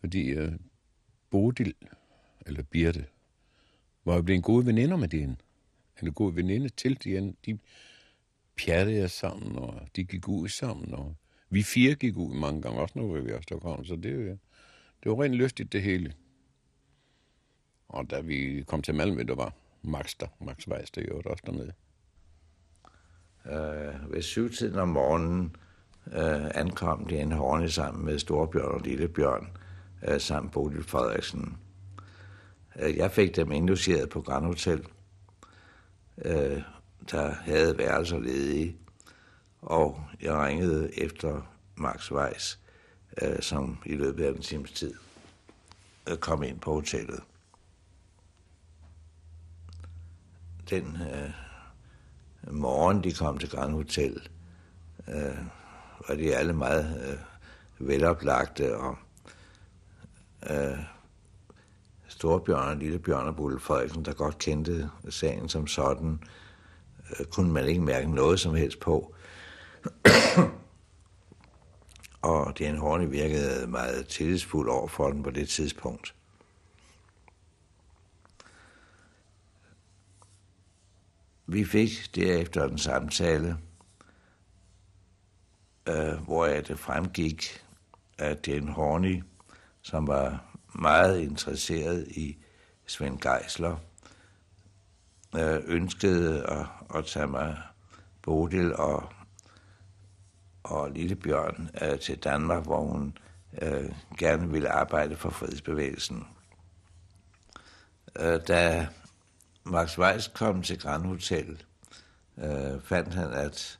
Fordi 0.00 0.28
øh, 0.28 0.52
Bodil, 1.30 1.74
eller 2.46 2.62
Birte, 2.62 3.06
var 4.04 4.14
jo 4.14 4.22
blevet 4.22 4.42
gode 4.42 4.66
veninder 4.66 4.96
med 4.96 5.08
din. 5.08 5.40
En 6.02 6.12
god 6.12 6.32
veninde 6.32 6.68
til 6.68 6.94
Diane. 6.94 7.34
De 7.46 7.58
pjattede 8.56 9.08
sammen, 9.08 9.58
og 9.58 9.88
de 9.96 10.04
gik 10.04 10.28
ud 10.28 10.48
sammen, 10.48 10.94
og 10.94 11.16
vi 11.50 11.62
fire 11.62 11.94
gik 11.94 12.16
ud 12.16 12.34
mange 12.34 12.62
gange, 12.62 12.80
også 12.80 12.98
når 12.98 13.20
vi 13.20 13.32
var 13.32 13.38
i 13.38 13.42
Stockholm, 13.42 13.84
så 13.84 13.96
det, 13.96 14.38
det 15.02 15.10
var 15.10 15.22
rent 15.22 15.34
lystigt 15.34 15.72
det 15.72 15.82
hele. 15.82 16.12
Og 17.88 18.10
da 18.10 18.20
vi 18.20 18.64
kom 18.66 18.82
til 18.82 18.94
Malmø, 18.94 19.22
der 19.22 19.34
var 19.34 19.52
Max 19.82 20.14
der, 20.20 20.26
Max 20.40 20.68
Weiss, 20.68 20.90
der 20.90 21.02
gjorde 21.02 21.30
også 21.30 21.42
dernede. 21.46 21.72
Øh, 23.46 24.12
ved 24.12 24.22
syvtiden 24.22 24.78
om 24.78 24.88
morgenen 24.88 25.56
øh, 26.06 26.50
ankom 26.54 27.06
de 27.06 27.20
en 27.20 27.32
Horne 27.32 27.70
sammen 27.70 28.04
med 28.04 28.18
Storbjørn 28.18 28.74
og 28.74 28.80
Lillebjørn, 28.80 29.56
øh, 30.02 30.20
samt 30.20 30.52
Bodil 30.52 30.84
Frederiksen. 30.84 31.56
Øh, 32.78 32.96
jeg 32.96 33.12
fik 33.12 33.36
dem 33.36 33.52
indlogeret 33.52 34.08
på 34.08 34.20
Grand 34.20 34.46
Hotel, 34.46 34.86
øh, 36.24 36.62
der 37.10 37.34
havde 37.34 37.78
værelser 37.78 38.18
ledige, 38.18 38.76
og 39.62 40.00
jeg 40.22 40.38
ringede 40.38 40.98
efter 40.98 41.52
Max 41.76 42.12
Weiss, 42.12 42.60
øh, 43.22 43.40
som 43.40 43.78
i 43.86 43.94
løbet 43.94 44.24
af 44.24 44.30
en 44.30 44.42
times 44.42 44.72
tid 44.72 44.94
øh, 46.10 46.16
kom 46.16 46.42
ind 46.42 46.60
på 46.60 46.72
hotellet. 46.72 47.20
Den 50.70 50.98
øh, 51.12 51.30
morgen, 52.54 53.04
de 53.04 53.12
kom 53.12 53.38
til 53.38 53.50
Grand 53.50 53.72
Hotel, 53.72 54.28
øh, 55.08 55.38
var 56.08 56.14
de 56.14 56.36
alle 56.36 56.52
meget 56.52 57.08
øh, 57.08 57.88
veloplagte, 57.88 58.76
og 58.76 58.98
øh, 60.50 60.78
Storbjørn 62.08 62.68
og 62.68 62.76
Lillebjørn 62.76 63.26
og 63.26 63.36
Bulle 63.36 63.60
Frederiksen, 63.60 64.04
der 64.04 64.12
godt 64.12 64.38
kendte 64.38 64.90
sagen 65.08 65.48
som 65.48 65.66
sådan, 65.66 66.20
øh, 67.10 67.26
kunne 67.26 67.52
man 67.52 67.68
ikke 67.68 67.80
mærke 67.80 68.14
noget 68.14 68.40
som 68.40 68.54
helst 68.54 68.80
på. 68.80 69.14
og 72.22 72.58
Dan 72.58 72.76
Horne 72.76 73.10
virkede 73.10 73.66
meget 73.66 74.08
tillidsfuld 74.08 74.68
over 74.68 74.88
for 74.88 75.10
den 75.10 75.22
på 75.22 75.30
det 75.30 75.48
tidspunkt. 75.48 76.14
Vi 81.46 81.64
fik 81.64 81.90
derefter 82.14 82.64
en 82.64 82.78
samtale, 82.78 83.58
øh, 85.88 86.24
hvor 86.24 86.46
det 86.46 86.78
fremgik, 86.78 87.64
at 88.18 88.46
den 88.46 88.68
Horny, 88.68 89.22
som 89.86 90.06
var 90.06 90.44
meget 90.74 91.20
interesseret 91.20 92.08
i 92.08 92.36
Svend 92.86 93.20
Geisler, 93.20 93.76
øh, 95.36 95.60
ønskede 95.66 96.46
at, 96.46 96.66
at 96.94 97.06
tage 97.06 97.26
mig 97.26 97.58
Bodil 98.22 98.76
og, 98.76 99.12
og 100.62 100.90
Lillebjørn 100.90 101.70
øh, 101.82 101.98
til 101.98 102.18
Danmark, 102.18 102.64
hvor 102.64 102.80
hun 102.80 103.18
øh, 103.62 103.92
gerne 104.18 104.50
ville 104.50 104.70
arbejde 104.70 105.16
for 105.16 105.30
fredsbevægelsen. 105.30 106.26
Øh, 108.18 108.40
da 108.48 108.88
Max 109.64 109.98
Weiss 109.98 110.30
kom 110.34 110.62
til 110.62 110.80
Grand 110.80 111.06
Hotel, 111.06 111.62
øh, 112.38 112.82
fandt 112.82 113.14
han, 113.14 113.32
at 113.32 113.78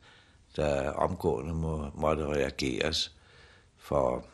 der 0.57 0.91
omgående 0.91 1.55
må, 1.55 1.91
måtte 1.95 2.27
reageres, 2.27 3.17
for 3.77 4.27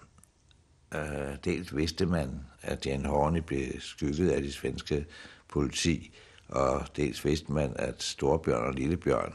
øh, 0.94 1.36
dels 1.44 1.76
vidste 1.76 2.06
man, 2.06 2.40
at 2.62 2.86
Jan 2.86 3.04
Horne 3.04 3.42
blev 3.42 3.80
skygget 3.80 4.30
af 4.30 4.42
de 4.42 4.52
svenske 4.52 5.06
politi, 5.48 6.14
og 6.48 6.86
dels 6.96 7.24
vidste 7.24 7.52
man, 7.52 7.72
at 7.76 8.02
Storbjørn 8.02 8.66
og 8.66 8.74
Lillebjørn 8.74 9.34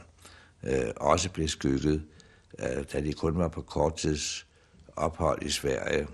øh, 0.62 0.90
også 0.96 1.30
blev 1.30 1.48
skygget, 1.48 2.02
øh, 2.58 2.84
da 2.92 3.00
de 3.00 3.12
kun 3.12 3.38
var 3.38 3.48
på 3.48 3.62
kort 3.62 3.96
tids 3.96 4.46
ophold 4.96 5.42
i 5.42 5.50
Sverige. 5.50 6.08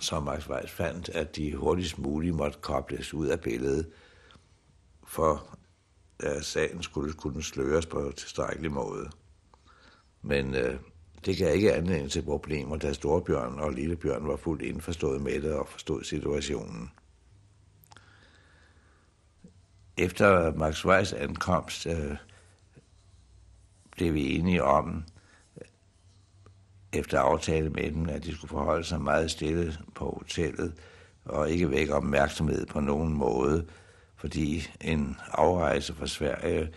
Så 0.00 0.20
Max 0.20 0.48
Weiss 0.48 0.72
fandt, 0.72 1.08
at 1.08 1.36
de 1.36 1.54
hurtigst 1.54 1.98
muligt 1.98 2.34
måtte 2.34 2.58
kobles 2.60 3.14
ud 3.14 3.26
af 3.26 3.40
billedet, 3.40 3.90
for 5.06 5.58
at 6.20 6.44
sagen 6.44 6.82
skulle 6.82 7.12
kunne 7.12 7.42
sløres 7.42 7.86
på 7.86 8.12
tilstrækkelig 8.16 8.72
måde. 8.72 9.10
Men 10.22 10.54
øh, 10.54 10.80
det 11.24 11.38
gav 11.38 11.54
ikke 11.54 11.74
anledning 11.74 12.10
til 12.10 12.22
problemer, 12.22 12.76
da 12.76 12.92
Storbjørn 12.92 13.58
og 13.58 13.72
Lillebjørn 13.72 14.28
var 14.28 14.36
fuldt 14.36 14.62
indforstået 14.62 15.22
med 15.22 15.42
det 15.42 15.52
og 15.52 15.68
forstod 15.68 16.04
situationen. 16.04 16.90
Efter 19.96 20.54
Max 20.54 20.84
Weiss 20.84 21.12
ankomst 21.12 21.86
øh, 21.86 22.16
blev 23.90 24.14
vi 24.14 24.38
enige 24.38 24.62
om, 24.62 25.04
efter 26.92 27.20
aftale 27.20 27.70
med 27.70 27.92
dem, 27.92 28.08
at 28.08 28.24
de 28.24 28.34
skulle 28.34 28.48
forholde 28.48 28.84
sig 28.84 29.00
meget 29.00 29.30
stille 29.30 29.78
på 29.94 30.04
hotellet 30.04 30.74
og 31.24 31.50
ikke 31.50 31.70
vække 31.70 31.94
opmærksomhed 31.94 32.66
på 32.66 32.80
nogen 32.80 33.12
måde, 33.12 33.66
fordi 34.16 34.70
en 34.80 35.16
afrejse 35.32 35.94
fra 35.94 36.06
Sverige 36.06 36.72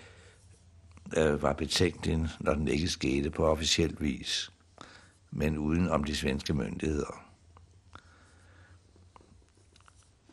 øh, 1.17 1.41
var 1.41 1.53
betænkt, 1.53 2.09
når 2.39 2.53
den 2.53 2.67
ikke 2.67 2.87
skete 2.87 3.29
på 3.29 3.45
officiel 3.45 3.97
vis, 3.99 4.51
men 5.31 5.57
uden 5.57 5.89
om 5.89 6.03
de 6.03 6.15
svenske 6.15 6.53
myndigheder. 6.53 7.25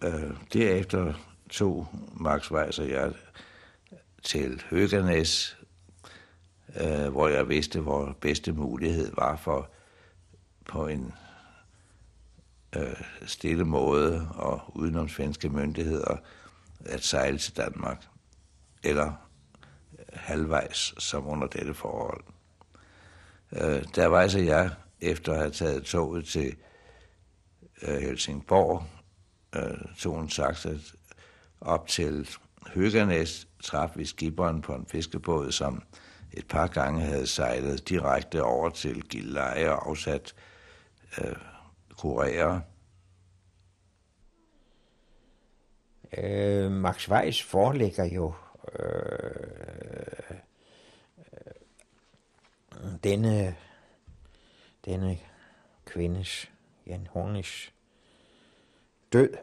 Øh, 0.05 0.31
derefter 0.53 1.15
tog 1.51 1.89
Max 2.12 2.51
Weiss 2.51 2.78
og 2.78 2.90
jeg 2.90 3.12
til 4.23 4.62
Høgernes, 4.70 5.59
øh, 6.81 7.09
hvor 7.09 7.28
jeg 7.28 7.48
vidste, 7.48 7.81
hvor 7.81 8.16
bedste 8.20 8.53
mulighed 8.53 9.12
var 9.15 9.36
for 9.36 9.70
på 10.69 10.86
en 10.86 11.12
øh, 12.77 13.03
stille 13.27 13.65
måde 13.65 14.28
og 14.35 14.77
udenom 14.77 15.09
svenske 15.09 15.48
myndigheder 15.48 16.16
at 16.85 17.05
sejle 17.05 17.39
til 17.39 17.57
Danmark, 17.57 18.07
eller 18.82 19.26
halvvejs 20.16 20.94
som 20.98 21.26
under 21.26 21.47
dette 21.47 21.74
forhold. 21.74 22.24
Øh, 23.52 23.84
der 23.94 24.09
rejser 24.09 24.43
jeg, 24.43 24.70
efter 25.01 25.32
at 25.32 25.38
have 25.38 25.51
taget 25.51 25.84
toget 25.84 26.26
til 26.26 26.56
øh, 27.82 27.97
Helsingborg, 27.97 28.82
øh, 29.56 29.94
tog 29.98 30.20
en 30.20 30.28
taxa 30.28 30.70
op 31.60 31.88
til 31.88 32.28
Høgernæs, 32.74 33.48
traf 33.62 33.90
vi 33.97 34.05
skiberen 34.05 34.62
på 34.62 34.74
en 34.74 34.86
fiskebåd, 34.86 35.52
som 35.52 35.82
et 36.32 36.48
par 36.48 36.66
gange 36.66 37.01
havde 37.01 37.26
sejlet 37.26 37.88
direkte 37.88 38.43
over 38.43 38.70
til 38.70 39.02
Gilleleje 39.02 39.70
og 39.70 39.88
afsat 39.88 40.34
øh, 41.18 41.36
kurere. 41.98 42.62
Øh, 46.18 46.70
Max 46.70 47.09
Weiss 47.09 47.43
forelægger 47.43 48.05
jo 48.05 48.34
Øh, 48.72 50.36
øh, 51.18 51.55
denne, 53.05 53.56
denne 54.84 55.18
kvindes, 55.84 56.51
Jan 56.86 57.06
Hornes, 57.06 57.72
død. 59.12 59.34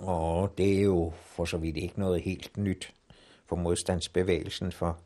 Og 0.00 0.58
det 0.58 0.78
er 0.78 0.82
jo 0.82 1.12
for 1.16 1.44
så 1.44 1.56
vidt 1.56 1.76
ikke 1.76 2.00
noget 2.00 2.22
helt 2.22 2.56
nyt 2.56 2.94
for 3.46 3.56
modstandsbevægelsen, 3.56 4.72
for 4.72 4.98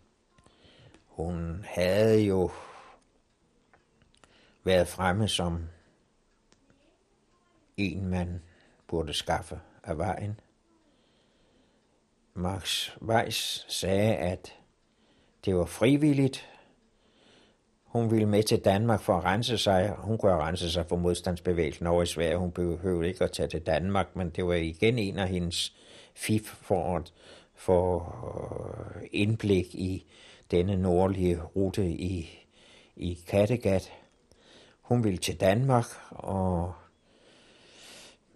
hun 1.07 1.65
havde 1.69 2.21
jo 2.21 2.51
været 4.65 4.89
fremme 4.89 5.29
som 5.29 5.69
en, 7.77 8.09
man 8.09 8.43
burde 8.87 9.13
skaffe 9.13 9.61
af 9.85 9.99
vejen. 9.99 10.41
Max 12.39 12.91
Weiss 13.03 13.67
sagde, 13.69 14.17
at 14.17 14.55
det 15.45 15.57
var 15.57 15.65
frivilligt. 15.65 16.49
Hun 17.85 18.11
ville 18.11 18.27
med 18.27 18.43
til 18.43 18.59
Danmark 18.65 19.01
for 19.01 19.19
at 19.19 19.25
rense 19.25 19.59
sig. 19.59 19.95
Hun 19.99 20.19
kunne 20.19 20.33
rense 20.33 20.71
sig 20.71 20.87
for 20.87 20.97
modstandsbevægelsen 20.97 21.87
over 21.87 22.03
i 22.03 22.07
Sverige. 22.07 22.37
Hun 22.37 22.53
behøvede 22.53 23.09
ikke 23.09 23.25
at 23.25 23.33
tage 23.33 23.49
til 23.49 23.61
Danmark, 23.61 24.17
men 24.17 24.31
det 24.31 24.47
var 24.47 24.55
igen 24.55 24.99
en 24.99 25.19
af 25.19 25.29
hendes 25.29 25.77
fif 26.15 26.43
for 26.43 26.97
at 26.97 27.13
få 27.55 28.03
øh, 28.97 29.03
indblik 29.13 29.75
i 29.75 30.07
denne 30.51 30.77
nordlige 30.77 31.43
rute 31.43 31.87
i, 31.89 32.45
i 32.97 33.19
Kattegat. 33.29 33.93
Hun 34.83 35.05
ville 35.05 35.19
til 35.19 35.41
Danmark, 35.41 35.87
og 36.11 36.73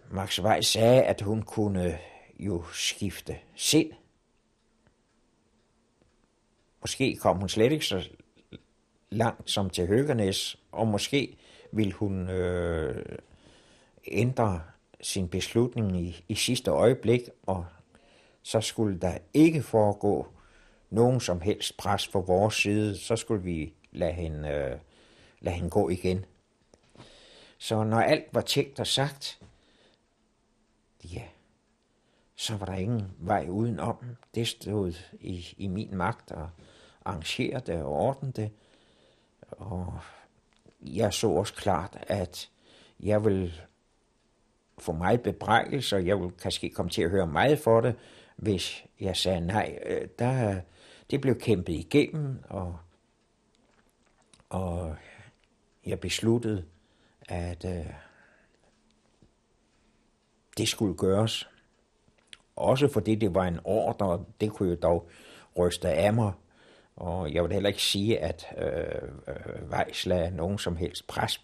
Max 0.09 0.39
Weiss 0.39 0.69
sagde, 0.69 1.03
at 1.03 1.21
hun 1.21 1.41
kunne 1.41 1.97
jo 2.45 2.63
skifte 2.73 3.37
sind. 3.55 3.91
Måske 6.81 7.15
kom 7.15 7.37
hun 7.37 7.49
slet 7.49 7.71
ikke 7.71 7.85
så 7.85 8.09
langt 9.09 9.49
som 9.49 9.69
til 9.69 9.87
Høgernes, 9.87 10.57
og 10.71 10.87
måske 10.87 11.37
ville 11.71 11.93
hun 11.93 12.29
øh, 12.29 13.17
ændre 14.07 14.61
sin 15.01 15.27
beslutning 15.27 16.01
i, 16.01 16.25
i 16.27 16.35
sidste 16.35 16.71
øjeblik, 16.71 17.21
og 17.43 17.65
så 18.41 18.61
skulle 18.61 18.99
der 18.99 19.17
ikke 19.33 19.63
foregå 19.63 20.27
nogen 20.89 21.19
som 21.19 21.41
helst 21.41 21.77
pres 21.77 22.07
på 22.07 22.21
vores 22.21 22.55
side, 22.55 22.97
så 22.97 23.15
skulle 23.15 23.43
vi 23.43 23.73
lade 23.91 24.13
hende, 24.13 24.49
øh, 24.49 24.79
lade 25.39 25.55
hende 25.55 25.69
gå 25.69 25.89
igen. 25.89 26.25
Så 27.57 27.83
når 27.83 27.99
alt 27.99 28.25
var 28.31 28.41
tænkt 28.41 28.79
og 28.79 28.87
sagt, 28.87 29.39
ja, 31.03 31.23
så 32.35 32.57
var 32.57 32.65
der 32.65 32.73
ingen 32.73 33.11
vej 33.19 33.47
udenom. 33.49 33.97
Det 34.35 34.47
stod 34.47 34.93
i, 35.19 35.47
i 35.57 35.67
min 35.67 35.97
magt 35.97 36.31
at 36.31 36.45
arrangere 37.05 37.59
det 37.59 37.83
og 37.83 37.91
ordne 37.91 38.31
det. 38.31 38.51
Og 39.51 39.99
jeg 40.81 41.13
så 41.13 41.29
også 41.29 41.53
klart, 41.53 41.97
at 42.07 42.49
jeg 42.99 43.25
vil 43.25 43.61
få 44.77 44.91
meget 44.91 45.21
bebrejdelse, 45.21 45.95
og 45.95 46.05
jeg 46.05 46.19
vil 46.19 46.31
kanskje 46.31 46.69
komme 46.69 46.89
til 46.89 47.01
at 47.01 47.09
høre 47.09 47.27
meget 47.27 47.59
for 47.59 47.81
det, 47.81 47.95
hvis 48.35 48.85
jeg 48.99 49.17
sagde 49.17 49.41
nej. 49.41 49.79
Øh, 49.85 50.07
der, 50.19 50.61
det 51.11 51.21
blev 51.21 51.39
kæmpet 51.39 51.73
igennem, 51.73 52.43
og, 52.49 52.77
og 54.49 54.95
jeg 55.85 55.99
besluttede, 55.99 56.65
at 57.29 57.65
øh, 57.65 57.93
det 60.57 60.67
skulle 60.67 60.95
gøres. 60.95 61.49
Også 62.55 62.87
fordi 62.87 63.15
det 63.15 63.35
var 63.35 63.43
en 63.43 63.59
ordre, 63.63 64.05
og 64.05 64.25
det 64.41 64.51
kunne 64.51 64.69
jo 64.69 64.75
dog 64.75 65.09
ryste 65.57 65.89
af 65.89 66.13
mig. 66.13 66.31
Og 66.95 67.33
jeg 67.33 67.43
vil 67.43 67.51
heller 67.51 67.69
ikke 67.69 67.81
sige, 67.81 68.19
at 68.19 68.45
øh, 68.57 69.09
øh, 69.27 69.71
Weiss 69.71 70.05
lagde 70.05 70.35
nogen 70.35 70.57
som 70.57 70.75
helst 70.75 71.07
pres 71.07 71.41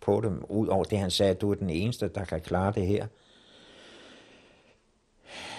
på 0.00 0.20
dem, 0.20 0.44
udover 0.48 0.84
det 0.84 0.98
han 0.98 1.10
sagde, 1.10 1.30
at 1.30 1.40
du 1.40 1.50
er 1.50 1.54
den 1.54 1.70
eneste, 1.70 2.08
der 2.08 2.24
kan 2.24 2.40
klare 2.40 2.72
det 2.72 2.86
her. 2.86 3.06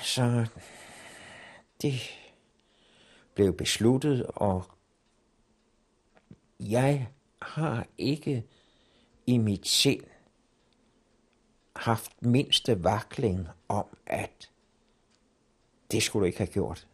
Så 0.04 0.46
det 1.82 1.94
blev 3.34 3.58
besluttet, 3.58 4.26
og 4.26 4.64
jeg 6.60 7.08
har 7.42 7.88
ikke 7.98 8.44
i 9.28 9.38
mit 9.38 9.68
sind 9.68 10.04
haft 11.76 12.12
mindste 12.22 12.84
vakling 12.84 13.48
om, 13.68 13.86
at 14.08 14.50
det 15.92 16.04
skulle 16.04 16.22
du 16.22 16.26
ikke 16.26 16.38
have 16.38 16.48
gjort. 16.48 16.88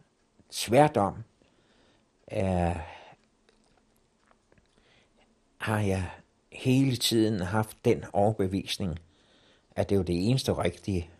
Sværdom 0.50 1.24
øh, 2.32 2.76
har 5.58 5.80
jeg 5.80 6.10
hele 6.52 6.96
tiden 6.96 7.40
haft 7.40 7.84
den 7.84 8.04
overbevisning, 8.12 8.98
at 9.76 9.88
det 9.88 9.94
er 9.94 9.98
jo 9.98 10.02
det 10.02 10.28
eneste 10.28 10.52
rigtige, 10.52 11.10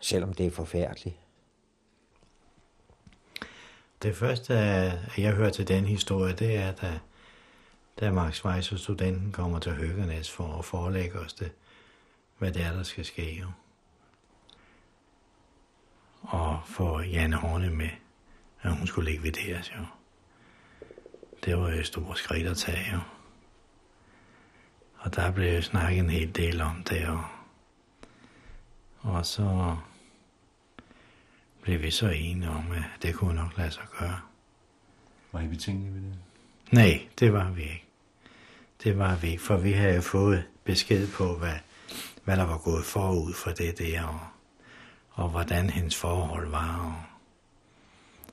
selvom 0.00 0.34
det 0.34 0.46
er 0.46 0.50
forfærdeligt. 0.50 1.16
Det 4.02 4.16
første, 4.16 4.54
jeg 5.18 5.32
hører 5.32 5.50
til 5.50 5.68
den 5.68 5.84
historie, 5.84 6.34
det 6.34 6.56
er, 6.56 6.72
da, 6.72 6.98
da 8.00 8.10
Max 8.10 8.44
Weiss 8.44 8.72
og 8.72 8.78
studenten 8.78 9.32
kommer 9.32 9.58
til 9.58 9.72
Høgernæs 9.72 10.30
for 10.30 10.58
at 10.58 10.64
forelægge 10.64 11.18
os 11.18 11.32
det, 11.32 11.52
hvad 12.38 12.52
det 12.52 12.62
er, 12.62 12.72
der 12.72 12.82
skal 12.82 13.04
ske. 13.04 13.38
Jo. 13.40 13.46
Og 16.26 16.60
få 16.66 17.00
Janne 17.00 17.36
Horne 17.36 17.70
med, 17.70 17.90
at 18.62 18.72
hun 18.72 18.86
skulle 18.86 19.10
likvideres. 19.10 19.72
Jo. 19.78 19.84
Det 21.44 21.56
var 21.56 21.70
jo 21.70 21.78
et 21.78 21.86
stort 21.86 22.18
skridt 22.18 22.46
at 22.46 22.56
tage. 22.56 22.92
Jo. 22.92 22.98
Og 24.98 25.16
der 25.16 25.30
blev 25.30 25.62
snakket 25.62 25.98
en 25.98 26.10
hel 26.10 26.36
del 26.36 26.60
om 26.60 26.84
det. 26.88 27.08
Og, 27.08 27.24
og 29.00 29.26
så 29.26 29.76
blev 31.62 31.82
vi 31.82 31.90
så 31.90 32.08
enige 32.08 32.50
om, 32.50 32.72
at 32.72 33.02
det 33.02 33.14
kunne 33.14 33.34
nok 33.34 33.58
lade 33.58 33.70
sig 33.70 33.84
gøre. 33.98 34.20
Var 35.32 35.40
I 35.40 35.48
betænkelige 35.48 35.94
ved 35.94 36.00
det? 36.00 36.18
Nej, 36.72 37.08
det 37.18 37.32
var 37.32 37.50
vi 37.50 37.62
ikke. 37.62 37.84
Det 38.82 38.98
var 38.98 39.16
vi 39.16 39.28
ikke, 39.28 39.42
for 39.42 39.56
vi 39.56 39.72
havde 39.72 40.02
fået 40.02 40.44
besked 40.64 41.08
på, 41.12 41.38
hvad, 41.38 41.54
hvad 42.24 42.36
der 42.36 42.46
var 42.46 42.58
gået 42.58 42.84
forud 42.84 43.32
for 43.32 43.50
det 43.50 43.78
der, 43.78 44.04
og, 44.04 44.20
og 45.16 45.28
hvordan 45.28 45.70
hendes 45.70 45.96
forhold 45.96 46.48
var, 46.48 46.76
og 46.78 46.94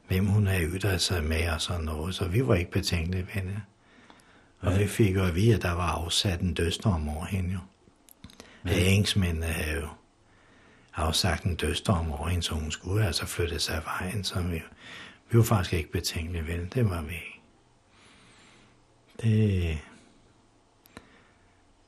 hvem 0.08 0.26
hun 0.26 0.48
havde 0.48 0.64
ytret 0.64 1.02
sig 1.02 1.24
med 1.24 1.50
og 1.50 1.62
sådan 1.62 1.86
noget, 1.86 2.16
så 2.16 2.28
vi 2.28 2.48
var 2.48 2.56
ikke 2.56 2.72
betænkelige 2.72 3.28
ved 3.36 3.42
det. 3.42 3.62
Og 4.60 4.72
ja. 4.72 4.78
vi 4.78 4.88
fik 4.88 5.16
jo 5.16 5.24
at 5.24 5.36
vide, 5.36 5.56
at 5.56 5.62
der 5.62 5.72
var 5.72 5.92
afsat 5.92 6.42
en 6.42 6.54
dødsdom 6.54 7.10
over 7.10 7.26
hende 7.26 7.54
jo. 7.54 7.60
Ja. 8.66 8.90
Engsmændene 8.90 9.46
havde 9.46 9.82
jo 9.82 9.88
afsagt 10.96 11.44
en 11.44 11.56
dødsdom 11.56 12.12
over 12.12 12.28
hende, 12.28 12.44
så 12.44 12.54
hun 12.54 12.72
skulle 12.72 13.06
altså 13.06 13.26
flytte 13.26 13.60
sig 13.60 13.76
af 13.76 13.84
vejen, 13.86 14.24
så 14.24 14.42
vi, 14.42 14.62
vi 15.30 15.38
var 15.38 15.44
faktisk 15.44 15.74
ikke 15.74 15.92
betænkelige 15.92 16.48
ved 16.48 16.58
det. 16.58 16.74
Det 16.74 16.90
var 16.90 17.02
vi 17.02 17.14
ikke. 17.14 17.40
Det, 19.22 19.80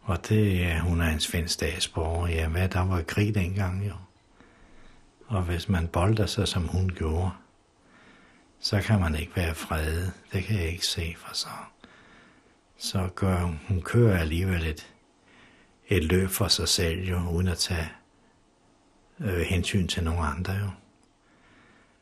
og 0.02 0.30
det, 0.30 0.60
ja, 0.60 0.80
hun 0.80 1.02
er 1.02 1.10
en 1.10 1.20
svensk 1.20 1.54
statsborger. 1.54 2.28
Ja, 2.28 2.48
hvad, 2.48 2.70
der 2.70 2.86
var 2.86 3.02
krig 3.02 3.36
dengang 3.36 3.88
jo. 3.88 3.94
Og 5.28 5.42
hvis 5.42 5.70
man 5.70 5.88
bolder 5.88 6.26
sig, 6.26 6.48
som 6.48 6.68
hun 6.68 6.90
gjorde, 6.90 7.32
så 8.60 8.82
kan 8.82 9.00
man 9.00 9.16
ikke 9.16 9.36
være 9.36 9.56
fredet. 9.56 10.14
Det 10.34 10.44
kan 10.44 10.58
jeg 10.58 10.68
ikke 10.68 10.86
se 10.86 11.16
for 11.18 11.34
så. 11.34 11.48
Så 12.78 13.10
gør 13.16 13.40
hun, 13.40 13.60
hun 13.68 13.82
kører 13.82 14.20
alligevel 14.20 14.66
et, 14.66 14.88
et 15.88 16.04
løb 16.04 16.30
for 16.30 16.48
sig 16.48 16.68
selv 16.68 17.10
jo, 17.10 17.30
uden 17.30 17.48
at 17.48 17.58
tage 17.58 17.90
øh, 19.20 19.42
hensyn 19.42 19.88
til 19.88 20.04
nogen 20.04 20.26
andre 20.26 20.54
jo. 20.54 20.70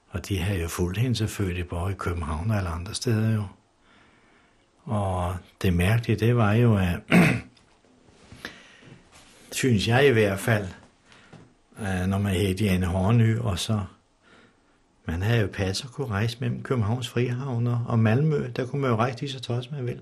Og 0.10 0.28
de 0.28 0.40
har 0.40 0.54
jo 0.54 0.68
fulgt 0.68 0.98
hende 0.98 1.16
selvfølgelig, 1.16 1.68
både 1.68 1.92
i 1.92 1.96
København 1.96 2.52
og 2.52 2.58
alle 2.58 2.70
andre 2.70 2.94
steder 2.94 3.34
jo. 3.34 3.44
Og 4.84 5.38
det 5.62 5.74
mærkelige, 5.74 6.20
det 6.20 6.36
var 6.36 6.54
jo, 6.54 6.78
at 6.78 7.00
synes 9.52 9.88
jeg 9.88 10.08
i 10.08 10.12
hvert 10.12 10.40
fald, 10.40 10.68
Øh, 11.80 12.08
når 12.08 12.18
man 12.18 12.34
hed 12.34 12.56
Diane 12.56 12.86
Horny, 12.86 13.38
og 13.38 13.60
så 13.60 13.82
man 15.06 15.22
havde 15.22 15.42
jo 15.42 15.48
pas 15.54 15.84
at 15.84 15.92
kunne 15.92 16.08
rejse 16.08 16.38
mellem 16.40 16.64
Københavns 16.64 17.10
Frihavn 17.10 17.68
og 17.68 18.00
Malmø. 18.00 18.48
Der 18.56 18.66
kunne 18.66 18.82
man 18.82 18.92
jo 18.92 18.98
rejse 18.98 19.20
lige 19.20 19.32
så 19.32 19.40
tosset 19.40 19.72
man 19.72 19.86
vil. 19.86 20.02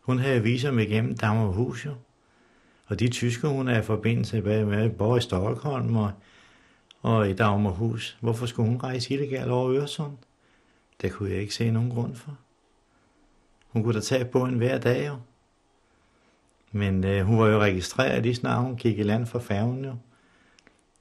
Hun 0.00 0.18
havde 0.18 0.42
viser 0.42 0.70
mig 0.70 0.88
igennem 0.88 1.16
Dammerhus 1.16 1.86
jo. 1.86 1.94
Og 2.86 3.00
de 3.00 3.08
tyske, 3.08 3.48
hun 3.48 3.68
er 3.68 3.78
i 3.78 3.82
forbindelse 3.82 4.40
med, 4.40 4.90
bor 4.90 5.16
i 5.16 5.20
Stockholm 5.20 5.96
og 5.96 6.12
og 7.06 7.30
i 7.30 7.32
Dagmarhus. 7.32 8.16
Hvorfor 8.20 8.46
skulle 8.46 8.68
hun 8.68 8.80
rejse 8.82 9.14
illegalt 9.14 9.50
over 9.50 9.72
Øresund? 9.72 10.16
Det 11.02 11.12
kunne 11.12 11.30
jeg 11.30 11.40
ikke 11.40 11.54
se 11.54 11.70
nogen 11.70 11.90
grund 11.90 12.14
for. 12.14 12.38
Hun 13.68 13.82
kunne 13.82 13.94
da 13.94 14.00
tage 14.00 14.24
på 14.24 14.44
en 14.44 14.54
hver 14.54 14.78
dag 14.78 15.06
jo. 15.06 15.16
Men 16.72 17.04
øh, 17.04 17.26
hun 17.26 17.38
var 17.38 17.46
jo 17.46 17.60
registreret 17.60 18.22
lige 18.22 18.34
snart 18.34 18.62
hun 18.62 18.76
gik 18.76 18.98
i 18.98 19.02
land 19.02 19.26
for 19.26 19.38
færgen 19.38 19.84
jo. 19.84 19.94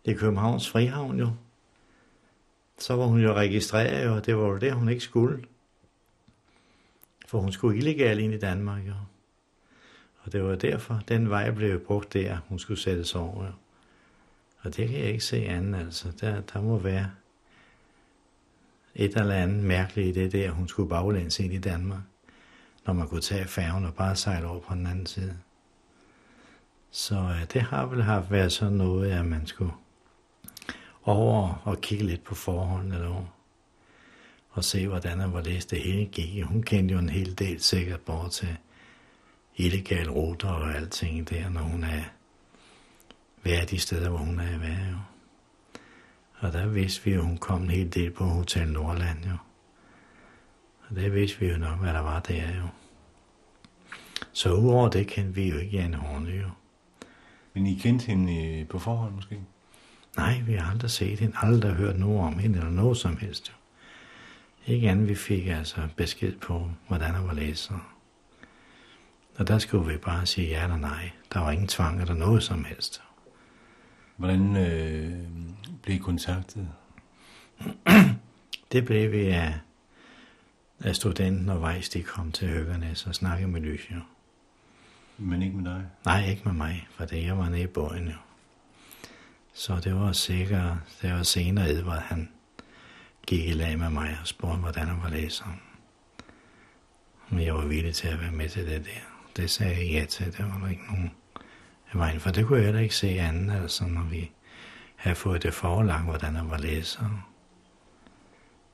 Det 0.06 0.14
er 0.14 0.18
Københavns 0.18 0.70
Frihavn 0.70 1.20
jo. 1.20 1.30
Så 2.78 2.96
var 2.96 3.06
hun 3.06 3.22
jo 3.22 3.34
registreret 3.34 4.10
og 4.10 4.26
det 4.26 4.38
var 4.38 4.48
jo 4.48 4.58
det, 4.58 4.74
hun 4.74 4.90
ikke 4.90 5.02
skulle. 5.04 5.44
For 7.28 7.40
hun 7.40 7.52
skulle 7.52 7.78
illegalt 7.78 8.20
ind 8.20 8.34
i 8.34 8.40
Danmark 8.40 8.88
jo. 8.88 8.94
Og 10.20 10.32
det 10.32 10.44
var 10.44 10.56
derfor, 10.56 11.02
den 11.08 11.30
vej 11.30 11.52
blev 11.52 11.80
brugt 11.80 12.14
der, 12.14 12.38
hun 12.48 12.60
skulle 12.60 12.80
sættes 12.80 13.16
over 13.16 13.46
jo. 13.46 13.52
Og 14.62 14.76
det 14.76 14.88
kan 14.90 15.00
jeg 15.00 15.08
ikke 15.08 15.24
se 15.24 15.46
andet, 15.46 15.80
altså. 15.80 16.12
Der, 16.22 16.42
der 16.42 16.62
må 16.62 16.78
være 16.78 17.12
et 18.96 19.18
eller 19.18 19.36
andet 19.36 19.64
mærkeligt 19.64 20.18
i 20.18 20.22
det 20.22 20.32
der, 20.32 20.52
hun 20.52 20.68
skulle 20.68 20.90
baglæns 20.90 21.40
ind 21.40 21.54
i 21.54 21.58
Danmark, 21.58 22.02
når 22.86 22.94
man 22.94 23.08
kunne 23.08 23.22
tage 23.22 23.46
færgen 23.46 23.86
og 23.86 23.94
bare 23.94 24.16
sejle 24.16 24.48
over 24.48 24.60
på 24.60 24.74
den 24.74 24.88
anden 24.88 25.06
side. 25.06 25.38
Så 26.92 27.16
ja, 27.16 27.46
det 27.54 27.62
har 27.62 27.86
vel 27.86 28.04
haft 28.04 28.32
været 28.32 28.52
sådan 28.52 28.74
noget, 28.74 29.12
at 29.12 29.26
man 29.26 29.48
skulle 29.48 29.72
over 31.06 31.62
og 31.64 31.82
kigge 31.82 32.06
lidt 32.06 32.24
på 32.24 32.36
forholdene 32.36 33.00
derovre. 33.00 33.28
Og 34.50 34.64
se, 34.64 34.88
hvordan 34.88 35.22
og 35.22 35.30
hvorledes 35.30 35.66
det 35.66 35.80
hele 35.80 36.06
gik. 36.06 36.44
Hun 36.44 36.64
kendte 36.64 36.94
jo 36.94 37.00
en 37.00 37.10
hel 37.10 37.40
del 37.40 37.62
sikkert 37.62 38.02
bort 38.02 38.32
til 38.32 38.58
illegale 39.56 40.12
ruter 40.12 40.50
og 40.50 40.76
alting 40.76 41.30
der, 41.30 41.50
når 41.50 41.62
hun 41.62 41.84
er 41.84 42.04
været 43.44 43.72
de 43.72 43.80
steder, 43.80 44.10
hvor 44.10 44.20
hun 44.20 44.40
er 44.40 44.58
været 44.58 44.92
jo. 44.92 44.98
Og 46.40 46.54
der 46.54 46.68
vidste 46.68 47.06
vi 47.06 47.14
at 47.14 47.22
hun 47.22 47.38
kom 47.38 47.62
en 47.62 47.70
hel 47.70 47.94
del 47.94 48.12
på 48.12 48.24
Hotel 48.24 48.68
Nordland 48.68 49.26
jo. 49.26 49.38
Og 50.90 50.96
det 50.96 51.14
vidste 51.14 51.40
vi 51.40 51.48
jo 51.48 51.58
nok, 51.58 51.80
hvad 51.80 51.94
der 51.94 52.00
var 52.00 52.20
der 52.20 52.56
jo. 52.56 52.68
Så 54.32 54.54
udover 54.54 54.90
det 54.90 55.08
kendte 55.08 55.36
vi 55.36 55.50
jo 55.50 55.58
ikke 55.58 55.80
Anne 55.80 55.98
Horne 55.98 56.32
jo. 56.32 56.50
Men 57.54 57.68
I 57.68 57.76
kendte 57.76 58.06
hende 58.06 58.46
øh, 58.46 58.68
på 58.68 58.80
forhånd 58.80 59.14
måske? 59.14 59.42
Nej, 60.18 60.42
vi 60.46 60.54
har 60.54 60.72
aldrig 60.72 60.92
set 60.92 61.20
hende, 61.20 61.36
aldrig 61.42 61.74
hørt 61.74 62.00
noget 62.00 62.20
om 62.20 62.40
hende 62.40 62.58
eller 62.58 62.72
noget 62.72 62.98
som 62.98 63.18
helst. 63.18 63.56
Ikke 64.68 64.90
andet, 64.90 65.10
vi 65.10 65.16
fik 65.16 65.48
altså 65.48 65.88
besked 65.96 66.36
på, 66.36 66.72
hvordan 66.88 67.16
hun 67.16 67.28
var 67.28 67.34
læser. 67.34 67.96
Og 69.38 69.48
der 69.48 69.58
skulle 69.60 69.92
vi 69.92 69.98
bare 69.98 70.26
sige 70.26 70.48
ja 70.48 70.64
eller 70.64 70.78
nej. 70.78 71.12
Der 71.34 71.40
var 71.40 71.52
ingen 71.52 71.68
tvang 71.68 72.02
eller 72.02 72.14
noget 72.14 72.44
som 72.44 72.66
helst. 72.66 73.02
Hvordan 74.16 74.56
øh, 74.56 75.20
blev 75.82 75.96
I 75.96 76.00
kontaktet? 76.00 76.68
det 78.72 78.86
blev 78.86 79.12
vi 79.12 79.26
af, 79.26 79.54
af 80.80 80.96
studenten 80.96 81.50
og 81.50 81.62
Vejs, 81.62 81.90
de 81.90 82.04
kom 82.04 82.32
til 82.32 82.48
Høgernes 82.48 83.08
og 83.08 83.16
snakkede 83.16 83.52
med 83.52 83.62
Lysio. 83.62 84.00
Men 85.18 85.42
ikke 85.42 85.58
med 85.58 85.72
dig? 85.72 85.86
Nej, 86.06 86.30
ikke 86.30 86.42
med 86.46 86.54
mig, 86.54 86.88
for 86.92 87.06
det 87.06 87.24
jeg 87.24 87.38
var 87.38 87.50
nede 87.50 87.62
i 87.62 87.68
båden 87.68 88.08
jo. 88.08 88.25
Så 89.58 89.80
det 89.84 89.96
var 89.96 90.12
sikkert, 90.12 90.78
det 91.02 91.14
var 91.14 91.24
senere 91.24 91.70
Edvard, 91.70 92.02
han 92.02 92.30
gik 93.28 93.46
i 93.46 93.54
lag 93.54 93.80
med 93.80 93.90
mig 93.90 94.18
og 94.22 94.28
spurgte, 94.28 94.60
hvordan 94.60 94.88
han 94.88 95.04
var 95.04 95.10
læser. 95.10 95.46
Men 97.30 97.46
jeg 97.46 97.54
var 97.54 97.66
villig 97.66 97.96
til 97.96 98.08
at 98.08 98.22
være 98.22 98.32
med 98.32 98.50
til 98.50 98.68
det 98.68 98.86
der. 98.86 99.02
Det 99.36 99.50
sagde 99.50 99.76
jeg 99.76 99.92
ja 99.92 100.06
til, 100.06 100.26
det 100.26 100.46
var 100.46 100.60
der 100.60 100.70
ikke 100.70 100.86
nogen 100.86 101.12
vejen, 101.94 102.20
for 102.20 102.32
det 102.32 102.46
kunne 102.46 102.58
jeg 102.58 102.66
heller 102.66 102.82
ikke 102.82 102.96
se 102.96 103.08
andet, 103.08 103.62
altså 103.62 103.86
når 103.86 104.04
vi 104.04 104.32
havde 104.96 105.16
fået 105.16 105.44
det 105.44 105.54
forelagt, 105.54 106.04
hvordan 106.04 106.36
han 106.36 106.50
var 106.50 106.58
læser. 106.58 107.26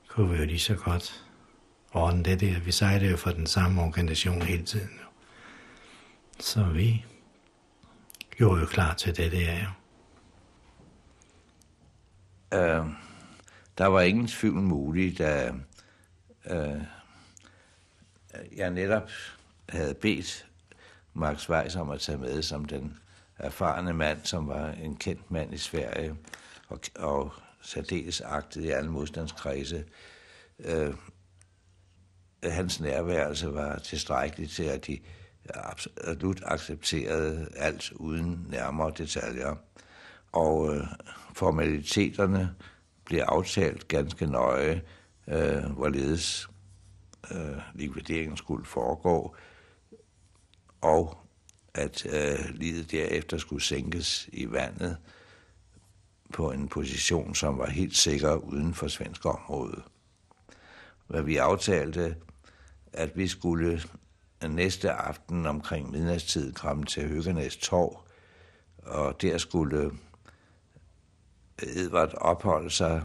Kunne 0.07 0.31
vi 0.31 0.37
jo 0.37 0.45
lige 0.45 0.59
så 0.59 0.75
godt 0.75 1.25
ordne 1.91 2.23
det 2.23 2.39
der. 2.39 2.59
Vi 2.59 2.71
sejlede 2.71 3.11
jo 3.11 3.17
for 3.17 3.31
den 3.31 3.47
samme 3.47 3.81
organisation 3.81 4.41
hele 4.41 4.63
tiden. 4.63 4.99
Så 6.39 6.63
vi 6.63 7.05
gjorde 8.37 8.61
jo 8.61 8.67
klar 8.67 8.93
til 8.93 9.17
det 9.17 9.31
der 9.31 9.53
jo. 9.53 9.67
Øh, 12.53 12.85
der 13.77 13.85
var 13.85 14.01
ingen 14.01 14.27
tvivl 14.27 14.61
muligt, 14.61 15.17
da 15.17 15.53
øh, 16.49 16.81
jeg 18.55 18.71
netop 18.71 19.09
havde 19.69 19.93
bedt 19.93 20.47
Max 21.13 21.49
Weiss 21.49 21.75
om 21.75 21.89
at 21.89 21.99
tage 21.99 22.17
med 22.17 22.41
som 22.41 22.65
den 22.65 22.97
erfarne 23.37 23.93
mand, 23.93 24.19
som 24.23 24.47
var 24.47 24.71
en 24.71 24.95
kendt 24.95 25.31
mand 25.31 25.53
i 25.53 25.57
Sverige, 25.57 26.15
og, 26.67 26.79
og 26.95 27.33
særdeles 27.61 28.21
agtet 28.21 28.63
i 28.63 28.69
alle 28.69 28.91
modstandskredse. 28.91 29.85
Øh, 30.59 30.93
hans 32.43 32.79
nærværelse 32.79 33.53
var 33.53 33.77
tilstrækkeligt 33.79 34.51
til, 34.51 34.63
at 34.63 34.87
de 34.87 34.99
absolut 35.49 36.41
accepterede 36.45 37.47
alt 37.55 37.91
uden 37.91 38.45
nærmere 38.49 38.93
detaljer. 38.97 39.55
Og 40.31 40.75
øh, 40.75 40.87
formaliteterne 41.33 42.55
blev 43.05 43.19
aftalt 43.19 43.87
ganske 43.87 44.25
nøje, 44.25 44.81
øh, 45.27 45.63
hvorledes 45.63 46.49
øh, 47.31 47.57
likvideringen 47.73 48.37
skulle 48.37 48.65
foregå, 48.65 49.35
og 50.81 51.17
at 51.73 52.05
øh, 52.05 52.55
livet 52.55 52.91
derefter 52.91 53.37
skulle 53.37 53.63
sænkes 53.63 54.29
i 54.33 54.51
vandet 54.51 54.97
på 56.33 56.51
en 56.51 56.67
position, 56.67 57.35
som 57.35 57.57
var 57.57 57.69
helt 57.69 57.97
sikker 57.97 58.35
uden 58.35 58.73
for 58.73 58.87
svensk 58.87 59.25
område. 59.25 59.81
Hvad 61.07 61.21
vi 61.21 61.37
aftalte, 61.37 62.15
at 62.93 63.17
vi 63.17 63.27
skulle 63.27 63.81
næste 64.49 64.91
aften 64.91 65.45
omkring 65.45 65.91
midnatstid 65.91 66.53
komme 66.53 66.85
til 66.85 67.07
Høgernæs 67.07 67.57
Torv, 67.57 67.99
og 68.77 69.21
der 69.21 69.37
skulle 69.37 69.91
Edvard 71.63 72.13
opholde 72.13 72.69
sig, 72.69 73.03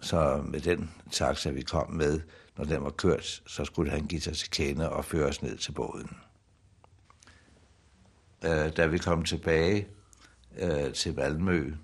så 0.00 0.44
med 0.44 0.60
den 0.60 0.90
taxa, 1.10 1.50
vi 1.50 1.62
kom 1.62 1.90
med, 1.90 2.20
når 2.56 2.64
den 2.64 2.84
var 2.84 2.90
kørt, 2.90 3.42
så 3.46 3.64
skulle 3.64 3.90
han 3.90 4.06
give 4.06 4.20
sig 4.20 4.36
til 4.36 4.50
kende 4.50 4.90
og 4.90 5.04
føre 5.04 5.28
os 5.28 5.42
ned 5.42 5.58
til 5.58 5.72
båden. 5.72 6.16
Øh, 8.44 8.76
da 8.76 8.86
vi 8.86 8.98
kom 8.98 9.24
tilbage 9.24 9.88
øh, 10.58 10.92
til 10.92 11.14
Valmø, 11.14 11.74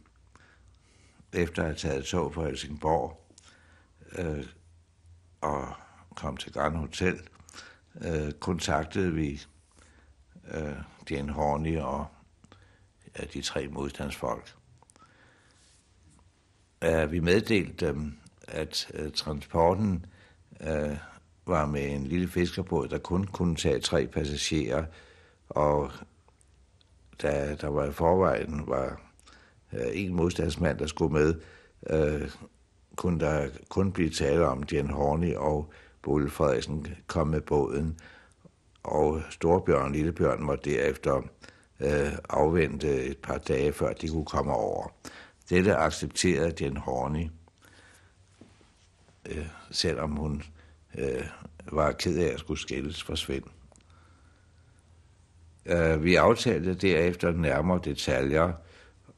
efter 1.32 1.62
at 1.62 1.68
have 1.68 1.76
taget 1.76 2.04
tog 2.04 2.34
fra 2.34 2.44
Helsingborg, 2.44 3.26
øh, 4.12 4.46
og 5.40 5.74
kom 6.16 6.36
til 6.36 6.52
Grand 6.52 6.76
Hotel, 6.76 7.20
øh, 8.00 8.32
kontaktede 8.32 9.12
vi 9.12 9.42
øh, 10.50 10.76
Jane 11.10 11.32
Horney 11.32 11.78
og 11.78 12.06
af 13.15 13.28
de 13.28 13.43
tre 13.43 13.69
modstandsfolk. 13.69 14.55
Uh, 16.87 17.12
vi 17.12 17.20
meddelte 17.20 17.87
dem, 17.87 18.19
at 18.49 18.93
uh, 18.99 19.12
transporten 19.12 20.07
uh, 20.61 20.97
var 21.47 21.66
med 21.66 21.95
en 21.95 22.07
lille 22.07 22.28
fiskerbåd, 22.28 22.89
der 22.89 22.99
kun 22.99 23.27
kunne 23.27 23.57
tage 23.57 23.81
tre 23.81 24.07
passagerer, 24.07 24.85
og 25.49 25.93
da 27.23 27.55
der 27.61 27.69
var 27.69 27.85
i 27.85 27.93
forvejen 27.93 28.66
var 28.66 29.01
øh, 29.73 29.87
en 29.93 30.15
modstandsmand, 30.15 30.78
der 30.78 30.87
skulle 30.87 31.12
med, 31.12 31.35
uh, 31.93 32.28
kunne 32.97 33.20
der 33.20 33.49
kun 33.69 33.93
blive 33.93 34.11
tale 34.11 34.47
om 34.47 34.65
Jan 34.73 34.91
Horney 34.91 35.35
og 35.35 35.73
Bolle 36.03 36.31
Frederiksen 36.31 36.87
kom 37.07 37.28
med 37.28 37.41
båden, 37.41 37.99
og 38.82 39.23
Storbjørn 39.31 39.85
og 39.85 39.91
Lillebjørn 39.91 40.43
måtte 40.43 40.70
derefter 40.70 41.23
øh, 41.81 42.12
afvente 42.28 43.05
et 43.05 43.19
par 43.19 43.39
dage, 43.39 43.73
før 43.73 43.93
de 43.93 44.09
kunne 44.09 44.24
komme 44.24 44.52
over. 44.52 44.89
Dette 45.51 45.77
accepterede 45.77 46.65
Jen 46.65 46.77
Horney, 46.77 47.28
øh, 49.28 49.47
selvom 49.70 50.16
hun 50.16 50.43
øh, 50.98 51.24
var 51.73 51.93
ked 51.93 52.19
af 52.19 52.32
at 52.32 52.40
skulle 52.40 52.61
skilles 52.61 53.02
fra 53.02 53.16
Svend. 53.16 53.44
Øh, 55.66 56.05
vi 56.05 56.15
aftalte 56.15 56.74
derefter 56.74 57.32
nærmere 57.32 57.81
detaljer 57.85 58.52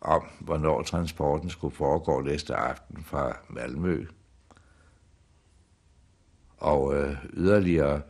om, 0.00 0.22
hvornår 0.40 0.82
transporten 0.82 1.50
skulle 1.50 1.76
foregå 1.76 2.20
næste 2.20 2.54
aften 2.54 3.04
fra 3.04 3.36
Malmø. 3.48 4.06
Og 6.58 6.94
øh, 6.96 7.16
yderligere 7.32 8.02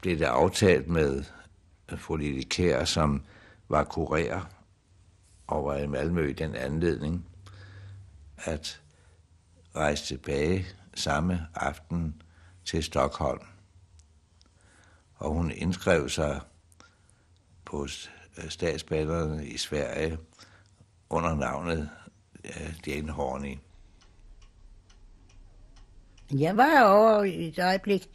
blev 0.00 0.18
det 0.18 0.24
aftalt 0.24 0.88
med 0.88 1.24
fru 1.96 2.16
Lille 2.16 2.44
Kær, 2.44 2.84
som 2.84 3.22
var 3.72 3.84
kurér 3.84 4.40
og 5.46 5.64
var 5.64 5.76
i 5.76 5.86
Malmø 5.86 6.28
i 6.28 6.32
den 6.32 6.54
anledning, 6.54 7.26
at 8.36 8.80
rejse 9.76 10.06
tilbage 10.06 10.66
samme 10.94 11.46
aften 11.54 12.22
til 12.64 12.84
Stockholm. 12.84 13.40
Og 15.14 15.30
hun 15.30 15.50
indskrev 15.50 16.08
sig 16.08 16.40
på 17.64 17.86
øh, 18.38 18.48
statsbanerne 18.48 19.46
i 19.46 19.58
Sverige 19.58 20.18
under 21.10 21.34
navnet 21.34 21.90
øh, 22.44 22.74
Jane 22.86 23.12
Horney? 23.12 23.56
Jeg 26.30 26.56
var 26.56 26.82
over 26.82 27.22
i 27.22 27.48
et 27.48 27.58
øjeblik, 27.58 28.10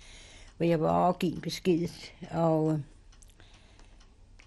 hvor 0.58 0.66
jeg 0.66 0.82
var 0.82 0.90
over 0.90 1.08
og 1.08 1.20
give 1.20 1.34
en 1.34 1.42
besked, 1.42 1.90
og 2.32 2.74
øh, 2.74 2.80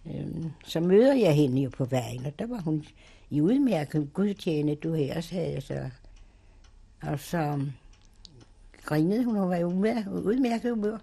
øh, 0.07 0.45
så 0.65 0.81
møder 0.81 1.15
jeg 1.15 1.35
hende 1.35 1.63
jo 1.63 1.71
på 1.71 1.85
vejen, 1.85 2.27
og 2.27 2.39
der 2.39 2.47
var 2.47 2.61
hun 2.61 2.85
i 3.31 3.41
udmærket 3.41 4.13
gudtjene, 4.13 4.75
du 4.75 4.93
her 4.93 5.21
sagde 5.21 5.61
så, 5.61 5.91
og 7.03 7.21
så 7.21 7.67
grinede 8.83 9.25
hun, 9.25 9.37
hun 9.37 9.49
var 9.49 9.57
i 9.57 9.65
udmærket 9.65 10.71
humør. 10.71 10.99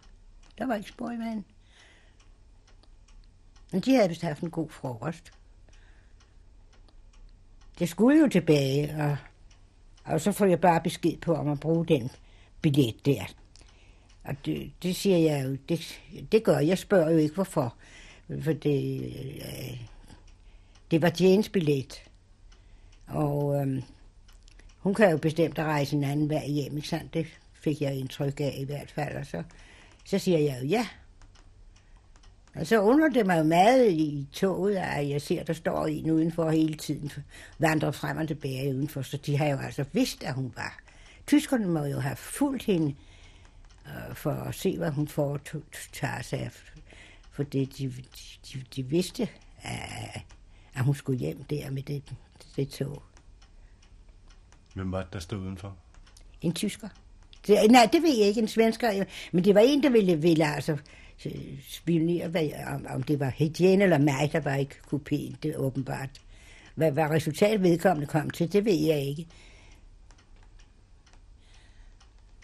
Der 0.57 0.65
var 0.65 0.75
ikke 0.75 0.89
spor 0.89 1.11
i 1.11 1.17
vand. 1.17 1.43
Men 3.71 3.81
de 3.81 3.95
havde 3.95 4.09
vist 4.09 4.21
haft 4.21 4.43
en 4.43 4.51
god 4.51 4.69
frokost. 4.69 5.31
Det 7.79 7.89
skulle 7.89 8.19
jo 8.19 8.27
tilbage, 8.27 9.03
og, 9.03 9.17
og 10.05 10.21
så 10.21 10.31
får 10.31 10.45
jeg 10.45 10.61
bare 10.61 10.81
besked 10.81 11.17
på, 11.17 11.33
om 11.35 11.47
at 11.47 11.59
bruge 11.59 11.85
den 11.85 12.11
billet 12.61 13.05
der. 13.05 13.23
Og 14.23 14.35
det, 14.45 14.71
det 14.83 14.95
siger 14.95 15.17
jeg 15.17 15.45
jo, 15.45 15.57
det, 15.69 16.01
det 16.31 16.43
gør 16.43 16.59
jeg. 16.59 16.77
spørger 16.77 17.11
jo 17.11 17.17
ikke, 17.17 17.35
hvorfor. 17.35 17.75
For 18.41 18.53
det, 18.53 19.03
øh, 19.35 19.81
det 20.91 21.01
var 21.01 21.11
Janes 21.19 21.49
billet. 21.49 22.03
Og 23.07 23.61
øh, 23.61 23.83
hun 24.79 24.93
kan 24.93 25.11
jo 25.11 25.17
bestemt 25.17 25.59
at 25.59 25.65
rejse 25.65 25.95
en 25.95 26.03
anden 26.03 26.29
vej 26.29 26.47
hjem, 26.47 26.77
ikke 26.77 26.87
sandt? 26.87 27.13
Det 27.13 27.27
fik 27.53 27.81
jeg 27.81 27.95
indtryk 27.95 28.39
af 28.39 28.55
i 28.57 28.63
hvert 28.63 28.91
fald. 28.91 29.15
Og 29.15 29.25
så, 29.25 29.43
så 30.05 30.19
siger 30.19 30.39
jeg 30.39 30.59
jo 30.61 30.67
ja. 30.67 30.87
Og 32.55 32.67
så 32.67 32.81
undrer 32.81 33.09
det 33.09 33.25
mig 33.25 33.37
jo 33.37 33.43
meget 33.43 33.91
i 33.91 34.27
toget, 34.33 34.75
at 34.75 35.09
jeg 35.09 35.21
ser, 35.21 35.43
der 35.43 35.53
står 35.53 35.85
en 35.87 36.11
udenfor 36.11 36.49
hele 36.49 36.73
tiden, 36.73 37.11
vandrer 37.59 37.91
frem 37.91 38.17
og 38.17 38.27
tilbage 38.27 38.75
udenfor, 38.75 39.01
så 39.01 39.17
de 39.17 39.37
har 39.37 39.47
jo 39.47 39.57
altså 39.57 39.85
vidst, 39.93 40.23
at 40.23 40.33
hun 40.33 40.53
var. 40.55 40.79
Tyskerne 41.27 41.67
må 41.67 41.79
jo 41.79 41.99
have 41.99 42.15
fulgt 42.15 42.63
hende 42.63 42.95
øh, 43.87 44.15
for 44.15 44.31
at 44.31 44.55
se, 44.55 44.77
hvad 44.77 44.91
hun 44.91 45.07
foretager 45.07 46.21
sig. 46.21 46.51
For 47.37 47.43
det, 47.43 47.77
de, 47.77 47.93
de, 48.53 48.63
de 48.75 48.83
vidste, 48.83 49.29
at, 49.61 50.21
at 50.73 50.83
hun 50.83 50.95
skulle 50.95 51.19
hjem 51.19 51.43
der 51.43 51.69
med 51.69 51.83
det, 51.83 52.03
det 52.55 52.69
tog. 52.69 53.03
Hvem 54.73 54.91
var 54.91 55.03
det, 55.03 55.13
der 55.13 55.19
stod 55.19 55.39
udenfor? 55.39 55.75
En 56.41 56.53
tysker. 56.53 56.87
Det, 57.47 57.71
nej, 57.71 57.89
det 57.91 58.01
ved 58.01 58.17
jeg 58.17 58.27
ikke, 58.27 58.41
en 58.41 58.47
svensker. 58.47 59.03
Men 59.31 59.43
det 59.43 59.55
var 59.55 59.61
en, 59.61 59.83
der 59.83 59.89
ville, 59.89 60.21
ville 60.21 60.45
altså 60.45 60.77
spionere, 61.69 62.27
hvad, 62.27 62.49
om, 62.67 62.85
om 62.89 63.03
det 63.03 63.19
var 63.19 63.29
Hedjen 63.29 63.81
eller 63.81 63.97
mig, 63.97 64.29
der 64.31 64.39
var 64.39 64.55
ikke 64.55 64.75
kupéen, 64.93 65.35
det 65.43 65.45
er 65.51 65.57
åbenbart. 65.57 66.21
Hvad, 66.75 66.91
hvad 66.91 67.09
resultatet 67.09 67.63
vedkommende 67.63 68.07
kom 68.07 68.29
til, 68.29 68.53
det 68.53 68.65
ved 68.65 68.85
jeg 68.85 69.01
ikke. 69.01 69.27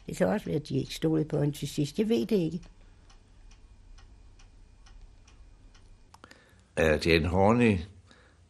Det 0.07 0.17
kan 0.17 0.27
også 0.27 0.45
være, 0.45 0.55
at 0.55 0.69
de 0.69 0.77
ikke 0.77 0.95
stod 0.95 1.25
på 1.25 1.39
hende 1.39 1.57
til 1.57 1.67
sidst. 1.67 1.99
Jeg 1.99 2.09
ved 2.09 2.25
det 2.25 2.35
ikke. 2.35 2.59
Uh, 6.79 7.07
Jane 7.07 7.27
Horney 7.27 7.77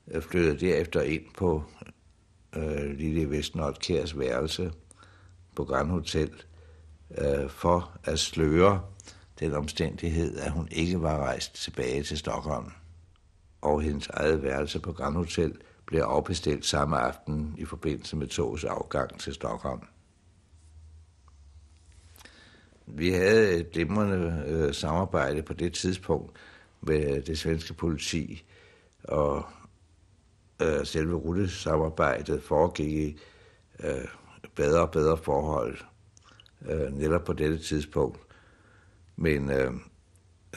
øh, 0.08 0.22
flyttede 0.22 0.60
derefter 0.60 1.02
ind 1.02 1.24
på 1.38 1.64
øh, 2.56 2.98
Lille 2.98 3.30
Vestnord 3.30 3.80
Kærs 3.80 4.20
værelse 4.20 4.72
på 5.56 5.64
Grand 5.64 5.90
Hotel 5.90 6.32
øh, 7.18 7.50
for 7.50 7.98
at 8.04 8.20
sløre 8.20 8.82
den 9.40 9.54
omstændighed, 9.54 10.38
at 10.38 10.52
hun 10.52 10.68
ikke 10.72 11.02
var 11.02 11.18
rejst 11.18 11.64
tilbage 11.64 12.04
til 12.04 12.18
Stockholm. 12.18 12.72
Og 13.62 13.82
hendes 13.82 14.08
eget 14.08 14.44
værelse 14.44 14.80
på 14.80 14.94
Grand 14.94 15.16
Hotel 15.16 15.54
blev 15.86 16.02
afbestilt 16.02 16.66
samme 16.66 16.98
aften 16.98 17.56
i 17.58 17.66
forbindelse 17.66 18.16
med 18.16 18.28
togets 18.28 18.64
afgang 18.64 19.20
til 19.20 19.34
Stockholm. 19.34 19.82
Vi 22.88 23.10
havde 23.10 23.54
et 23.54 23.72
glimrende 23.72 24.44
øh, 24.48 24.74
samarbejde 24.74 25.42
på 25.42 25.54
det 25.54 25.74
tidspunkt 25.74 26.38
med 26.84 27.22
det 27.22 27.40
svenske 27.40 27.74
politi, 27.74 28.44
og 29.04 29.46
øh, 30.62 30.86
selve 30.86 31.16
rutesamarbejdet 31.16 32.44
foregik 32.44 32.88
i 32.88 33.20
øh, 33.80 34.08
bedre 34.56 34.82
og 34.82 34.92
bedre 34.92 35.18
forhold 35.18 35.78
øh, 36.70 36.98
netop 36.98 37.24
på 37.24 37.34
dette 37.34 37.58
tidspunkt. 37.58 38.20
Men 39.16 39.50
øh, 39.50 39.72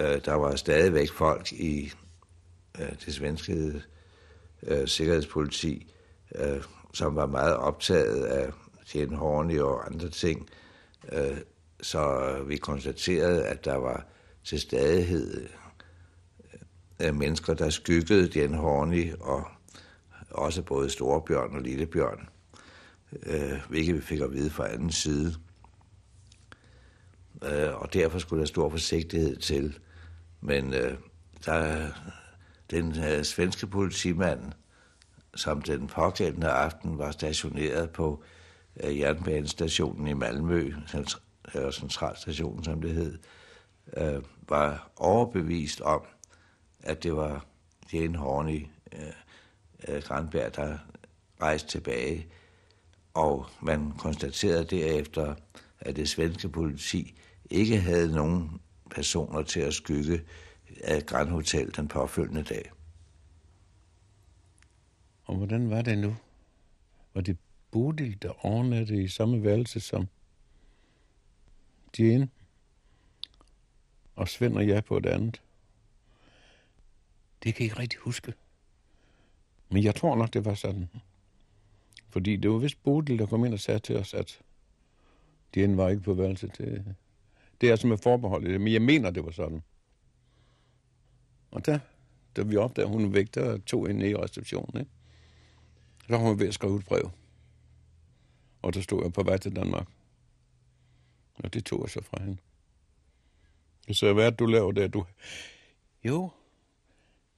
øh, 0.00 0.20
der 0.24 0.34
var 0.34 0.56
stadigvæk 0.56 1.10
folk 1.12 1.52
i 1.52 1.92
øh, 2.80 2.92
det 3.06 3.14
svenske 3.14 3.82
øh, 4.62 4.88
sikkerhedspoliti, 4.88 5.92
øh, 6.34 6.62
som 6.94 7.16
var 7.16 7.26
meget 7.26 7.56
optaget 7.56 8.24
af 8.24 8.52
Jane 8.94 9.16
Horney 9.16 9.58
og 9.58 9.86
andre 9.86 10.08
ting. 10.08 10.48
Øh, 11.12 11.38
så 11.82 12.34
vi 12.46 12.56
konstaterede, 12.56 13.44
at 13.46 13.64
der 13.64 13.76
var 13.76 14.06
til 14.44 14.60
stadighed 14.60 15.48
mennesker, 16.98 17.54
der 17.54 17.70
skyggede 17.70 18.28
den 18.28 18.54
Horny 18.54 19.12
og 19.20 19.44
også 20.30 20.62
både 20.62 20.90
Storebjørn 20.90 21.54
og 21.54 21.62
Lillebjørn, 21.62 22.28
øh, 23.22 23.60
hvilket 23.68 23.94
vi 23.94 24.00
fik 24.00 24.20
at 24.20 24.32
vide 24.32 24.50
fra 24.50 24.72
anden 24.72 24.90
side 24.90 25.34
øh, 27.42 27.74
og 27.74 27.94
derfor 27.94 28.18
skulle 28.18 28.40
der 28.40 28.46
stor 28.46 28.68
forsigtighed 28.68 29.36
til. 29.36 29.78
Men 30.40 30.74
øh, 30.74 30.94
der, 31.44 31.88
den 32.70 33.04
øh, 33.04 33.24
svenske 33.24 33.66
politimand, 33.66 34.52
som 35.34 35.62
den 35.62 35.86
pågældende 35.86 36.48
aften 36.48 36.98
var 36.98 37.10
stationeret 37.10 37.90
på 37.90 38.22
øh, 38.84 38.98
jernbanestationen 38.98 40.06
i 40.06 40.12
Malmø, 40.12 40.72
eller 41.54 41.70
centralstationen 41.70 42.64
som 42.64 42.82
det 42.82 42.90
hed, 42.90 43.18
øh, 43.96 44.22
var 44.48 44.90
overbevist 44.96 45.80
om, 45.80 46.02
at 46.86 47.02
det 47.02 47.16
var 47.16 47.46
Jane 47.92 48.18
Horney 48.18 48.66
øh, 48.92 49.12
øh, 49.88 50.02
Granberg, 50.02 50.56
der 50.56 50.78
rejste 51.42 51.68
tilbage. 51.68 52.26
Og 53.14 53.46
man 53.62 53.92
konstaterede 53.92 54.64
derefter, 54.64 55.34
at 55.80 55.96
det 55.96 56.08
svenske 56.08 56.48
politi 56.48 57.20
ikke 57.50 57.80
havde 57.80 58.12
nogen 58.12 58.60
personer 58.90 59.42
til 59.42 59.60
at 59.60 59.74
skygge 59.74 60.22
af 60.84 61.06
Grand 61.06 61.28
Hotel 61.28 61.76
den 61.76 61.88
påfølgende 61.88 62.42
dag. 62.42 62.70
Og 65.24 65.36
hvordan 65.36 65.70
var 65.70 65.82
det 65.82 65.98
nu? 65.98 66.16
Var 67.14 67.20
det 67.20 67.38
Bodil, 67.70 68.22
der 68.22 68.46
overnattede 68.46 69.02
i 69.02 69.08
samme 69.08 69.42
værelse 69.42 69.80
som 69.80 70.08
Jane? 71.98 72.28
Og 74.16 74.28
Svend 74.28 74.56
og 74.56 74.68
jeg 74.68 74.84
på 74.84 74.96
et 74.96 75.06
andet? 75.06 75.42
Det 77.42 77.54
kan 77.54 77.62
jeg 77.62 77.70
ikke 77.70 77.78
rigtig 77.78 78.00
huske. 78.00 78.34
Men 79.68 79.84
jeg 79.84 79.94
tror 79.94 80.16
nok, 80.16 80.32
det 80.32 80.44
var 80.44 80.54
sådan. 80.54 80.88
Fordi 82.08 82.36
det 82.36 82.50
var 82.50 82.58
vist 82.58 82.82
Bodil, 82.82 83.18
der 83.18 83.26
kom 83.26 83.44
ind 83.44 83.54
og 83.54 83.60
sagde 83.60 83.80
til 83.80 83.96
os, 83.96 84.14
at 84.14 84.40
Jane 85.56 85.76
var 85.76 85.88
ikke 85.88 86.02
på 86.02 86.14
værelse 86.14 86.48
til, 86.48 86.94
det 87.60 87.66
er 87.66 87.70
altså 87.70 87.86
med 87.86 87.98
forbehold 87.98 88.46
i 88.46 88.52
det, 88.52 88.60
men 88.60 88.72
jeg 88.72 88.82
mener, 88.82 89.10
det 89.10 89.24
var 89.24 89.30
sådan. 89.30 89.62
Og 91.50 91.66
der, 91.66 91.78
da 92.36 92.42
vi 92.42 92.56
opdagede, 92.56 92.88
at 92.88 92.92
hun 92.92 93.04
var 93.04 93.10
væk, 93.10 93.34
der 93.34 93.58
tog 93.58 93.86
hende 93.86 94.10
i 94.10 94.16
receptionen, 94.16 94.80
ikke? 94.80 94.92
Så 96.00 96.06
var 96.08 96.18
hun 96.18 96.38
ved 96.38 96.48
at 96.48 96.54
skrive 96.54 96.78
et 96.78 96.84
brev. 96.84 97.10
Og 98.62 98.74
der 98.74 98.80
stod 98.80 99.02
jeg 99.02 99.12
på 99.12 99.22
vej 99.22 99.38
til 99.38 99.56
Danmark. 99.56 99.86
Og 101.34 101.54
det 101.54 101.64
tog 101.64 101.82
jeg 101.82 101.90
så 101.90 102.02
fra 102.02 102.22
hende. 102.22 102.38
Sagde, 103.92 104.14
hvad 104.14 104.26
er 104.26 104.30
det, 104.30 104.38
du 104.38 104.46
laver 104.46 104.72
der? 104.72 104.88
Du... 104.88 105.04
Jo, 106.04 106.30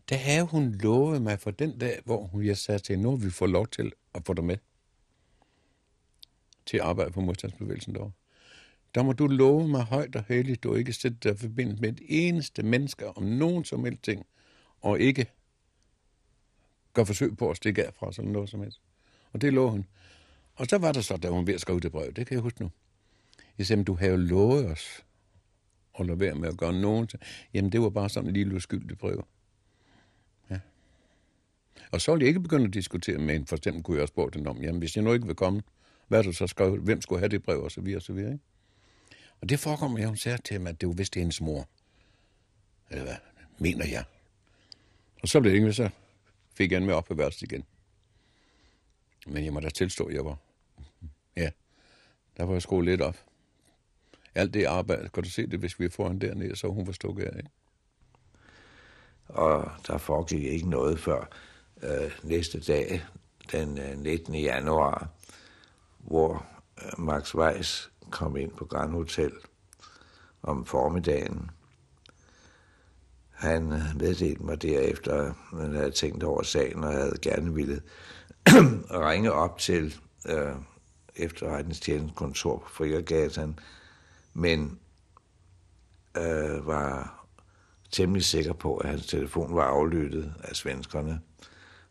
der 0.08 0.16
havde 0.16 0.44
hun 0.44 0.72
lovet 0.72 1.22
mig 1.22 1.40
for 1.40 1.50
den 1.50 1.78
dag, 1.78 2.00
hvor 2.04 2.26
hun, 2.26 2.44
jeg 2.44 2.56
sagde 2.56 2.78
til 2.78 2.96
hende, 2.96 3.10
nu 3.10 3.16
vi 3.16 3.30
får 3.30 3.46
lov 3.46 3.66
til 3.68 3.92
at 4.14 4.22
få 4.26 4.34
dig 4.34 4.44
med 4.44 4.56
til 6.66 6.76
at 6.76 6.82
arbejde 6.82 7.10
på 7.10 7.20
modstandsbevægelsen 7.20 7.94
derovre. 7.94 8.12
Der 8.94 9.02
må 9.02 9.12
du 9.12 9.26
love 9.26 9.68
mig 9.68 9.82
højt 9.82 10.16
og 10.16 10.24
heldigt, 10.28 10.62
du 10.62 10.74
ikke 10.74 10.92
sætter 10.92 11.18
dig 11.30 11.38
forbindet 11.38 11.80
med 11.80 11.88
et 11.88 12.00
eneste 12.08 12.62
menneske 12.62 13.08
om 13.08 13.22
nogen 13.22 13.64
som 13.64 13.84
helst 13.84 14.02
ting, 14.02 14.26
og 14.80 15.00
ikke 15.00 15.26
gør 16.92 17.04
forsøg 17.04 17.36
på 17.36 17.50
at 17.50 17.56
stikke 17.56 17.86
af 17.86 17.94
fra 17.94 18.12
sådan 18.12 18.30
noget 18.30 18.50
som 18.50 18.60
helst. 18.60 18.80
Og 19.32 19.40
det 19.40 19.52
lovede 19.52 19.70
hun. 19.70 19.86
Og 20.54 20.66
så 20.66 20.78
var 20.78 20.92
der 20.92 21.00
så, 21.00 21.16
da 21.16 21.28
hun 21.28 21.46
ved 21.46 21.54
at 21.54 21.60
skrive 21.60 21.80
det 21.80 21.92
brev, 21.92 22.12
det 22.12 22.26
kan 22.26 22.34
jeg 22.34 22.42
huske 22.42 22.62
nu. 22.62 22.70
Jeg 23.58 23.66
sagde, 23.66 23.84
du 23.84 23.94
har 23.94 24.06
jo 24.06 24.16
lovet 24.16 24.66
os 24.66 25.04
at 26.00 26.06
lade 26.06 26.20
være 26.20 26.34
med 26.34 26.48
at 26.48 26.56
gøre 26.56 26.72
nogen 26.72 27.06
ting. 27.06 27.22
Jamen, 27.54 27.72
det 27.72 27.80
var 27.80 27.90
bare 27.90 28.08
sådan 28.08 28.28
en 28.28 28.34
lille 28.34 28.54
uskyldig 28.54 28.98
brev. 28.98 29.24
Og 31.92 32.00
så 32.00 32.12
ville 32.12 32.22
jeg 32.22 32.28
ikke 32.28 32.40
begynde 32.40 32.64
at 32.64 32.74
diskutere 32.74 33.18
med 33.18 33.34
en, 33.34 33.46
for 33.46 33.56
eksempel 33.56 33.82
kunne 33.82 33.96
jeg 33.96 34.02
også 34.02 34.12
spørge 34.12 34.30
den 34.30 34.46
om, 34.46 34.62
jamen, 34.62 34.78
hvis 34.78 34.96
jeg 34.96 35.04
nu 35.04 35.12
ikke 35.12 35.26
vil 35.26 35.34
komme, 35.34 35.62
hvad 36.08 36.22
du 36.22 36.32
så 36.32 36.46
skrev, 36.46 36.76
hvem 36.76 37.00
skulle 37.00 37.18
have 37.18 37.28
det 37.28 37.42
brev, 37.42 37.62
og 37.62 37.70
så 37.70 37.80
videre, 37.80 37.98
og 37.98 38.02
så 38.02 38.12
videre, 38.12 38.32
ikke? 38.32 38.44
Og 39.40 39.48
det 39.48 39.58
forekommer, 39.58 39.98
jeg 39.98 40.08
hun 40.08 40.16
sagde 40.16 40.38
til 40.44 40.60
mig, 40.60 40.70
at 40.70 40.80
det 40.80 40.88
var 40.88 40.94
vist 40.94 41.14
hendes 41.14 41.40
mor. 41.40 41.68
Eller 42.90 43.04
hvad, 43.04 43.16
mener 43.58 43.86
jeg. 43.86 44.04
Og 45.22 45.28
så 45.28 45.40
blev 45.40 45.52
det 45.52 45.58
ikke, 45.58 45.72
så 45.72 45.90
fik 46.54 46.72
jeg 46.72 46.78
en 46.78 46.86
med 46.86 46.94
op 46.94 47.04
på 47.04 47.14
værelset 47.14 47.42
igen. 47.42 47.64
Men 49.26 49.44
jeg 49.44 49.52
må 49.52 49.60
da 49.60 49.68
tilstå, 49.68 50.04
at 50.04 50.14
jeg 50.14 50.24
var... 50.24 50.36
Ja, 51.36 51.50
der 52.36 52.44
var 52.44 52.52
jeg 52.52 52.62
skruet 52.62 52.84
lidt 52.84 53.00
op. 53.00 53.16
Alt 54.34 54.54
det 54.54 54.64
arbejde, 54.64 55.08
kan 55.08 55.22
du 55.22 55.30
se 55.30 55.46
det, 55.46 55.58
hvis 55.58 55.80
vi 55.80 55.88
får 55.88 56.08
hende 56.08 56.26
dernede, 56.26 56.56
så 56.56 56.68
hun 56.68 56.86
var 56.86 56.92
stukket 56.92 57.24
af, 57.24 57.36
ikke? 57.36 57.50
Og 59.28 59.70
der 59.86 59.98
foregik 59.98 60.44
ikke 60.44 60.70
noget 60.70 61.00
før 61.00 61.30
øh, 61.82 62.12
næste 62.22 62.60
dag, 62.60 63.04
den 63.52 63.78
øh, 63.78 63.98
19. 63.98 64.34
januar, 64.34 65.08
hvor 65.98 66.46
øh, 66.82 67.00
Max 67.00 67.34
Weiss 67.34 67.90
kom 68.10 68.36
ind 68.36 68.50
på 68.50 68.64
Grand 68.64 68.92
Hotel 68.92 69.32
om 70.42 70.64
formiddagen. 70.64 71.50
Han 73.30 73.72
øh, 73.72 73.96
meddelte 73.96 74.42
mig 74.42 74.62
derefter, 74.62 75.12
at 75.22 75.34
han 75.60 75.74
havde 75.74 75.90
tænkt 75.90 76.22
over 76.24 76.42
sagen 76.42 76.84
og 76.84 76.92
havde 76.92 77.18
gerne 77.22 77.54
ville 77.54 77.82
ringe 79.08 79.32
op 79.32 79.58
til 79.58 79.94
øh, 80.28 80.54
efterretningstjenestkontor 81.16 82.58
på 82.58 82.68
Frigergatan, 82.68 83.58
men 84.34 84.78
øh, 86.16 86.66
var 86.66 87.18
temmelig 87.90 88.24
sikker 88.24 88.52
på, 88.52 88.76
at 88.76 88.90
hans 88.90 89.06
telefon 89.06 89.56
var 89.56 89.64
aflyttet 89.64 90.34
af 90.44 90.56
svenskerne, 90.56 91.20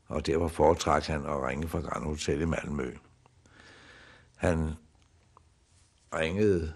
og 0.08 0.26
derfor 0.26 0.48
foretrak 0.48 1.04
han 1.04 1.26
at 1.26 1.44
ringe 1.44 1.68
fra 1.68 1.80
Grand 1.80 2.06
Hotel 2.06 2.42
i 2.42 2.46
Malmø. 2.46 2.94
Han 4.36 4.74
ringede 6.14 6.74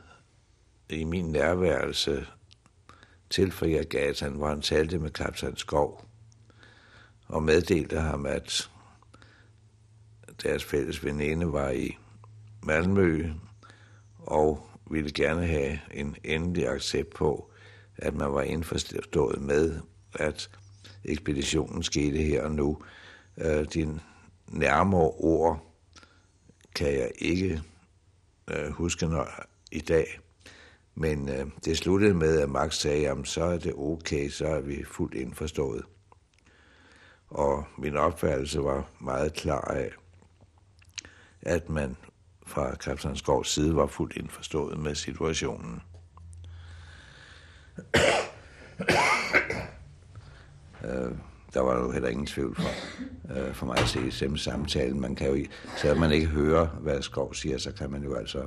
i 0.90 1.04
min 1.04 1.26
nærværelse 1.26 2.28
til 3.30 3.52
Frigergatan, 3.52 4.34
hvor 4.34 4.50
han 4.50 4.62
talte 4.62 5.00
med 5.00 5.10
kaptajn 5.10 5.58
Skov, 5.58 6.06
og 7.28 7.44
meddelte 7.44 8.00
ham, 8.00 8.26
at 8.26 8.70
deres 10.44 10.64
fælles 10.64 11.06
veninde 11.06 11.54
var 11.54 11.70
i 11.70 11.98
Malmø, 12.64 13.30
og 14.18 14.68
ville 14.92 15.12
gerne 15.12 15.46
have 15.46 15.80
en 15.92 16.16
endelig 16.24 16.68
accept 16.68 17.14
på, 17.14 17.52
at 17.98 18.14
man 18.14 18.34
var 18.34 18.42
indforstået 18.42 19.42
med, 19.42 19.80
at 20.14 20.50
ekspeditionen 21.04 21.84
skete 21.84 22.18
her 22.18 22.44
og 22.44 22.52
nu. 22.52 22.82
Øh, 23.38 23.66
de 23.74 24.00
nærmere 24.48 25.10
ord 25.10 25.72
kan 26.76 26.88
jeg 26.88 27.12
ikke 27.16 27.62
øh, 28.48 28.72
huske 28.72 29.08
når, 29.08 29.28
i 29.72 29.80
dag, 29.80 30.20
men 30.96 31.30
øh, 31.30 31.48
det 31.66 31.78
sluttede 31.78 32.14
med, 32.14 32.40
at 32.40 32.50
Max 32.50 32.76
sagde, 32.76 33.02
jamen 33.02 33.26
så 33.26 33.44
er 33.44 33.58
det 33.58 33.74
okay, 33.78 34.30
så 34.30 34.48
er 34.48 34.62
vi 34.62 34.84
fuldt 34.84 35.14
indforstået. 35.14 35.86
Og 37.30 37.66
min 37.78 37.96
opfattelse 37.96 38.64
var 38.64 38.90
meget 39.00 39.34
klar 39.34 39.62
af, 39.62 39.92
at 41.42 41.70
man 41.70 41.98
fra 42.48 42.76
kaptajn 42.76 43.16
Skovs 43.16 43.54
side 43.54 43.76
var 43.76 43.88
fuldt 43.88 44.18
indforstået 44.18 44.80
med 44.80 44.96
situationen. 44.96 45.82
øh, 50.86 51.12
der 51.54 51.62
var 51.62 51.80
jo 51.80 51.92
heller 51.92 52.10
ingen 52.10 52.26
tvivl 52.26 52.56
for, 52.56 52.70
øh, 53.36 53.54
for 53.54 53.66
mig 53.66 53.78
at 53.78 53.88
se 53.88 54.12
selve 54.12 54.38
samtalen. 54.38 55.02
Man 55.02 55.16
kan 55.16 55.30
jo, 55.30 55.46
selvom 55.78 56.00
man 56.00 56.12
ikke 56.12 56.28
hører, 56.28 56.68
hvad 56.68 57.02
Skov 57.02 57.34
siger, 57.34 57.58
så 57.58 57.72
kan 57.72 57.92
man 57.92 58.04
jo 58.04 58.16
altså 58.16 58.44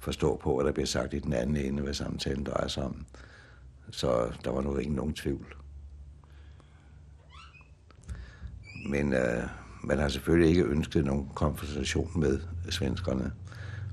forstå 0.00 0.36
på, 0.36 0.54
hvad 0.54 0.66
der 0.66 0.72
bliver 0.72 0.86
sagt 0.86 1.14
i 1.14 1.18
den 1.18 1.32
anden 1.32 1.56
ende, 1.56 1.82
hvad 1.82 1.94
samtalen 1.94 2.44
drejer 2.44 2.68
sig 2.68 2.84
om. 2.84 3.06
Så 3.90 4.32
der 4.44 4.50
var 4.50 4.60
nu 4.60 4.76
ikke 4.76 4.94
nogen 4.94 5.14
tvivl. 5.14 5.56
Men 8.88 9.12
øh, 9.12 9.42
man 9.84 9.98
har 9.98 10.08
selvfølgelig 10.08 10.48
ikke 10.48 10.64
ønsket 10.64 11.04
nogen 11.04 11.30
konfrontation 11.34 12.20
med 12.20 12.40
svenskerne. 12.70 13.32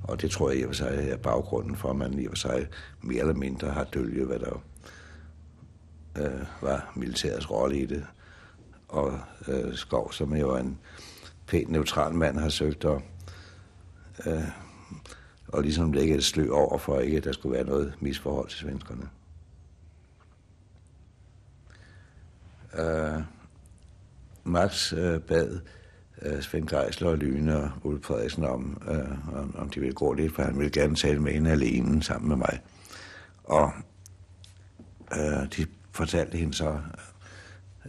Og 0.03 0.21
det 0.21 0.31
tror 0.31 0.49
jeg 0.49 0.59
i 0.59 0.63
og 0.63 0.69
for 0.69 0.73
sig 0.73 1.07
er 1.09 1.17
baggrunden 1.17 1.75
for, 1.75 1.89
at 1.89 1.95
man 1.95 2.19
i 2.19 2.25
og 2.25 2.31
for 2.31 2.37
sig 2.37 2.67
mere 3.01 3.19
eller 3.19 3.33
mindre 3.33 3.69
har 3.69 3.83
dølget, 3.83 4.27
hvad 4.27 4.39
der 4.39 4.63
øh, 6.17 6.45
var 6.61 6.91
militærets 6.95 7.51
rolle 7.51 7.77
i 7.77 7.85
det. 7.85 8.05
Og 8.87 9.19
øh, 9.47 9.75
Skov, 9.75 10.11
som 10.11 10.35
jo 10.35 10.49
er 10.49 10.59
en 10.59 10.79
pænt 11.47 11.69
neutral 11.69 12.13
mand, 12.13 12.39
har 12.39 12.49
søgt 12.49 12.85
at, 12.85 13.01
øh, 14.25 14.43
og 15.47 15.61
ligesom 15.61 15.93
lægge 15.93 16.15
et 16.15 16.23
slø 16.23 16.51
over 16.51 16.77
for 16.77 16.99
ikke, 16.99 17.17
at 17.17 17.23
der 17.23 17.31
skulle 17.31 17.55
være 17.55 17.65
noget 17.65 17.93
misforhold 17.99 18.49
til 18.49 18.59
svenskerne. 18.59 19.09
Øh, 22.77 23.21
Max 24.43 24.93
øh, 24.93 25.21
bad 25.21 25.59
øh, 26.21 26.41
Svend 26.41 26.67
Geisler 26.67 27.09
og 27.09 27.17
Lyne 27.17 27.63
og 27.63 27.71
Ulf 27.83 28.05
Frederiksen 28.05 28.43
om, 28.43 28.81
øh, 28.89 29.37
om, 29.39 29.55
om 29.57 29.69
de 29.69 29.79
ville 29.79 29.95
gå 29.95 30.13
lidt, 30.13 30.35
for 30.35 30.43
han 30.43 30.57
ville 30.57 30.71
gerne 30.71 30.95
tale 30.95 31.19
med 31.19 31.31
hende 31.31 31.51
alene 31.51 32.03
sammen 32.03 32.29
med 32.29 32.37
mig. 32.37 32.61
Og 33.43 33.71
øh, 35.11 35.51
de 35.57 35.65
fortalte 35.91 36.37
hende 36.37 36.53
så, 36.53 36.79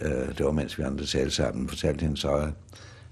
øh, 0.01 0.39
det 0.39 0.45
var 0.47 0.53
mens 0.53 0.79
vi 0.79 0.83
andre 0.83 1.05
talte 1.05 1.31
sammen, 1.31 1.69
fortalte 1.69 2.03
hende 2.03 2.17
så, 2.17 2.51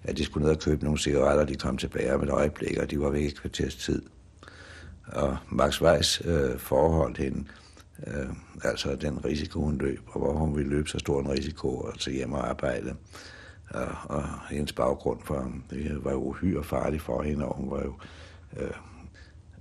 at 0.04 0.16
de 0.16 0.24
skulle 0.24 0.44
ned 0.44 0.54
og 0.54 0.60
købe 0.60 0.84
nogle 0.84 0.98
cigaretter, 0.98 1.44
de 1.44 1.54
kom 1.54 1.76
tilbage 1.76 2.14
om 2.14 2.22
et 2.22 2.30
øjeblik, 2.30 2.78
og 2.78 2.90
de 2.90 3.00
var 3.00 3.10
væk 3.10 3.22
i 3.22 3.30
kvarters 3.30 3.76
tid. 3.76 4.02
Og 5.06 5.36
Max 5.48 5.82
Weiss 5.82 6.22
øh, 6.24 6.58
forholdt 6.58 7.18
hende, 7.18 7.44
øh, 8.06 8.26
altså 8.64 8.94
den 8.94 9.24
risiko, 9.24 9.60
hun 9.60 9.78
løb, 9.78 10.00
og 10.06 10.20
hvor 10.20 10.32
hun 10.32 10.56
ville 10.56 10.70
løbe 10.70 10.88
så 10.88 10.98
stor 10.98 11.20
en 11.20 11.30
risiko, 11.30 11.78
og 11.78 11.98
til 11.98 12.12
hjem 12.12 12.32
og 12.32 12.48
arbejde. 12.48 12.94
Og, 13.70 13.88
og 14.04 14.24
hendes 14.50 14.72
baggrund 14.72 15.20
for 15.24 15.52
det 15.70 16.04
var 16.04 16.10
jo 16.10 16.22
uhyre 16.22 16.64
farlig 16.64 17.00
for 17.00 17.22
hende, 17.22 17.44
og 17.44 17.56
hun 17.56 17.70
var 17.70 17.82
jo 17.82 17.94
øh, 18.56 18.70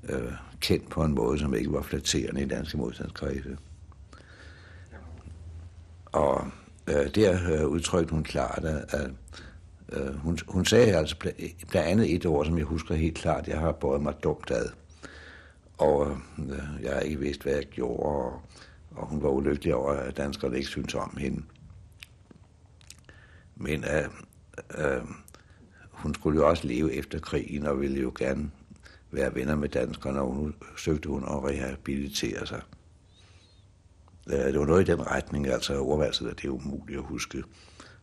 øh, 0.10 0.32
kendt 0.62 0.90
på 0.90 1.04
en 1.04 1.14
måde, 1.14 1.40
som 1.40 1.54
ikke 1.54 1.74
var 1.74 1.82
flatterende 1.82 2.41
i 2.41 2.45
danske 2.45 2.78
modstandskredse. 2.78 3.58
Og 6.06 6.48
øh, 6.88 7.16
der 7.16 7.62
øh, 7.62 7.68
udtrykte 7.68 8.14
hun 8.14 8.24
klart, 8.24 8.66
at, 8.66 9.12
øh, 9.92 10.16
hun, 10.16 10.38
hun 10.48 10.66
sagde 10.66 10.96
altså 10.96 11.16
blandt 11.70 11.90
andet 11.90 12.16
et 12.16 12.26
ord, 12.26 12.46
som 12.46 12.58
jeg 12.58 12.66
husker 12.66 12.96
helt 12.96 13.18
klart, 13.18 13.48
jeg 13.48 13.60
har 13.60 13.72
båret 13.72 14.02
mig 14.02 14.14
dumt 14.24 14.52
ad. 14.52 14.70
Og 15.78 16.18
øh, 16.40 16.84
jeg 16.84 16.94
har 16.94 17.00
ikke 17.00 17.20
vidst, 17.20 17.44
hvad 17.44 17.54
jeg 17.54 17.66
gjorde, 17.66 18.04
og, 18.04 18.42
og 18.92 19.08
hun 19.08 19.24
var 19.24 19.30
ulykkelig 19.30 19.76
over, 19.76 19.94
at 19.94 20.18
danskerne 20.18 20.58
ikke 20.58 20.70
syntes 20.70 20.96
om 20.96 21.18
hende. 21.18 21.44
Men 23.56 23.84
øh, 23.84 24.10
øh, 24.78 25.02
hun 25.92 26.14
skulle 26.14 26.40
jo 26.40 26.50
også 26.50 26.68
leve 26.68 26.94
efter 26.94 27.20
krigen, 27.20 27.66
og 27.66 27.82
ville 27.82 28.02
jo 28.02 28.12
gerne 28.18 28.52
være 29.12 29.36
venner 29.36 29.56
med 29.56 29.70
danskerne, 29.70 30.22
og 30.22 30.36
nu 30.36 30.52
søgte 30.78 31.10
hun 31.10 31.24
at 31.24 31.44
rehabilitere 31.44 32.48
sig. 32.48 32.62
Det 34.28 34.60
var 34.60 34.66
noget 34.66 34.90
i 34.90 34.91
den 34.91 35.08
retning, 35.08 35.48
altså 35.48 35.80
ordvalget, 35.80 36.30
at 36.30 36.41
det 36.41 36.45
er 36.45 36.52
umuligt 36.52 37.00
at 37.00 37.06
huske. 37.06 37.44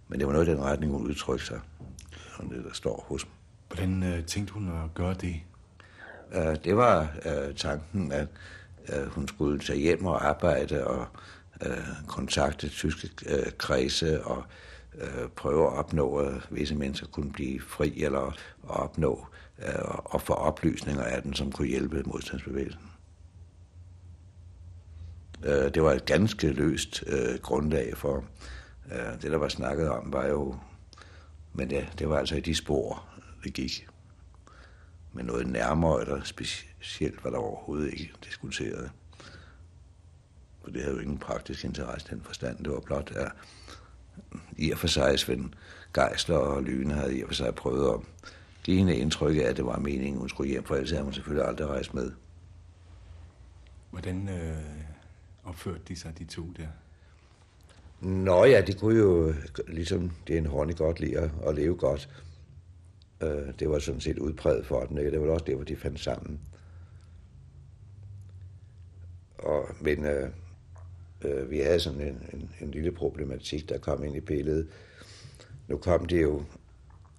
Men 0.09 0.19
det 0.19 0.27
var 0.27 0.33
noget 0.33 0.49
i 0.49 0.51
den 0.51 0.63
retning, 0.63 0.93
hun 0.93 1.07
udtrykte 1.07 1.47
sig, 1.47 1.61
som 2.37 2.49
det 2.49 2.65
der 2.65 2.73
står 2.73 3.05
hos 3.09 3.27
mig. 3.27 3.35
Hvordan 3.69 4.03
øh, 4.03 4.25
tænkte 4.25 4.55
hun 4.55 4.69
at 4.69 4.95
gøre 4.95 5.15
det? 5.15 5.41
Øh, 6.33 6.57
det 6.65 6.77
var 6.77 7.13
øh, 7.27 7.55
tanken, 7.55 8.13
at 8.13 8.29
øh, 8.93 9.07
hun 9.07 9.29
skulle 9.29 9.61
tage 9.61 9.79
hjem 9.79 10.07
og 10.07 10.29
arbejde 10.29 10.87
og 10.87 11.07
øh, 11.67 12.07
kontakte 12.07 12.69
tyske 12.69 13.11
øh, 13.27 13.53
kredse 13.59 14.25
og 14.25 14.45
øh, 14.95 15.29
prøve 15.37 15.67
at 15.67 15.73
opnå, 15.73 16.17
at 16.17 16.33
visse 16.51 16.75
mennesker 16.75 17.07
kunne 17.07 17.33
blive 17.33 17.61
fri 17.61 18.03
eller 18.03 18.37
opnå 18.69 19.27
øh, 19.59 19.85
og 20.05 20.23
få 20.23 20.33
oplysninger 20.33 21.05
af 21.05 21.23
den, 21.23 21.35
som 21.35 21.53
kunne 21.53 21.69
hjælpe 21.69 22.03
modstandsbevægelsen. 22.07 22.90
Øh, 25.45 25.75
det 25.75 25.83
var 25.83 25.93
et 25.93 26.05
ganske 26.05 26.53
løst 26.53 27.05
øh, 27.07 27.39
grundlag 27.43 27.97
for 27.97 28.25
øh, 28.93 29.23
det, 29.23 29.31
der 29.31 29.39
var 29.39 29.49
snakket 29.49 29.91
om, 29.91 30.13
var 30.13 30.27
jo, 30.27 30.57
men 31.53 31.71
det, 31.71 31.89
det 31.99 32.09
var 32.09 32.19
altså 32.19 32.37
i 32.37 32.41
de 32.41 32.55
spor, 32.55 33.05
det 33.45 33.53
gik. 33.53 33.87
Men 35.13 35.27
noget 35.27 35.47
nærmere 35.47 36.01
eller 36.01 36.25
specielt 36.25 37.25
var 37.25 37.31
der 37.31 37.39
overhovedet 37.39 37.93
ikke 37.93 38.13
diskuteret. 38.25 38.91
For 40.63 40.71
det 40.71 40.83
havde 40.83 40.95
jo 40.95 41.01
ingen 41.01 41.19
praktisk 41.19 41.65
interesse 41.65 42.07
den 42.11 42.23
forstand. 42.23 42.59
Det 42.59 42.73
var 42.73 42.81
blot, 42.81 43.13
at 43.17 43.33
i 44.57 44.71
og 44.71 44.79
for 44.79 44.87
sig 44.87 45.19
Svend 45.19 45.51
Geisler 45.95 46.37
og 46.37 46.63
Lyne 46.63 46.95
havde 46.95 47.19
i 47.19 47.23
og 47.23 47.29
for 47.29 47.35
sig 47.35 47.55
prøvet 47.55 47.95
at 47.95 48.01
give 48.63 48.77
hende 48.77 48.97
indtryk 48.97 49.37
af, 49.37 49.41
at 49.41 49.57
det 49.57 49.65
var 49.65 49.79
meningen, 49.79 50.19
hun 50.19 50.29
skulle 50.29 50.51
hjem, 50.51 50.65
for 50.65 50.75
ellers 50.75 50.91
havde 50.91 51.05
hun 51.05 51.13
selvfølgelig 51.13 51.49
aldrig 51.49 51.67
rejst 51.67 51.95
med. 51.95 52.13
Hvordan 53.91 54.29
øh, 54.29 54.90
opførte 55.51 55.81
de 55.89 55.97
sig, 55.97 56.19
de 56.19 56.25
to 56.25 56.43
der? 56.57 56.67
Nå 58.01 58.45
ja, 58.45 58.61
de 58.61 58.73
kunne 58.73 58.99
jo, 58.99 59.35
ligesom 59.69 60.11
det 60.27 60.35
er 60.35 60.39
en 60.39 60.47
hånd 60.47 60.75
godt 60.75 61.01
lide 61.01 61.19
at, 61.19 61.31
at 61.47 61.55
leve 61.55 61.77
godt. 61.77 62.09
Øh, 63.23 63.59
det 63.59 63.71
var 63.71 63.79
sådan 63.79 64.01
set 64.01 64.19
udpræget 64.19 64.67
for 64.67 64.85
dem, 64.85 64.99
ikke? 64.99 65.11
Det 65.11 65.21
var 65.21 65.31
også 65.31 65.45
der, 65.45 65.55
hvor 65.55 65.65
de 65.65 65.77
fandt 65.77 66.01
sammen. 66.01 66.41
Og, 69.39 69.69
men 69.81 70.05
øh, 70.05 70.31
øh, 71.23 71.51
vi 71.51 71.59
havde 71.59 71.81
sådan 71.81 72.01
en, 72.01 72.23
en, 72.33 72.51
en 72.61 72.71
lille 72.71 72.93
problematik, 72.93 73.69
der 73.69 73.79
kom 73.79 74.05
ind 74.05 74.17
i 74.17 74.21
billedet. 74.21 74.69
Nu 75.69 75.77
kom 75.77 76.07
det 76.07 76.23
jo 76.23 76.45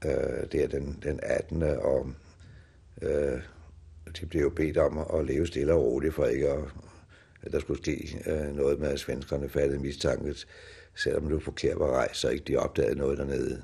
øh, 0.05 0.51
der 0.51 0.67
den, 0.67 0.99
den 1.03 1.19
18. 1.23 1.63
og 1.63 2.11
øh, 3.01 3.41
de 4.21 4.25
blev 4.25 4.41
jo 4.41 4.49
bedt 4.49 4.77
om 4.77 4.97
at 4.97 5.25
leve 5.25 5.47
stille 5.47 5.73
og 5.73 5.83
roligt 5.83 6.13
for 6.13 6.25
ikke 6.25 6.49
at, 6.49 6.63
at 7.43 7.51
der 7.51 7.59
skulle 7.59 7.81
ske 7.81 8.23
øh, 8.25 8.55
noget 8.55 8.79
med, 8.79 8.87
at 8.87 8.99
svenskerne 8.99 9.49
fattede 9.49 9.79
mistanket, 9.79 10.47
selvom 10.95 11.23
det 11.23 11.33
var 11.33 11.39
forkert 11.39 11.79
var 11.79 11.91
rejst, 11.91 12.19
så 12.19 12.29
ikke 12.29 12.45
de 12.47 12.57
opdagede 12.57 12.95
noget 12.95 13.17
dernede. 13.17 13.61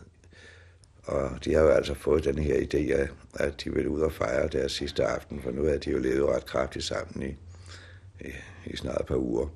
Og 1.03 1.45
de 1.45 1.53
har 1.53 1.61
jo 1.61 1.69
altså 1.69 1.93
fået 1.93 2.23
den 2.23 2.37
her 2.37 2.55
idé 2.55 2.91
af, 2.91 3.09
at 3.33 3.63
de 3.63 3.73
ville 3.73 3.89
ud 3.89 4.01
og 4.01 4.11
fejre 4.11 4.47
deres 4.47 4.71
sidste 4.71 5.05
aften, 5.05 5.41
for 5.41 5.51
nu 5.51 5.63
havde 5.63 5.79
de 5.79 5.91
jo 5.91 5.99
levet 5.99 6.29
ret 6.29 6.45
kraftigt 6.45 6.85
sammen 6.85 7.29
i, 7.29 7.37
i, 8.25 8.31
i 8.65 8.77
snart 8.77 9.01
et 9.01 9.07
par 9.07 9.15
uger. 9.15 9.47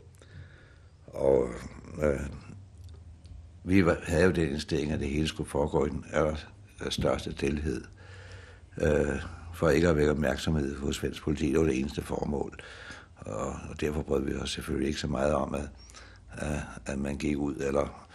Og 1.08 1.50
øh, 2.04 2.20
vi 3.64 3.84
havde 4.04 4.24
jo 4.26 4.32
den 4.32 4.50
indstilling, 4.50 4.92
at 4.92 5.00
det 5.00 5.08
hele 5.08 5.28
skulle 5.28 5.50
foregå 5.50 5.86
i 5.86 5.90
den 5.90 6.06
største 6.90 7.32
delhed. 7.32 7.84
Øh, 8.82 9.22
for 9.54 9.70
ikke 9.70 9.90
at 9.90 9.96
vække 9.96 10.12
opmærksomhed 10.12 10.76
hos 10.76 10.96
svensk 10.96 11.24
politi. 11.24 11.52
Det 11.52 11.60
var 11.60 11.66
det 11.66 11.80
eneste 11.80 12.02
formål. 12.02 12.60
Og, 13.26 13.56
og 13.70 13.82
derfor 13.82 14.02
brød 14.02 14.26
vi 14.26 14.36
os 14.36 14.52
selvfølgelig 14.52 14.88
ikke 14.88 15.00
så 15.00 15.08
meget 15.08 15.34
om, 15.34 15.54
at, 15.54 15.70
at, 16.32 16.60
at 16.86 17.00
man 17.00 17.18
gik 17.18 17.38
ud, 17.38 17.56
eller, 17.56 18.08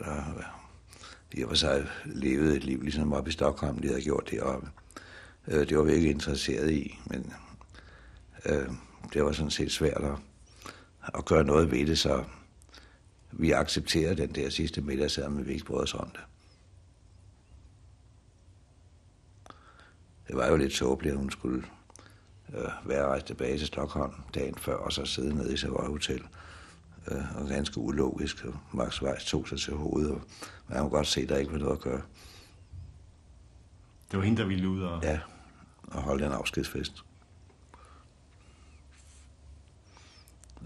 eller 0.00 0.56
i 1.32 1.42
og 1.42 1.48
for 1.48 1.56
sig 1.56 1.86
levede 2.04 2.56
et 2.56 2.64
liv, 2.64 2.82
ligesom 2.82 3.12
op 3.12 3.28
i 3.28 3.32
Stockholm, 3.32 3.78
de 3.78 3.88
havde 3.88 4.02
gjort 4.02 4.28
deroppe. 4.30 4.70
Øh, 5.48 5.68
det 5.68 5.78
var 5.78 5.84
vi 5.84 5.92
ikke 5.92 6.10
interesseret 6.10 6.70
i, 6.70 6.98
men 7.06 7.32
øh, 8.46 8.68
det 9.12 9.24
var 9.24 9.32
sådan 9.32 9.50
set 9.50 9.72
svært 9.72 10.04
at, 10.04 10.18
at 11.14 11.24
gøre 11.24 11.44
noget 11.44 11.70
ved 11.70 11.86
det, 11.86 11.98
så 11.98 12.24
vi 13.32 13.50
accepterede 13.50 14.16
den 14.16 14.34
der 14.34 14.50
sidste 14.50 14.80
middag, 14.80 15.10
selvom 15.10 15.46
vi 15.46 15.52
ikke 15.52 15.64
brød 15.64 15.82
os 15.82 15.94
om 15.94 16.10
det. 16.10 16.20
Det 20.28 20.36
var 20.36 20.46
jo 20.46 20.56
lidt 20.56 20.72
tåbeligt, 20.72 21.12
at 21.12 21.18
hun 21.18 21.30
skulle 21.30 21.64
øh, 22.56 22.88
være 22.88 23.06
rejst 23.06 23.26
tilbage 23.26 23.58
til 23.58 23.66
Stockholm 23.66 24.12
dagen 24.34 24.54
før, 24.54 24.76
og 24.76 24.92
så 24.92 25.04
sidde 25.04 25.34
nede 25.34 25.52
i 25.52 25.56
Savoy 25.56 25.86
Hotel. 25.86 26.22
Øh, 27.10 27.36
og 27.36 27.48
ganske 27.48 27.78
ulogisk, 27.78 28.44
og 28.44 28.54
Max 28.72 29.02
Weiss 29.02 29.24
tog 29.24 29.48
sig 29.48 29.58
til 29.58 29.74
hovedet, 29.74 30.10
og 30.10 30.20
man 30.68 30.78
kunne 30.78 30.90
godt 30.90 31.06
se, 31.06 31.20
at 31.20 31.28
der 31.28 31.36
ikke 31.36 31.52
var 31.52 31.58
noget 31.58 31.76
at 31.76 31.80
gøre. 31.80 32.02
Det 34.10 34.18
var 34.18 34.24
hende, 34.24 34.42
der 34.42 34.48
ville 34.48 34.68
ud 34.68 34.82
og... 34.82 35.02
Ja, 35.02 35.20
og 35.82 36.02
holde 36.02 36.26
en 36.26 36.32
afskedsfest. 36.32 37.04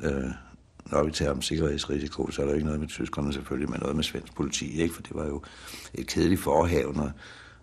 Øh, 0.03 0.31
når 0.87 1.05
vi 1.05 1.11
taler 1.11 1.33
om 1.33 1.43
sikkerhedsrisiko, 1.43 2.31
så 2.31 2.43
er 2.43 2.47
der 2.47 2.55
ikke 2.55 2.65
noget 2.65 2.81
med 2.81 2.89
tyskerne 2.89 3.33
selvfølgelig, 3.33 3.71
men 3.71 3.81
noget 3.81 3.97
med 3.97 4.05
svensk 4.05 4.35
politi, 4.35 4.81
ikke? 4.83 4.95
for 4.95 5.03
det 5.03 5.15
var 5.15 5.27
jo 5.27 5.43
et 5.95 6.07
kedeligt 6.07 6.41
forhavn, 6.41 7.13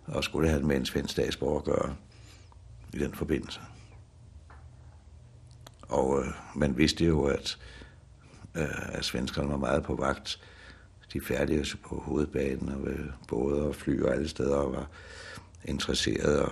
og 0.06 0.24
skulle 0.24 0.48
have 0.48 0.62
med 0.62 0.76
en 0.76 0.86
svensk 0.86 1.12
statsborger 1.12 1.58
at 1.58 1.64
gøre 1.64 1.96
i 2.94 2.98
den 2.98 3.14
forbindelse. 3.14 3.60
Og 5.88 6.24
øh, 6.24 6.32
man 6.54 6.76
vidste 6.76 7.04
jo, 7.04 7.24
at, 7.24 7.58
øh, 8.54 8.94
at 8.94 9.04
svenskerne 9.04 9.48
var 9.48 9.56
meget 9.56 9.82
på 9.82 9.94
vagt. 9.94 10.40
De 11.12 11.20
færdige 11.20 11.76
på 11.82 12.00
hovedbanen 12.00 12.68
og 12.68 12.84
ved 12.84 12.98
både 13.28 13.62
og 13.62 13.74
fly 13.74 14.02
og 14.02 14.14
alle 14.14 14.28
steder 14.28 14.56
og 14.56 14.72
var 14.72 14.88
interesserede. 15.64 16.42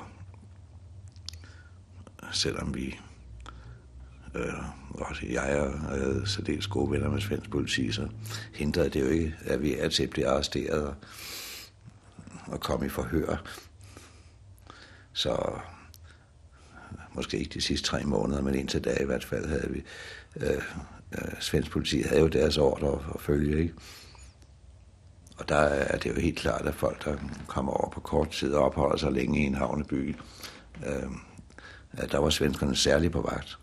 Og 2.19 2.29
selvom 2.33 2.75
vi, 2.75 2.99
øh, 4.35 4.55
også 4.95 5.27
jeg 5.27 5.61
og 5.89 5.99
øh, 5.99 6.27
særdeles 6.27 6.67
gode 6.67 6.91
venner 6.91 7.11
med 7.11 7.21
svensk 7.21 7.51
politi, 7.51 7.93
så 7.93 8.09
hindrede 8.55 8.91
det 8.91 9.01
jo 9.01 9.07
ikke, 9.07 9.35
at 9.45 9.63
vi 9.63 9.75
er 9.75 9.89
til 9.89 10.09
blive 10.09 10.29
arresteret 10.29 10.87
og, 10.87 10.95
og 12.47 12.61
komme 12.61 12.87
i 12.87 12.89
forhør. 12.89 13.37
Så 15.13 15.61
måske 17.17 17.39
ikke 17.39 17.55
de 17.55 17.61
sidste 17.61 17.87
tre 17.87 18.05
måneder, 18.05 18.43
men 18.43 18.55
indtil 18.55 18.85
da 18.85 18.97
i 19.01 19.05
hvert 19.05 19.25
fald 19.25 19.49
havde 19.49 19.71
vi, 19.71 19.83
øh, 20.37 20.63
øh, 21.13 21.41
svensk 21.41 21.71
politi 21.71 22.03
havde 22.03 22.21
jo 22.21 22.29
deres 22.29 22.59
ordre 22.59 23.13
at 23.15 23.21
følge, 23.21 23.63
ikke? 23.63 23.75
Og 25.39 25.49
der 25.49 25.57
er 25.57 25.99
det 25.99 26.11
jo 26.11 26.21
helt 26.21 26.39
klart, 26.39 26.67
at 26.67 26.75
folk, 26.75 27.05
der 27.05 27.17
kommer 27.47 27.73
over 27.73 27.91
på 27.91 28.01
kort 28.01 28.31
tid 28.31 28.53
og 28.53 28.65
opholder 28.65 28.97
sig 28.97 29.13
længe 29.13 29.41
i 29.41 29.43
en 29.43 29.55
havneby, 29.55 30.17
øh, 30.87 31.11
der 32.13 32.19
var 32.19 32.31
svenskerne 32.31 32.77
særligt 32.77 33.13
på 33.13 33.21
vagt. 33.21 33.59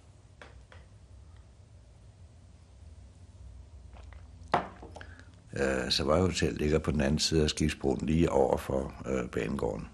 Øh, 5.53 5.91
så 5.91 6.03
var 6.03 6.21
hotel 6.21 6.53
ligger 6.53 6.79
på 6.79 6.91
den 6.91 7.01
anden 7.01 7.19
side 7.19 7.43
af 7.43 7.49
skibsbroen 7.49 8.05
lige 8.05 8.31
over 8.31 8.57
for 8.57 8.93
øh, 9.05 9.29
banegården. 9.29 9.87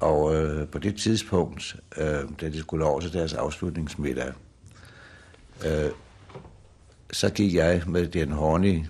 Og 0.00 0.34
øh, 0.34 0.68
på 0.68 0.78
det 0.78 0.96
tidspunkt, 0.96 1.76
øh, 1.96 2.22
da 2.40 2.48
de 2.48 2.58
skulle 2.58 2.84
over 2.84 3.00
til 3.00 3.12
deres 3.12 3.34
afslutningsmiddag, 3.34 4.32
øh, 5.66 5.90
så 7.12 7.30
gik 7.30 7.54
jeg 7.54 7.82
med 7.86 8.08
den 8.08 8.32
Horny 8.32 8.84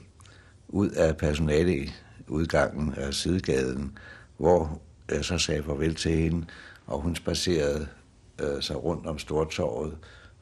ud 0.68 0.90
af 0.90 1.16
personaleudgangen 1.16 2.94
af 2.96 3.14
sidegaden, 3.14 3.98
hvor 4.36 4.80
jeg 5.10 5.24
så 5.24 5.38
sagde 5.38 5.62
farvel 5.62 5.94
til 5.94 6.12
hende, 6.12 6.46
og 6.86 7.00
hun 7.00 7.16
spacerede 7.16 7.88
øh, 8.40 8.62
sig 8.62 8.84
rundt 8.84 9.06
om 9.06 9.18
Stortorvet 9.18 9.96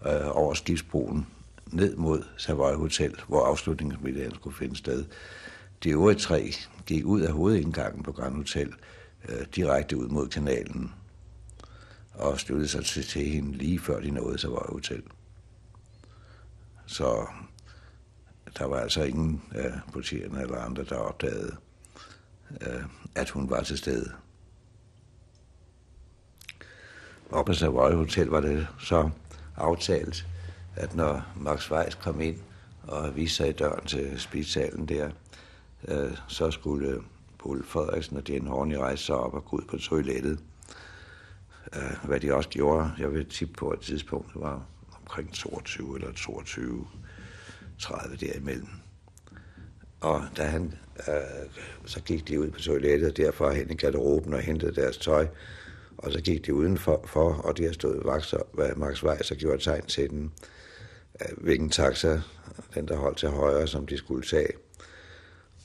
øh, 0.06 0.36
over 0.36 0.54
skibsbroen 0.54 1.26
ned 1.72 1.96
mod 1.96 2.22
Savoy 2.36 2.74
Hotel, 2.74 3.14
hvor 3.28 3.46
afslutningsmiddagen 3.46 4.34
skulle 4.34 4.56
finde 4.56 4.76
sted. 4.76 5.04
De 5.84 5.90
øvrige 5.90 6.18
tre 6.18 6.52
gik 6.86 7.04
ud 7.04 7.20
af 7.20 7.32
hovedindgangen 7.32 8.02
på 8.02 8.12
Grand 8.12 8.36
Hotel, 8.36 8.72
øh, 9.28 9.46
direkte 9.56 9.96
ud 9.96 10.08
mod 10.08 10.28
kanalen, 10.28 10.92
og 12.14 12.40
støttede 12.40 12.68
sig 12.68 12.84
til, 12.84 13.04
til 13.04 13.26
hende 13.26 13.52
lige 13.52 13.78
før 13.78 14.00
de 14.00 14.10
nåede 14.10 14.38
Savoy 14.38 14.72
Hotel. 14.72 15.02
Så 16.86 17.26
der 18.58 18.64
var 18.64 18.80
altså 18.80 19.02
ingen 19.02 19.42
af 19.52 19.66
øh, 19.66 19.72
politierne 19.92 20.42
eller 20.42 20.58
andre, 20.58 20.84
der 20.84 20.96
opdagede, 20.96 21.56
øh, 22.60 22.82
at 23.14 23.30
hun 23.30 23.50
var 23.50 23.62
til 23.62 23.78
stede. 23.78 24.12
Oppe 27.30 27.52
på 27.52 27.54
Savoy 27.54 27.92
Hotel 27.92 28.26
var 28.26 28.40
det 28.40 28.66
så 28.80 29.10
aftalt, 29.56 30.26
at 30.76 30.94
når 30.94 31.22
Max 31.36 31.70
Weiss 31.70 31.94
kom 31.94 32.20
ind 32.20 32.38
og 32.82 33.16
viste 33.16 33.36
sig 33.36 33.48
i 33.48 33.52
døren 33.52 33.86
til 33.86 34.20
spisalen 34.20 34.88
der, 34.88 35.10
øh, 35.88 36.16
så 36.28 36.50
skulle 36.50 37.02
Paul 37.44 37.64
Frederiksen 37.64 38.16
og 38.16 38.22
Jane 38.28 38.48
Horney 38.48 38.76
rejse 38.76 39.04
sig 39.04 39.16
op 39.16 39.34
og 39.34 39.44
gå 39.44 39.56
ud 39.56 39.62
på 39.68 39.76
toilettet. 39.76 40.38
Uh, 41.76 42.08
hvad 42.08 42.20
de 42.20 42.34
også 42.34 42.48
gjorde, 42.48 42.90
jeg 42.98 43.12
vil 43.12 43.28
tippe 43.28 43.54
på 43.54 43.72
et 43.72 43.80
tidspunkt, 43.80 44.32
det 44.34 44.42
var 44.42 44.66
omkring 45.00 45.32
22 45.32 45.96
eller 45.96 46.12
22, 46.12 46.86
30 47.78 48.16
derimellem. 48.16 48.68
Og 50.00 50.22
da 50.36 50.42
han, 50.42 50.74
øh, 51.08 51.14
så 51.84 52.00
gik 52.00 52.28
de 52.28 52.40
ud 52.40 52.50
på 52.50 52.60
toilettet, 52.60 53.10
og 53.10 53.16
derfra 53.16 53.52
hen 53.52 53.70
i 53.70 53.74
garderoben 53.74 54.34
og 54.34 54.40
hentede 54.40 54.74
deres 54.74 54.96
tøj. 54.96 55.26
Og 55.98 56.12
så 56.12 56.20
gik 56.20 56.46
de 56.46 56.54
udenfor, 56.54 57.04
for, 57.06 57.32
og 57.32 57.58
de 57.58 57.64
har 57.64 57.72
stået 57.72 58.02
hvad 58.52 58.74
Max 58.76 59.02
Weiss 59.02 59.30
og 59.30 59.36
gjorde 59.36 59.62
tegn 59.62 59.86
til 59.86 60.10
den, 60.10 60.32
øh, 61.20 61.44
hvilken 61.44 61.70
taxa, 61.70 62.20
den 62.74 62.88
der 62.88 62.96
holdt 62.96 63.18
til 63.18 63.28
højre, 63.28 63.66
som 63.66 63.86
de 63.86 63.96
skulle 63.96 64.26
tage. 64.26 64.52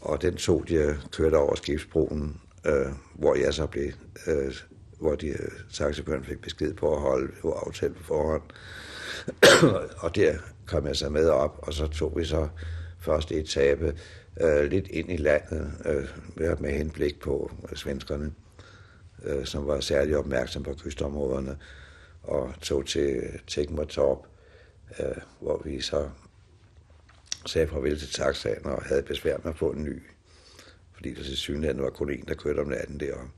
Og 0.02 0.22
den 0.22 0.36
tog 0.36 0.68
de 0.68 0.76
øh, 0.76 0.96
kørte 1.12 1.36
over 1.36 1.56
skibsbroen, 1.56 2.42
øh, 2.66 2.86
hvor 3.14 3.36
jeg 3.36 3.54
så 3.54 3.68
blev, 3.68 3.92
øh, 4.28 4.56
hvor 5.00 5.16
de 5.16 5.28
øh, 5.28 6.24
fik 6.24 6.42
besked 6.42 6.74
på 6.74 6.96
at 6.96 7.02
holde 7.02 7.32
på 7.42 7.52
aftalt 7.52 7.98
på 7.98 8.04
forhånd. 8.04 8.44
og 10.04 10.16
der 10.16 10.36
kom 10.66 10.88
jeg 10.88 10.96
så 10.96 11.10
med 11.10 11.30
op, 11.30 11.60
og 11.62 11.74
så 11.74 11.88
tog 11.88 12.14
vi 12.18 12.26
så 12.26 12.48
første 13.00 13.36
etape 13.36 13.96
øh, 14.42 14.66
lidt 14.66 14.88
ind 14.88 15.12
i 15.12 15.18
landet 15.18 15.72
øh, 15.86 16.62
med 16.62 16.72
henblik 16.72 17.20
på 17.20 17.52
øh, 17.72 17.78
svenskerne, 17.78 18.32
øh, 19.24 19.46
som 19.46 19.68
var 19.68 19.80
særlig 19.80 20.18
opmærksom 20.18 20.64
på 20.64 20.74
kystområderne, 20.84 21.58
og 22.24 22.54
tog 22.62 22.86
til 22.86 23.22
Tegmertorp, 23.48 24.28
øh, 25.00 25.18
hvor 25.40 25.62
vi 25.66 25.82
så 25.82 26.10
sagde 27.46 27.68
farvel 27.68 28.00
til 28.00 28.12
taxaen 28.12 28.66
og 28.66 28.84
havde 28.84 29.04
besvær 29.04 29.38
med 29.38 29.52
at 29.52 29.58
få 29.58 29.72
en 29.72 29.84
ny, 29.84 30.04
fordi 30.94 31.14
der 31.14 31.24
til 31.24 31.38
synligheden 31.38 31.82
var 31.82 31.90
kun 31.90 32.12
en, 32.12 32.26
der 32.28 32.34
kørte 32.34 32.60
om 32.60 32.68
natten 32.68 33.00
deroppe. 33.00 33.32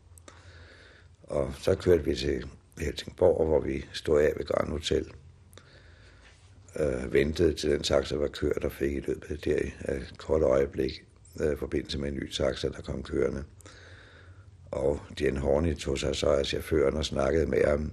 Og 1.23 1.53
så 1.59 1.75
kørte 1.75 2.03
vi 2.03 2.15
til 2.15 2.47
Helsingborg, 2.79 3.47
hvor 3.47 3.59
vi 3.59 3.85
stod 3.93 4.21
af 4.21 4.33
ved 4.37 4.45
Grand 4.45 4.69
Hotel, 4.69 5.11
øh, 6.79 7.13
ventede 7.13 7.53
til 7.53 7.69
den 7.69 7.83
taxa 7.83 8.15
var 8.15 8.27
kørt 8.27 8.63
og 8.63 8.71
fik 8.71 8.91
i 8.91 8.99
løbet 8.99 9.31
af 9.31 9.37
det 9.37 9.65
et 9.65 9.73
øh, 9.89 10.03
kort 10.17 10.41
øjeblik 10.41 11.05
øh, 11.39 11.57
forbindelse 11.57 11.99
med 11.99 12.09
en 12.09 12.15
ny 12.15 12.31
taxa, 12.31 12.69
der 12.69 12.81
kom 12.81 13.03
kørende. 13.03 13.43
Og 14.71 14.99
Jen 15.21 15.37
Horny 15.37 15.77
tog 15.77 15.99
sig 15.99 16.15
så 16.15 16.27
af 16.27 16.45
chaufføren 16.45 16.97
og 16.97 17.05
snakkede 17.05 17.45
med 17.45 17.65
ham 17.65 17.91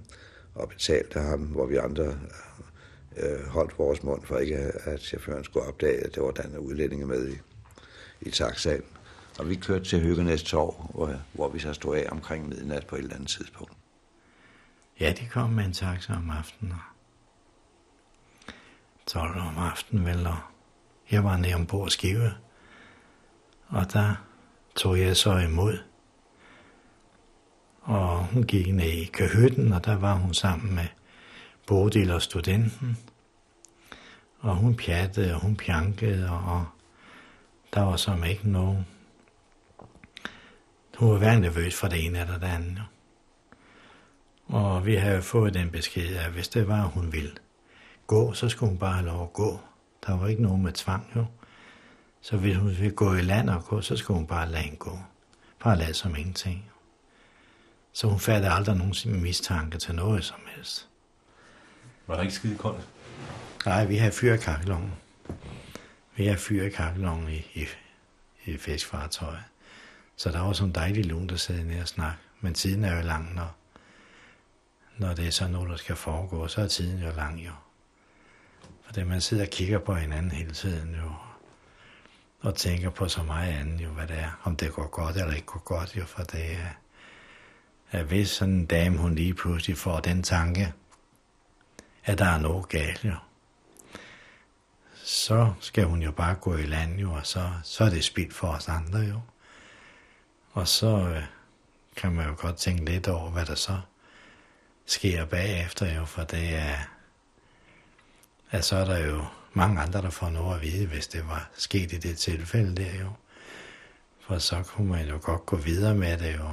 og 0.55 0.69
betalte 0.69 1.19
ham, 1.19 1.39
hvor 1.39 1.65
vi 1.65 1.75
andre 1.75 2.19
øh, 3.17 3.47
holdt 3.47 3.79
vores 3.79 4.03
mund 4.03 4.25
for 4.25 4.37
ikke, 4.37 4.57
at 4.57 5.01
chaufføren 5.01 5.43
skulle 5.43 5.67
opdage, 5.67 5.97
at 5.97 6.15
det 6.15 6.23
var 6.23 6.31
den 6.31 6.57
udlændinge 6.57 7.05
med 7.05 7.29
i, 7.29 7.37
i 8.21 8.29
taxaen. 8.29 8.83
Og 9.39 9.49
vi 9.49 9.55
kørte 9.55 9.85
til 9.85 9.99
Hyggenæs 9.99 10.43
Torv, 10.43 10.91
hvor, 10.93 11.13
hvor 11.33 11.49
vi 11.49 11.59
så 11.59 11.73
stod 11.73 11.97
af 11.97 12.07
omkring 12.11 12.49
midnat 12.49 12.87
på 12.87 12.95
et 12.95 12.99
eller 12.99 13.15
andet 13.15 13.29
tidspunkt. 13.29 13.73
Ja, 14.99 15.13
de 15.19 15.27
kom 15.31 15.49
med 15.49 15.65
en 15.65 15.73
taxa 15.73 16.13
om 16.13 16.29
aftenen. 16.29 16.73
12 19.07 19.39
om 19.39 19.57
aftenen 19.57 20.05
vel, 20.05 20.27
og 20.27 20.37
jeg 21.11 21.23
var 21.23 21.37
nede 21.37 21.53
ombord 21.53 21.89
Skive. 21.89 22.31
Og 23.67 23.93
der 23.93 24.15
tog 24.75 24.99
jeg 24.99 25.17
så 25.17 25.37
imod. 25.37 25.77
Og 27.81 28.25
hun 28.25 28.43
gik 28.43 28.73
ned 28.73 28.85
i 28.85 29.05
kahytten, 29.05 29.73
og 29.73 29.85
der 29.85 29.97
var 29.97 30.13
hun 30.13 30.33
sammen 30.33 30.75
med 30.75 30.85
Bodil 31.69 32.11
og 32.11 32.21
studenten. 32.21 32.97
Og 34.39 34.55
hun 34.55 34.75
pjattede, 34.75 35.35
og 35.35 35.41
hun 35.41 35.55
pjankede, 35.55 36.29
og 36.29 36.65
der 37.73 37.81
var 37.81 37.95
som 37.95 38.23
ikke 38.23 38.49
nogen. 38.49 38.85
Hun 40.97 41.11
var 41.11 41.17
hverken 41.17 41.41
nervøs 41.41 41.75
for 41.75 41.87
det 41.87 42.05
ene 42.05 42.19
eller 42.19 42.39
det 42.39 42.47
andet. 42.47 42.83
Og 44.47 44.85
vi 44.85 44.95
havde 44.95 45.21
fået 45.21 45.53
den 45.53 45.69
besked, 45.69 46.15
at 46.15 46.31
hvis 46.31 46.47
det 46.47 46.67
var, 46.67 46.81
hun 46.81 47.11
ville 47.11 47.31
gå, 48.07 48.33
så 48.33 48.49
skulle 48.49 48.69
hun 48.69 48.79
bare 48.79 48.93
have 48.93 49.05
lov 49.05 49.23
at 49.23 49.33
gå. 49.33 49.59
Der 50.05 50.17
var 50.17 50.27
ikke 50.27 50.41
nogen 50.41 50.63
med 50.63 50.73
tvang, 50.73 51.11
jo. 51.15 51.25
Så 52.21 52.37
hvis 52.37 52.57
hun 52.57 52.67
ville 52.67 52.91
gå 52.91 53.15
i 53.15 53.21
land 53.21 53.49
og 53.49 53.65
gå, 53.65 53.81
så 53.81 53.97
skulle 53.97 54.17
hun 54.17 54.27
bare 54.27 54.49
lade 54.49 54.63
hende 54.63 54.77
gå. 54.77 54.99
Bare 55.59 55.77
lade 55.77 55.93
som 55.93 56.15
ingenting. 56.15 56.71
Så 57.93 58.07
hun 58.07 58.19
fattede 58.19 58.51
aldrig 58.53 58.77
nogen 58.77 59.21
mistanke 59.21 59.77
til 59.77 59.95
noget 59.95 60.23
som 60.23 60.39
helst. 60.55 60.88
Var 62.09 62.15
der 62.15 62.21
ikke 62.21 62.33
skide 62.33 62.57
koldt? 62.57 62.87
Nej, 63.65 63.85
vi 63.85 63.97
har 63.97 64.11
fyr 64.11 64.33
i. 64.33 64.37
Vi 66.15 66.25
havde 66.25 66.37
fyr 66.37 66.63
i 66.63 66.71
i, 67.33 67.45
i, 67.53 67.67
i 68.45 68.57
fiskfartøjet. 68.57 69.43
Så 70.15 70.31
der 70.31 70.39
var 70.39 70.53
sådan 70.53 70.69
en 70.69 70.75
dejlig 70.75 71.05
lun, 71.05 71.27
der 71.27 71.35
sad 71.35 71.63
nede 71.63 71.81
og 71.81 71.87
snakke. 71.87 72.17
Men 72.41 72.53
tiden 72.53 72.83
er 72.83 72.95
jo 72.95 73.01
lang, 73.01 73.35
når, 73.35 73.55
når 74.97 75.13
det 75.13 75.27
er 75.27 75.31
sådan 75.31 75.51
noget, 75.51 75.69
der 75.69 75.75
skal 75.75 75.95
foregå, 75.95 76.47
så 76.47 76.61
er 76.61 76.67
tiden 76.67 77.03
jo 77.03 77.11
lang 77.15 77.45
jo. 77.45 77.51
For 78.85 78.93
det 78.93 79.07
man 79.07 79.21
sidder 79.21 79.43
og 79.43 79.49
kigger 79.49 79.79
på 79.79 79.93
hinanden 79.93 80.31
hele 80.31 80.51
tiden 80.51 80.95
jo, 80.95 81.13
og 82.39 82.55
tænker 82.55 82.89
på 82.89 83.07
så 83.07 83.23
meget 83.23 83.53
andet 83.53 83.83
jo, 83.83 83.89
hvad 83.89 84.07
det 84.07 84.19
er, 84.19 84.41
om 84.43 84.55
det 84.55 84.73
går 84.73 84.87
godt 84.87 85.17
eller 85.17 85.33
ikke 85.33 85.47
går 85.47 85.63
godt 85.65 85.97
jo, 85.97 86.05
for 86.05 86.23
det 86.23 86.51
er, 86.51 86.69
at 87.91 88.05
hvis 88.05 88.29
sådan 88.29 88.53
en 88.53 88.65
dame, 88.65 88.97
hun 88.97 89.15
lige 89.15 89.33
pludselig 89.33 89.77
får 89.77 89.99
den 89.99 90.23
tanke, 90.23 90.73
at 92.09 92.17
der 92.17 92.25
er 92.25 92.39
noget 92.39 92.69
galt 92.69 93.05
jo, 93.05 93.15
så 95.03 95.53
skal 95.59 95.85
hun 95.85 96.01
jo 96.01 96.11
bare 96.11 96.35
gå 96.35 96.57
i 96.57 96.65
land 96.65 96.99
jo, 96.99 97.13
og 97.13 97.25
så, 97.27 97.49
så 97.63 97.83
er 97.83 97.89
det 97.89 98.03
spild 98.03 98.31
for 98.31 98.47
os 98.47 98.67
andre 98.67 98.99
jo. 98.99 99.19
Og 100.51 100.67
så 100.67 100.87
øh, 100.87 101.23
kan 101.95 102.11
man 102.11 102.27
jo 102.27 102.35
godt 102.37 102.57
tænke 102.57 102.85
lidt 102.85 103.07
over, 103.07 103.29
hvad 103.31 103.45
der 103.45 103.55
så 103.55 103.79
sker 104.85 105.25
bagefter 105.25 105.95
jo, 105.95 106.05
for 106.05 106.23
det 106.23 106.55
er, 106.55 106.77
at 108.51 108.65
så 108.65 108.75
er 108.75 108.85
der 108.85 108.97
jo 108.97 109.25
mange 109.53 109.81
andre, 109.81 110.01
der 110.01 110.09
får 110.09 110.29
noget 110.29 110.55
at 110.55 110.61
vide, 110.61 110.87
hvis 110.87 111.07
det 111.07 111.27
var 111.27 111.49
sket 111.57 111.93
i 111.93 111.97
det 111.97 112.17
tilfælde 112.17 112.83
der 112.83 112.99
jo. 113.01 113.11
For 114.19 114.37
så 114.37 114.63
kunne 114.63 114.87
man 114.87 115.07
jo 115.07 115.19
godt 115.21 115.45
gå 115.45 115.55
videre 115.55 115.95
med 115.95 116.17
det 116.17 116.35
jo, 116.37 116.49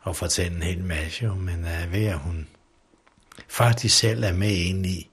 og 0.00 0.16
fortælle 0.16 0.56
en 0.56 0.62
hel 0.62 0.84
masse 0.84 1.24
jo, 1.24 1.34
men 1.34 1.64
uh, 1.64 1.92
ved 1.92 2.04
at 2.04 2.18
hun 2.18 2.48
faktisk 3.48 3.98
selv 3.98 4.24
er 4.24 4.32
med 4.32 4.56
ind 4.56 4.86
i, 4.86 5.10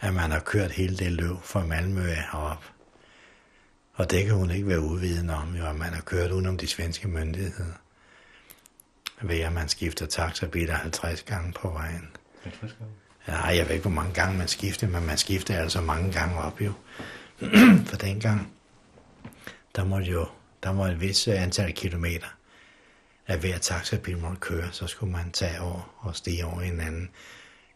at 0.00 0.14
man 0.14 0.30
har 0.30 0.40
kørt 0.40 0.70
hele 0.70 0.96
det 0.96 1.12
løb 1.12 1.36
fra 1.42 1.66
Malmø 1.66 2.02
herop. 2.02 2.64
Og 3.94 4.10
det 4.10 4.24
kan 4.24 4.34
hun 4.34 4.50
ikke 4.50 4.68
være 4.68 4.80
uvidende 4.80 5.34
om, 5.34 5.56
jo, 5.56 5.66
at 5.66 5.76
man 5.76 5.92
har 5.92 6.00
kørt 6.00 6.30
udenom 6.30 6.58
de 6.58 6.66
svenske 6.66 7.08
myndigheder. 7.08 7.72
Ved 9.22 9.40
at 9.40 9.52
man 9.52 9.68
skifter 9.68 10.06
taxabiler 10.06 10.74
50 10.74 11.22
gange 11.22 11.52
på 11.52 11.70
vejen. 11.70 12.08
50 12.42 12.72
gange? 12.72 12.94
Ja, 13.28 13.46
jeg 13.46 13.66
ved 13.66 13.74
ikke, 13.74 13.82
hvor 13.82 14.02
mange 14.02 14.14
gange 14.14 14.38
man 14.38 14.48
skifter, 14.48 14.88
men 14.88 15.06
man 15.06 15.18
skifter 15.18 15.58
altså 15.58 15.80
mange 15.80 16.12
gange 16.12 16.38
op 16.38 16.60
jo. 16.60 16.72
For 17.88 17.96
dengang, 17.96 18.52
der 19.76 19.84
må 19.84 19.98
jo, 19.98 20.26
der 20.62 20.72
må 20.72 20.86
et 20.86 21.00
vis 21.00 21.28
antal 21.28 21.72
kilometer, 21.72 22.26
at 23.26 23.38
hver 23.38 23.58
taxabil 23.58 24.18
måtte 24.18 24.36
køre, 24.40 24.68
så 24.72 24.86
skulle 24.86 25.12
man 25.12 25.30
tage 25.32 25.60
over 25.60 25.94
og 25.98 26.16
stige 26.16 26.46
over 26.46 26.60
hinanden. 26.60 27.10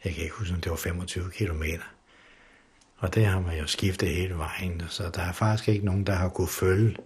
Jeg 0.05 0.15
kan 0.15 0.23
ikke 0.23 0.35
huske, 0.35 0.55
om 0.55 0.61
det 0.61 0.71
var 0.71 0.77
25 0.77 1.31
kilometer. 1.31 1.85
Og 2.97 3.15
det 3.15 3.27
har 3.27 3.41
man 3.41 3.59
jo 3.59 3.67
skiftet 3.67 4.09
hele 4.09 4.39
vejen, 4.39 4.83
så 4.89 5.11
der 5.11 5.23
er 5.23 5.33
faktisk 5.33 5.69
ikke 5.69 5.85
nogen, 5.85 6.07
der 6.07 6.15
har 6.15 6.29
kunne 6.29 6.49
følge 6.49 6.97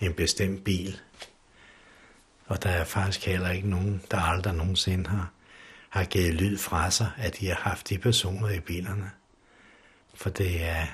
en 0.00 0.14
bestemt 0.14 0.64
bil. 0.64 1.00
Og 2.46 2.62
der 2.62 2.70
er 2.70 2.84
faktisk 2.84 3.26
heller 3.26 3.50
ikke 3.50 3.68
nogen, 3.68 4.02
der 4.10 4.20
aldrig 4.20 4.54
nogensinde 4.54 5.10
har, 5.10 5.32
har 5.88 6.04
givet 6.04 6.34
lyd 6.34 6.58
fra 6.58 6.90
sig, 6.90 7.10
at 7.18 7.36
de 7.40 7.48
har 7.48 7.54
haft 7.54 7.88
de 7.88 7.98
personer 7.98 8.48
i 8.48 8.60
bilerne. 8.60 9.10
For 10.14 10.30
det 10.30 10.64
er, 10.64 10.86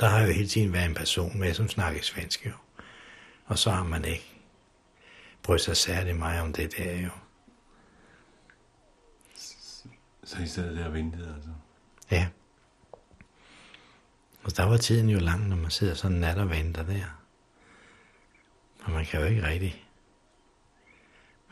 der 0.00 0.06
har 0.06 0.20
jo 0.20 0.32
hele 0.32 0.48
tiden 0.48 0.72
været 0.72 0.84
en 0.84 0.94
person 0.94 1.38
med, 1.38 1.54
som 1.54 1.68
snakker 1.68 2.02
svensk 2.02 2.46
jo. 2.46 2.52
Og 3.46 3.58
så 3.58 3.70
har 3.70 3.84
man 3.84 4.04
ikke 4.04 4.32
brydt 5.42 5.62
sig 5.62 5.76
særlig 5.76 6.16
meget 6.16 6.40
om 6.40 6.52
det 6.52 6.76
der 6.76 7.00
jo. 7.00 7.10
Så 10.24 10.42
i 10.42 10.46
stedet 10.46 10.76
der 10.76 10.88
ventede 10.88 11.34
altså? 11.34 11.50
Ja. 12.10 12.28
Og 14.44 14.56
der 14.56 14.64
var 14.64 14.76
tiden 14.76 15.10
jo 15.10 15.18
lang, 15.18 15.48
når 15.48 15.56
man 15.56 15.70
sidder 15.70 15.94
sådan 15.94 16.16
nat 16.16 16.38
og 16.38 16.50
venter 16.50 16.82
der. 16.82 17.04
Og 18.82 18.90
man 18.90 19.04
kan 19.04 19.20
jo 19.20 19.26
ikke 19.26 19.46
rigtig... 19.46 19.84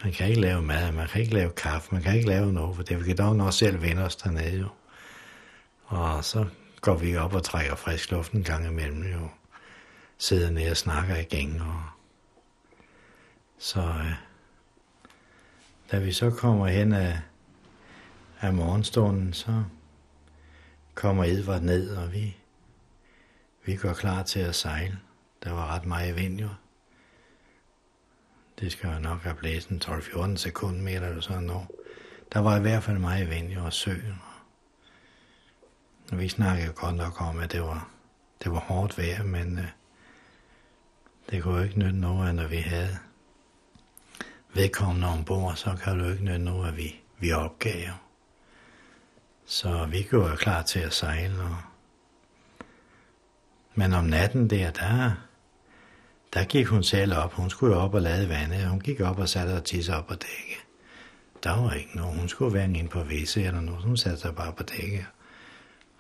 Man 0.05 0.13
kan 0.13 0.29
ikke 0.29 0.41
lave 0.41 0.63
mad, 0.63 0.93
man 0.93 1.09
kan 1.09 1.21
ikke 1.21 1.35
lave 1.35 1.51
kaffe, 1.51 1.95
man 1.95 2.03
kan 2.03 2.15
ikke 2.15 2.29
lave 2.29 2.53
noget, 2.53 2.77
for 2.77 2.83
det 2.83 2.99
vi 2.99 3.05
kan 3.05 3.17
dog 3.17 3.37
nok 3.37 3.53
selv 3.53 3.83
vende 3.83 4.05
os 4.05 4.17
dernede 4.17 4.59
jo. 4.59 4.69
Og 5.85 6.25
så 6.25 6.47
går 6.81 6.95
vi 6.95 7.17
op 7.17 7.35
og 7.35 7.43
trækker 7.43 7.75
frisk 7.75 8.11
luft 8.11 8.33
en 8.33 8.43
gang 8.43 8.67
imellem 8.67 9.03
jo. 9.03 9.29
Sidder 10.19 10.51
nede 10.51 10.71
og 10.71 10.77
snakker 10.77 11.17
i 11.17 11.59
og... 11.61 11.83
Så 13.59 13.81
øh, 13.81 14.13
da 15.91 15.99
vi 15.99 16.13
så 16.13 16.31
kommer 16.31 16.67
hen 16.67 16.93
af, 16.93 17.21
af 18.43 18.55
morgenstunden, 18.55 19.33
så 19.33 19.65
kommer 20.95 21.25
Edvard 21.25 21.63
ned, 21.63 21.97
og 21.97 22.13
vi 22.13 22.37
vi 23.65 23.77
går 23.77 23.93
klar 23.93 24.23
til 24.23 24.41
at 24.41 24.55
sejle. 24.55 24.99
Der 25.45 25.53
var 25.53 25.75
ret 25.75 25.87
meget 25.87 26.17
vind 26.17 26.41
jo. 26.41 26.49
Det 28.61 28.73
skal 28.73 28.93
jo 28.93 28.99
nok 28.99 29.23
have 29.23 29.35
blæst 29.35 29.69
en 29.69 29.83
12-14 29.85 30.37
sekundmeter 30.37 31.09
eller 31.09 31.21
sådan 31.21 31.43
noget. 31.43 31.67
Der 32.33 32.39
var 32.39 32.57
i 32.57 32.61
hvert 32.61 32.83
fald 32.83 32.99
meget 32.99 33.31
vind 33.31 33.49
jo 33.53 33.65
og 33.65 33.73
søen. 33.73 34.15
Og 36.13 36.19
vi 36.19 36.29
snakkede 36.29 36.73
godt 36.73 36.97
nok 36.97 37.21
om, 37.21 37.39
at 37.39 37.53
det 37.53 37.63
var, 37.63 37.91
det 38.45 38.53
var 38.53 38.59
hårdt 38.59 38.99
vejr, 38.99 39.23
men 39.25 39.59
øh, 39.59 39.69
det 41.31 41.43
kunne 41.43 41.57
jo 41.57 41.63
ikke 41.63 41.79
nytte 41.79 41.99
noget, 41.99 42.35
når 42.35 42.47
vi 42.47 42.57
havde 42.57 42.99
vedkommende 44.55 45.09
ombord, 45.09 45.57
så 45.57 45.77
kan 45.85 45.99
det 45.99 46.07
jo 46.07 46.11
ikke 46.13 46.25
nytte 46.25 46.39
noget, 46.39 46.69
at 46.69 46.77
vi, 46.77 47.01
vi 47.19 47.33
opgav. 47.33 47.93
Så 49.47 49.87
vi 49.87 50.03
gjorde 50.03 50.37
klar 50.37 50.63
til 50.63 50.79
at 50.79 50.93
sejle, 50.93 51.43
og 51.43 51.57
men 53.75 53.93
om 53.93 54.05
natten 54.05 54.51
der, 54.51 54.71
der, 54.71 55.11
der 56.35 56.45
gik 56.45 56.67
hun 56.67 56.83
selv 56.83 57.15
op. 57.15 57.33
Hun 57.33 57.51
skulle 57.51 57.77
op 57.77 57.95
og 57.95 58.03
lade 58.03 58.29
vandet. 58.29 58.69
Hun 58.69 58.81
gik 58.81 59.01
op 59.01 59.19
og 59.19 59.29
satte 59.29 59.53
og 59.57 59.65
tisse 59.65 59.97
op 59.97 60.07
på 60.07 60.15
dækket. 60.15 60.65
Der 61.43 61.61
var 61.63 61.73
ikke 61.73 61.97
nogen. 61.97 62.19
Hun 62.19 62.29
skulle 62.29 62.55
være 62.55 62.65
ind 62.65 62.89
på 62.89 63.03
visse 63.03 63.43
eller 63.43 63.61
noget. 63.61 63.83
Hun 63.83 63.97
satte 63.97 64.21
sig 64.21 64.35
bare 64.35 64.53
på 64.53 64.63
dækket 64.63 65.07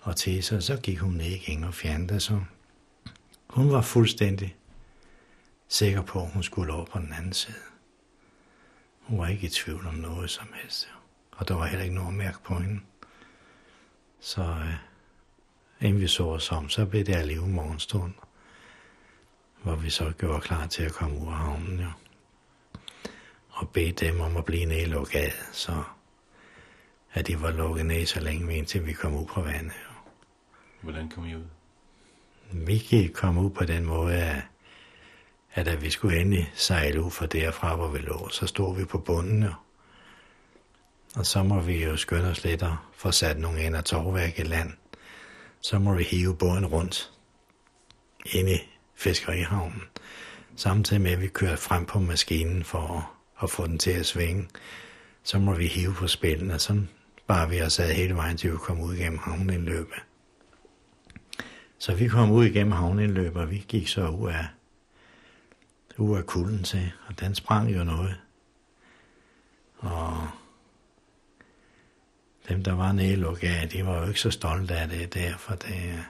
og 0.01 0.16
tisse, 0.16 0.56
og 0.56 0.62
så 0.62 0.77
gik 0.77 0.98
hun 0.98 1.12
ned 1.12 1.27
igen 1.27 1.64
og 1.64 1.74
fjernede 1.74 2.20
så. 2.20 2.40
Hun 3.48 3.73
var 3.73 3.82
fuldstændig 3.82 4.56
sikker 5.69 6.02
på, 6.02 6.23
at 6.23 6.31
hun 6.31 6.43
skulle 6.43 6.73
over 6.73 6.85
på 6.85 6.98
den 6.98 7.12
anden 7.19 7.32
side. 7.32 7.56
Hun 9.01 9.19
var 9.19 9.27
ikke 9.27 9.47
i 9.47 9.51
tvivl 9.51 9.86
om 9.86 9.94
noget 9.94 10.31
som 10.31 10.48
helst. 10.62 10.89
Og 11.32 11.48
der 11.48 11.55
var 11.55 11.66
heller 11.66 11.85
ikke 11.85 11.94
noget 11.94 12.09
at 12.09 12.14
mærke 12.14 12.39
på 12.44 12.55
hende. 12.55 12.81
Så 14.24 14.43
øh, 14.43 14.74
inden 15.81 16.01
vi 16.01 16.07
så 16.07 16.24
os 16.24 16.53
om, 16.53 16.69
så 16.69 16.86
blev 16.86 17.05
det 17.05 17.15
alligevel 17.15 17.51
morgenstund, 17.51 18.12
hvor 19.62 19.77
vi 19.77 19.90
så 19.90 20.12
gjorde 20.19 20.40
klar 20.40 20.66
til 20.66 20.82
at 20.82 20.93
komme 20.93 21.19
ud 21.19 21.27
af 21.27 21.32
havnen, 21.32 21.81
jo. 21.81 21.90
Og 23.51 23.69
bedte 23.69 24.07
dem 24.07 24.20
om 24.20 24.36
at 24.36 24.44
blive 24.44 24.65
nede 24.65 24.86
lukket, 24.86 25.32
så 25.53 25.82
at 27.12 27.27
de 27.27 27.40
var 27.40 27.51
lukket 27.51 27.86
ned 27.86 28.07
så 28.07 28.20
længe, 28.20 28.57
indtil 28.57 28.86
vi 28.86 28.93
kom 28.93 29.15
ud 29.15 29.27
på 29.27 29.43
vandet. 29.43 29.73
Jo. 29.73 30.11
Hvordan 30.81 31.09
kom 31.09 31.27
I 31.27 31.35
ud? 31.35 31.47
Vi 32.53 32.78
gik 32.78 33.11
komme 33.12 33.40
ud 33.40 33.51
på 33.51 33.65
den 33.65 33.85
måde, 33.85 34.16
at, 34.16 34.43
at 35.55 35.66
da 35.66 35.74
vi 35.74 35.90
skulle 35.90 36.20
endelig 36.20 36.51
sejle 36.55 37.03
ud 37.03 37.11
fra 37.11 37.27
derfra, 37.27 37.77
hvor 37.77 37.89
vi 37.89 37.99
lå, 37.99 38.28
så 38.28 38.47
stod 38.47 38.77
vi 38.77 38.85
på 38.85 38.99
bunden, 38.99 39.43
jo. 39.43 39.53
Og 41.17 41.27
så 41.27 41.43
må 41.43 41.61
vi 41.61 41.85
jo 41.85 41.97
skynde 41.97 42.31
os 42.31 42.45
lidt 42.45 42.63
og 42.63 42.77
få 42.97 43.11
sat 43.11 43.39
nogle 43.39 43.67
ender 43.67 43.81
torvværk 43.81 44.39
i 44.39 44.43
land 44.43 44.73
så 45.63 45.79
må 45.79 45.95
vi 45.95 46.03
hive 46.03 46.37
båden 46.37 46.67
rundt 46.67 47.13
ind 48.27 48.49
i 48.49 48.59
fiskerihavnen. 48.95 49.83
samtidig 50.57 51.03
med, 51.03 51.11
at 51.11 51.21
vi 51.21 51.27
kører 51.27 51.57
frem 51.57 51.87
på 51.87 51.99
maskinen 51.99 52.65
for 52.65 52.79
at, 52.99 53.05
at 53.43 53.51
få 53.51 53.67
den 53.67 53.79
til 53.79 53.91
at 53.91 54.07
svinge, 54.07 54.49
så 55.23 55.39
må 55.39 55.55
vi 55.55 55.67
hive 55.67 55.95
på 55.95 56.07
spillene, 56.07 56.59
så 56.59 56.83
bare 57.27 57.49
vi 57.49 57.63
os 57.63 57.73
sad 57.73 57.93
hele 57.93 58.15
vejen 58.15 58.37
til 58.37 58.49
at 58.49 58.61
komme 58.61 58.85
ud 58.85 58.95
igennem 58.95 59.19
havneindløbet. 59.19 59.99
Så 61.79 61.95
vi 61.95 62.09
kom 62.09 62.31
ud 62.31 62.45
igennem 62.45 62.73
havneindløbet, 62.73 63.43
og 63.43 63.51
vi 63.51 63.65
gik 63.69 63.89
så 63.89 64.09
ud 64.09 64.31
af, 64.31 64.47
ud 65.99 66.19
af 66.19 66.27
kulden 66.27 66.63
til, 66.63 66.93
og 67.07 67.21
den 67.21 67.35
sprang 67.35 67.75
jo 67.75 67.85
noget. 67.85 68.21
Og 69.79 70.29
dem, 72.48 72.64
der 72.64 72.73
var 72.73 72.93
nede 72.93 73.12
i 73.12 73.16
Loga, 73.16 73.66
de 73.73 73.86
var 73.86 74.01
jo 74.01 74.09
ikke 74.09 74.20
så 74.20 74.31
stolte 74.31 74.74
af 74.74 74.89
det 74.89 75.14
der, 75.14 75.36
for 75.39 75.55
det, 75.55 76.05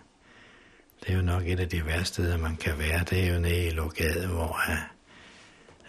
det 1.00 1.12
er 1.12 1.16
jo 1.16 1.22
nok 1.22 1.42
et 1.46 1.60
af 1.60 1.68
de 1.68 1.86
værste 1.86 2.14
steder, 2.14 2.36
man 2.36 2.56
kan 2.56 2.78
være. 2.78 3.04
Det 3.10 3.24
er 3.24 3.34
jo 3.34 3.40
nede 3.40 3.66
i 3.66 3.70
Logade, 3.70 4.26
hvor 4.26 4.60
øh, 4.70 4.76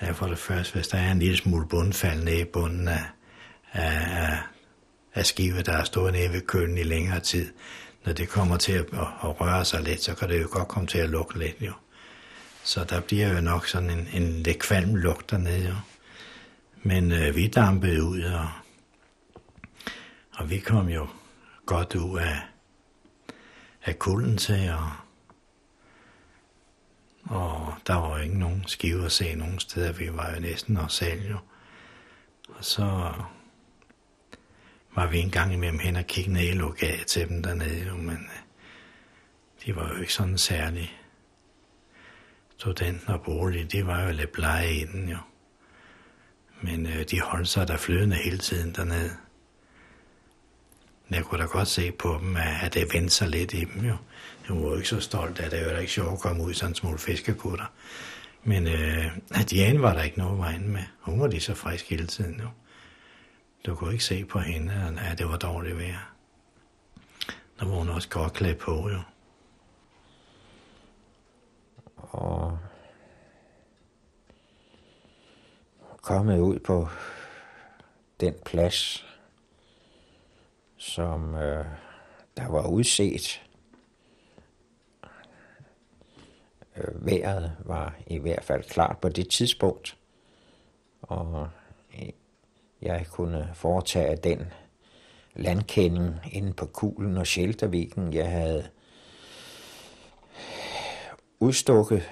ja, 0.01 0.11
for 0.11 0.27
det 0.27 0.37
første, 0.37 0.73
hvis 0.73 0.87
der 0.87 0.97
er 0.97 1.11
en 1.11 1.19
lille 1.19 1.37
smule 1.37 1.67
bundfald 1.67 2.23
nede 2.23 2.39
i 2.39 2.45
bunden 2.45 2.87
af, 2.87 3.03
af, 3.71 4.37
af 5.13 5.25
skive, 5.25 5.61
der 5.61 5.71
har 5.71 5.83
stået 5.83 6.13
nede 6.13 6.33
ved 6.33 6.41
kølen 6.41 6.77
i 6.77 6.83
længere 6.83 7.19
tid, 7.19 7.51
når 8.05 8.13
det 8.13 8.29
kommer 8.29 8.57
til 8.57 8.73
at, 8.73 8.85
at 9.23 9.41
røre 9.41 9.65
sig 9.65 9.81
lidt, 9.81 10.03
så 10.03 10.15
kan 10.15 10.29
det 10.29 10.41
jo 10.41 10.47
godt 10.51 10.67
komme 10.67 10.87
til 10.87 10.97
at 10.97 11.09
lukke 11.09 11.39
lidt, 11.39 11.55
jo. 11.61 11.73
Så 12.63 12.83
der 12.83 12.99
bliver 12.99 13.33
jo 13.33 13.41
nok 13.41 13.67
sådan 13.67 13.89
en, 13.89 14.07
en 14.13 14.43
lidt 14.43 14.59
kvalm 14.59 14.95
lugt 14.95 15.31
dernede, 15.31 15.67
jo. 15.67 15.75
Men 16.83 17.11
øh, 17.11 17.35
vi 17.35 17.47
dampede 17.47 18.03
ud, 18.03 18.21
og, 18.21 18.49
og 20.37 20.49
vi 20.49 20.59
kom 20.59 20.89
jo 20.89 21.07
godt 21.65 21.95
ud 21.95 22.19
af, 22.19 22.41
af 23.85 23.99
kulden 23.99 24.37
til, 24.37 24.71
og, 24.71 24.91
og 27.23 27.73
der 27.87 27.93
var 27.93 28.17
jo 28.17 28.23
ikke 28.23 28.39
nogen 28.39 28.67
skive 28.67 29.05
at 29.05 29.11
se 29.11 29.35
nogen 29.35 29.59
steder. 29.59 29.91
Vi 29.91 30.13
var 30.13 30.33
jo 30.33 30.39
næsten 30.39 30.77
os 30.77 30.93
selv, 30.93 31.29
jo. 31.29 31.37
Og 32.49 32.65
så 32.65 33.13
var 34.95 35.07
vi 35.07 35.19
en 35.19 35.31
gang 35.31 35.53
imellem 35.53 35.79
hen 35.79 35.95
og 35.95 36.05
kigge 36.05 36.33
ned 36.33 36.41
i 36.41 36.51
lokalet 36.51 37.07
til 37.07 37.29
dem 37.29 37.43
dernede, 37.43 37.87
jo, 37.87 37.95
men 37.95 38.17
øh, 38.17 38.39
de 39.65 39.75
var 39.75 39.93
jo 39.93 40.01
ikke 40.01 40.13
sådan 40.13 40.37
særlig 40.37 40.99
studenten 42.57 43.13
og 43.13 43.21
bolig, 43.21 43.71
de 43.71 43.87
var 43.87 44.03
jo 44.03 44.11
lidt 44.11 44.31
blege 44.31 44.75
inden 44.75 45.09
jo. 45.09 45.17
Men 46.61 46.85
øh, 46.85 47.05
de 47.11 47.21
holdt 47.21 47.47
sig 47.47 47.67
der 47.67 47.77
flydende 47.77 48.15
hele 48.15 48.37
tiden 48.37 48.75
dernede. 48.75 49.22
Jeg 51.11 51.23
kunne 51.23 51.41
da 51.41 51.47
godt 51.47 51.67
se 51.67 51.91
på 51.91 52.17
dem, 52.21 52.37
at 52.61 52.73
det 52.73 52.93
vendte 52.93 53.09
sig 53.09 53.29
lidt 53.29 53.53
i 53.53 53.65
dem 53.65 53.85
jo. 53.85 53.97
Jeg 54.47 54.55
var 54.55 54.61
jo 54.61 54.75
ikke 54.75 54.89
så 54.89 54.99
stolt 54.99 55.39
af 55.39 55.49
det, 55.49 55.59
det 55.59 55.67
var 55.67 55.73
da 55.73 55.79
ikke 55.79 55.91
sjovt 55.91 56.13
at 56.13 56.19
komme 56.19 56.43
ud 56.43 56.51
i 56.51 56.53
sådan 56.53 56.71
en 56.71 56.75
smule 56.75 56.97
fiskekutter. 56.97 57.65
Men 58.43 58.67
øh, 58.67 59.11
Diane 59.49 59.81
var 59.81 59.93
der 59.93 60.03
ikke 60.03 60.17
noget 60.17 60.37
vejen 60.37 60.67
med. 60.67 60.83
Hun 60.99 61.19
var 61.19 61.27
lige 61.27 61.41
så 61.41 61.53
frisk 61.53 61.89
hele 61.89 62.07
tiden 62.07 62.39
jo. 62.39 62.47
Du 63.65 63.75
kunne 63.75 63.91
ikke 63.91 64.03
se 64.03 64.25
på 64.25 64.39
hende, 64.39 64.97
at 65.11 65.17
det 65.17 65.27
var 65.27 65.37
dårligt 65.37 65.77
vejr. 65.77 66.13
Der 67.59 67.65
var 67.65 67.75
hun 67.75 67.89
også 67.89 68.09
godt 68.09 68.33
klædt 68.33 68.57
på, 68.57 68.89
jo. 68.89 68.99
Og 71.97 72.59
kommet 76.01 76.39
ud 76.39 76.59
på 76.59 76.87
den 78.19 78.33
plads, 78.45 79.05
som 80.83 81.35
øh, 81.35 81.65
der 82.37 82.47
var 82.47 82.67
udset. 82.67 83.41
Øh, 86.77 87.05
vejret 87.05 87.57
var 87.59 87.95
i 88.07 88.17
hvert 88.17 88.43
fald 88.43 88.63
klart 88.63 88.97
på 89.01 89.09
det 89.09 89.29
tidspunkt, 89.29 89.97
og 91.01 91.47
øh, 91.93 92.09
jeg 92.81 93.05
kunne 93.11 93.49
foretage 93.53 94.15
den 94.15 94.53
landkending 95.35 96.15
inde 96.31 96.53
på 96.53 96.65
kuglen 96.65 97.17
og 97.17 97.27
sheltervæggen, 97.27 98.13
jeg 98.13 98.31
havde 98.31 98.69
udstukket. 101.39 102.09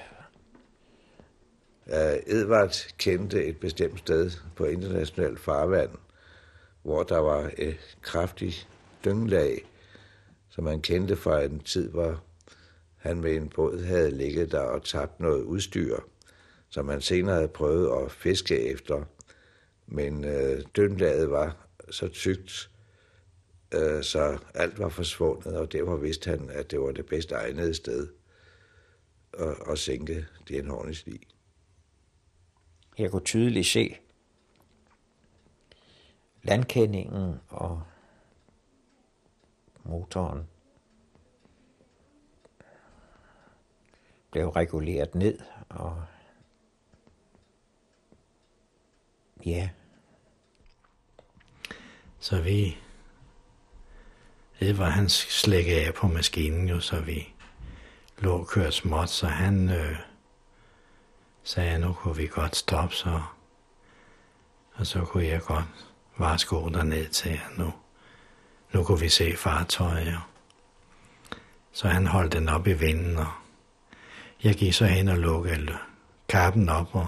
Uh, 1.86 2.36
Edvard 2.36 2.94
kendte 2.98 3.46
et 3.46 3.60
bestemt 3.60 4.00
sted 4.00 4.32
på 4.56 4.66
internationalt 4.66 5.40
farvand, 5.40 5.90
hvor 6.84 7.04
der 7.04 7.18
var 7.18 7.52
et 7.58 7.98
kraftigt 8.02 8.68
dynglag, 9.06 9.66
som 10.50 10.64
man 10.64 10.82
kendte 10.82 11.16
fra 11.16 11.42
en 11.42 11.60
tid, 11.60 11.90
hvor 11.90 12.24
han 12.96 13.22
med 13.22 13.36
en 13.36 13.50
båd 13.50 13.84
havde 13.84 14.12
ligget 14.12 14.52
der 14.52 14.60
og 14.60 14.84
tabt 14.84 15.20
noget 15.20 15.44
udstyr, 15.44 16.00
som 16.70 16.90
han 16.90 17.02
senere 17.02 17.36
havde 17.36 17.48
prøvet 17.48 18.04
at 18.04 18.12
fiske 18.12 18.60
efter. 18.60 19.04
Men 19.88 20.26
øh, 20.26 20.64
dynglaget 20.78 21.32
var 21.32 21.68
så 21.90 22.08
tykt, 22.08 22.70
øh, 23.74 24.04
så 24.04 24.38
alt 24.54 24.80
var 24.80 24.90
forsvundet, 24.90 25.58
og 25.58 25.72
derfor 25.72 25.98
vidste 25.98 26.30
han, 26.30 26.50
at 26.50 26.72
det 26.72 26.80
var 26.80 26.92
det 26.92 27.06
bedst 27.06 27.32
egnede 27.32 27.74
sted 27.74 28.08
at, 29.34 29.56
at 29.70 29.80
sænke 29.80 30.26
det 30.48 30.66
Hornis 30.66 31.06
lig. 31.06 31.20
Jeg 32.98 33.12
kunne 33.12 33.24
tydeligt 33.26 33.68
se 33.68 33.98
landkendingen 36.44 37.40
og 37.50 37.84
motoren 39.84 40.48
blev 44.32 44.50
reguleret 44.50 45.16
ned, 45.16 45.40
og 45.70 46.04
ja. 49.46 49.70
Så 52.20 52.42
vi, 52.42 52.78
det 54.60 54.78
var 54.78 54.90
hans 54.90 55.14
slække 55.14 55.72
af 55.88 55.94
på 55.94 56.08
maskinen 56.08 56.70
jo, 56.70 56.80
så 56.80 57.02
vi 57.02 57.34
lå 58.18 58.38
og 58.38 58.48
kørte 58.48 58.72
småt, 58.72 59.10
så 59.10 59.28
han 59.28 59.70
øh, 59.70 59.96
sagde, 61.44 61.80
nu 61.80 61.94
kunne 61.94 62.16
vi 62.16 62.28
godt 62.28 62.56
stoppe, 62.56 62.96
så, 62.96 63.22
og 64.74 64.88
så 64.88 65.06
kunne 65.06 65.26
jeg 65.26 65.42
godt 65.42 65.91
varsko 66.22 66.70
derned 66.70 67.08
til, 67.08 67.40
nu, 67.58 67.74
nu 68.74 68.84
kunne 68.84 69.00
vi 69.00 69.10
se 69.10 69.38
fartøjet. 69.38 70.18
Så 71.72 71.88
han 71.88 72.08
holdt 72.08 72.34
den 72.34 72.50
op 72.50 72.68
i 72.68 72.74
vinden, 72.74 73.18
og 73.18 73.28
jeg 74.44 74.56
gik 74.56 74.74
så 74.74 74.86
hen 74.86 75.08
og 75.08 75.18
lukkede 75.18 75.78
kappen 76.30 76.70
op 76.70 76.96
og, 76.96 77.08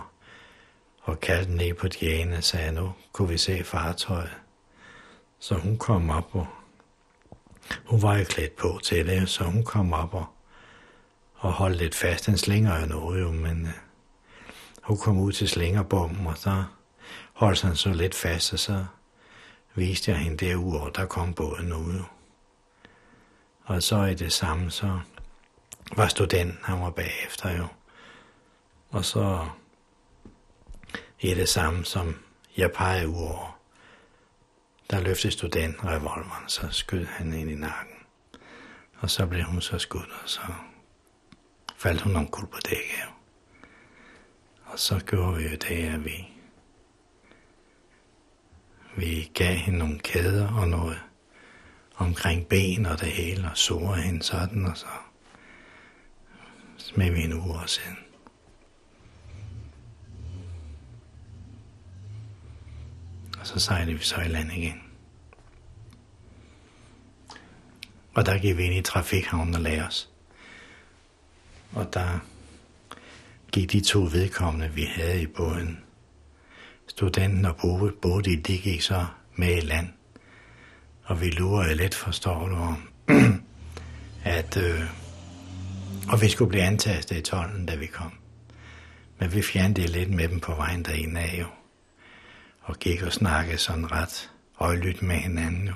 og 1.01 1.19
kaldte 1.19 1.55
ned 1.55 1.73
på 1.73 1.87
Diane 1.87 2.37
og 2.37 2.43
sagde, 2.43 2.71
nu 2.71 2.93
kunne 3.11 3.29
vi 3.29 3.37
se 3.37 3.63
fartøjet. 3.63 4.37
Så 5.39 5.55
hun 5.55 5.77
kom 5.77 6.09
op, 6.09 6.35
og 6.35 6.47
hun 7.85 8.01
var 8.01 8.17
jo 8.17 8.23
klædt 8.23 8.55
på 8.55 8.79
til 8.83 9.07
det, 9.07 9.29
så 9.29 9.43
hun 9.43 9.63
kom 9.63 9.93
op 9.93 10.13
og, 10.13 10.25
og 11.35 11.51
holdt 11.51 11.77
lidt 11.77 11.95
fast. 11.95 12.25
Den 12.25 12.37
slinger 12.37 12.79
jo 12.79 12.85
noget 12.85 13.21
jo, 13.21 13.31
men 13.31 13.61
uh, 13.61 13.69
hun 14.83 14.97
kom 14.97 15.19
ud 15.19 15.31
til 15.31 15.49
slingerbommen, 15.49 16.27
og 16.27 16.37
så 16.37 16.63
holdt 17.33 17.61
han 17.61 17.75
så 17.75 17.89
lidt 17.89 18.15
fast, 18.15 18.53
og 18.53 18.59
så 18.59 18.85
viste 19.75 20.11
jeg 20.11 20.19
hende 20.19 20.45
derude, 20.45 20.81
og 20.81 20.95
der 20.95 21.05
kom 21.05 21.33
båden 21.33 21.73
ud. 21.73 22.03
Og 23.63 23.83
så 23.83 24.03
i 24.03 24.13
det 24.13 24.33
samme, 24.33 24.71
så 24.71 24.99
var 25.95 26.07
studenten, 26.07 26.59
han 26.63 26.81
var 26.81 26.89
bagefter 26.89 27.57
jo. 27.57 27.67
Og 28.89 29.05
så 29.05 29.47
i 31.19 31.33
det 31.33 31.49
samme, 31.49 31.85
som 31.85 32.15
jeg 32.57 32.71
pegede 32.71 33.09
ud 33.09 33.15
over, 33.15 33.59
der 34.89 35.01
løftede 35.01 35.33
studenten 35.33 35.87
revolveren, 35.89 36.49
så 36.49 36.67
skød 36.71 37.05
han 37.05 37.33
ind 37.33 37.51
i 37.51 37.55
nakken. 37.55 37.95
Og 38.97 39.09
så 39.09 39.25
blev 39.25 39.43
hun 39.43 39.61
så 39.61 39.79
skudt, 39.79 40.09
og 40.23 40.29
så 40.29 40.41
faldt 41.77 42.01
hun 42.01 42.15
omkuld 42.15 42.47
på 42.47 42.57
dækket. 42.69 43.09
Og 44.65 44.79
så 44.79 44.99
gjorde 45.05 45.37
vi 45.37 45.43
jo 45.43 45.55
det, 45.55 45.93
at 45.93 46.05
vi, 46.05 46.32
vi 48.97 49.31
gav 49.33 49.55
hende 49.55 49.79
nogle 49.79 49.99
kæder 49.99 50.47
og 50.47 50.67
noget 50.67 51.01
omkring 51.95 52.47
ben 52.47 52.85
og 52.85 52.99
det 52.99 53.07
hele, 53.07 53.49
og 53.51 53.57
sårede 53.57 54.01
hende 54.01 54.23
sådan, 54.23 54.65
og 54.65 54.77
så 54.77 54.85
smed 56.77 57.11
vi 57.11 57.21
en 57.21 57.33
uge 57.33 57.67
siden. 57.67 57.97
Og 63.39 63.47
så 63.47 63.59
sejlede 63.59 63.97
vi 63.97 64.03
så 64.03 64.21
i 64.21 64.27
land 64.27 64.51
igen. 64.51 64.83
Og 68.13 68.25
der 68.25 68.37
gik 68.37 68.57
vi 68.57 68.63
ind 68.63 68.75
i 68.75 68.81
trafikhavnen 68.81 69.55
og 69.55 69.61
lagde 69.61 69.87
os. 69.87 70.09
Og 71.71 71.93
der 71.93 72.19
gik 73.51 73.71
de 73.71 73.81
to 73.81 73.99
vedkommende, 73.99 74.69
vi 74.69 74.83
havde 74.83 75.21
i 75.21 75.27
båden. 75.27 75.82
Studenten 76.95 77.45
og 77.45 77.57
Bodil, 78.01 78.47
de 78.47 78.57
gik 78.57 78.81
så 78.81 79.05
med 79.35 79.57
i 79.57 79.59
land. 79.59 79.87
Og 81.03 81.21
vi 81.21 81.29
lurede 81.29 81.75
lidt, 81.75 81.95
forstår 81.95 82.47
du, 82.47 82.55
om, 82.55 82.89
at 84.37 84.57
øh, 84.57 84.81
og 86.09 86.21
vi 86.21 86.29
skulle 86.29 86.49
blive 86.49 86.63
antastet 86.63 87.17
i 87.17 87.21
tolden, 87.21 87.65
da 87.65 87.75
vi 87.75 87.85
kom. 87.85 88.11
Men 89.19 89.33
vi 89.33 89.41
fjernede 89.41 89.87
lidt 89.87 90.09
med 90.09 90.27
dem 90.27 90.39
på 90.39 90.55
vejen 90.55 90.83
derinde 90.83 91.21
af 91.21 91.39
jo. 91.39 91.47
Og 92.61 92.75
gik 92.79 93.01
og 93.01 93.13
snakkede 93.13 93.57
sådan 93.57 93.91
ret 93.91 94.31
højlydt 94.53 95.01
med 95.01 95.15
hinanden 95.15 95.67
jo. 95.67 95.73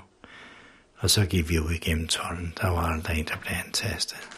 Og 0.98 1.10
så 1.10 1.26
gik 1.26 1.50
vi 1.50 1.60
ud 1.60 1.72
igennem 1.72 2.08
tolden. 2.08 2.54
Der 2.62 2.68
var 2.68 2.82
aldrig 2.82 3.20
en, 3.20 3.26
der 3.26 3.38
blev 3.38 3.54
antastet. 3.66 4.30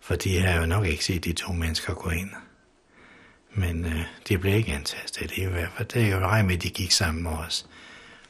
For 0.00 0.14
de 0.14 0.40
havde 0.40 0.60
jo 0.60 0.66
nok 0.66 0.86
ikke 0.86 1.04
set 1.04 1.24
de 1.24 1.32
to 1.32 1.52
mennesker 1.52 1.94
gå 1.94 2.10
ind. 2.10 2.30
Men 3.50 3.84
øh, 3.84 4.00
det 4.28 4.40
blev 4.40 4.54
ikke 4.54 4.72
antastet 4.72 5.32
i 5.36 5.44
hvert 5.44 5.70
fald. 5.76 5.88
Det 5.88 6.02
er 6.02 6.16
jo 6.16 6.26
rej 6.26 6.42
med, 6.42 6.54
at 6.54 6.62
de 6.62 6.70
gik 6.70 6.90
sammen 6.90 7.22
med 7.22 7.30
os. 7.30 7.66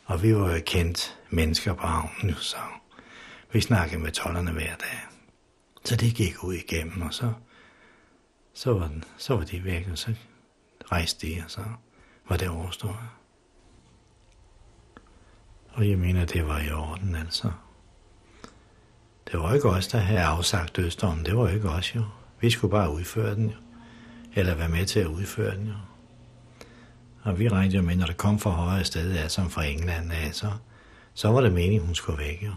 Og 0.04 0.22
vi 0.22 0.36
var 0.36 0.54
jo 0.54 0.60
kendt 0.66 1.18
mennesker 1.30 1.74
på 1.74 1.86
havnen, 1.86 2.34
så 2.34 2.56
vi 3.52 3.60
snakkede 3.60 4.00
med 4.00 4.12
tollerne 4.12 4.52
hver 4.52 4.76
dag. 4.76 5.06
Så 5.84 5.96
det 5.96 6.14
gik 6.14 6.44
ud 6.44 6.54
igennem, 6.54 7.02
og 7.02 7.14
så, 7.14 7.32
så, 8.54 8.72
var, 8.72 8.88
den, 8.88 9.04
så 9.16 9.36
var 9.36 9.44
de 9.44 9.64
væk, 9.64 9.88
og 9.92 9.98
så 9.98 10.14
rejste 10.92 11.26
de, 11.26 11.42
og 11.44 11.50
så 11.50 11.64
var 12.28 12.36
det 12.36 12.48
overstået. 12.48 12.96
Og 15.68 15.88
jeg 15.88 15.98
mener, 15.98 16.24
det 16.24 16.46
var 16.46 16.60
i 16.60 16.70
orden, 16.70 17.14
altså. 17.14 17.50
Det 19.32 19.40
var 19.40 19.54
ikke 19.54 19.68
os, 19.68 19.88
der 19.88 19.98
havde 19.98 20.20
afsagt 20.20 20.76
dødsdommen. 20.76 21.24
Det 21.24 21.36
var 21.36 21.48
ikke 21.48 21.68
os, 21.68 21.94
jo. 21.94 22.02
Vi 22.40 22.50
skulle 22.50 22.70
bare 22.70 22.92
udføre 22.92 23.34
den, 23.34 23.50
jo. 23.50 23.56
Eller 24.38 24.54
være 24.54 24.68
med 24.68 24.86
til 24.86 25.00
at 25.00 25.06
udføre 25.06 25.56
den, 25.56 25.66
jo. 25.66 25.74
Og 27.22 27.38
vi 27.38 27.48
regnede 27.48 27.76
jo 27.76 27.82
med, 27.82 27.96
når 27.96 28.06
det 28.06 28.16
kom 28.16 28.38
fra 28.38 28.50
højre 28.50 28.84
sted, 28.84 29.14
ja, 29.14 29.28
som 29.28 29.50
fra 29.50 29.64
England, 29.64 30.12
ja, 30.12 30.32
så, 30.32 30.50
så 31.14 31.28
var 31.28 31.40
det 31.40 31.52
meningen, 31.52 31.86
hun 31.86 31.94
skulle 31.94 32.18
væk, 32.18 32.42
jo. 32.42 32.52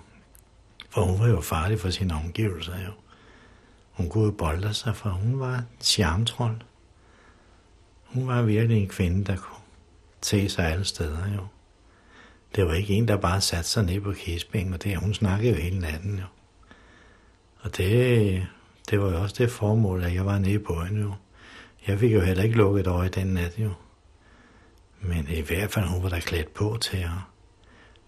For 0.90 1.02
hun 1.02 1.20
var 1.20 1.28
jo 1.28 1.42
farlig 1.42 1.80
for 1.80 1.90
sine 1.90 2.14
omgivelser, 2.14 2.86
jo. 2.86 2.92
Hun 3.92 4.10
kunne 4.10 4.24
jo 4.24 4.32
bolde 4.32 4.74
sig, 4.74 4.96
for 4.96 5.10
hun 5.10 5.40
var 5.40 5.56
et 5.56 5.66
charmtrold. 5.82 6.62
Hun 8.06 8.28
var 8.28 8.42
virkelig 8.42 8.82
en 8.82 8.90
kvinde, 8.90 9.26
der 9.26 9.36
kunne 9.36 9.64
tage 10.22 10.50
sig 10.50 10.66
alle 10.66 10.86
steder, 10.86 11.34
jo. 11.36 11.48
Det 12.56 12.66
var 12.66 12.74
ikke 12.74 12.94
en, 12.94 13.08
der 13.08 13.18
bare 13.18 13.42
satte 13.42 13.70
sig 13.70 13.84
ned 13.84 14.02
på 14.02 14.14
kispingen, 14.14 14.74
og 14.74 14.84
det, 14.84 14.98
hun 14.98 15.14
snakkede 15.14 15.54
jo 15.54 15.62
hele 15.62 15.80
natten, 15.80 16.20
jo. 16.20 16.26
Og 17.60 17.78
det, 17.78 18.48
det 18.90 19.00
var 19.00 19.12
jo 19.12 19.22
også 19.22 19.36
det 19.38 19.52
formål, 19.52 20.04
at 20.04 20.14
jeg 20.14 20.26
var 20.26 20.38
nede 20.38 20.60
på 20.60 20.84
hende, 20.84 21.02
jo. 21.02 21.14
Jeg 21.88 22.00
fik 22.00 22.14
jo 22.14 22.20
heller 22.20 22.44
ikke 22.44 22.56
lukket 22.56 22.88
øje 22.88 23.10
den 23.10 23.28
nat, 23.28 23.60
jo. 23.60 23.74
Men 25.02 25.28
i 25.30 25.42
hvert 25.42 25.72
fald, 25.72 25.86
hun 25.86 26.04
var 26.04 26.10
der 26.10 26.20
klædt 26.20 26.54
på 26.54 26.78
til 26.82 26.98
at, 26.98 27.10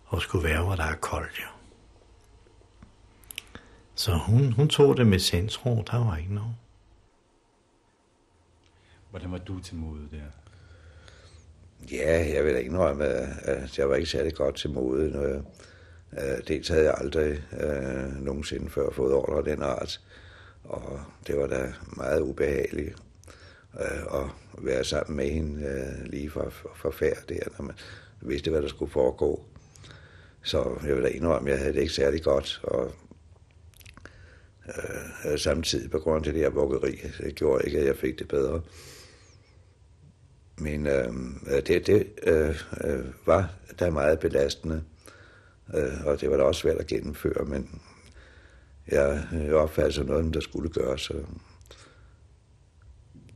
og 0.06 0.22
skulle 0.22 0.50
være, 0.50 0.64
hvor 0.64 0.76
der 0.76 0.84
er 0.84 0.96
koldt, 0.96 1.40
jo. 1.40 1.48
Så 3.96 4.12
hun, 4.12 4.52
hun 4.52 4.68
tog 4.68 4.98
det 4.98 5.08
med 5.08 5.20
sindsro, 5.20 5.84
der 5.92 6.06
var 6.06 6.18
ikke 6.18 6.34
noget. 6.34 6.56
Hvordan 9.10 9.32
var 9.32 9.38
du 9.38 9.60
til 9.60 9.76
mode 9.76 10.08
der? 10.12 10.24
Ja, 11.92 12.34
jeg 12.34 12.46
vil 12.46 12.54
da 12.54 12.60
indrømme, 12.60 13.06
at 13.06 13.78
jeg 13.78 13.90
var 13.90 13.96
ikke 13.96 14.10
særlig 14.10 14.34
godt 14.34 14.56
til 14.56 14.70
mode. 14.70 15.12
Når 15.12 15.22
jeg, 15.22 15.42
uh, 16.12 16.48
dels 16.48 16.68
havde 16.68 16.84
jeg 16.84 16.96
aldrig 16.98 17.44
uh, 17.52 18.24
nogensinde 18.24 18.70
før 18.70 18.92
fået 18.92 19.14
ordre 19.14 19.38
af 19.38 19.44
den 19.44 19.64
art, 19.64 20.02
og 20.64 21.00
det 21.28 21.38
var 21.38 21.48
da 21.48 21.74
meget 21.98 22.22
ubehageligt 22.22 22.96
øh, 23.80 24.22
at 24.22 24.30
være 24.58 24.84
sammen 24.84 25.18
med 25.18 25.30
hende 25.30 25.66
øh, 25.66 26.12
lige 26.12 26.30
for, 26.30 26.54
for, 26.76 26.92
færd 26.92 27.28
der, 27.30 27.40
når 27.58 27.66
man 27.66 27.76
vidste, 28.22 28.52
hvad 28.52 28.62
der 28.62 28.68
skulle 28.68 28.92
foregå. 28.92 29.46
Så 30.44 30.78
jeg 30.86 30.96
vil 30.96 31.04
da 31.04 31.08
indrømme, 31.08 31.50
at 31.50 31.54
jeg 31.54 31.60
havde 31.60 31.74
det 31.74 31.82
ikke 31.82 31.94
særlig 31.94 32.24
godt, 32.24 32.62
og 32.64 32.92
øh, 35.26 35.40
samtidig 35.40 35.92
på 35.92 36.00
grund 36.00 36.28
af 36.28 36.34
det 36.34 36.44
der 36.44 36.50
vuggeri, 36.50 37.00
det 37.18 37.36
gjorde 37.36 37.66
ikke, 37.66 37.80
at 37.80 37.86
jeg 37.86 37.98
fik 37.98 38.20
det 38.20 38.28
bedre. 38.28 38.62
Men 40.58 40.88
øh, 40.88 41.14
det, 41.68 41.88
det 41.88 42.08
øh, 42.24 42.62
øh, 42.84 43.06
var 43.26 43.54
da 43.80 43.90
meget 43.90 44.20
belastende, 44.20 44.84
øh, 45.74 46.06
og 46.06 46.22
det 46.22 46.32
var 46.32 46.38
da 46.38 46.44
også 46.44 46.62
svært 46.62 46.78
at 46.78 46.88
gennemføre, 46.88 47.46
men 47.46 47.82
jeg 48.88 49.24
opfattede 49.54 49.94
sig 49.94 50.06
noget, 50.06 50.34
der 50.34 50.40
skulle 50.40 50.70
gøres. 50.70 51.12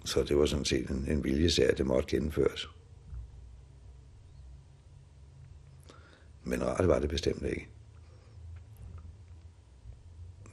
Så, 0.08 0.24
det 0.24 0.38
var 0.38 0.46
sådan 0.46 0.66
set 0.66 0.90
en, 0.90 1.06
en 1.08 1.24
viljesag, 1.24 1.70
at 1.70 1.78
det 1.78 1.86
måtte 1.86 2.10
gennemføres. 2.10 2.70
Men 6.44 6.66
rart 6.66 6.88
var 6.88 7.00
det 7.00 7.10
bestemt 7.10 7.44
ikke. 7.44 7.68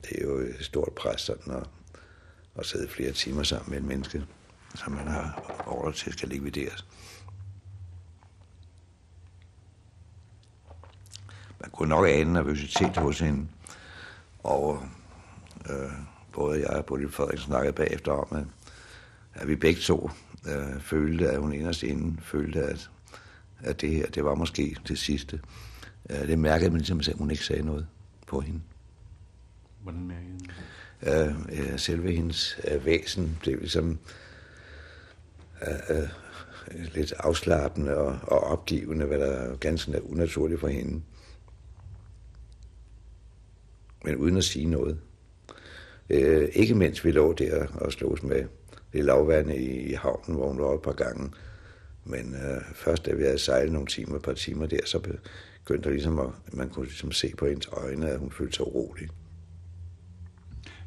Det 0.02 0.18
er 0.18 0.24
jo 0.24 0.36
et 0.36 0.56
stort 0.60 0.92
pres 0.96 1.20
sådan 1.20 1.52
at, 1.54 1.66
at 2.54 2.66
sidde 2.66 2.88
flere 2.88 3.12
timer 3.12 3.42
sammen 3.42 3.70
med 3.70 3.78
et 3.78 3.84
menneske 3.84 4.26
som 4.74 4.92
man 4.92 5.08
har 5.08 5.62
ordre 5.66 5.92
til 5.92 6.12
skal 6.12 6.28
likvideres. 6.28 6.86
Man 11.60 11.70
kunne 11.70 11.88
nok 11.88 12.06
ane 12.08 12.32
nervøsitet 12.32 12.96
hos 12.96 13.18
hende, 13.18 13.48
og 14.42 14.82
øh, 15.70 15.92
både 16.32 16.60
jeg 16.60 16.70
og 16.70 16.84
Bodil 16.84 17.12
Frederiksen 17.12 17.46
snakkede 17.46 17.72
bagefter 17.72 18.12
om, 18.12 18.38
at, 18.38 18.46
at 19.34 19.48
vi 19.48 19.56
begge 19.56 19.80
to 19.80 20.10
øh, 20.48 20.80
følte, 20.80 21.30
at 21.30 21.40
hun 21.40 21.52
inderst 21.52 21.82
inden 21.82 22.20
følte, 22.22 22.62
at, 22.62 22.90
at 23.60 23.80
det 23.80 23.90
her, 23.90 24.06
det 24.06 24.24
var 24.24 24.34
måske 24.34 24.76
det 24.88 24.98
sidste. 24.98 25.40
Øh, 26.10 26.28
det 26.28 26.38
mærkede 26.38 26.70
man 26.70 26.78
ligesom, 26.78 26.98
at 26.98 27.14
hun 27.18 27.30
ikke 27.30 27.44
sagde 27.44 27.62
noget 27.62 27.86
på 28.26 28.40
hende. 28.40 28.60
Hvordan 29.82 30.06
mærkede 30.06 30.34
øh, 31.02 31.72
øh, 31.72 31.78
selve 31.78 32.12
hendes 32.12 32.58
øh, 32.70 32.84
væsen 32.84 33.38
blev 33.40 33.58
ligesom 33.58 33.98
øh, 35.90 36.08
lidt 36.94 37.12
afslappende 37.18 37.96
og, 37.96 38.18
og 38.22 38.40
opgivende, 38.40 39.06
hvad 39.06 39.18
der 39.18 39.26
er 39.26 39.56
ganske 39.56 40.04
unaturligt 40.04 40.60
for 40.60 40.68
hende. 40.68 41.02
Men 44.04 44.16
uden 44.16 44.36
at 44.36 44.44
sige 44.44 44.66
noget. 44.66 45.00
Øh, 46.10 46.48
ikke 46.52 46.74
mens 46.74 47.04
vi 47.04 47.10
lå 47.10 47.32
der 47.32 47.66
og 47.66 47.92
slås 47.92 48.22
med 48.22 48.44
det 48.94 49.04
lavvand 49.04 49.50
i, 49.50 49.90
i 49.90 49.92
havnen, 49.92 50.36
hvor 50.36 50.48
hun 50.48 50.58
var 50.58 50.74
et 50.74 50.82
par 50.82 50.92
gange. 50.92 51.30
Men 52.04 52.34
øh, 52.34 52.62
først 52.74 53.06
da 53.06 53.14
vi 53.14 53.22
havde 53.22 53.38
sejlet 53.38 53.72
nogle 53.72 53.86
timer, 53.86 54.16
et 54.16 54.22
par 54.22 54.32
timer 54.32 54.66
der, 54.66 54.80
så 54.84 54.98
begyndte 54.98 55.88
der 55.88 55.90
ligesom 55.90 56.18
at, 56.18 56.28
man 56.52 56.68
kunne 56.68 56.84
ligesom 56.84 57.12
se 57.12 57.32
på 57.38 57.46
hendes 57.46 57.68
øjne, 57.72 58.10
at 58.10 58.18
hun 58.18 58.30
følte 58.30 58.56
sig 58.56 58.66
urolig. 58.66 59.08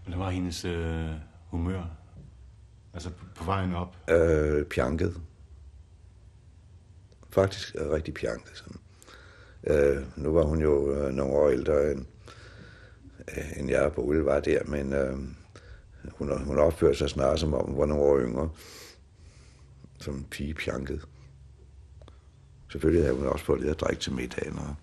Hvordan 0.04 0.20
var 0.20 0.30
hendes 0.30 0.66
øh, 0.66 1.10
humør? 1.48 1.84
Altså 2.94 3.10
på 3.36 3.44
vejen 3.44 3.74
op? 3.74 3.96
Øh, 4.10 4.66
pjanket. 4.66 5.22
Faktisk 7.30 7.76
rigtig 7.76 8.14
pjanket. 8.14 8.52
Sådan. 8.54 8.78
Øh, 9.68 10.04
nu 10.16 10.34
var 10.34 10.44
hun 10.44 10.62
jo 10.62 10.94
øh, 10.94 11.14
nogle 11.14 11.34
år 11.34 11.50
ældre 11.50 11.92
end, 11.92 12.06
øh, 13.38 13.60
end 13.60 13.70
jeg 13.70 13.92
på 13.96 14.02
Ulle 14.02 14.26
var 14.26 14.40
der, 14.40 14.64
men 14.66 14.94
øh, 14.94 15.18
hun, 16.16 16.46
hun 16.46 16.58
opførte 16.58 16.98
sig 16.98 17.10
snart 17.10 17.40
som 17.40 17.54
om 17.54 17.66
hun 17.66 17.78
var 17.78 17.86
nogle 17.86 18.04
år 18.04 18.20
yngre. 18.20 18.50
Som 20.00 20.24
pige 20.24 20.54
pjanket. 20.54 21.06
Selvfølgelig 22.72 23.04
havde 23.04 23.18
hun 23.18 23.28
også 23.28 23.46
fået 23.46 23.60
lidt 23.60 23.72
at 23.72 23.80
drikke 23.80 24.02
til 24.02 24.14
middagen. 24.14 24.60
Og... 24.60 24.76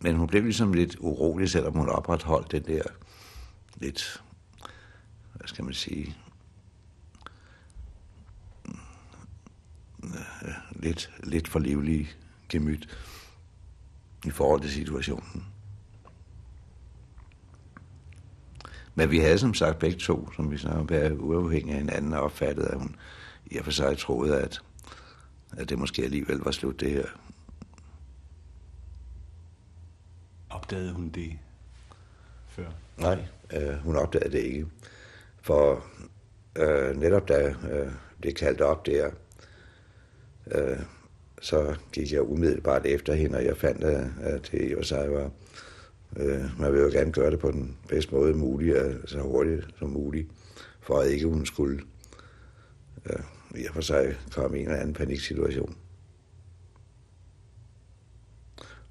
Men 0.00 0.16
hun 0.16 0.26
blev 0.26 0.42
ligesom 0.42 0.72
lidt 0.72 0.96
urolig, 0.98 1.50
selvom 1.50 1.74
hun 1.74 1.88
opretholdt 1.88 2.52
den 2.52 2.66
der 2.66 2.82
lidt, 3.76 4.22
hvad 5.34 5.48
skal 5.48 5.64
man 5.64 5.74
sige, 5.74 6.16
lidt, 10.70 11.12
lidt 11.22 11.48
for 11.48 11.58
livlig 11.58 12.16
gemyt 12.48 12.98
i 14.26 14.30
forhold 14.30 14.60
til 14.60 14.70
situationen. 14.70 15.49
Men 19.00 19.10
vi 19.10 19.18
havde 19.18 19.38
som 19.38 19.54
sagt 19.54 19.78
begge 19.78 19.98
to, 19.98 20.32
som 20.32 20.50
vi 20.50 20.58
snakker 20.58 20.80
om, 20.80 20.90
været 20.90 21.16
uafhængige 21.18 21.74
af 21.74 21.80
hinanden 21.80 22.12
og 22.12 22.20
opfattet, 22.20 22.64
at 22.64 22.78
hun 22.78 22.96
i 23.46 23.58
og 23.58 23.64
for 23.64 23.70
sig 23.70 23.98
troede, 23.98 24.40
at, 24.40 24.60
at 25.56 25.68
det 25.68 25.78
måske 25.78 26.02
alligevel 26.02 26.38
var 26.38 26.50
slut 26.50 26.80
det 26.80 26.90
her. 26.90 27.06
Opdagede 30.50 30.92
hun 30.92 31.08
det 31.08 31.38
før? 32.48 32.70
Nej, 32.98 33.26
øh, 33.52 33.74
hun 33.74 33.96
opdagede 33.96 34.32
det 34.32 34.38
ikke. 34.38 34.66
For 35.42 35.84
øh, 36.56 36.96
netop 36.96 37.28
da 37.28 37.54
øh, 37.70 37.92
det 38.22 38.36
kaldte 38.36 38.62
op 38.62 38.86
der, 38.86 39.10
øh, 40.46 40.78
så 41.40 41.76
gik 41.92 42.12
jeg 42.12 42.22
umiddelbart 42.22 42.86
efter 42.86 43.14
hende, 43.14 43.38
og 43.38 43.44
jeg 43.44 43.56
fandt, 43.56 43.84
at 43.84 44.48
det 44.52 44.70
i 44.70 44.74
og 44.74 44.84
sig 44.84 45.12
var, 45.12 45.30
Øh, 46.16 46.60
man 46.60 46.72
vil 46.72 46.80
jo 46.80 46.88
gerne 46.92 47.12
gøre 47.12 47.30
det 47.30 47.38
på 47.38 47.50
den 47.50 47.78
bedste 47.88 48.14
måde 48.14 48.34
muligt, 48.34 48.76
og 48.76 49.08
så 49.08 49.20
hurtigt 49.20 49.66
som 49.78 49.90
muligt, 49.90 50.28
for 50.80 50.98
at 50.98 51.10
ikke 51.10 51.26
hun 51.26 51.46
skulle 51.46 51.82
øh, 53.06 53.20
i 53.60 53.66
og 53.66 53.74
for 53.74 53.80
sig 53.80 54.16
komme 54.32 54.58
i 54.58 54.60
en 54.60 54.66
eller 54.66 54.80
anden 54.80 54.94
paniksituation. 54.94 55.76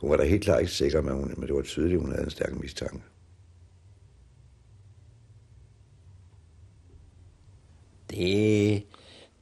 Hun 0.01 0.09
var 0.09 0.17
da 0.17 0.23
helt 0.23 0.43
klart 0.43 0.59
ikke 0.59 0.71
sikker, 0.71 1.01
men, 1.01 1.13
hun, 1.13 1.33
men 1.37 1.47
det 1.47 1.55
var 1.55 1.61
tydeligt, 1.61 1.95
at 1.95 2.01
hun 2.01 2.11
havde 2.11 2.23
en 2.23 2.29
stærk 2.29 2.55
mistanke. 2.55 3.03
Det, 8.09 8.83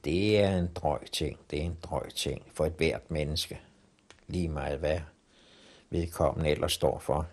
det 0.04 0.38
er 0.38 0.58
en 0.58 0.68
drøj 0.74 1.04
ting. 1.12 1.38
Det 1.50 1.58
er 1.58 1.62
en 1.64 1.76
drøj 1.82 2.10
ting 2.10 2.42
for 2.54 2.66
et 2.66 2.72
hvert 2.76 3.10
menneske. 3.10 3.60
Lige 4.26 4.48
meget 4.48 4.78
hvad 4.78 5.00
vedkommende 5.90 6.50
ellers 6.50 6.72
står 6.72 6.98
for. 6.98 7.26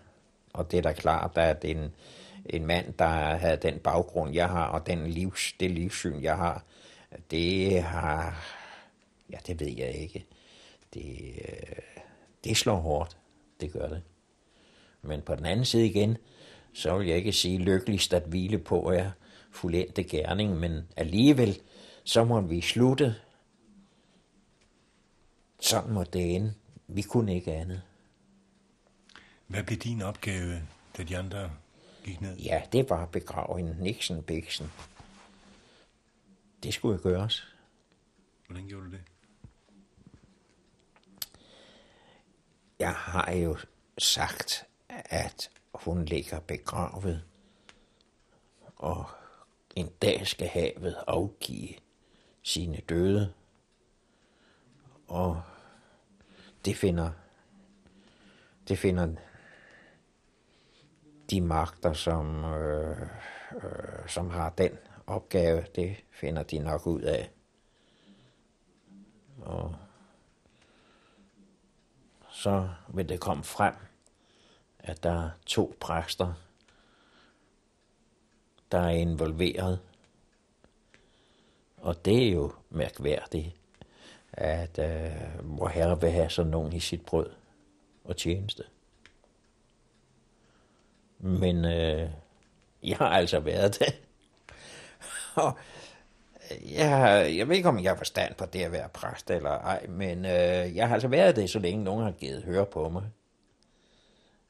Og 0.56 0.70
det 0.70 0.78
er 0.78 0.82
da 0.82 0.92
klart, 0.92 1.38
at 1.38 1.64
en, 1.64 1.94
en 2.46 2.66
mand, 2.66 2.92
der 2.98 3.36
havde 3.36 3.56
den 3.56 3.78
baggrund, 3.78 4.34
jeg 4.34 4.48
har, 4.48 4.66
og 4.66 4.86
den 4.86 5.06
livs, 5.06 5.54
det 5.60 5.70
livssyn, 5.70 6.22
jeg 6.22 6.36
har, 6.36 6.64
det 7.30 7.82
har... 7.82 8.44
Ja, 9.30 9.38
det 9.46 9.60
ved 9.60 9.68
jeg 9.76 9.90
ikke. 9.90 10.26
Det, 10.94 11.32
øh, 11.48 11.82
det 12.44 12.56
slår 12.56 12.76
hårdt. 12.76 13.16
Det 13.60 13.72
gør 13.72 13.88
det. 13.88 14.02
Men 15.02 15.22
på 15.22 15.34
den 15.34 15.46
anden 15.46 15.64
side 15.64 15.86
igen, 15.86 16.16
så 16.72 16.98
vil 16.98 17.06
jeg 17.06 17.16
ikke 17.16 17.32
sige 17.32 17.58
lykkeligst 17.58 18.14
at 18.14 18.22
hvile 18.22 18.58
på 18.58 18.90
er 18.90 19.10
fuldendte 19.50 20.04
gerning, 20.04 20.56
men 20.60 20.88
alligevel, 20.96 21.60
så 22.04 22.24
må 22.24 22.40
vi 22.40 22.60
slutte. 22.60 23.14
Sådan 25.60 25.92
må 25.92 26.04
det 26.04 26.34
ende. 26.34 26.54
Vi 26.88 27.02
kunne 27.02 27.34
ikke 27.34 27.52
andet. 27.52 27.82
Hvad 29.46 29.64
blev 29.64 29.78
din 29.78 30.02
opgave, 30.02 30.62
da 30.96 31.02
de 31.02 31.18
andre 31.18 31.50
gik 32.04 32.20
ned? 32.20 32.36
Ja, 32.36 32.62
det 32.72 32.90
var 32.90 33.02
at 33.02 33.10
begrave 33.10 33.60
en 33.60 33.76
Nixon 33.78 34.22
Bixen. 34.22 34.72
Det 36.62 36.74
skulle 36.74 36.96
jo 36.96 37.02
gøres. 37.02 37.56
Hvordan 38.46 38.68
gjorde 38.68 38.86
du 38.86 38.90
det? 38.90 39.02
Jeg 42.78 42.94
har 42.94 43.32
jo 43.32 43.58
sagt, 43.98 44.66
at 44.88 45.50
hun 45.74 46.04
ligger 46.04 46.40
begravet, 46.40 47.24
og 48.76 49.04
en 49.76 49.88
dag 50.02 50.26
skal 50.26 50.48
havet 50.48 50.96
afgive 51.06 51.74
sine 52.42 52.76
døde. 52.88 53.32
Og 55.08 55.42
det 56.64 56.76
finder, 56.76 57.10
det 58.68 58.78
finder 58.78 59.14
de 61.30 61.40
magter, 61.40 61.92
som, 61.92 62.44
øh, 62.44 63.00
øh, 63.54 64.08
som 64.08 64.30
har 64.30 64.50
den 64.50 64.70
opgave, 65.06 65.64
det 65.74 65.96
finder 66.10 66.42
de 66.42 66.58
nok 66.58 66.86
ud 66.86 67.00
af. 67.00 67.30
Og 69.42 69.74
så 72.30 72.68
vil 72.88 73.08
det 73.08 73.20
komme 73.20 73.44
frem, 73.44 73.74
at 74.78 75.02
der 75.02 75.24
er 75.24 75.30
to 75.46 75.76
præster, 75.80 76.34
der 78.72 78.78
er 78.78 78.90
involveret. 78.90 79.80
Og 81.76 82.04
det 82.04 82.28
er 82.28 82.32
jo 82.32 82.52
mærkværdigt, 82.70 83.56
at 84.32 84.78
øh, 84.78 85.58
vor 85.58 85.68
herre 85.68 86.00
vil 86.00 86.10
have 86.10 86.30
sådan 86.30 86.50
nogen 86.50 86.72
i 86.72 86.80
sit 86.80 87.06
brød 87.06 87.30
og 88.04 88.16
tjeneste. 88.16 88.64
Mm. 91.18 91.30
Men 91.30 91.64
øh, 91.64 92.10
jeg 92.82 92.96
har 92.96 93.08
altså 93.08 93.40
været 93.40 93.78
det. 93.78 94.00
og 95.44 95.58
øh, 96.50 96.72
jeg, 96.72 97.36
jeg 97.36 97.48
ved 97.48 97.56
ikke, 97.56 97.68
om 97.68 97.82
jeg 97.82 97.90
har 97.90 97.96
forstand 97.96 98.34
på 98.34 98.46
det 98.46 98.62
at 98.62 98.72
være 98.72 98.88
præst 98.88 99.30
eller 99.30 99.50
ej, 99.50 99.86
men 99.86 100.24
øh, 100.24 100.76
jeg 100.76 100.88
har 100.88 100.94
altså 100.94 101.08
været 101.08 101.36
det, 101.36 101.50
så 101.50 101.58
længe 101.58 101.84
nogen 101.84 102.04
har 102.04 102.12
givet 102.12 102.42
høre 102.42 102.66
på 102.66 102.88
mig. 102.88 103.02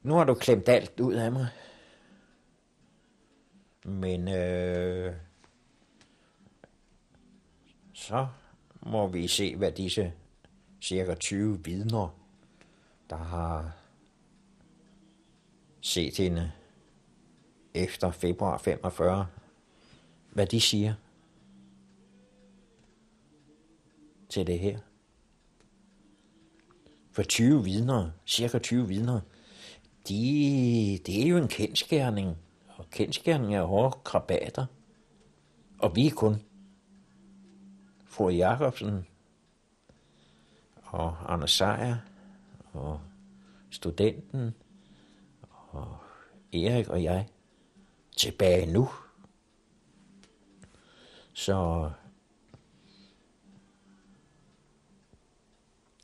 Nu 0.03 0.15
har 0.15 0.25
du 0.25 0.35
klemt 0.35 0.69
alt 0.69 1.01
ud 1.01 1.15
af 1.15 1.33
mig. 1.33 1.47
Men 3.85 4.29
øh, 4.29 5.15
så 7.95 8.27
må 8.81 9.07
vi 9.07 9.29
se, 9.29 9.57
hvad 9.57 9.73
disse 9.73 10.13
cirka 10.81 11.15
20 11.15 11.65
vidner, 11.65 12.19
der 13.11 13.17
har 13.17 13.73
set 15.87 16.17
hende 16.17 16.53
efter 17.75 18.11
februar 18.11 18.59
45, 18.59 19.27
hvad 20.31 20.47
de 20.47 20.61
siger 20.61 20.95
til 24.29 24.47
det 24.47 24.59
her. 24.59 24.79
For 27.13 27.23
20 27.23 27.65
vidner, 27.65 28.11
cirka 28.27 28.59
20 28.59 28.89
vidner, 28.89 29.21
de, 30.09 30.99
det 31.07 31.23
er 31.23 31.29
jo 31.29 31.37
en 31.37 31.49
kendskærning, 31.49 32.37
og 32.69 32.91
kendskærning 32.91 33.55
er 33.55 33.63
hårde 33.63 33.99
krabater. 34.05 34.67
Og 35.79 35.97
vi 35.97 36.07
er 36.07 36.15
kun 36.15 36.43
fru 38.07 38.29
Jacobsen 38.29 39.07
og 40.83 41.33
Anders 41.33 41.53
Sejer 41.53 41.97
og 42.73 43.01
studenten 43.71 44.55
og 45.77 45.97
Erik 46.53 46.89
og 46.89 47.03
jeg 47.03 47.27
tilbage 48.17 48.67
nu. 48.67 48.89
Så 51.33 51.91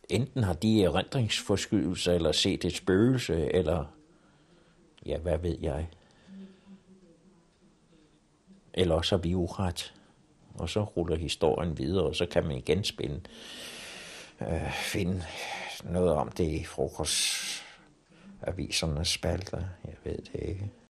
enten 0.08 0.42
har 0.42 0.52
de 0.52 0.84
erindringsforskydelser, 0.84 2.12
eller 2.12 2.32
set 2.32 2.64
et 2.64 2.76
spøgelse, 2.76 3.52
eller 3.52 3.84
ja, 5.06 5.18
hvad 5.18 5.38
ved 5.38 5.58
jeg. 5.60 5.88
Eller 8.74 8.94
også 8.94 9.16
har 9.16 9.22
vi 9.22 9.34
uret. 9.34 9.94
Og 10.54 10.68
så 10.68 10.84
ruller 10.84 11.16
historien 11.16 11.78
videre, 11.78 12.04
og 12.04 12.16
så 12.16 12.26
kan 12.26 12.46
man 12.46 12.56
igen 12.56 12.84
spænde, 12.84 13.20
øh, 14.40 14.72
finde 14.72 15.24
noget 15.84 16.10
om 16.10 16.28
det 16.28 16.48
i 16.48 16.64
avisernes 18.42 19.08
spalter. 19.08 19.62
Jeg 19.84 19.94
ved 20.04 20.16
det 20.16 20.40
ikke. 20.40 20.72